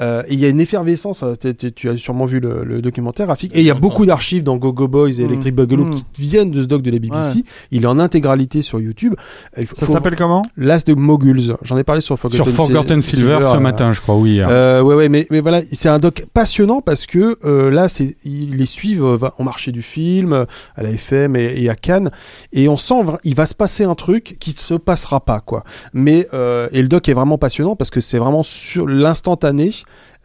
[0.00, 1.22] Euh, et il y a une effervescence.
[1.22, 3.54] euh, t'es- t'es- tu as sûrement vu le, le documentaire, Rafik.
[3.56, 5.26] Et il y a beaucoup d'archives dans Go-Go Boys et Mm.
[5.26, 5.90] Electric Boogaloo Mm.
[5.90, 7.44] qui viennent de ce doc de la BBC.
[7.70, 9.14] Il est en intégralité sur YouTube.
[9.58, 10.42] Il faut- Ça s'appelle comment?
[10.56, 11.56] Last de Moguls.
[11.62, 14.40] J'en ai parlé sur Forgotten, Sur Forgotten Sil- Silver ce euh, matin, je crois, oui.
[14.40, 18.16] euh, ouais, ouais, mais, mais voilà, c'est un doc passionnant parce que euh, là, c'est
[18.24, 20.44] ils les suivent euh, va- au marché du film,
[20.76, 22.10] à la FM et, et à Cannes,
[22.52, 22.94] et on sent
[23.24, 25.64] il va se passer un truc qui se passera pas, quoi.
[25.92, 29.70] Mais euh, et le doc est vraiment passionnant parce que c'est vraiment sur l'instantané.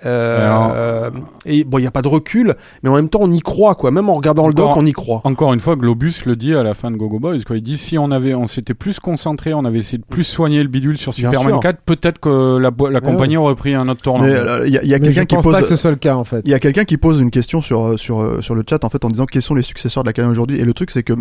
[0.05, 1.09] Euh, Alors- euh,
[1.45, 3.75] et bon, il y a pas de recul, mais en même temps, on y croit,
[3.75, 3.91] quoi.
[3.91, 5.21] Même en regardant le doc, Encore- on y croit.
[5.23, 7.39] Encore une fois, Globus le dit à la fin de Gogo Boys.
[7.45, 7.57] Quoi.
[7.57, 10.61] Il dit si on avait, on s'était plus concentré, on avait essayé de plus soigner
[10.63, 11.59] le bidule sur Bien Superman sûr.
[11.61, 12.71] 4, peut-être que la,
[13.01, 14.25] compagnie aurait pris un autre tournant.
[14.25, 15.53] Mais euh, il y a, il y quelqu'un qui pose.
[15.53, 16.41] pas que ce soit le cas, en fait.
[16.45, 18.83] Il y a quelqu'un qui pose une question sur euh, sur euh, sur le chat
[18.83, 20.91] en fait en disant quels sont les successeurs de la Canon aujourd'hui et le truc
[20.91, 21.13] c'est que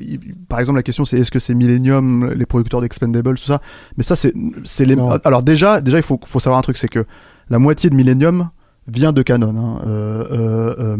[0.00, 3.60] il- par exemple la question c'est est-ce que c'est Millennium les producteurs d'Expendables tout ça
[3.96, 4.32] mais ça c'est
[4.64, 5.10] c'est les Non.
[5.24, 7.04] alors déjà déjà il faut faut savoir un truc c'est que
[7.50, 8.48] la moitié de Millennium
[8.86, 9.82] vient de Canon hein.
[9.86, 10.96] Euh, euh, euh,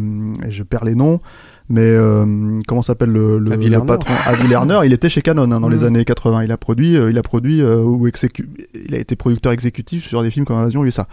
[0.49, 1.21] je perds les noms
[1.69, 1.95] mais
[2.67, 3.39] comment s'appelle le,
[3.87, 4.15] patron?
[4.27, 5.87] Avi Lerner il était chez Canon hein, dans les Mhm.
[5.87, 8.49] années 80 il a produit il a produit ou exécu-
[8.87, 11.07] il a été producteur exécutif sur des films comme Invasion USA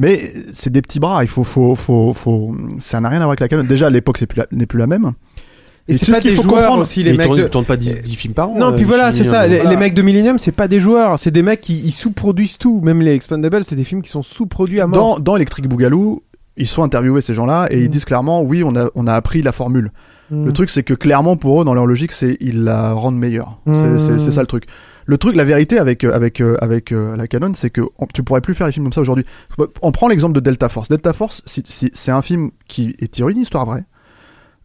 [0.00, 3.30] mais c'est des petits bras, il faut, faut, faut, faut, ça n'a rien à voir
[3.30, 3.64] avec la Canon.
[3.64, 5.10] Déjà, à l'époque, c'est plus la- n'est plus la même.
[5.88, 7.38] Et c'est pas ce qu'il des faut joueurs comprendre aussi, Mais les ils mecs tournent,
[7.38, 7.42] de...
[7.44, 8.58] ils tournent pas 10, 10 films par an.
[8.58, 9.40] Non, euh, puis voilà, c'est ça.
[9.42, 9.50] Millennium.
[9.50, 9.70] Les, Voilà.
[9.70, 12.80] les mecs de Millennium, c'est pas des joueurs, c'est des mecs qui sous-produisent tout.
[12.82, 15.16] Même les Expendables, c'est des films qui sont sous-produits à mort.
[15.16, 16.22] Dans, dans Electric Boogaloo,
[16.56, 17.88] ils sont interviewés ces gens-là et ils Mm.
[17.88, 19.92] disent clairement, oui, on a, on a appris la formule.
[20.30, 20.44] Mm.
[20.46, 23.60] Le truc, c'est que clairement pour eux, dans leur logique, c'est ils la rendent meilleure.
[23.72, 24.18] C'est- Mm.
[24.18, 24.64] Ça le truc.
[25.06, 28.06] Le truc, la vérité avec euh, avec euh, avec euh, la Canon, c'est que on-
[28.12, 29.24] tu pourrais plus faire des films comme ça aujourd'hui.
[29.80, 30.88] On prend l'exemple de Delta Force.
[30.90, 33.84] Delta Force, si- si- c'est un film qui est tiré d'une histoire vraie,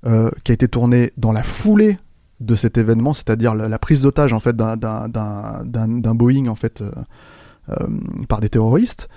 [0.06, 1.98] euh, qui a été tourné dans la foulée
[2.40, 6.92] de cet événement, c'est-à-dire la, prise d'otage en fait d'un- Boeing en fait euh,
[7.70, 7.88] euh,
[8.28, 9.08] par des terroristes.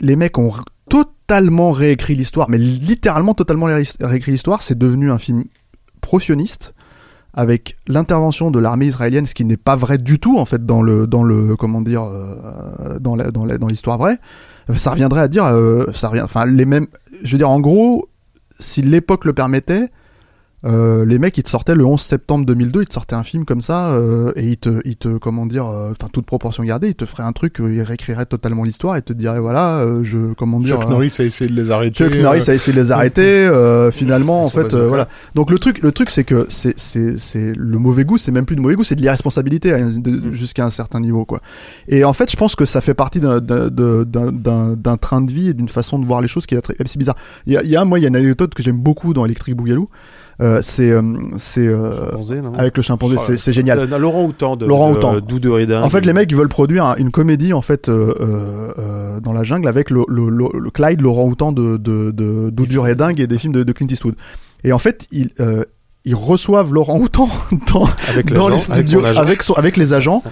[0.00, 0.50] Les mecs ont
[0.88, 4.62] totalement réécrit l'histoire, mais littéralement totalement ré- réécrit l'histoire.
[4.62, 5.44] C'est devenu un film
[6.00, 6.74] pro-sioniste
[7.34, 10.80] avec l'intervention de l'armée israélienne, ce qui n'est pas vrai du tout en fait dans
[10.82, 12.08] le dans le comment dire
[12.98, 14.18] dans la, dans l'histoire vraie.
[14.74, 15.44] Ça reviendrait à dire
[15.92, 16.86] ça revient enfin les mêmes
[17.22, 18.08] je veux dire en gros
[18.60, 19.88] si l'époque le permettait
[20.64, 23.44] Euh, les mecs, ils te sortaient le 11 septembre 2002, ils te sortaient un film
[23.46, 26.88] comme ça, euh, et ils te, ils te, comment dire, euh, enfin toute proportion gardée,
[26.88, 30.04] ils te feraient un truc, euh, ils réécriraient totalement l'histoire et te diraient voilà, euh,
[30.04, 32.04] je, comment dire, Chuck Norris a essayé de les arrêter.
[32.04, 33.22] Chuck Norris a essayé de les arrêter.
[33.22, 35.08] euh, finalement, en fait, voilà.
[35.34, 38.44] Donc le truc, le truc, c'est que c'est, c'est, c'est le mauvais goût, c'est même
[38.44, 40.32] plus de mauvais goût, c'est de l'irresponsabilité hein, Mm.
[40.32, 41.40] jusqu'à un certain niveau, quoi.
[41.88, 44.30] Et en fait, je pense que ça fait partie d'un, d'un, d'un,
[44.76, 47.16] d'un- train de vie et d'une façon de voir les choses qui est assez bizarre.
[47.46, 49.14] Il y a, il y a, moi, il y a une anecdote que j'aime beaucoup
[49.14, 49.88] dans Electric Boogaloo.
[50.40, 51.02] Euh, c'est, euh,
[51.36, 51.92] c'est euh,
[52.56, 53.88] avec le chimpanzé, Oh, c'est, génial.
[53.98, 55.20] Laurent Houtan de, Laurent de-.
[55.20, 55.56] Doudou.
[55.74, 59.68] En fait, les mecs ils veulent produire un- une comédie en fait dans la jungle
[59.68, 63.52] avec le, le, le, le Clyde, Laurent Houtan de de de Doudou et des films
[63.52, 64.14] de, de Clint Eastwood.
[64.64, 65.30] Et en fait, ils
[66.04, 67.28] ils reçoivent Laurent Houtan
[67.72, 70.22] dans Avec dans les avec studios avec son avec les agents.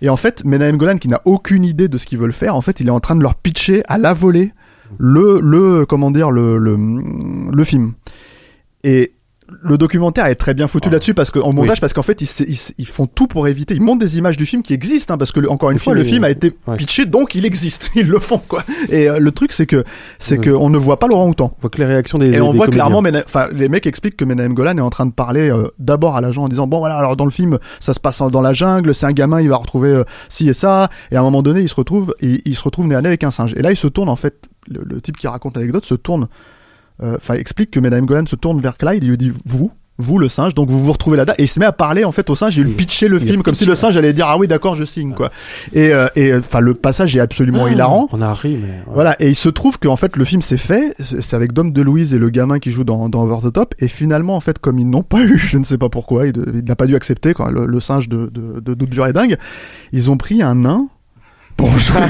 [0.00, 2.60] Et en fait, Menahem Golan qui n'a aucune idée de ce qu'ils veulent faire, en
[2.62, 4.52] fait, il est en train de leur pitcher à la volée
[4.98, 6.76] le le comment dire le le,
[7.52, 7.92] le film.
[8.84, 9.12] Et
[9.60, 12.86] le documentaire est très bien foutu là-dessus parce que en montage parce qu'en fait ils,
[12.86, 15.40] font tout pour éviter ils montrent des images du film qui existent hein, parce que
[15.40, 16.76] le- encore une Le fois film le est- film a été ouais.
[16.76, 19.84] pitché donc il existe ils le font quoi et euh, le truc c'est que
[20.18, 20.44] c'est Ouais.
[20.44, 22.52] que on ne voit pas Laurent Houtan On voit que les réactions des et on
[22.52, 22.86] des voit comédiens.
[22.88, 26.16] clairement, enfin, les mecs expliquent que Menahem Golan est en train de parler euh, d'abord
[26.16, 28.52] à l'agent en disant bon voilà alors dans le film ça se passe dans la
[28.52, 31.42] jungle, c'est un gamin, il va retrouver euh, ci et ça, et à un moment
[31.42, 33.54] donné il se retrouve et il se retrouve nez à nez avec un singe.
[33.56, 36.28] Et là il se tourne en fait, le, le type qui raconte l'anecdote se tourne,
[37.02, 40.28] enfin explique que Menahem Golan se tourne vers Clyde, il lui dit vous vous le
[40.28, 42.34] singe donc vous vous retrouvez là-dedans et il se met à parler en fait au
[42.34, 44.74] singe et lui pitcher le film comme si le singe allait dire ah oui d'accord
[44.74, 45.30] je signe quoi
[45.74, 48.68] et euh, et enfin le passage est absolument hilarant On a ri, mais.
[48.68, 48.82] ouais.
[48.94, 52.14] voilà, et il se trouve qu'en fait le film s'est fait, c'est avec Dom DeLuise
[52.14, 54.78] et le gamin qui joue dans, dans Over the Top, et finalement en fait comme
[54.78, 57.34] ils n'ont pas eu, je ne sais pas pourquoi, il, il n'a pas dû accepter
[57.34, 59.36] quand le, le singe de, de, de et Dingue,
[59.92, 60.88] ils ont pris un nain
[61.56, 62.00] pour jouer,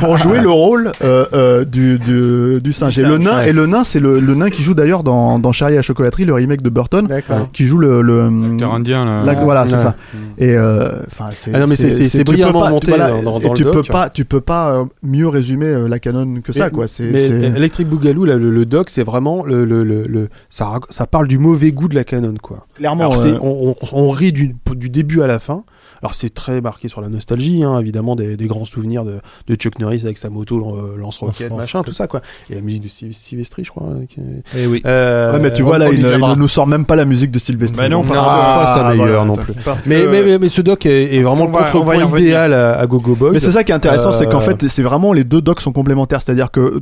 [0.00, 2.98] pour jouer le rôle euh, euh, du, du, du singe.
[2.98, 5.52] Et le nain, et le nain, c'est le, le nain qui joue d'ailleurs dans, dans
[5.52, 7.08] Charlie à la chocolaterie, le remake de Burton,
[7.52, 9.22] qui joue le, le L'acteur indien, là.
[9.24, 9.94] la- voilà, c'est ça.
[10.38, 11.52] Et euh, enfin, c'est.
[11.54, 13.42] Ah non, mais c'est- c'est- c'est tu peux brillamment pas- monté voilà, dans- dans- et
[13.48, 16.52] dans tu le peux pas, tu peux pas euh, mieux résumer euh, la canon que
[16.52, 16.86] ça, Mais- quoi.
[16.86, 17.10] C'est.
[17.10, 20.72] Mais c'est- Electric Boogaloo, là, le, le doc, c'est vraiment le, le, le, le- ça,
[20.90, 22.66] ça parle du mauvais goût de la canon, quoi.
[22.76, 23.00] Clairement.
[23.00, 25.64] Alors, c'est- euh, on, on, on rit du, du début à la fin.
[26.00, 29.54] Alors c'est très marqué sur la nostalgie, hein, évidemment des, des grands souvenirs de, de
[29.54, 32.20] Chuck Norris avec sa moto euh, lance-roquette, Lance- machin, tout ça quoi.
[32.50, 33.86] Et la musique de Sylv- Sylvestri, je crois.
[33.88, 34.20] euh, qui
[34.56, 34.82] Eh oui.
[34.86, 37.38] Euh, Ouais, mais tu vois là, il, ne- nous sort même pas la musique de
[37.38, 37.76] Sylvester.
[37.76, 39.52] Bah non, non, pas sa Ah, voilà, non plus.
[39.88, 42.18] Mais, que- mais, mais, mais ce doc est, est vraiment revenir.
[42.18, 43.30] idéal à, à Gogo Boys.
[43.32, 45.72] Mais c'est ça qui est intéressant, c'est qu'en fait, c'est vraiment les deux docs sont
[45.72, 46.22] complémentaires.
[46.22, 46.80] C'est-à-dire que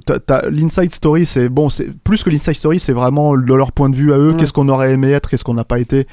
[0.51, 3.97] l'inside story, c'est bon, c'est plus que l'inside story, c'est vraiment de leur point de
[3.97, 4.35] vue à eux.
[4.39, 6.07] Qu'est-ce qu'on aurait aimé être, qu'est-ce qu'on n'a pas été.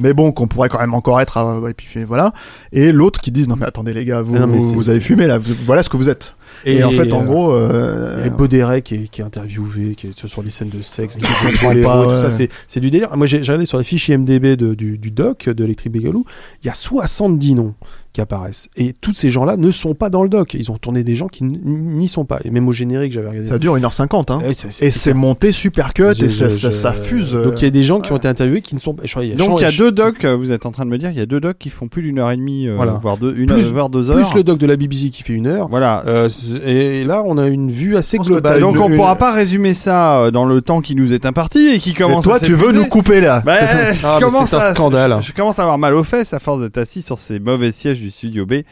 [0.00, 1.60] Mais bon, qu'on pourrait quand même encore être.
[1.60, 2.32] ouais, et puis voilà.
[2.72, 5.26] Et l'autre qui dit non mais attendez les gars, vous, Ah non, vous, avez fumé
[5.26, 5.38] là.
[5.38, 6.34] vous- voilà ce que vous êtes.
[6.64, 10.08] Et, en fait, en euh, gros, euh, Et Bauderet qui est, qui est interviewé, qui
[10.08, 13.16] est sur des scènes de sexe, contrôle les pas, tout ça, c'est, du délire.
[13.16, 16.24] Moi, j'ai, regardé sur la fiche IMDB de, du, du doc de Electric Boogaloo,
[16.62, 17.74] il y a 70 noms
[18.12, 18.68] qui apparaissent.
[18.76, 20.54] Et tous ces gens-là ne sont pas dans le doc.
[20.54, 22.38] Ils ont tourné des gens qui n'y sont pas.
[22.44, 23.48] Et même au générique, j'avais regardé.
[23.48, 24.30] ça dure 1h50.
[24.32, 24.40] Hein.
[24.48, 27.34] Et c'est- c'est monté super cut je- et ça, je- ça, fuse.
[27.34, 29.02] euh, Donc il y a des gens qui ont été interviewés qui ne sont pas.
[29.04, 30.70] je crois, il y a Donc il y a deux docs, euh, vous êtes en
[30.72, 32.36] train de me dire, il y a deux docs qui font plus d'une heure et
[32.36, 32.98] demie, euh, Voilà.
[33.02, 34.16] voire deux, une Plus- heure, voire deux heures.
[34.16, 35.68] plus le doc de la BBC qui fait une heure.
[35.68, 36.02] Voilà.
[36.06, 36.28] Euh,
[36.66, 38.60] et là, on a une vue assez globale.
[38.60, 41.68] donc une- on une- pourra pas résumer ça dans le temps qui nous est imparti
[41.68, 44.74] et qui Et commence toi, à tu veux nous couper là Bah, Ah, c'est un
[44.74, 45.18] scandale.
[45.22, 47.99] Je commence à avoir mal aux fesses à force d'être assis sur ces mauvais sièges
[48.00, 48.64] du studio B.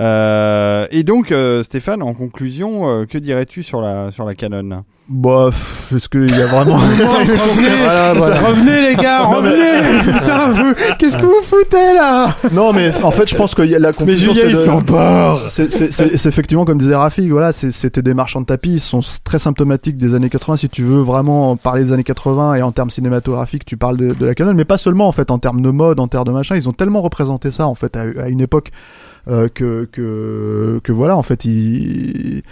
[0.00, 4.84] Euh, et donc, euh, Stéphane, en conclusion, euh, que dirais-tu sur la sur la Canon?
[5.08, 6.78] Bah, pff, est-ce qu'il y a vraiment.
[7.82, 8.40] Voilà, voilà.
[8.40, 12.34] Revenez les gars, mais- revenez Putain, vous, qu'est-ce que vous foutez là?
[12.52, 14.32] Non, mais en fait, je pense que la conclusion.
[14.32, 15.40] Julien, c'est il de- s'empare.
[15.48, 19.98] C'est effectivement comme disait Rafik, voilà, c'était des marchands de tapis, ils sont très symptomatiques
[19.98, 20.56] des années 80.
[20.56, 24.14] Si tu veux vraiment parler des années 80 et en termes cinématographiques, tu parles de,
[24.14, 26.32] de la Canon, mais pas seulement en fait en termes de mode, en termes de
[26.32, 28.70] machin, ils ont tellement représenté ça en fait à, à une époque
[29.28, 32.42] euh, que, que que voilà, en fait, ils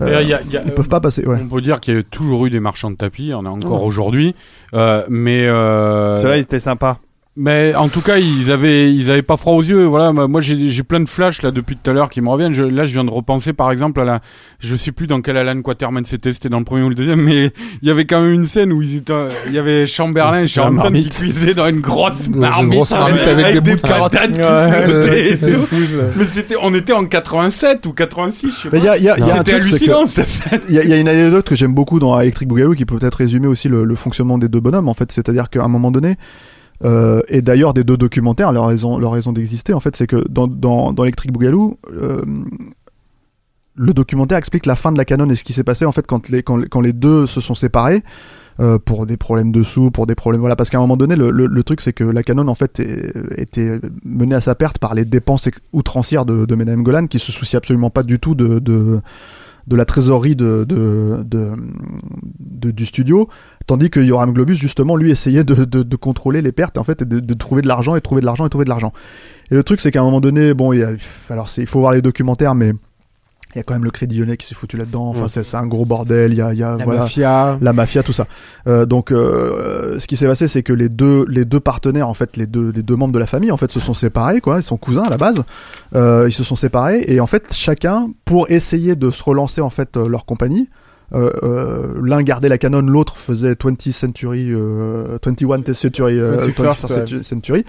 [0.00, 1.24] euh, Et, y a- y a- ils peuvent pas passer.
[1.26, 1.38] Ouais.
[1.42, 3.44] On peut dire qu'il y a toujours eu des marchands de tapis, il y en
[3.44, 3.86] a encore Ouais.
[3.86, 4.34] aujourd'hui,
[4.74, 6.98] euh, mais euh, Ceux-là, ils étaient sympas.
[7.34, 9.84] Mais en tout cas ils avaient ils avaient pas froid aux yeux.
[9.86, 12.52] Voilà, moi j'ai j'ai plein de flashs là depuis tout à l'heure qui me reviennent.
[12.52, 14.20] Je, là je viens de repenser par exemple à la,
[14.58, 17.22] je sais plus dans quel Alan Quaterman c'était, c'était dans le premier ou le deuxième,
[17.22, 17.50] mais
[17.80, 19.14] il y avait quand même une scène où ils étaient,
[19.46, 21.14] il y avait Chamberlain et Sharon Stone qui marmite.
[21.18, 24.12] cuisaient dans une grosse Dans une marmite, grosse marmite avec des bouts de carottes.
[24.12, 25.38] patates qui Ouais.
[26.16, 28.76] Mais c'était, on était en 87 ou 86, je sais pas.
[28.76, 30.04] Mais il y a, il y a- il y a C'était hallucinant.
[30.68, 32.84] Il y, a- il y a une anecdote que j'aime beaucoup dans Electric Boogaloo qui
[32.84, 35.10] peut peut-être résumer aussi le, le fonctionnement des deux bonhommes en fait.
[35.12, 36.16] C'est-à-dire qu'à un moment donné,
[36.84, 40.24] euh, et d'ailleurs des deux documentaires, leur raison, leur raison d'exister en fait, c'est que
[40.28, 42.22] dans, Electric Boogaloo, euh,
[43.74, 46.06] le documentaire explique la fin de la canon et ce qui s'est passé en fait
[46.06, 48.02] quand les, quand, les- deux se sont séparés.
[48.60, 51.16] euh, pour des problèmes de sous, pour des problèmes voilà parce qu'à un moment donné
[51.16, 52.82] le, truc c'est que la Canon en fait
[53.36, 57.56] était menée à sa perte par les dépenses outrancières de, de Golan qui se soucie
[57.56, 59.00] absolument pas du tout de
[59.66, 60.66] de la trésorerie du
[62.86, 63.28] studio,
[63.66, 67.34] tandis que Yoram Globus justement lui essayait de, contrôler les pertes en fait et de,
[67.34, 68.92] trouver de l'argent et trouver de l'argent et trouver de l'argent.
[69.50, 70.92] Et le truc c'est qu'à un moment donné, bon, il y a,
[71.30, 72.72] alors il faut voir les documentaires, mais
[73.54, 75.08] il y a quand même le Crédit Lyonnais qui s'est foutu là-dedans.
[75.08, 75.42] Enfin, Ouais.
[75.42, 76.32] c'est, un gros bordel.
[76.32, 77.58] Il y a, il y a La voilà, mafia.
[77.60, 78.26] la mafia, tout ça.
[78.66, 82.14] Euh, donc, euh, ce qui s'est passé, c'est que les deux, les deux partenaires, en
[82.14, 84.58] fait, les deux, les deux membres de la famille, en fait, se sont séparés, quoi.
[84.58, 85.44] Ils sont cousins à la base.
[85.94, 89.70] Euh, ils se sont séparés et en fait, chacun, pour essayer de se relancer, en
[89.70, 90.68] fait, leur compagnie.
[91.12, 97.22] l'un gardait la Canon, l'autre faisait 20th Century, euh, 21st Century, euh, 21st, 21st ouais.
[97.22, 97.64] Century.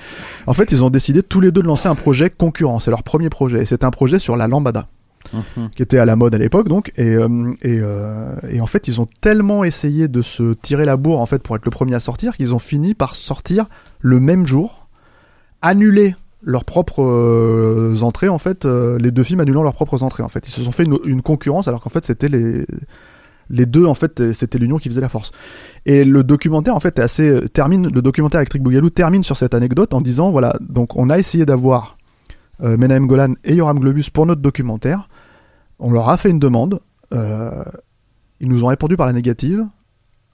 [0.48, 2.80] En fait, ils ont décidé tous les deux de lancer un projet concurrent.
[2.80, 3.64] C'est leur premier projet.
[3.64, 4.88] Et c'est un projet sur la lambada
[5.76, 7.28] qui était à la mode à l'époque donc et, euh,
[7.66, 11.42] euh, et en fait ils ont tellement essayé de se tirer la bourre en fait
[11.42, 13.66] pour être le premier à sortir qu'ils ont fini par sortir
[14.00, 14.88] le même jour
[15.62, 20.30] annuler leurs propres euh, entrées en fait les deux films annulant leurs propres entrées en
[20.30, 20.48] fait.
[20.48, 22.66] Ils se sont fait une, une concurrence alors qu'en fait c'était les
[23.50, 25.32] les deux en fait c'était l'union qui faisait la force.
[25.86, 29.54] Et le documentaire en fait est assez termine le documentaire Electric Boogaloo termine sur cette
[29.54, 31.98] anecdote en disant voilà donc on a essayé d'avoir
[32.62, 35.10] euh, Menahem Golan et Yoram Globus pour notre documentaire
[35.80, 36.80] on leur a fait une demande.
[37.14, 37.64] euh,
[38.40, 39.64] ils nous ont répondu par la négative.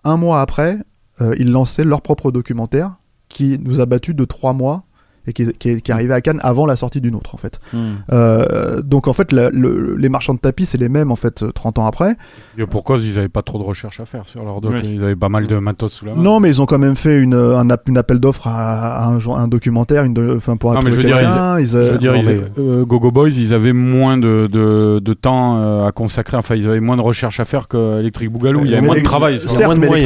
[0.03, 0.80] Un mois après,
[1.22, 2.95] euh, ils lançaient leur propre documentaire
[3.28, 4.86] qui nous a battu de trois mois
[5.30, 7.38] et qui, qui est, qui est arrivé à Cannes avant la sortie d'une autre en
[7.38, 7.60] fait.
[7.73, 7.77] Hmm.
[8.11, 11.43] Euh, donc en fait, la- le- les marchands de tapis c'est les mêmes en fait
[11.53, 12.15] 30 ans après.
[12.57, 14.81] Et pourquoi ils avaient pas trop de recherche à faire sur leur doc Oui.
[14.95, 16.22] Ils avaient pas mal de matos sous la main.
[16.22, 19.19] Non, mais ils ont quand même fait une, un, une appel d'offres à, à un,
[19.19, 21.18] un documentaire, une de- enfin pour Non, mais je veux dire,
[21.60, 24.47] ils, Je euh, veux dire, non, ils- mais- euh, Gogo Boys, ils avaient moins de,
[24.51, 26.38] de, de temps euh, à consacrer.
[26.38, 28.61] Enfin, ils avaient moins de recherche à faire que Electric Boogaloo.
[28.65, 29.39] Il y avait moins de travail.
[29.39, 30.03] sur- Certes, moins de mais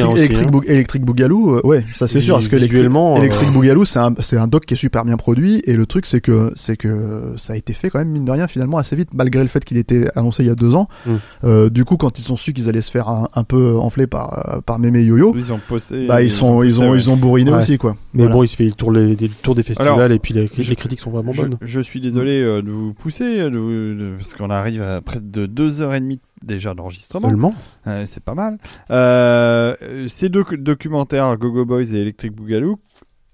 [0.66, 1.04] Electric, hein.
[1.06, 4.36] Boogaloo, ouais, ça c'est sûr, parce que Electric- visuellement, euh, Electric Boogaloo, c'est un, c'est
[4.36, 7.52] un doc qui est super bien produit, et le truc c'est que, c'est que ça
[7.52, 9.76] a été fait quand même, mine de rien, finalement assez vite, malgré le fait qu'il
[9.76, 10.88] était annoncé il y a deux ans.
[11.06, 11.10] Mm.
[11.44, 14.06] Euh, du coup, quand ils ont su qu'ils allaient se faire un, un peu enfler
[14.06, 16.06] par, par Mémé Yo-Yo, Ils ont posé.
[16.06, 17.58] bah ils sont, ils ont, ils ont bourriné Ouais.
[17.58, 17.96] aussi, quoi.
[18.14, 18.34] Mais Voilà.
[18.34, 20.34] bon, il se fait le tour, les, des- le tour des festivals Alors, et puis
[20.34, 21.56] les, je- les critiques sont vraiment bonnes.
[21.62, 23.70] je suis désolé euh, de vous pousser, de vous-
[24.00, 27.28] de- parce qu'on arrive à près de 2h30 déjà d'enregistrement.
[27.28, 27.54] Seulement.
[27.86, 28.58] Euh, c'est pas mal.
[28.90, 29.74] Euh,
[30.08, 32.78] ces deux documentaires, Gogo Boys et Electric Boogaloo,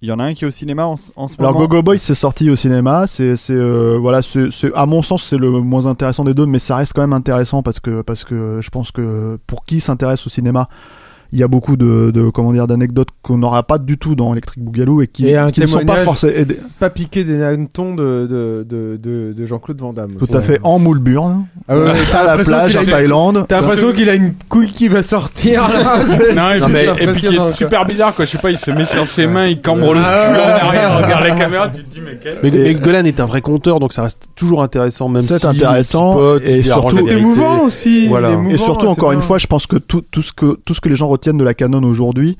[0.02, 1.66] il y en a un qui est au cinéma en, ce- en ce Alors moment.
[1.66, 5.22] Gogo Boys c'est sorti au cinéma, c'est c'est euh, voilà c'est c'est- à mon sens
[5.24, 8.24] c'est le moins intéressant des deux, mais ça reste quand même intéressant parce que parce
[8.24, 10.68] que je pense que pour qui s'intéresse au cinéma,
[11.32, 14.32] il y a beaucoup de, de comment dire d'anecdotes qu'on n'aura pas du tout dans
[14.32, 16.32] Electric Boogaloo et qui, Et un qui ne sont pas forcément
[16.78, 20.12] Pas piquer des hannetons de, de, de, de, de Jean-Claude Van Damme.
[20.18, 22.80] tout à fait en moule burne Ah ouais, t'as à la l'impression plage qu'il a
[22.80, 23.44] en une- Thaïlande.
[23.48, 26.00] T'as l'impression qu'il a une couille qui va sortir là.
[26.04, 28.24] C'est- Non, et c'est puis, et puis qui est super bizarre, quoi.
[28.24, 30.32] Je sais pas, il se met sur ses mains, il cambre le cul Ah, en
[30.32, 30.40] ouais.
[30.78, 32.38] arrière, regarde les caméras, tu te dis, mais quel.
[32.42, 35.38] Mais, Et- mais Golan est un vrai conteur, donc ça reste toujours intéressant, même C'est
[35.38, 38.10] si intéressant, il chipote, et surtout- la C'est émouvant aussi.
[38.50, 40.80] Et surtout, c'est encore une fois, je pense que tout, tout, ce que tout ce
[40.80, 42.36] que les gens retiennent de la canon aujourd'hui,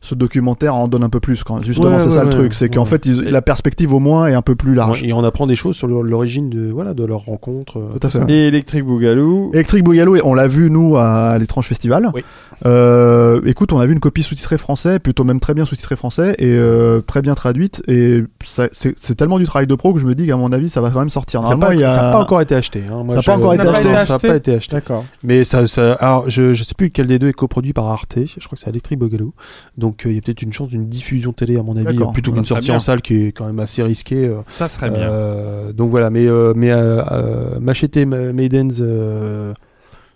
[0.00, 1.44] ce documentaire en donne un peu plus.
[1.44, 2.86] Quand, justement, Ouais, c'est ouais, ça le truc, c'est qu'en ouais.
[2.88, 5.04] fait, ils- la perspective au moins est un peu plus large.
[5.04, 7.78] Et on apprend des choses sur l'origine de, voilà, de leur rencontre.
[7.78, 8.28] euh, Tout à fait.
[8.28, 9.50] Et Electric Boogaloo.
[9.54, 12.10] Electric Boogaloo, on l'a vu nous à l'étrange festival.
[12.14, 12.22] Oui.
[12.64, 16.34] Euh, écoute, on a vu une copie sous-titrée français, plutôt même très bien sous-titrée français
[16.38, 17.82] et euh, très bien traduite.
[17.88, 20.68] Et ça- c'est tellement du travail de pro que je me dis qu'à mon avis,
[20.68, 21.42] ça va quand même sortir.
[21.46, 22.20] Ça n'a pas, a...
[22.20, 22.82] encore été acheté.
[22.90, 23.02] hein.
[23.04, 23.88] Moi, Ça a je- pas encore été acheté.
[23.88, 24.76] non, Ça n'a pas été acheté.
[24.76, 25.04] D'accord.
[25.24, 28.16] Mais ça, ça, alors je, je sais plus quel des deux est coproduit par Arte.
[28.24, 29.32] Je crois que c'est Electric Boogaloo.
[29.76, 32.12] Donc euh, il y a peut-être une chance d'une diffusion télé à mon avis, D'accord.
[32.12, 32.76] plutôt qu'une sortie bien.
[32.76, 34.26] en salle qui est quand même assez risquée.
[34.28, 34.36] euh.
[34.44, 35.00] Ça serait bien.
[35.00, 38.80] Euh, donc voilà, mais euh, mais euh, euh, Machete Ma- Maidens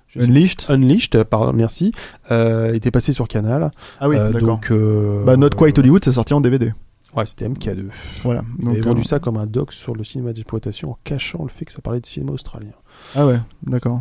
[0.08, 0.64] je sais- Unleashed.
[0.68, 1.92] Unleashed, pardon, merci,
[2.30, 3.70] euh, était passé sur Canal.
[4.00, 4.48] Ah oui, Euh, d'accord.
[4.48, 6.72] donc euh, Bah, Not Quite Hollywood, c'est sorti en DVD.
[7.16, 7.86] Ouais, c'était MK2.
[8.24, 8.42] Voilà.
[8.60, 11.44] Ils avaient Donc, vendu euh, ça comme un doc sur le cinéma d'exploitation en cachant
[11.44, 12.72] le fait que ça parlait de cinéma australien.
[13.14, 14.00] Ah ouais, d'accord.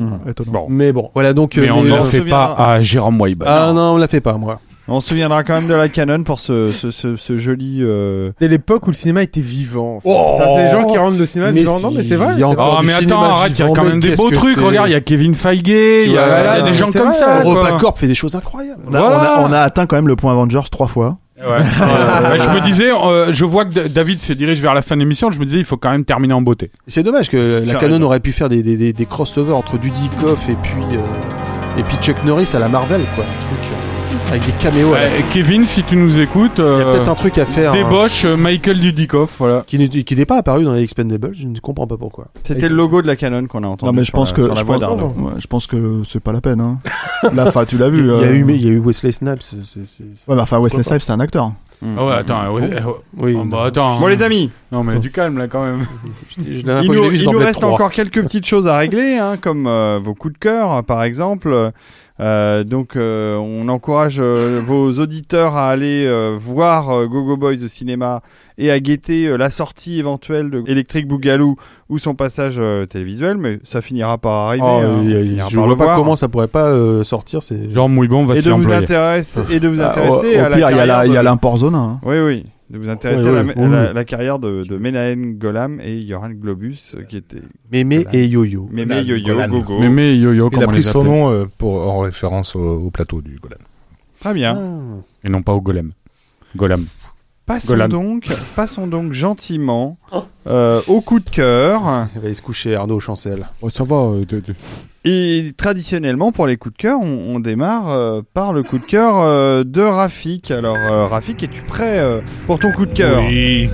[0.00, 0.18] Euh, Hmm.
[0.46, 0.66] Bon.
[0.70, 1.56] Mais bon, voilà donc.
[1.58, 3.44] Mais on ne euh, le fait pas à Jérôme Weiba.
[3.46, 4.60] Ah non, on la fait pas moi.
[4.90, 7.78] On se souviendra quand même de la Canon pour ce, ce, ce, ce joli.
[7.82, 9.96] euh, C'était l'époque où le cinéma était vivant.
[9.96, 10.08] en fait.
[10.10, 11.78] Oh ça, c'est les gens qui rendent le cinéma Mais vivant.
[11.80, 12.28] Non, mais c'est vrai.
[12.34, 12.78] il y a c'est encore vrai.
[12.80, 14.58] Oh, mais attends, arrête, il y a quand même des beaux trucs.
[14.58, 17.12] Regarde, il y a Kevin Feige, il y a, des gens comme vrai.
[17.18, 17.42] ça.
[17.42, 18.82] EuropaCorp fait des choses incroyables.
[18.90, 21.18] On a, on, a, on a atteint quand même le point Avengers trois fois.
[21.38, 21.44] Ouais.
[21.44, 25.00] Euh, je me disais, euh, je vois que David se dirige vers la fin de
[25.00, 25.30] l'émission.
[25.30, 26.70] Je me disais, il faut quand même terminer en beauté.
[26.88, 28.04] C'est dommage que la Canon raison.
[28.06, 31.96] aurait pu faire des, des, des, des crossovers entre Dudikoff et puis euh, et puis
[32.00, 33.22] Chuck Norris à la Marvel quoi.
[33.24, 33.87] Un truc, euh,
[34.30, 34.94] Avec des caméos.
[34.94, 37.38] à la Ouais, Kevin, si tu nous écoutes, Il y a euh, peut-être un truc
[37.38, 37.72] à faire.
[37.72, 39.64] hein, débauche euh, Michael Dudikoff, voilà.
[39.66, 42.28] qui n'est qui n'est pas apparu dans les Expendables, je ne comprends pas pourquoi.
[42.44, 43.86] C'était le logo de la Canon qu'on a entendu.
[43.90, 45.14] Non mais je sur pense la- que sur la je voix pense, d'Arnaud.
[45.18, 46.60] ouais, je pense que c'est pas la peine.
[46.60, 46.78] Hein.
[47.34, 48.06] Là, enfin, tu l'as Il vu.
[48.06, 49.42] y, a euh, eu, mais il y a eu Wesley Snipes.
[49.42, 51.52] c'est- c'est- c'est- Ouais, bah, enfin, Wesley Pourquoi Snipes, c'est un acteur.
[51.96, 52.80] Ah ouais, attends, ouais, euh,
[53.20, 53.36] Oui.
[53.40, 54.00] oh, bah, attends.
[54.00, 54.10] Bon hein.
[54.10, 55.86] les amis, Non mais du calme là quand même.
[56.36, 57.46] Je- La dernière il fois que je nous, l'ai vu, c'est il dans nous Blade
[57.48, 57.72] reste 3.
[57.72, 61.70] encore quelques petites choses à régler, hein, comme euh, vos coups de cœur, par exemple.
[62.20, 67.62] Euh, donc, euh, on encourage euh, vos auditeurs à aller euh, voir euh, Gogo Boys
[67.64, 68.22] au cinéma
[68.58, 71.54] et à guetter euh, la sortie éventuelle de Electric Boogaloo
[71.88, 74.64] ou son passage euh, télévisuel, mais ça finira par arriver.
[74.66, 75.96] Oh, hein, finira je par vois pas voir.
[75.96, 77.42] comment ça pourrait pas euh, sortir.
[77.42, 78.82] C'est Genre Mouillebon va et s'y de vous employer.
[78.82, 80.94] intéresser et de vous Ah, intéresser au, au à la pire, il y a la-
[80.94, 81.74] carrière il y a de- l'import zone.
[81.76, 82.00] hein.
[82.04, 82.44] Oui, oui.
[82.70, 86.06] De vous intéresser Ouais, à, la, ouais, à la- carrière de, de Menahem Golam et
[86.06, 87.40] Johan Globus, euh, qui était
[87.72, 88.18] Mémé Voilà.
[88.18, 88.68] et Yo-Yo.
[88.70, 89.48] Mémé, Yo-Yo, Golan.
[89.48, 89.80] Gogo.
[89.80, 92.60] Mémé et Yo-Yo, Il a on pris les son nom euh, pour, en référence au,
[92.60, 93.56] au plateau du Golan.
[94.20, 94.54] Très bien.
[94.54, 95.00] Ah.
[95.24, 95.92] Et non pas au golem.
[96.56, 96.84] Golam.
[97.48, 97.88] Passons Golan.
[97.88, 99.98] donc, passons donc gentiment
[100.46, 101.80] euh, au coup de cœur.
[102.14, 103.46] Il va aller se coucher, Arnaud Chancel.
[103.62, 103.96] Oh, ça va.
[103.96, 104.54] euh, de- de-
[105.04, 108.84] Et traditionnellement, pour les coups de cœur, on, on démarre euh, par le coup de
[108.84, 110.50] cœur euh, de Rafik.
[110.50, 113.22] Alors, euh, Rafik, es-tu prêt euh, pour ton coup de cœur?
[113.26, 113.68] Oui.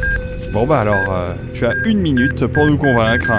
[0.53, 3.33] Bon, bah alors, euh, tu as une minute pour nous convaincre.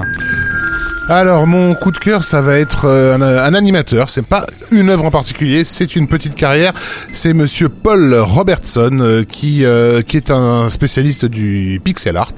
[1.08, 4.10] Alors mon coup de cœur, ça va être euh, un, un animateur.
[4.10, 6.74] C'est pas une œuvre en particulier, c'est une petite carrière.
[7.12, 12.34] C'est Monsieur Paul Robertson euh, qui euh, qui est un spécialiste du pixel art,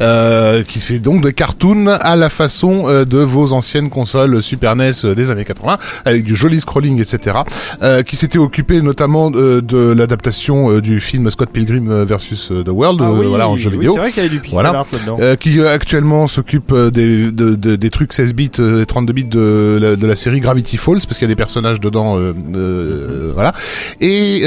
[0.00, 4.76] euh, qui fait donc des cartoons à la façon euh, de vos anciennes consoles Super
[4.76, 7.36] NES euh, des années 80, avec du joli scrolling, etc.
[7.82, 12.68] euh, qui s'était occupé notamment euh, de l'adaptation euh, du film Scott Pilgrim versus The
[12.70, 13.92] World, Ah euh, oui, voilà en jeu oui, vidéo.
[13.92, 14.70] c'est vrai qu'il y avait du pixel Voilà.
[14.70, 15.16] art là-dedans.
[15.20, 19.12] Euh, qui euh, actuellement s'occupe des, de- de- des trucs 16 bits euh, et 32
[19.12, 23.30] bits de la, série Gravity Falls parce qu'il y a des personnages dedans euh, euh,
[23.34, 23.52] voilà.
[24.00, 24.42] Et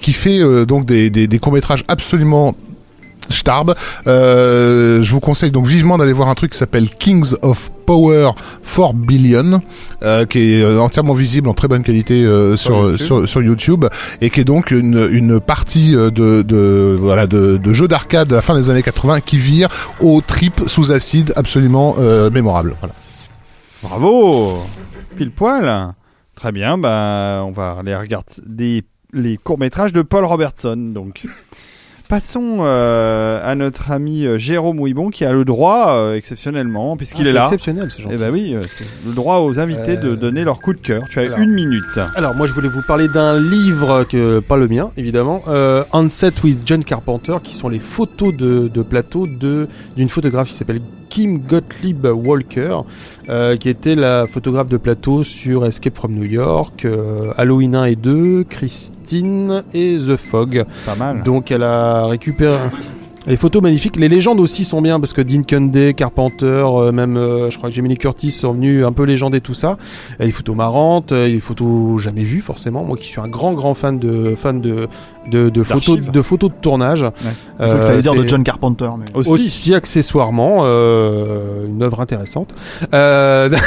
[0.00, 2.54] qui fait donc des courts métrages absolument
[3.28, 3.74] Starb.
[4.06, 8.30] Euh, je vous conseille donc vivement d'aller voir un truc qui s'appelle Kings of Power
[8.64, 9.60] 4 Billion,
[10.02, 12.98] euh, qui est euh, entièrement visible en très bonne qualité euh, sur, YouTube.
[12.98, 13.86] sur sur YouTube
[14.20, 18.36] et qui est donc une, une partie de, de voilà de, de jeux d'arcade à
[18.36, 19.68] la fin des années 80 qui vire
[20.00, 21.96] au trip sous acide absolument
[22.30, 22.74] mémorable.
[22.80, 22.94] Voilà.
[23.82, 24.58] Bravo
[25.16, 25.94] Pile poil
[26.34, 30.76] Très bien, bah, on va aller regarder les courts-métrages de Paul Robertson.
[30.76, 31.26] Donc.
[32.08, 37.26] Passons euh, à notre ami euh, Jérôme Ouibon qui a le droit, euh, exceptionnellement, puisqu'il
[37.26, 37.42] Ah, est là.
[37.42, 38.14] exceptionnel, c'est gentil.
[38.14, 38.56] Eh ben oui,
[39.06, 41.02] le droit aux invités de donner leur coup de cœur.
[41.10, 41.38] Tu as alors.
[41.38, 42.00] une minute.
[42.14, 45.42] Alors moi je voulais vous parler d'un livre que pas le mien évidemment,
[45.92, 50.54] Onset with John Carpenter, qui sont les photos de, de plateau de d'une photographe qui
[50.54, 52.80] s'appelle Kim Gottlieb Walker,
[53.28, 57.84] euh, qui était la photographe de plateau sur Escape from New York, euh, Halloween 1
[57.84, 60.64] et 2, Christine et The Fog.
[60.86, 61.22] Pas mal.
[61.22, 62.56] Donc elle a récupéré
[63.28, 63.96] les photos magnifiques.
[63.96, 67.68] Les légendes aussi sont bien parce que Dean Cundey, Carpenter, euh, même euh, je crois
[67.68, 69.76] que Jamie Curtis sont venus un peu légender tout ça.
[70.18, 72.84] Il y a des photos marrantes, il y a des photos jamais vues forcément.
[72.84, 74.88] Moi qui suis un grand grand fan de fan de
[75.30, 77.04] de, de photos de photos de tournage.
[77.58, 78.88] Que t'allais dire de John Carpenter.
[78.98, 79.06] Mais...
[79.14, 79.30] Aussi.
[79.30, 82.54] aussi, accessoirement euh, une œuvre intéressante.
[82.94, 83.48] Euh,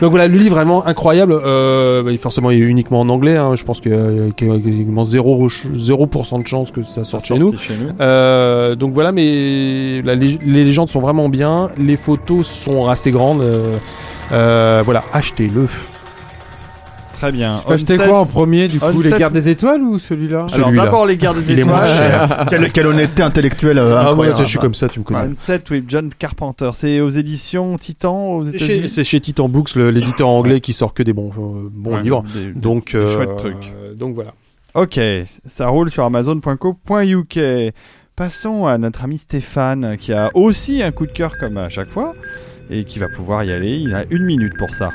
[0.00, 1.32] Donc voilà, le livre vraiment incroyable.
[1.44, 3.36] Euh, bah, forcément, il est uniquement en anglais.
[3.36, 3.54] hein.
[3.54, 7.52] Je pense qu'il y a quasiment 0%, 0% de chance que ça sorte chez nous.
[7.52, 7.90] Sorti chez nous.
[8.00, 11.68] Euh, donc voilà, mais la les légendes sont vraiment bien.
[11.78, 13.42] Les photos sont assez grandes.
[13.42, 13.76] euh,
[14.32, 15.68] euh, voilà, achetez-le.
[17.22, 17.60] Très bien.
[17.68, 21.16] Acheter quoi en premier du coup Les gardes des étoiles ou celui-là Alors d'abord les
[21.16, 21.96] gardes des Il est moins étoiles.
[21.96, 22.46] cher.
[22.50, 24.38] quelle, quelle honnêteté intellectuelle euh, Ah ouais, incroyable.
[24.40, 25.20] je suis comme ça, tu me connais.
[25.32, 26.70] Onset with John Carpenter.
[26.74, 28.88] C'est aux éditions Titan aux C'est chez, États-Unis.
[28.90, 32.24] c'est chez Titan Books, l'éditeur anglais qui sort que des bons, euh, bons Ouais, livres.
[32.34, 33.72] des- Donc, des euh, chouettes trucs.
[33.96, 34.32] donc voilà.
[34.74, 34.98] Ok,
[35.44, 37.38] ça roule sur Amazon.co.uk.
[38.16, 41.88] Passons à notre ami Stéphane qui a aussi un coup de cœur comme à chaque
[41.90, 42.14] fois
[42.68, 43.76] et qui va pouvoir y aller.
[43.76, 44.90] Il a une minute pour ça.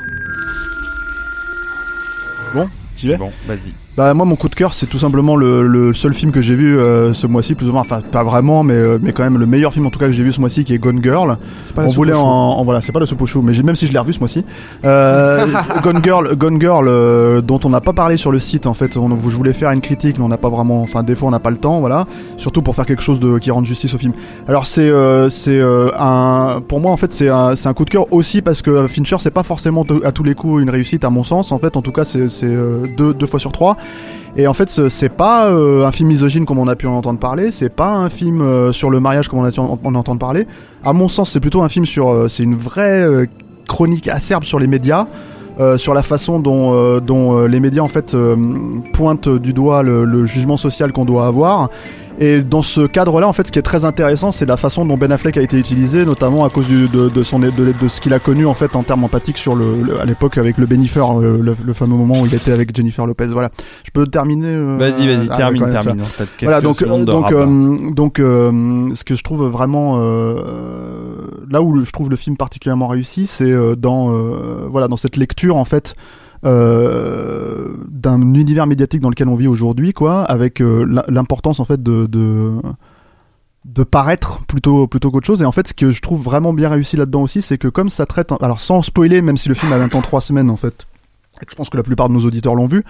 [2.53, 3.73] Bon, j'y vais Bon, vas-y.
[3.97, 6.53] Bah moi mon coup de cœur c'est tout simplement le, le seul film que j'ai
[6.53, 9.39] vu euh, ce mois-ci plus ou moins enfin pas vraiment mais euh, mais quand même
[9.39, 11.35] le meilleur film en tout cas que j'ai vu ce mois-ci qui est Gone Girl.
[11.63, 13.63] C'est pas On la soupe voulait en, voilà c'est pas le soupe chou mais j'ai-
[13.63, 14.45] même si je l'ai revu ce mois-ci.
[14.85, 15.47] Euh,
[15.81, 18.97] Gone Girl Gone Girl euh, dont on n'a pas parlé sur le site en fait
[18.97, 21.31] on, je voulais faire une critique mais on n'a pas vraiment enfin des fois on
[21.31, 22.05] n'a pas le temps voilà
[22.37, 24.13] surtout pour faire quelque chose de qui rende justice au film.
[24.47, 27.83] Alors c'est euh, c'est euh, un pour moi en fait c'est un, c'est un coup
[27.85, 31.03] de cœur aussi parce que Fincher c'est pas forcément à tous les coups une réussite
[31.03, 33.51] à mon sens en fait en tout cas c'est c'est euh, deux deux fois sur
[33.51, 33.75] trois
[34.35, 36.93] et en fait, ce- c'est pas euh, un film misogyne comme on a pu en
[36.93, 39.79] entendre parler, c'est pas un film euh, sur le mariage comme on a pu en,
[39.83, 40.45] en entendre parler.
[40.83, 42.09] À mon sens, c'est plutôt un film sur.
[42.09, 43.27] euh, c'est une vraie
[43.67, 45.07] chronique acerbe sur les médias.
[45.77, 48.15] sur la façon dont, les médias en fait
[48.93, 51.69] pointent du doigt le jugement social qu'on doit avoir.
[52.19, 54.97] Et dans ce cadre-là, en fait, ce qui est très intéressant, c'est la façon dont
[54.97, 58.01] Ben Affleck a été utilisé, notamment à cause du, de, de, son, de, de ce
[58.01, 60.65] qu'il a connu en fait en termes empathiques sur le, le- à l'époque avec le
[60.65, 63.27] Benifer, le, le, le fameux moment où il était avec Jennifer Lopez.
[63.27, 63.51] Voilà.
[63.85, 64.47] Je peux terminer.
[64.47, 66.01] euh, Vas-y, vas-y, ah, termine, termine.
[66.17, 70.41] quelques Voilà, donc, euh, donc, euh, donc, euh, ce que je trouve vraiment euh,
[71.49, 75.17] là où je trouve le film particulièrement réussi, c'est euh, dans euh, voilà dans cette
[75.17, 75.93] lecture en fait
[76.45, 81.65] euh, d'un univers médiatique dans lequel on vit aujourd'hui, quoi, avec euh, l'im- l'importance en
[81.65, 82.53] fait de, de
[83.65, 85.41] de paraître plutôt plutôt qu'autre chose.
[85.41, 87.89] Et en fait ce que je trouve vraiment bien réussi là-dedans aussi c'est que comme
[87.89, 90.87] ça traite alors sans spoiler même si le film a maintenant trois semaines en fait
[91.41, 92.83] et que je pense que la plupart de nos auditeurs l'ont vu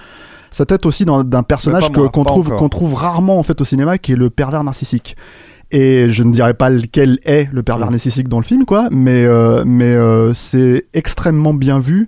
[0.51, 4.11] ça traite aussi d'un personnage qu'on trouve qu'on trouve rarement en fait au cinéma qui
[4.11, 5.17] est le pervers narcissique.
[5.71, 9.25] Et je ne dirais pas lequel est le pervers narcissique dans le film quoi mais
[9.25, 12.07] euh, mais euh, c'est extrêmement bien vu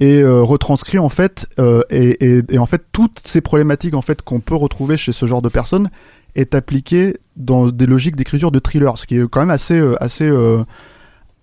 [0.00, 4.22] et euh, retranscrit en fait euh, et, et, en fait toutes ces problématiques en fait
[4.22, 5.90] qu'on peut retrouver chez ce genre de personnes
[6.34, 10.02] est appliqué dans des logiques d'écriture de thriller ce qui est quand même assez euh,
[10.02, 10.28] assez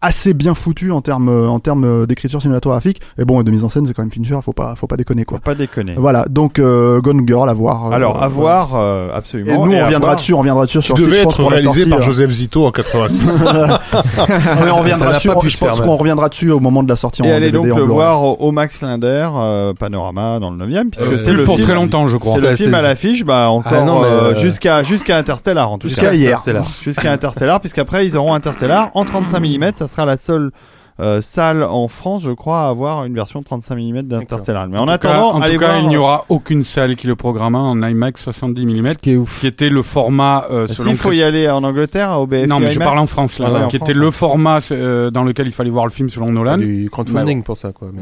[0.02, 3.64] assez bien foutu en termes euh, en termes d'écriture cinématographique et bon et de mise
[3.64, 5.96] en scène c'est quand même Fincher faut pas faut pas déconner quoi Faut pas déconner.
[5.98, 9.52] voilà donc euh, Gone Girl à voir euh, Alors, à voir, euh, absolument.
[9.54, 11.90] et nous Et on reviendra dessus on reviendra dessus Qui sur devait être réalisé sortie,
[11.90, 13.42] par euh, Joseph Zito en 86.
[13.44, 17.22] mais on reviendra dessus pu je pense qu'on reviendra dessus au moment de la sortie
[17.24, 20.52] Et en allez DVD donc en le voir au, au Max Linder, euh, Panorama dans
[20.52, 21.66] le 9 puisque Euh, c'est le pour film.
[21.68, 22.34] très longtemps, je crois.
[22.36, 25.88] C'est le film à l'affiche, bah encore Ah euh, euh, jusqu'à jusqu'à Interstellar en tout
[25.88, 26.14] Jusqu'à cas.
[26.14, 26.30] hier.
[26.30, 26.66] Interstellar.
[26.84, 30.52] Jusqu'à Interstellar, puisqu'après ils auront Interstellar en 35 mm, ça sera la seule
[31.00, 34.68] euh, salle en France, je crois, à avoir une version 35 mm d'Interstellar.
[34.68, 35.80] Mais en, En tout cas- attendant, en allez tout cas, voir.
[35.82, 39.16] il n'y aura aucune salle qui le programma en IMAX 70 mm, Ce qui est
[39.16, 39.40] ouf.
[39.40, 42.60] qui était le format euh, selon S'il faut y aller en Angleterre, au BFI Non,
[42.60, 44.06] mais je parle en France là, en qui France, était ouais.
[44.06, 46.58] le format euh, dans lequel il fallait voir le film selon Nolan.
[46.58, 47.90] du crowdfunding pour ça, quoi.
[47.94, 48.02] Mais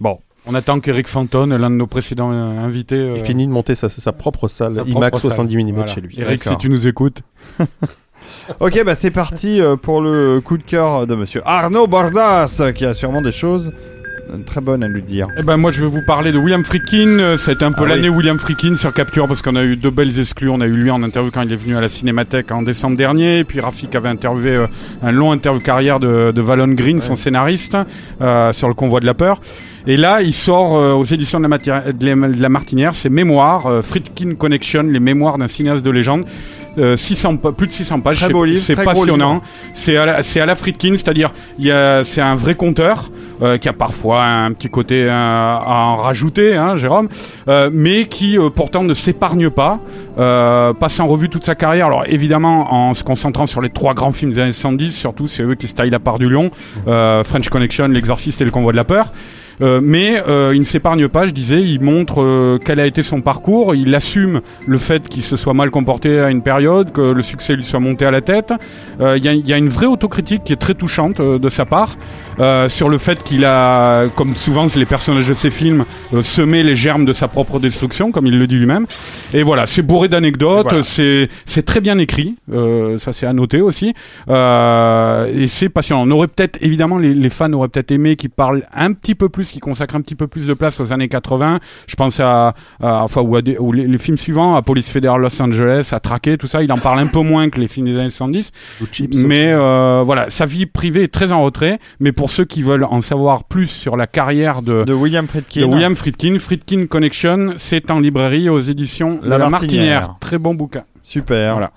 [0.00, 3.52] Bon, On attend qu'Eric Fantone, l'un de nos précédents euh, invités, euh, il finit de
[3.52, 5.48] monter sa, sa propre salle sa IMAX propre salle.
[5.48, 5.86] 70 mm Voilà.
[5.86, 6.16] chez lui.
[6.18, 7.20] Eric, si tu nous écoutes.
[8.60, 12.84] ok, bah c'est parti euh, pour le coup de cœur de Monsieur Arnaud Bordas, qui
[12.84, 13.72] a sûrement des choses
[14.32, 15.28] euh, très bonnes à nous dire.
[15.38, 17.18] Eh ben moi je vais vous parler de William Friedkin.
[17.20, 18.16] Euh, Ça a été un peu Ah l'année oui.
[18.16, 20.48] William Friedkin sur Capture parce qu'on a eu deux belles exclus.
[20.48, 22.96] On a eu lui en interview quand il est venu à la Cinémathèque en décembre
[22.96, 23.40] dernier.
[23.40, 24.66] Et puis Rafik avait interviewé euh,
[25.02, 27.76] un long interview carrière de, de Valon Green, son scénariste,
[28.20, 29.40] euh, sur le convoi de la peur.
[29.86, 34.34] Et là, il sort euh, aux éditions de la, de la- Martinière ses mémoires, Friedkin
[34.36, 36.24] Connection, les mémoires d'un cinéaste de légende.
[36.78, 38.18] Euh, 600, pa- plus de 600 pages.
[38.58, 39.42] C'est- passionnant.
[39.74, 43.10] C'est à la, c'est à la Friedkin, c'est-à-dire il y a, c'est un vrai conteur
[43.42, 45.62] euh, qui a parfois un petit côté euh, à
[45.92, 47.08] en rajouter, hein, Jérôme,
[47.48, 49.78] euh, mais qui euh, pourtant ne s'épargne pas,
[50.18, 51.86] euh, passe en revue toute sa carrière.
[51.86, 55.42] Alors évidemment en se concentrant sur les trois grands films des années 70, surtout c'est
[55.42, 56.50] eux qui stylent la part du lion,
[56.88, 59.12] euh, French Connection, L'Exorciste et Le Convoi de la peur.
[59.62, 63.02] Euh, mais euh, il ne s'épargne pas, je disais, il montre euh, quel a été
[63.02, 67.00] son parcours, il assume le fait qu'il se soit mal comporté à une période, que
[67.12, 68.52] le succès lui soit monté à la tête.
[69.00, 71.64] Euh, Il y, y a une vraie autocritique qui est très touchante euh, de sa
[71.66, 71.96] part
[72.40, 76.62] euh, sur le fait qu'il a, comme souvent les personnages de ses films, euh, semé
[76.62, 78.86] les germes de sa propre destruction, comme il le dit lui-même.
[79.32, 80.82] Et voilà, c'est bourré d'anecdotes, Voilà.
[80.82, 83.92] c'est c'est très bien écrit, euh, ça c'est à noter aussi,
[84.28, 86.02] euh, et c'est passionnant.
[86.06, 89.28] On aurait peut-être, évidemment, les, les fans auraient peut-être aimé qu'il parle un petit peu
[89.28, 91.60] plus, qu'il consacre un petit peu plus de place aux années 80.
[91.86, 94.88] Je pense à, à- enfin, ou, à des- ou les, les films suivants, à Police
[94.88, 96.62] Fédérale Los Angeles, à Traqué, tout ça.
[96.62, 98.52] Il en parle un peu moins que les films des années 70.
[99.24, 101.78] Mais euh, voilà, sa vie privée est très en retrait.
[102.00, 105.60] Mais pour ceux qui veulent en savoir plus sur la carrière de, De William Friedkin.
[105.62, 110.00] de William Friedkin, Friedkin Connection, c'est en librairie aux éditions La de La Martinière.
[110.00, 110.16] Martinière.
[110.20, 110.84] Très bon bouquin.
[111.02, 111.52] Super.
[111.54, 111.70] Voilà.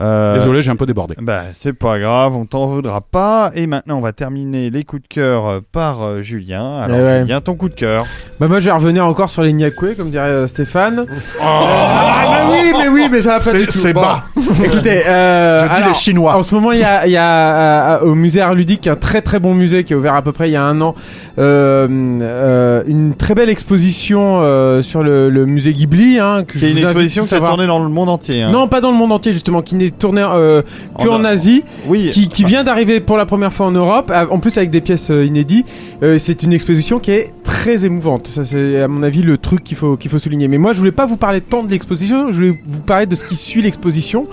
[0.00, 1.14] Euh, Désolé, j'ai un peu débordé.
[1.20, 3.52] Bah, c'est pas grave, on t'en voudra pas.
[3.54, 6.78] Et maintenant, on va terminer les coups de cœur euh, par euh, Julien.
[6.80, 7.20] Alors, Eh ouais.
[7.20, 8.04] Julien, ton coup de cœur.
[8.40, 11.06] Bah moi je vais revenir encore sur les Nyakwe comme dirait euh, Stéphane.
[11.08, 11.42] Oh.
[11.42, 13.78] ah bah oui mais oui mais ça va pas C'est- du tout.
[13.78, 14.00] c'est Bon.
[14.02, 14.24] bas.
[14.64, 16.36] Écoutez, euh, Je dis alors, les Chinois.
[16.36, 18.96] En ce moment il y a, il y a euh, au musée Art Ludique un
[18.96, 20.96] très très bon musée qui est ouvert à peu près il y a un an.
[21.38, 26.18] euh, euh, une très belle exposition euh, sur le, le musée Ghibli.
[26.18, 27.50] Hein, que je C'est une exposition qui a savoir.
[27.52, 28.42] tourné dans le monde entier.
[28.42, 28.50] hein.
[28.50, 30.62] Non, pas dans le monde entier justement, qui n'est tourné euh,
[30.98, 32.10] que En- en, Asie, Oui.
[32.12, 35.10] qui, qui vient d'arriver pour la première fois en Europe, en plus avec des pièces
[35.10, 35.66] euh, inédites.
[36.02, 38.26] Euh, c'est une exposition qui est très émouvante.
[38.28, 40.48] Ça, c'est à mon avis le truc qu'il faut qu'il faut souligner.
[40.48, 43.14] Mais moi, je voulais pas vous parler tant de l'exposition, je voulais vous parler de
[43.14, 44.24] ce qui suit l'exposition,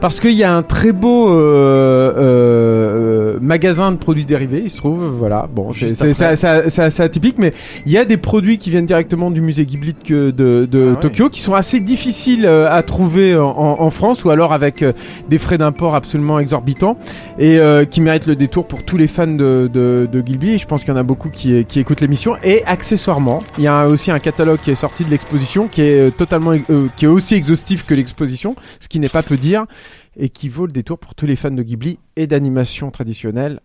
[0.00, 2.12] parce qu'il y a un très beau euh,
[3.34, 5.04] euh, magasin de produits dérivés, il se trouve.
[5.18, 5.46] Voilà.
[5.54, 6.36] Bon, c'est c'est- après.
[6.36, 7.52] c'est- c'est- c'est assez atypique, mais
[7.86, 10.94] il y a des produits qui viennent directement du musée Ghibli de, de, de Ah
[10.94, 11.00] ouais.
[11.00, 14.92] Tokyo qui sont assez difficiles euh, à trouver en, France ou alors avec euh,
[15.28, 16.96] des frais d'import absolument exorbitants
[17.38, 20.58] et euh, qui mérite le détour pour tous les fans de, de, de Gilby.
[20.58, 22.36] Je pense qu'il y en a beaucoup qui, écoutent l'émission.
[22.42, 26.08] Et accessoirement, il y a aussi un catalogue qui est sorti de l'exposition qui est
[26.08, 29.64] euh, totalement, euh, qui est aussi exhaustif que l'exposition, ce qui n'est pas peu dire
[30.18, 33.60] et qui vaut le détour pour tous les fans de Ghibli et d'animation traditionnelle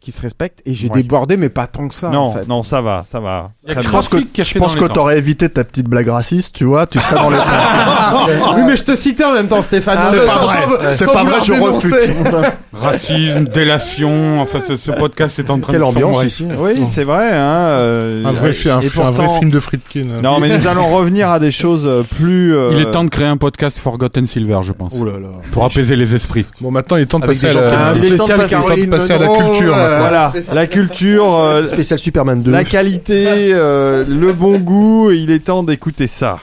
[0.00, 0.60] qui se respectent.
[0.66, 1.02] Et j'ai Ouais.
[1.02, 2.08] débordé, mais pas tant que ça.
[2.10, 2.48] non, en fait.
[2.48, 3.50] non, ça va, ça va.
[3.66, 6.98] Je pense que, je pense que t'aurais évité ta petite blague raciste, tu vois, tu
[7.00, 7.36] serais dans les
[8.56, 9.98] oui, mais je te citais en même temps, Stéphane.
[10.00, 10.94] Ah, c'est pas vrai.
[10.96, 12.52] C'est pas vrai, je refute.
[12.72, 16.46] Racisme, délation, enfin ce, ce podcast est en train Quelle de ambiance ici.
[16.58, 17.28] Oui, c'est vrai.
[17.32, 17.36] Hein,
[17.78, 20.06] euh, Un vrai, un, un film de Friedkin.
[20.22, 22.56] Non, mais nous allons revenir à des choses euh, plus.
[22.56, 24.94] euh, Il est temps de créer un podcast Forgotten Silver, je pense.
[24.98, 25.28] Oh là là.
[25.52, 26.46] Pour apaiser les esprits.
[26.60, 27.70] Bon, maintenant, il est temps de passer à la...
[27.70, 31.66] Temps de spécial passer- Caroline passer à la Munro, culture, euh, Voilà, la culture, euh,
[31.66, 32.50] Spécial Superman 2.
[32.50, 35.10] la qualité, euh, le bon goût.
[35.10, 36.38] Il est temps d'écouter ça.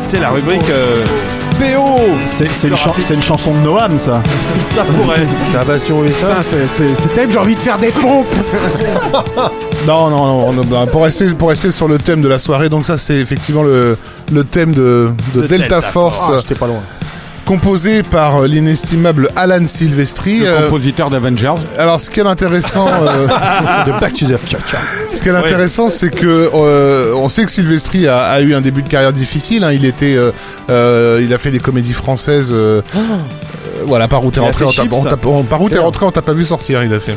[0.00, 1.04] C'est la rubrique euh,
[2.26, 4.22] C'est une, chan- c'est une chanson de Noam, ça.
[4.74, 5.26] Ça pourrait.
[5.52, 6.42] Salvation USA.
[6.42, 8.26] C'est- terrible, j'ai envie de faire des pompes.
[9.86, 12.68] Non, non, non, non, non, pour rester, pour rester sur le thème de la soirée,
[12.68, 13.96] donc ça c'est effectivement le,
[14.32, 16.80] le thème de, de De Delta, Delta Force, Ah, j'étais pas loin.
[17.46, 20.40] Composé par euh, l'inestimable Alan Silvestri.
[20.40, 21.54] Le Euh, compositeur d'Avengers.
[21.78, 23.26] alors ce qui est intéressant, euh,
[23.86, 24.58] De Back to the Future.
[25.14, 28.60] ce qui est intéressant, c'est que euh, on sait que Silvestri a, a eu un
[28.60, 29.64] début de carrière difficile.
[29.64, 29.72] hein.
[29.72, 30.32] il était, euh,
[30.70, 32.50] euh, il a fait des comédies françaises.
[32.52, 33.00] euh, euh,
[33.86, 34.92] voilà, par où t'es rentré, on t'a- Chips.
[34.92, 36.82] on t'a- on- par où t'es rentré, on t'a pas vu sortir.
[36.82, 37.16] Il a fait.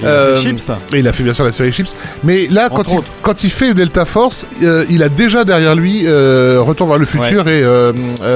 [0.00, 0.70] Il a Euh, fait Chips.
[0.94, 1.94] Et il a fait bien sûr la série Chips.
[2.24, 6.02] Mais là, quand il, quand il fait Delta Force, euh, il a déjà derrière lui
[6.06, 7.62] euh, Retour vers le futur et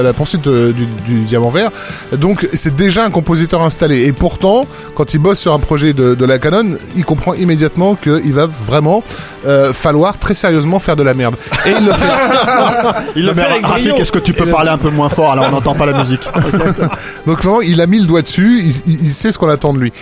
[0.03, 1.71] la poursuite du, du diamant vert.
[2.13, 4.05] Donc c'est déjà un compositeur installé.
[4.05, 7.95] Et pourtant, quand il bosse sur un projet de, de la Canon, il comprend immédiatement
[7.95, 9.03] qu'il va vraiment
[9.45, 11.35] euh, falloir très sérieusement faire de la merde.
[11.65, 12.05] Et il le fait.
[13.15, 15.31] Il le fait avec Rafik, est-ce que tu peux parler un peu moins fort?
[15.31, 16.21] Alors on n'entend pas la musique
[17.27, 19.73] Donc vraiment, il a mis le doigt dessus, il, il- il sait ce qu'on attend
[19.73, 19.93] de lui.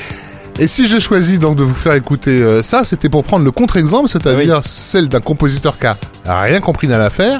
[0.59, 3.49] Et si j'ai choisi donc de vous faire écouter euh, ça, c'était pour prendre le
[3.51, 7.39] contre-exemple, c'est-à-dire celle d'un compositeur qui a rien compris dans l'affaire,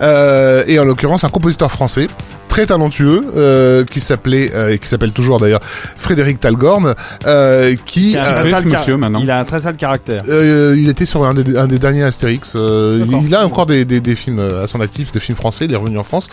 [0.00, 2.06] euh, et en l'occurrence un compositeur français
[2.48, 5.60] très talentueux euh, qui s'appelait euh, et qui s'appelle toujours d'ailleurs
[5.96, 6.94] Frédéric Talgorn,
[7.26, 9.44] euh, qui Il a un euh, très sale ce car- monsieur, maintenant Il a un
[9.44, 10.22] très sale caractère.
[10.28, 12.54] euh, il était sur un des, un des derniers Astérix.
[12.56, 15.72] euh, il, a encore des, des, des films à son actif, des films français, il
[15.72, 16.28] est revenu en France,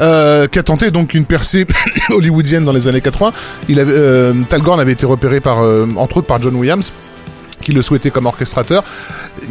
[0.00, 1.66] euh, qui a tenté donc une percée
[2.10, 3.32] hollywoodienne dans les années 80.
[3.68, 6.92] Il avait, euh, Talgorn avait été repéré par, euh, entre autres par John Williams
[7.60, 8.82] qui le souhaitait comme orchestrateur.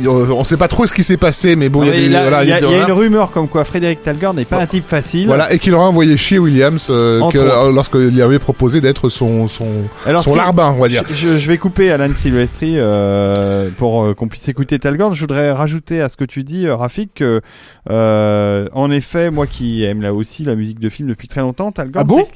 [0.06, 2.44] Euh, On sait pas trop ce qui s'est passé, mais bon, il y a voilà,
[2.44, 5.28] y y une rumeur comme quoi Frédéric Talgorn n'est pas un type facile.
[5.28, 9.48] Voilà, et qu'il aurait envoyé chier Williams euh, euh, lorsqu'il lui avait proposé d'être son,
[9.48, 9.68] son,
[10.06, 11.04] Alors, son larbin, on va dire.
[11.14, 15.14] Je, je vais couper Alan Silvestri euh, pour euh, qu'on puisse écouter Talgorn.
[15.14, 17.42] Je voudrais rajouter à ce que tu dis, Rafik, que
[17.90, 22.04] en effet, moi qui aime là aussi la musique de film depuis très longtemps, Talgorn,
[22.04, 22.28] Ah bon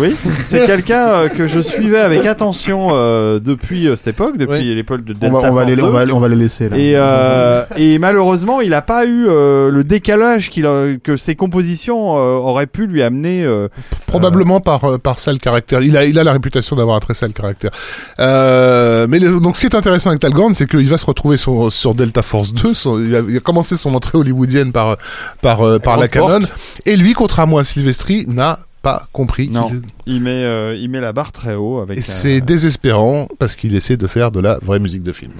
[0.00, 0.14] oui,
[0.46, 2.90] c'est quelqu'un que je suivais avec attention
[3.38, 4.74] depuis cette époque, depuis Oui.
[4.74, 5.92] l'époque de on va, on, va les, on, 2.
[5.92, 6.76] va, on va les laisser là.
[6.76, 12.16] Et, euh, et malheureusement, il n'a pas eu euh, le décalage a- que ses compositions
[12.16, 13.42] euh, auraient pu lui amener.
[13.44, 13.68] euh,
[14.06, 15.82] Probablement par euh, par sale caractère.
[15.82, 17.70] Il a il a la réputation d'avoir un très sale caractère.
[18.20, 21.36] Euh, mais le- donc ce qui est intéressant avec Talgorn, c'est qu'il va se retrouver
[21.36, 22.74] sur, sur Delta Force 2.
[22.74, 24.96] son- il, a, il a commencé son entrée hollywoodienne par
[25.42, 26.40] par par la Canon.
[26.86, 29.48] Et lui, contrairement à Silvestri, n'a pas compris.
[29.50, 29.68] Non.
[30.06, 31.98] il met euh, il met la barre très haut avec.
[31.98, 35.32] Et un- c'est désespérant parce qu'il essaie de faire de la vraie musique de film.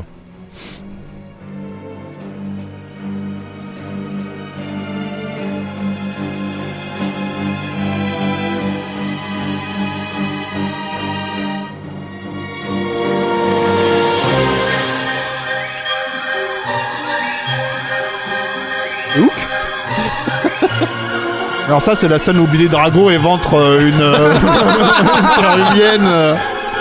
[21.67, 24.35] Alors ça c'est la scène où Billy Drago éventre euh, une euh,
[25.39, 26.35] une alien, euh.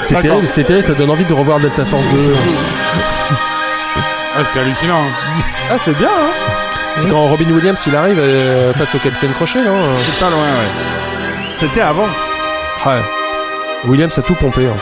[0.04, 0.30] C'est D'accord.
[0.32, 2.36] terrible, c'est terrible, ça donne envie de revoir Delta Force 2.
[4.38, 5.02] Ah, c'est hallucinant.
[5.72, 6.52] Ah, c'est bien, hein
[6.98, 10.40] C'est quand Robin Williams il arrive euh, face au Capitaine Crochet, non C'est pas loin,
[10.44, 11.56] ouais.
[11.56, 12.08] C'était avant.
[12.86, 13.02] Ouais.
[13.86, 14.68] Williams a tout pompé.
[14.68, 14.76] hein.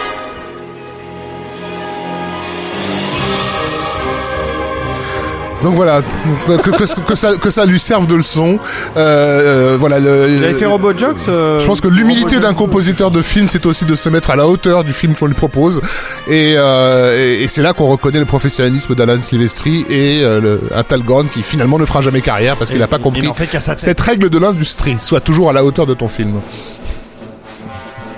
[5.63, 6.01] Donc voilà,
[6.47, 8.59] que, que, que ça, que ça lui serve de leçon.
[8.97, 11.21] Euh, euh, voilà, le, Il avait fait Robot Jokes.
[11.29, 14.35] euh, Je pense que l'humilité d'un compositeur de film, c'est aussi de se mettre à
[14.35, 15.81] la hauteur du film qu'on lui propose.
[16.27, 20.83] Et, euh, et, et c'est là qu'on reconnaît le professionnalisme d'Alan Silvestri et le, un
[20.83, 24.01] Talgorn qui finalement ne fera jamais carrière parce qu'il n'a pas compris n'en fait cette
[24.01, 24.97] règle de l'industrie.
[24.99, 26.33] Soit toujours à la hauteur de ton film.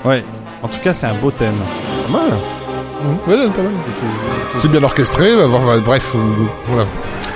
[0.03, 0.24] Ouais.
[0.64, 1.53] En tout cas, c'est un beau thème.
[3.27, 3.72] Ouais, pas mal.
[4.57, 5.30] C'est bien orchestré.
[5.35, 6.15] bah, Bref,
[6.67, 6.88] voilà.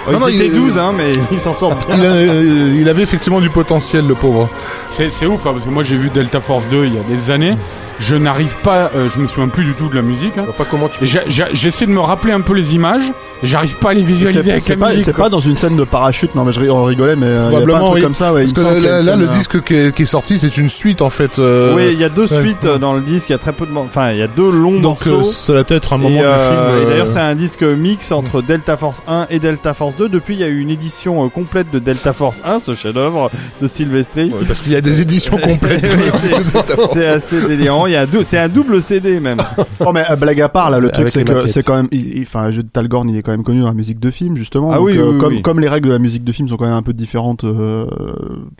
[0.08, 1.98] Oh, Non, non, étaient il- 12, hein, mais ils s'en sortent bien.
[1.98, 4.50] Il, a- euh, il avait effectivement du potentiel, le pauvre.
[4.90, 7.32] C'est ouf, hein, parce que moi j'ai vu Delta Force 2 il y a des
[7.32, 7.56] années.
[8.00, 10.38] Je n'arrive pas, euh, je me souviens plus du tout de la musique.
[10.38, 10.46] hein.
[10.58, 13.04] Pas comment tu J'essaie de me rappeler un peu les images,
[13.44, 15.04] j'arrive pas à les visualiser C'est avec c'est la pas, musique.
[15.04, 17.54] c'est pas dans une scène de parachute, non mais je on rigolait, mais euh, il
[17.54, 18.02] y a pas un Probablement, truc oui.
[18.02, 18.32] comme ça.
[18.34, 20.70] Ouais, Parce il que là, le euh, disque qui est, qui est sorti, c'est une
[20.70, 21.40] suite en fait.
[21.40, 22.42] euh, Oui, il y a deux ouais.
[22.42, 23.72] suites euh, dans le disque, il y a très peu de.
[23.76, 25.20] Enfin, il y a deux longs Donc morceaux.
[25.20, 26.60] euh, ça doit être un moment et, du euh, film.
[26.60, 30.10] et euh, d'ailleurs, c'est un disque mix entre Delta Force 1 et Delta Force 2.
[30.10, 33.30] Depuis, il y a eu une édition euh, complète de Delta Force 1, ce chef-d'œuvre
[33.62, 34.26] de Sylvestri.
[34.32, 35.86] ouais, parce qu'il y a des éditions complètes.
[36.18, 37.86] C'est- C'est assez délirant.
[37.86, 39.42] Il y a c'est un double CD même.
[39.86, 41.48] Oh mais euh, blague à part là, le truc c'est que maquettes.
[41.50, 41.88] c'est quand même,
[42.22, 44.72] enfin, je- Talgorn il est quand même connu dans la musique de film justement.
[44.72, 45.42] Ah donc, oui, euh, oui, comme oui.
[45.42, 47.86] comme les règles de la musique de film sont quand même un peu différentes euh,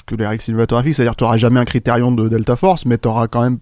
[0.06, 3.08] que les règles cinématographiques, c'est-à-dire tu auras jamais un critérium de Delta Force, mais tu
[3.10, 3.58] auras quand même,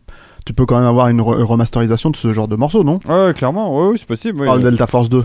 [0.46, 3.00] tu peux quand même avoir une re- remasterisation de ce genre de morceau, non?
[3.08, 3.76] Ouais, clairement.
[3.80, 4.48] Ouais, oui, c'est possible.
[4.48, 4.62] Oui.
[4.64, 5.24] Delta Force 2.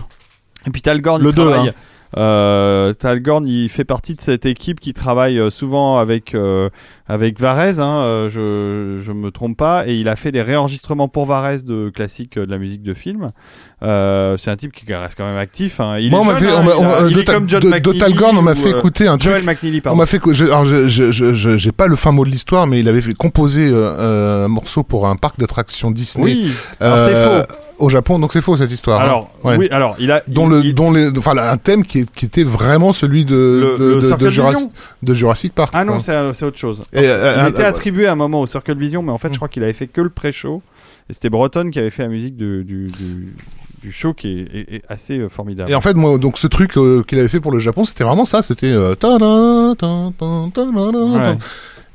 [0.67, 1.69] Et puis Talgorn, Le il deux, travaille.
[1.69, 1.73] hein.
[2.17, 6.69] Euh, Talgorn, il fait partie de cette équipe qui travaille euh, souvent avec euh,
[7.07, 7.79] avec Varese.
[7.79, 9.87] Hein, euh, je je me trompe pas.
[9.87, 13.31] Et il a fait des réenregistrements pour Varese de classiques de la musique de film.
[13.81, 15.79] Euh, c'est un type qui reste quand même actif.
[15.79, 15.97] Hein.
[15.99, 17.61] Il Moi, est on m'a fait, hein, on on il de, est Ta- comme John
[17.61, 19.31] de- de McNeely Talgorn, on m'a fait écouter un truc.
[19.31, 22.23] Joel McNeely, On m'a fait, je- alors je, je, je, j'ai pas le fin mot
[22.25, 26.25] de l'histoire, mais il avait fait composer un morceau pour un parc d'attractions Disney.
[26.25, 26.51] Oui.
[26.79, 27.53] Alors c'est faux.
[27.79, 29.01] Au Japon, donc c'est faux cette histoire.
[29.01, 29.05] hein.
[29.05, 29.57] Alors Ouais.
[29.57, 32.11] oui, alors il a dont il- le, il- dont les, enfin un thème qui, est-
[32.13, 34.69] qui était vraiment celui de Le- de, le de, Jurassic,
[35.01, 35.71] de Jurassic Park.
[35.73, 36.81] Ah non, c'est autre chose.
[36.93, 39.17] Et, euh, il euh, était euh, attribué à un moment au Circle Vision, mais en
[39.17, 40.61] fait, je crois qu'il avait fait que le pré-show.
[41.09, 42.87] Et c'était Breton qui avait fait la musique du, du,
[43.81, 45.69] du show qui est, est- est assez euh, formidable.
[45.69, 48.23] Et en fait, moi, donc ce truc qu'il avait fait pour le Japon, c'était vraiment
[48.25, 48.41] ça.
[48.41, 48.71] C'était.
[51.17, 51.37] Ouais.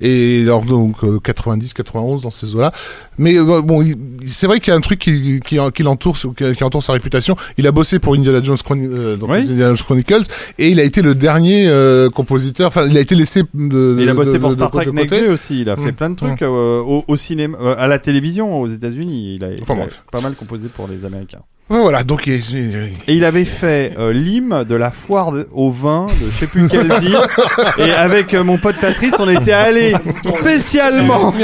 [0.01, 2.73] Et alors donc 90, 91 dans ces eaux-là.
[3.19, 3.85] Mais euh, bon,
[4.27, 7.37] c'est vrai qu'il y a un truc qui, qui, qui l'entoure, qui, entoure sa réputation.
[7.57, 9.39] Il a bossé pour Indiana Jones, Chroni- euh, donc Oui.
[9.39, 10.23] les Indiana Jones Chronicles,
[10.59, 12.69] et il a été le dernier euh, compositeur.
[12.69, 13.97] Enfin, il a été laissé de.
[14.01, 14.87] Il a bossé de- pour de- Star Trek.
[14.93, 15.61] Next aussi.
[15.63, 15.95] Il a fait Mm.
[15.95, 19.37] plein de trucs euh, au, au cinéma, euh, à la télévision aux États-Unis.
[19.37, 21.43] Il a, il pas mal composé pour les Américains.
[21.71, 22.41] Voilà, donc Et
[23.09, 26.91] il avait fait euh, l'hymne de la foire au vin de je sais plus quelle
[26.99, 27.19] ville.
[27.79, 29.93] Et avec euh, mon pote Patrice, on était allé
[30.25, 31.35] spécialement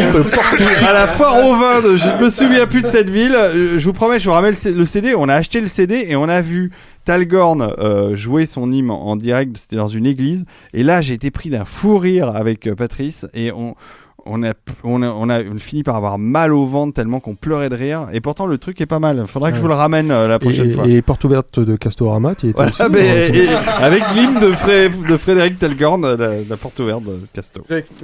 [0.82, 3.36] à la foire au vin de je me souviens plus de cette ville.
[3.36, 5.14] Euh, Je vous promets, je vous ramène le CD.
[5.14, 6.70] On a acheté le CD et on a vu
[7.04, 9.58] Talgorn jouer son hymne en, direct.
[9.58, 10.46] C'était dans une église.
[10.72, 13.74] Et là, j'ai été pris d'un fou rire avec Patrice et on.
[14.26, 14.52] On a,
[14.84, 18.06] on, a, on a fini par avoir mal au ventre tellement qu'on pleurait de rire.
[18.12, 19.24] Et pourtant, le truc est pas mal.
[19.26, 20.86] Faudrait que je vous le ramène euh, la prochaine Et, fois.
[20.86, 23.48] et porte ouverte de Castorama, tu Voilà, aussi, mais- euh, et-
[23.84, 27.60] avec l'hymne de, Fré- de Frédéric Telgorn, la, la porte ouverte de Casto.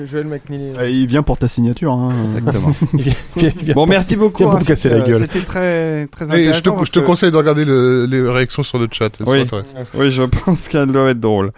[0.07, 0.73] Joël McNeely.
[0.79, 1.93] Euh, Il vient pour ta signature.
[1.93, 2.11] Hein.
[2.37, 2.71] Exactement.
[2.95, 4.45] il vient- il vient Bon, merci beaucoup.
[4.47, 4.69] Rafik.
[4.69, 5.17] casser la gueule.
[5.19, 6.59] C'était très, très Et intéressant.
[6.59, 9.09] je te, parce je te que- conseille de regarder le- les réactions sur le chat.
[9.27, 9.47] Oui.
[9.95, 11.53] Oui, je pense qu'elle doit être drôle.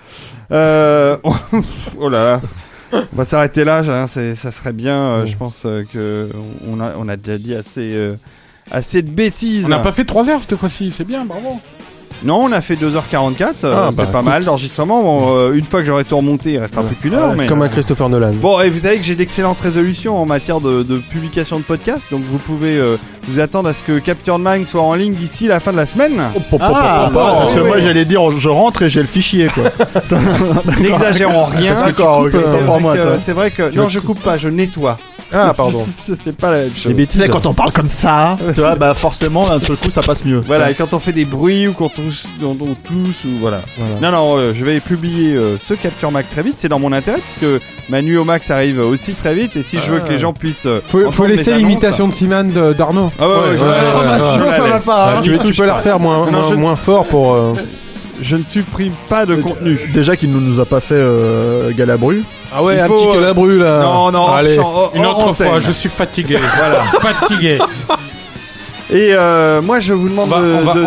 [0.53, 1.17] Euh,
[1.99, 2.41] oh là là.
[2.93, 4.97] On va s'arrêter là, hein, ça serait bien.
[4.97, 6.29] euh, Je pense euh, que
[6.69, 8.17] on a, on a déjà dit assez, euh,
[8.71, 9.67] assez de bêtises.
[9.67, 11.59] On n'a pas fait 3 heures cette fois-ci, c'est bien, bravo.
[12.25, 15.03] Non, on a fait 2h44, euh, Ah, c'est bah, pas mal d'enregistrement.
[15.03, 17.35] Bon, euh, une fois que j'aurai tout remonté, il restera plus qu'une heure.
[17.37, 17.47] Mais...
[17.47, 18.33] Comme un Christopher Nolan.
[18.35, 22.11] Bon, et vous savez que j'ai d'excellentes résolutions en matière de, de publication de podcasts,
[22.11, 22.97] donc vous pouvez euh,
[23.29, 25.87] vous attendre à ce que Capture Mind soit en ligne d'ici la fin de la
[25.87, 26.21] semaine.
[26.61, 27.83] Ah, bah, parce que oui, moi oui.
[27.83, 29.65] j'allais dire je rentre et j'ai le fichier quoi.
[30.81, 31.75] N'exagérons rien.
[31.75, 32.97] D'accord, ok, C'est c'est vrai pour moi.
[32.97, 33.19] que- toi.
[33.19, 34.99] C'est vrai que non, je coupe pas, je nettoie.
[35.33, 35.83] Ah, pardon.
[35.85, 36.87] c'est pas la même chose.
[36.87, 37.21] Les bêtises.
[37.21, 40.03] Tu sais, quand on parle comme ça, tu vois, bah forcément, d'un seul coup, ça
[40.03, 40.41] passe mieux.
[40.41, 43.61] Voilà, et quand on fait des bruits ou quand on, on, on tousse ou voilà.
[44.01, 46.93] Non, non, euh, je vais publier euh, ce Capture Mac très vite, c'est dans mon
[46.93, 47.47] intérêt puisque
[47.89, 50.67] Manu au Max arrive aussi très vite et si je veux que les gens puissent.
[50.67, 53.11] euh, Faut, faut laisser l'imitation de Siman de- d'Arnaud.
[53.19, 55.21] Ah ouais, ouais, je- Ouais, ouais, je- ça va pas, hein.
[55.23, 57.37] Tu, peux la refaire moins, moins, fort pour.
[58.21, 59.79] Je ne supprime pas de contenu.
[59.93, 62.23] Déjà qu'il ne nous a pas fait euh, Galabru.
[62.55, 63.81] Ah ouais, Il un faut, petit euh, calabru là.
[63.83, 64.59] Non, non, Allez.
[64.59, 65.49] hors- Une hors autre antenne.
[65.49, 66.39] fois, je suis fatigué.
[66.57, 67.59] voilà, fatigué.
[68.93, 70.29] Et euh, moi, je vous demande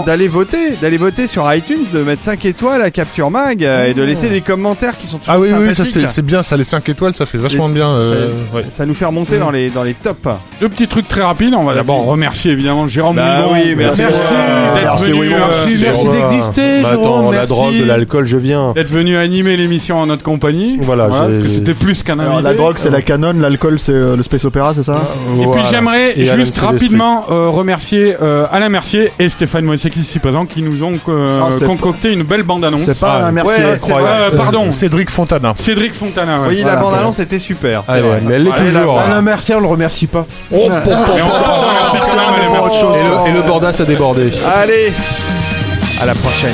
[0.05, 3.93] d'aller voter, d'aller voter sur iTunes, de mettre 5 étoiles à Capture Mag euh, et
[3.93, 6.63] de laisser des commentaires qui sont toujours Ah oui, oui, ça c'est bien, ça les
[6.63, 7.87] 5 étoiles, ça fait vachement Les- bien.
[7.89, 8.63] euh, ça, ouais.
[8.69, 10.19] ça nous fait remonter dans les dans les tops.
[10.61, 11.53] Deux petits trucs très rapides.
[11.55, 13.53] On va d'abord remercier évidemment Jérôme Bah Moulon.
[13.53, 14.01] oui, merci.
[14.03, 16.29] d'être venu, oui, merci, merci Voilà.
[16.29, 18.73] d'exister, Bah, attends, la drogue, de l'alcool, je viens.
[18.73, 20.77] d'être venu animer l'émission en notre compagnie.
[20.81, 22.43] Voilà, parce j'ai- que c'était plus qu'un invité.
[22.43, 25.01] la drogue, c'est la canon, l'alcool, c'est le space opéra, c'est ça
[25.39, 25.61] Et Voilà.
[25.61, 27.47] puis j'aimerais juste rapidement euh,
[27.95, 32.11] remercier euh, Alain Mercier et Stéphane Moïsek ici présents qui nous ont euh, Ah, concocté
[32.13, 32.81] une belle bande-annonce.
[32.81, 33.53] C'est pas Ah, un merci.
[33.61, 35.53] Ouais, euh, pardon, Cédric Fontana.
[35.55, 36.41] Cédric Fontana.
[36.41, 36.47] ouais.
[36.49, 37.03] Oui, Voilà, la bande voilà.
[37.03, 37.83] annonce était super.
[37.85, 38.21] c'est Allez, vrai.
[38.23, 38.99] mais elle l'est toujours.
[39.05, 40.25] Ah non, merci, on le remercie pas.
[40.51, 40.85] Oh, on Alain
[42.53, 42.87] Mercier.
[43.27, 44.31] Et le Bordas a débordé.
[44.45, 44.91] Allez,
[46.01, 46.53] à la prochaine.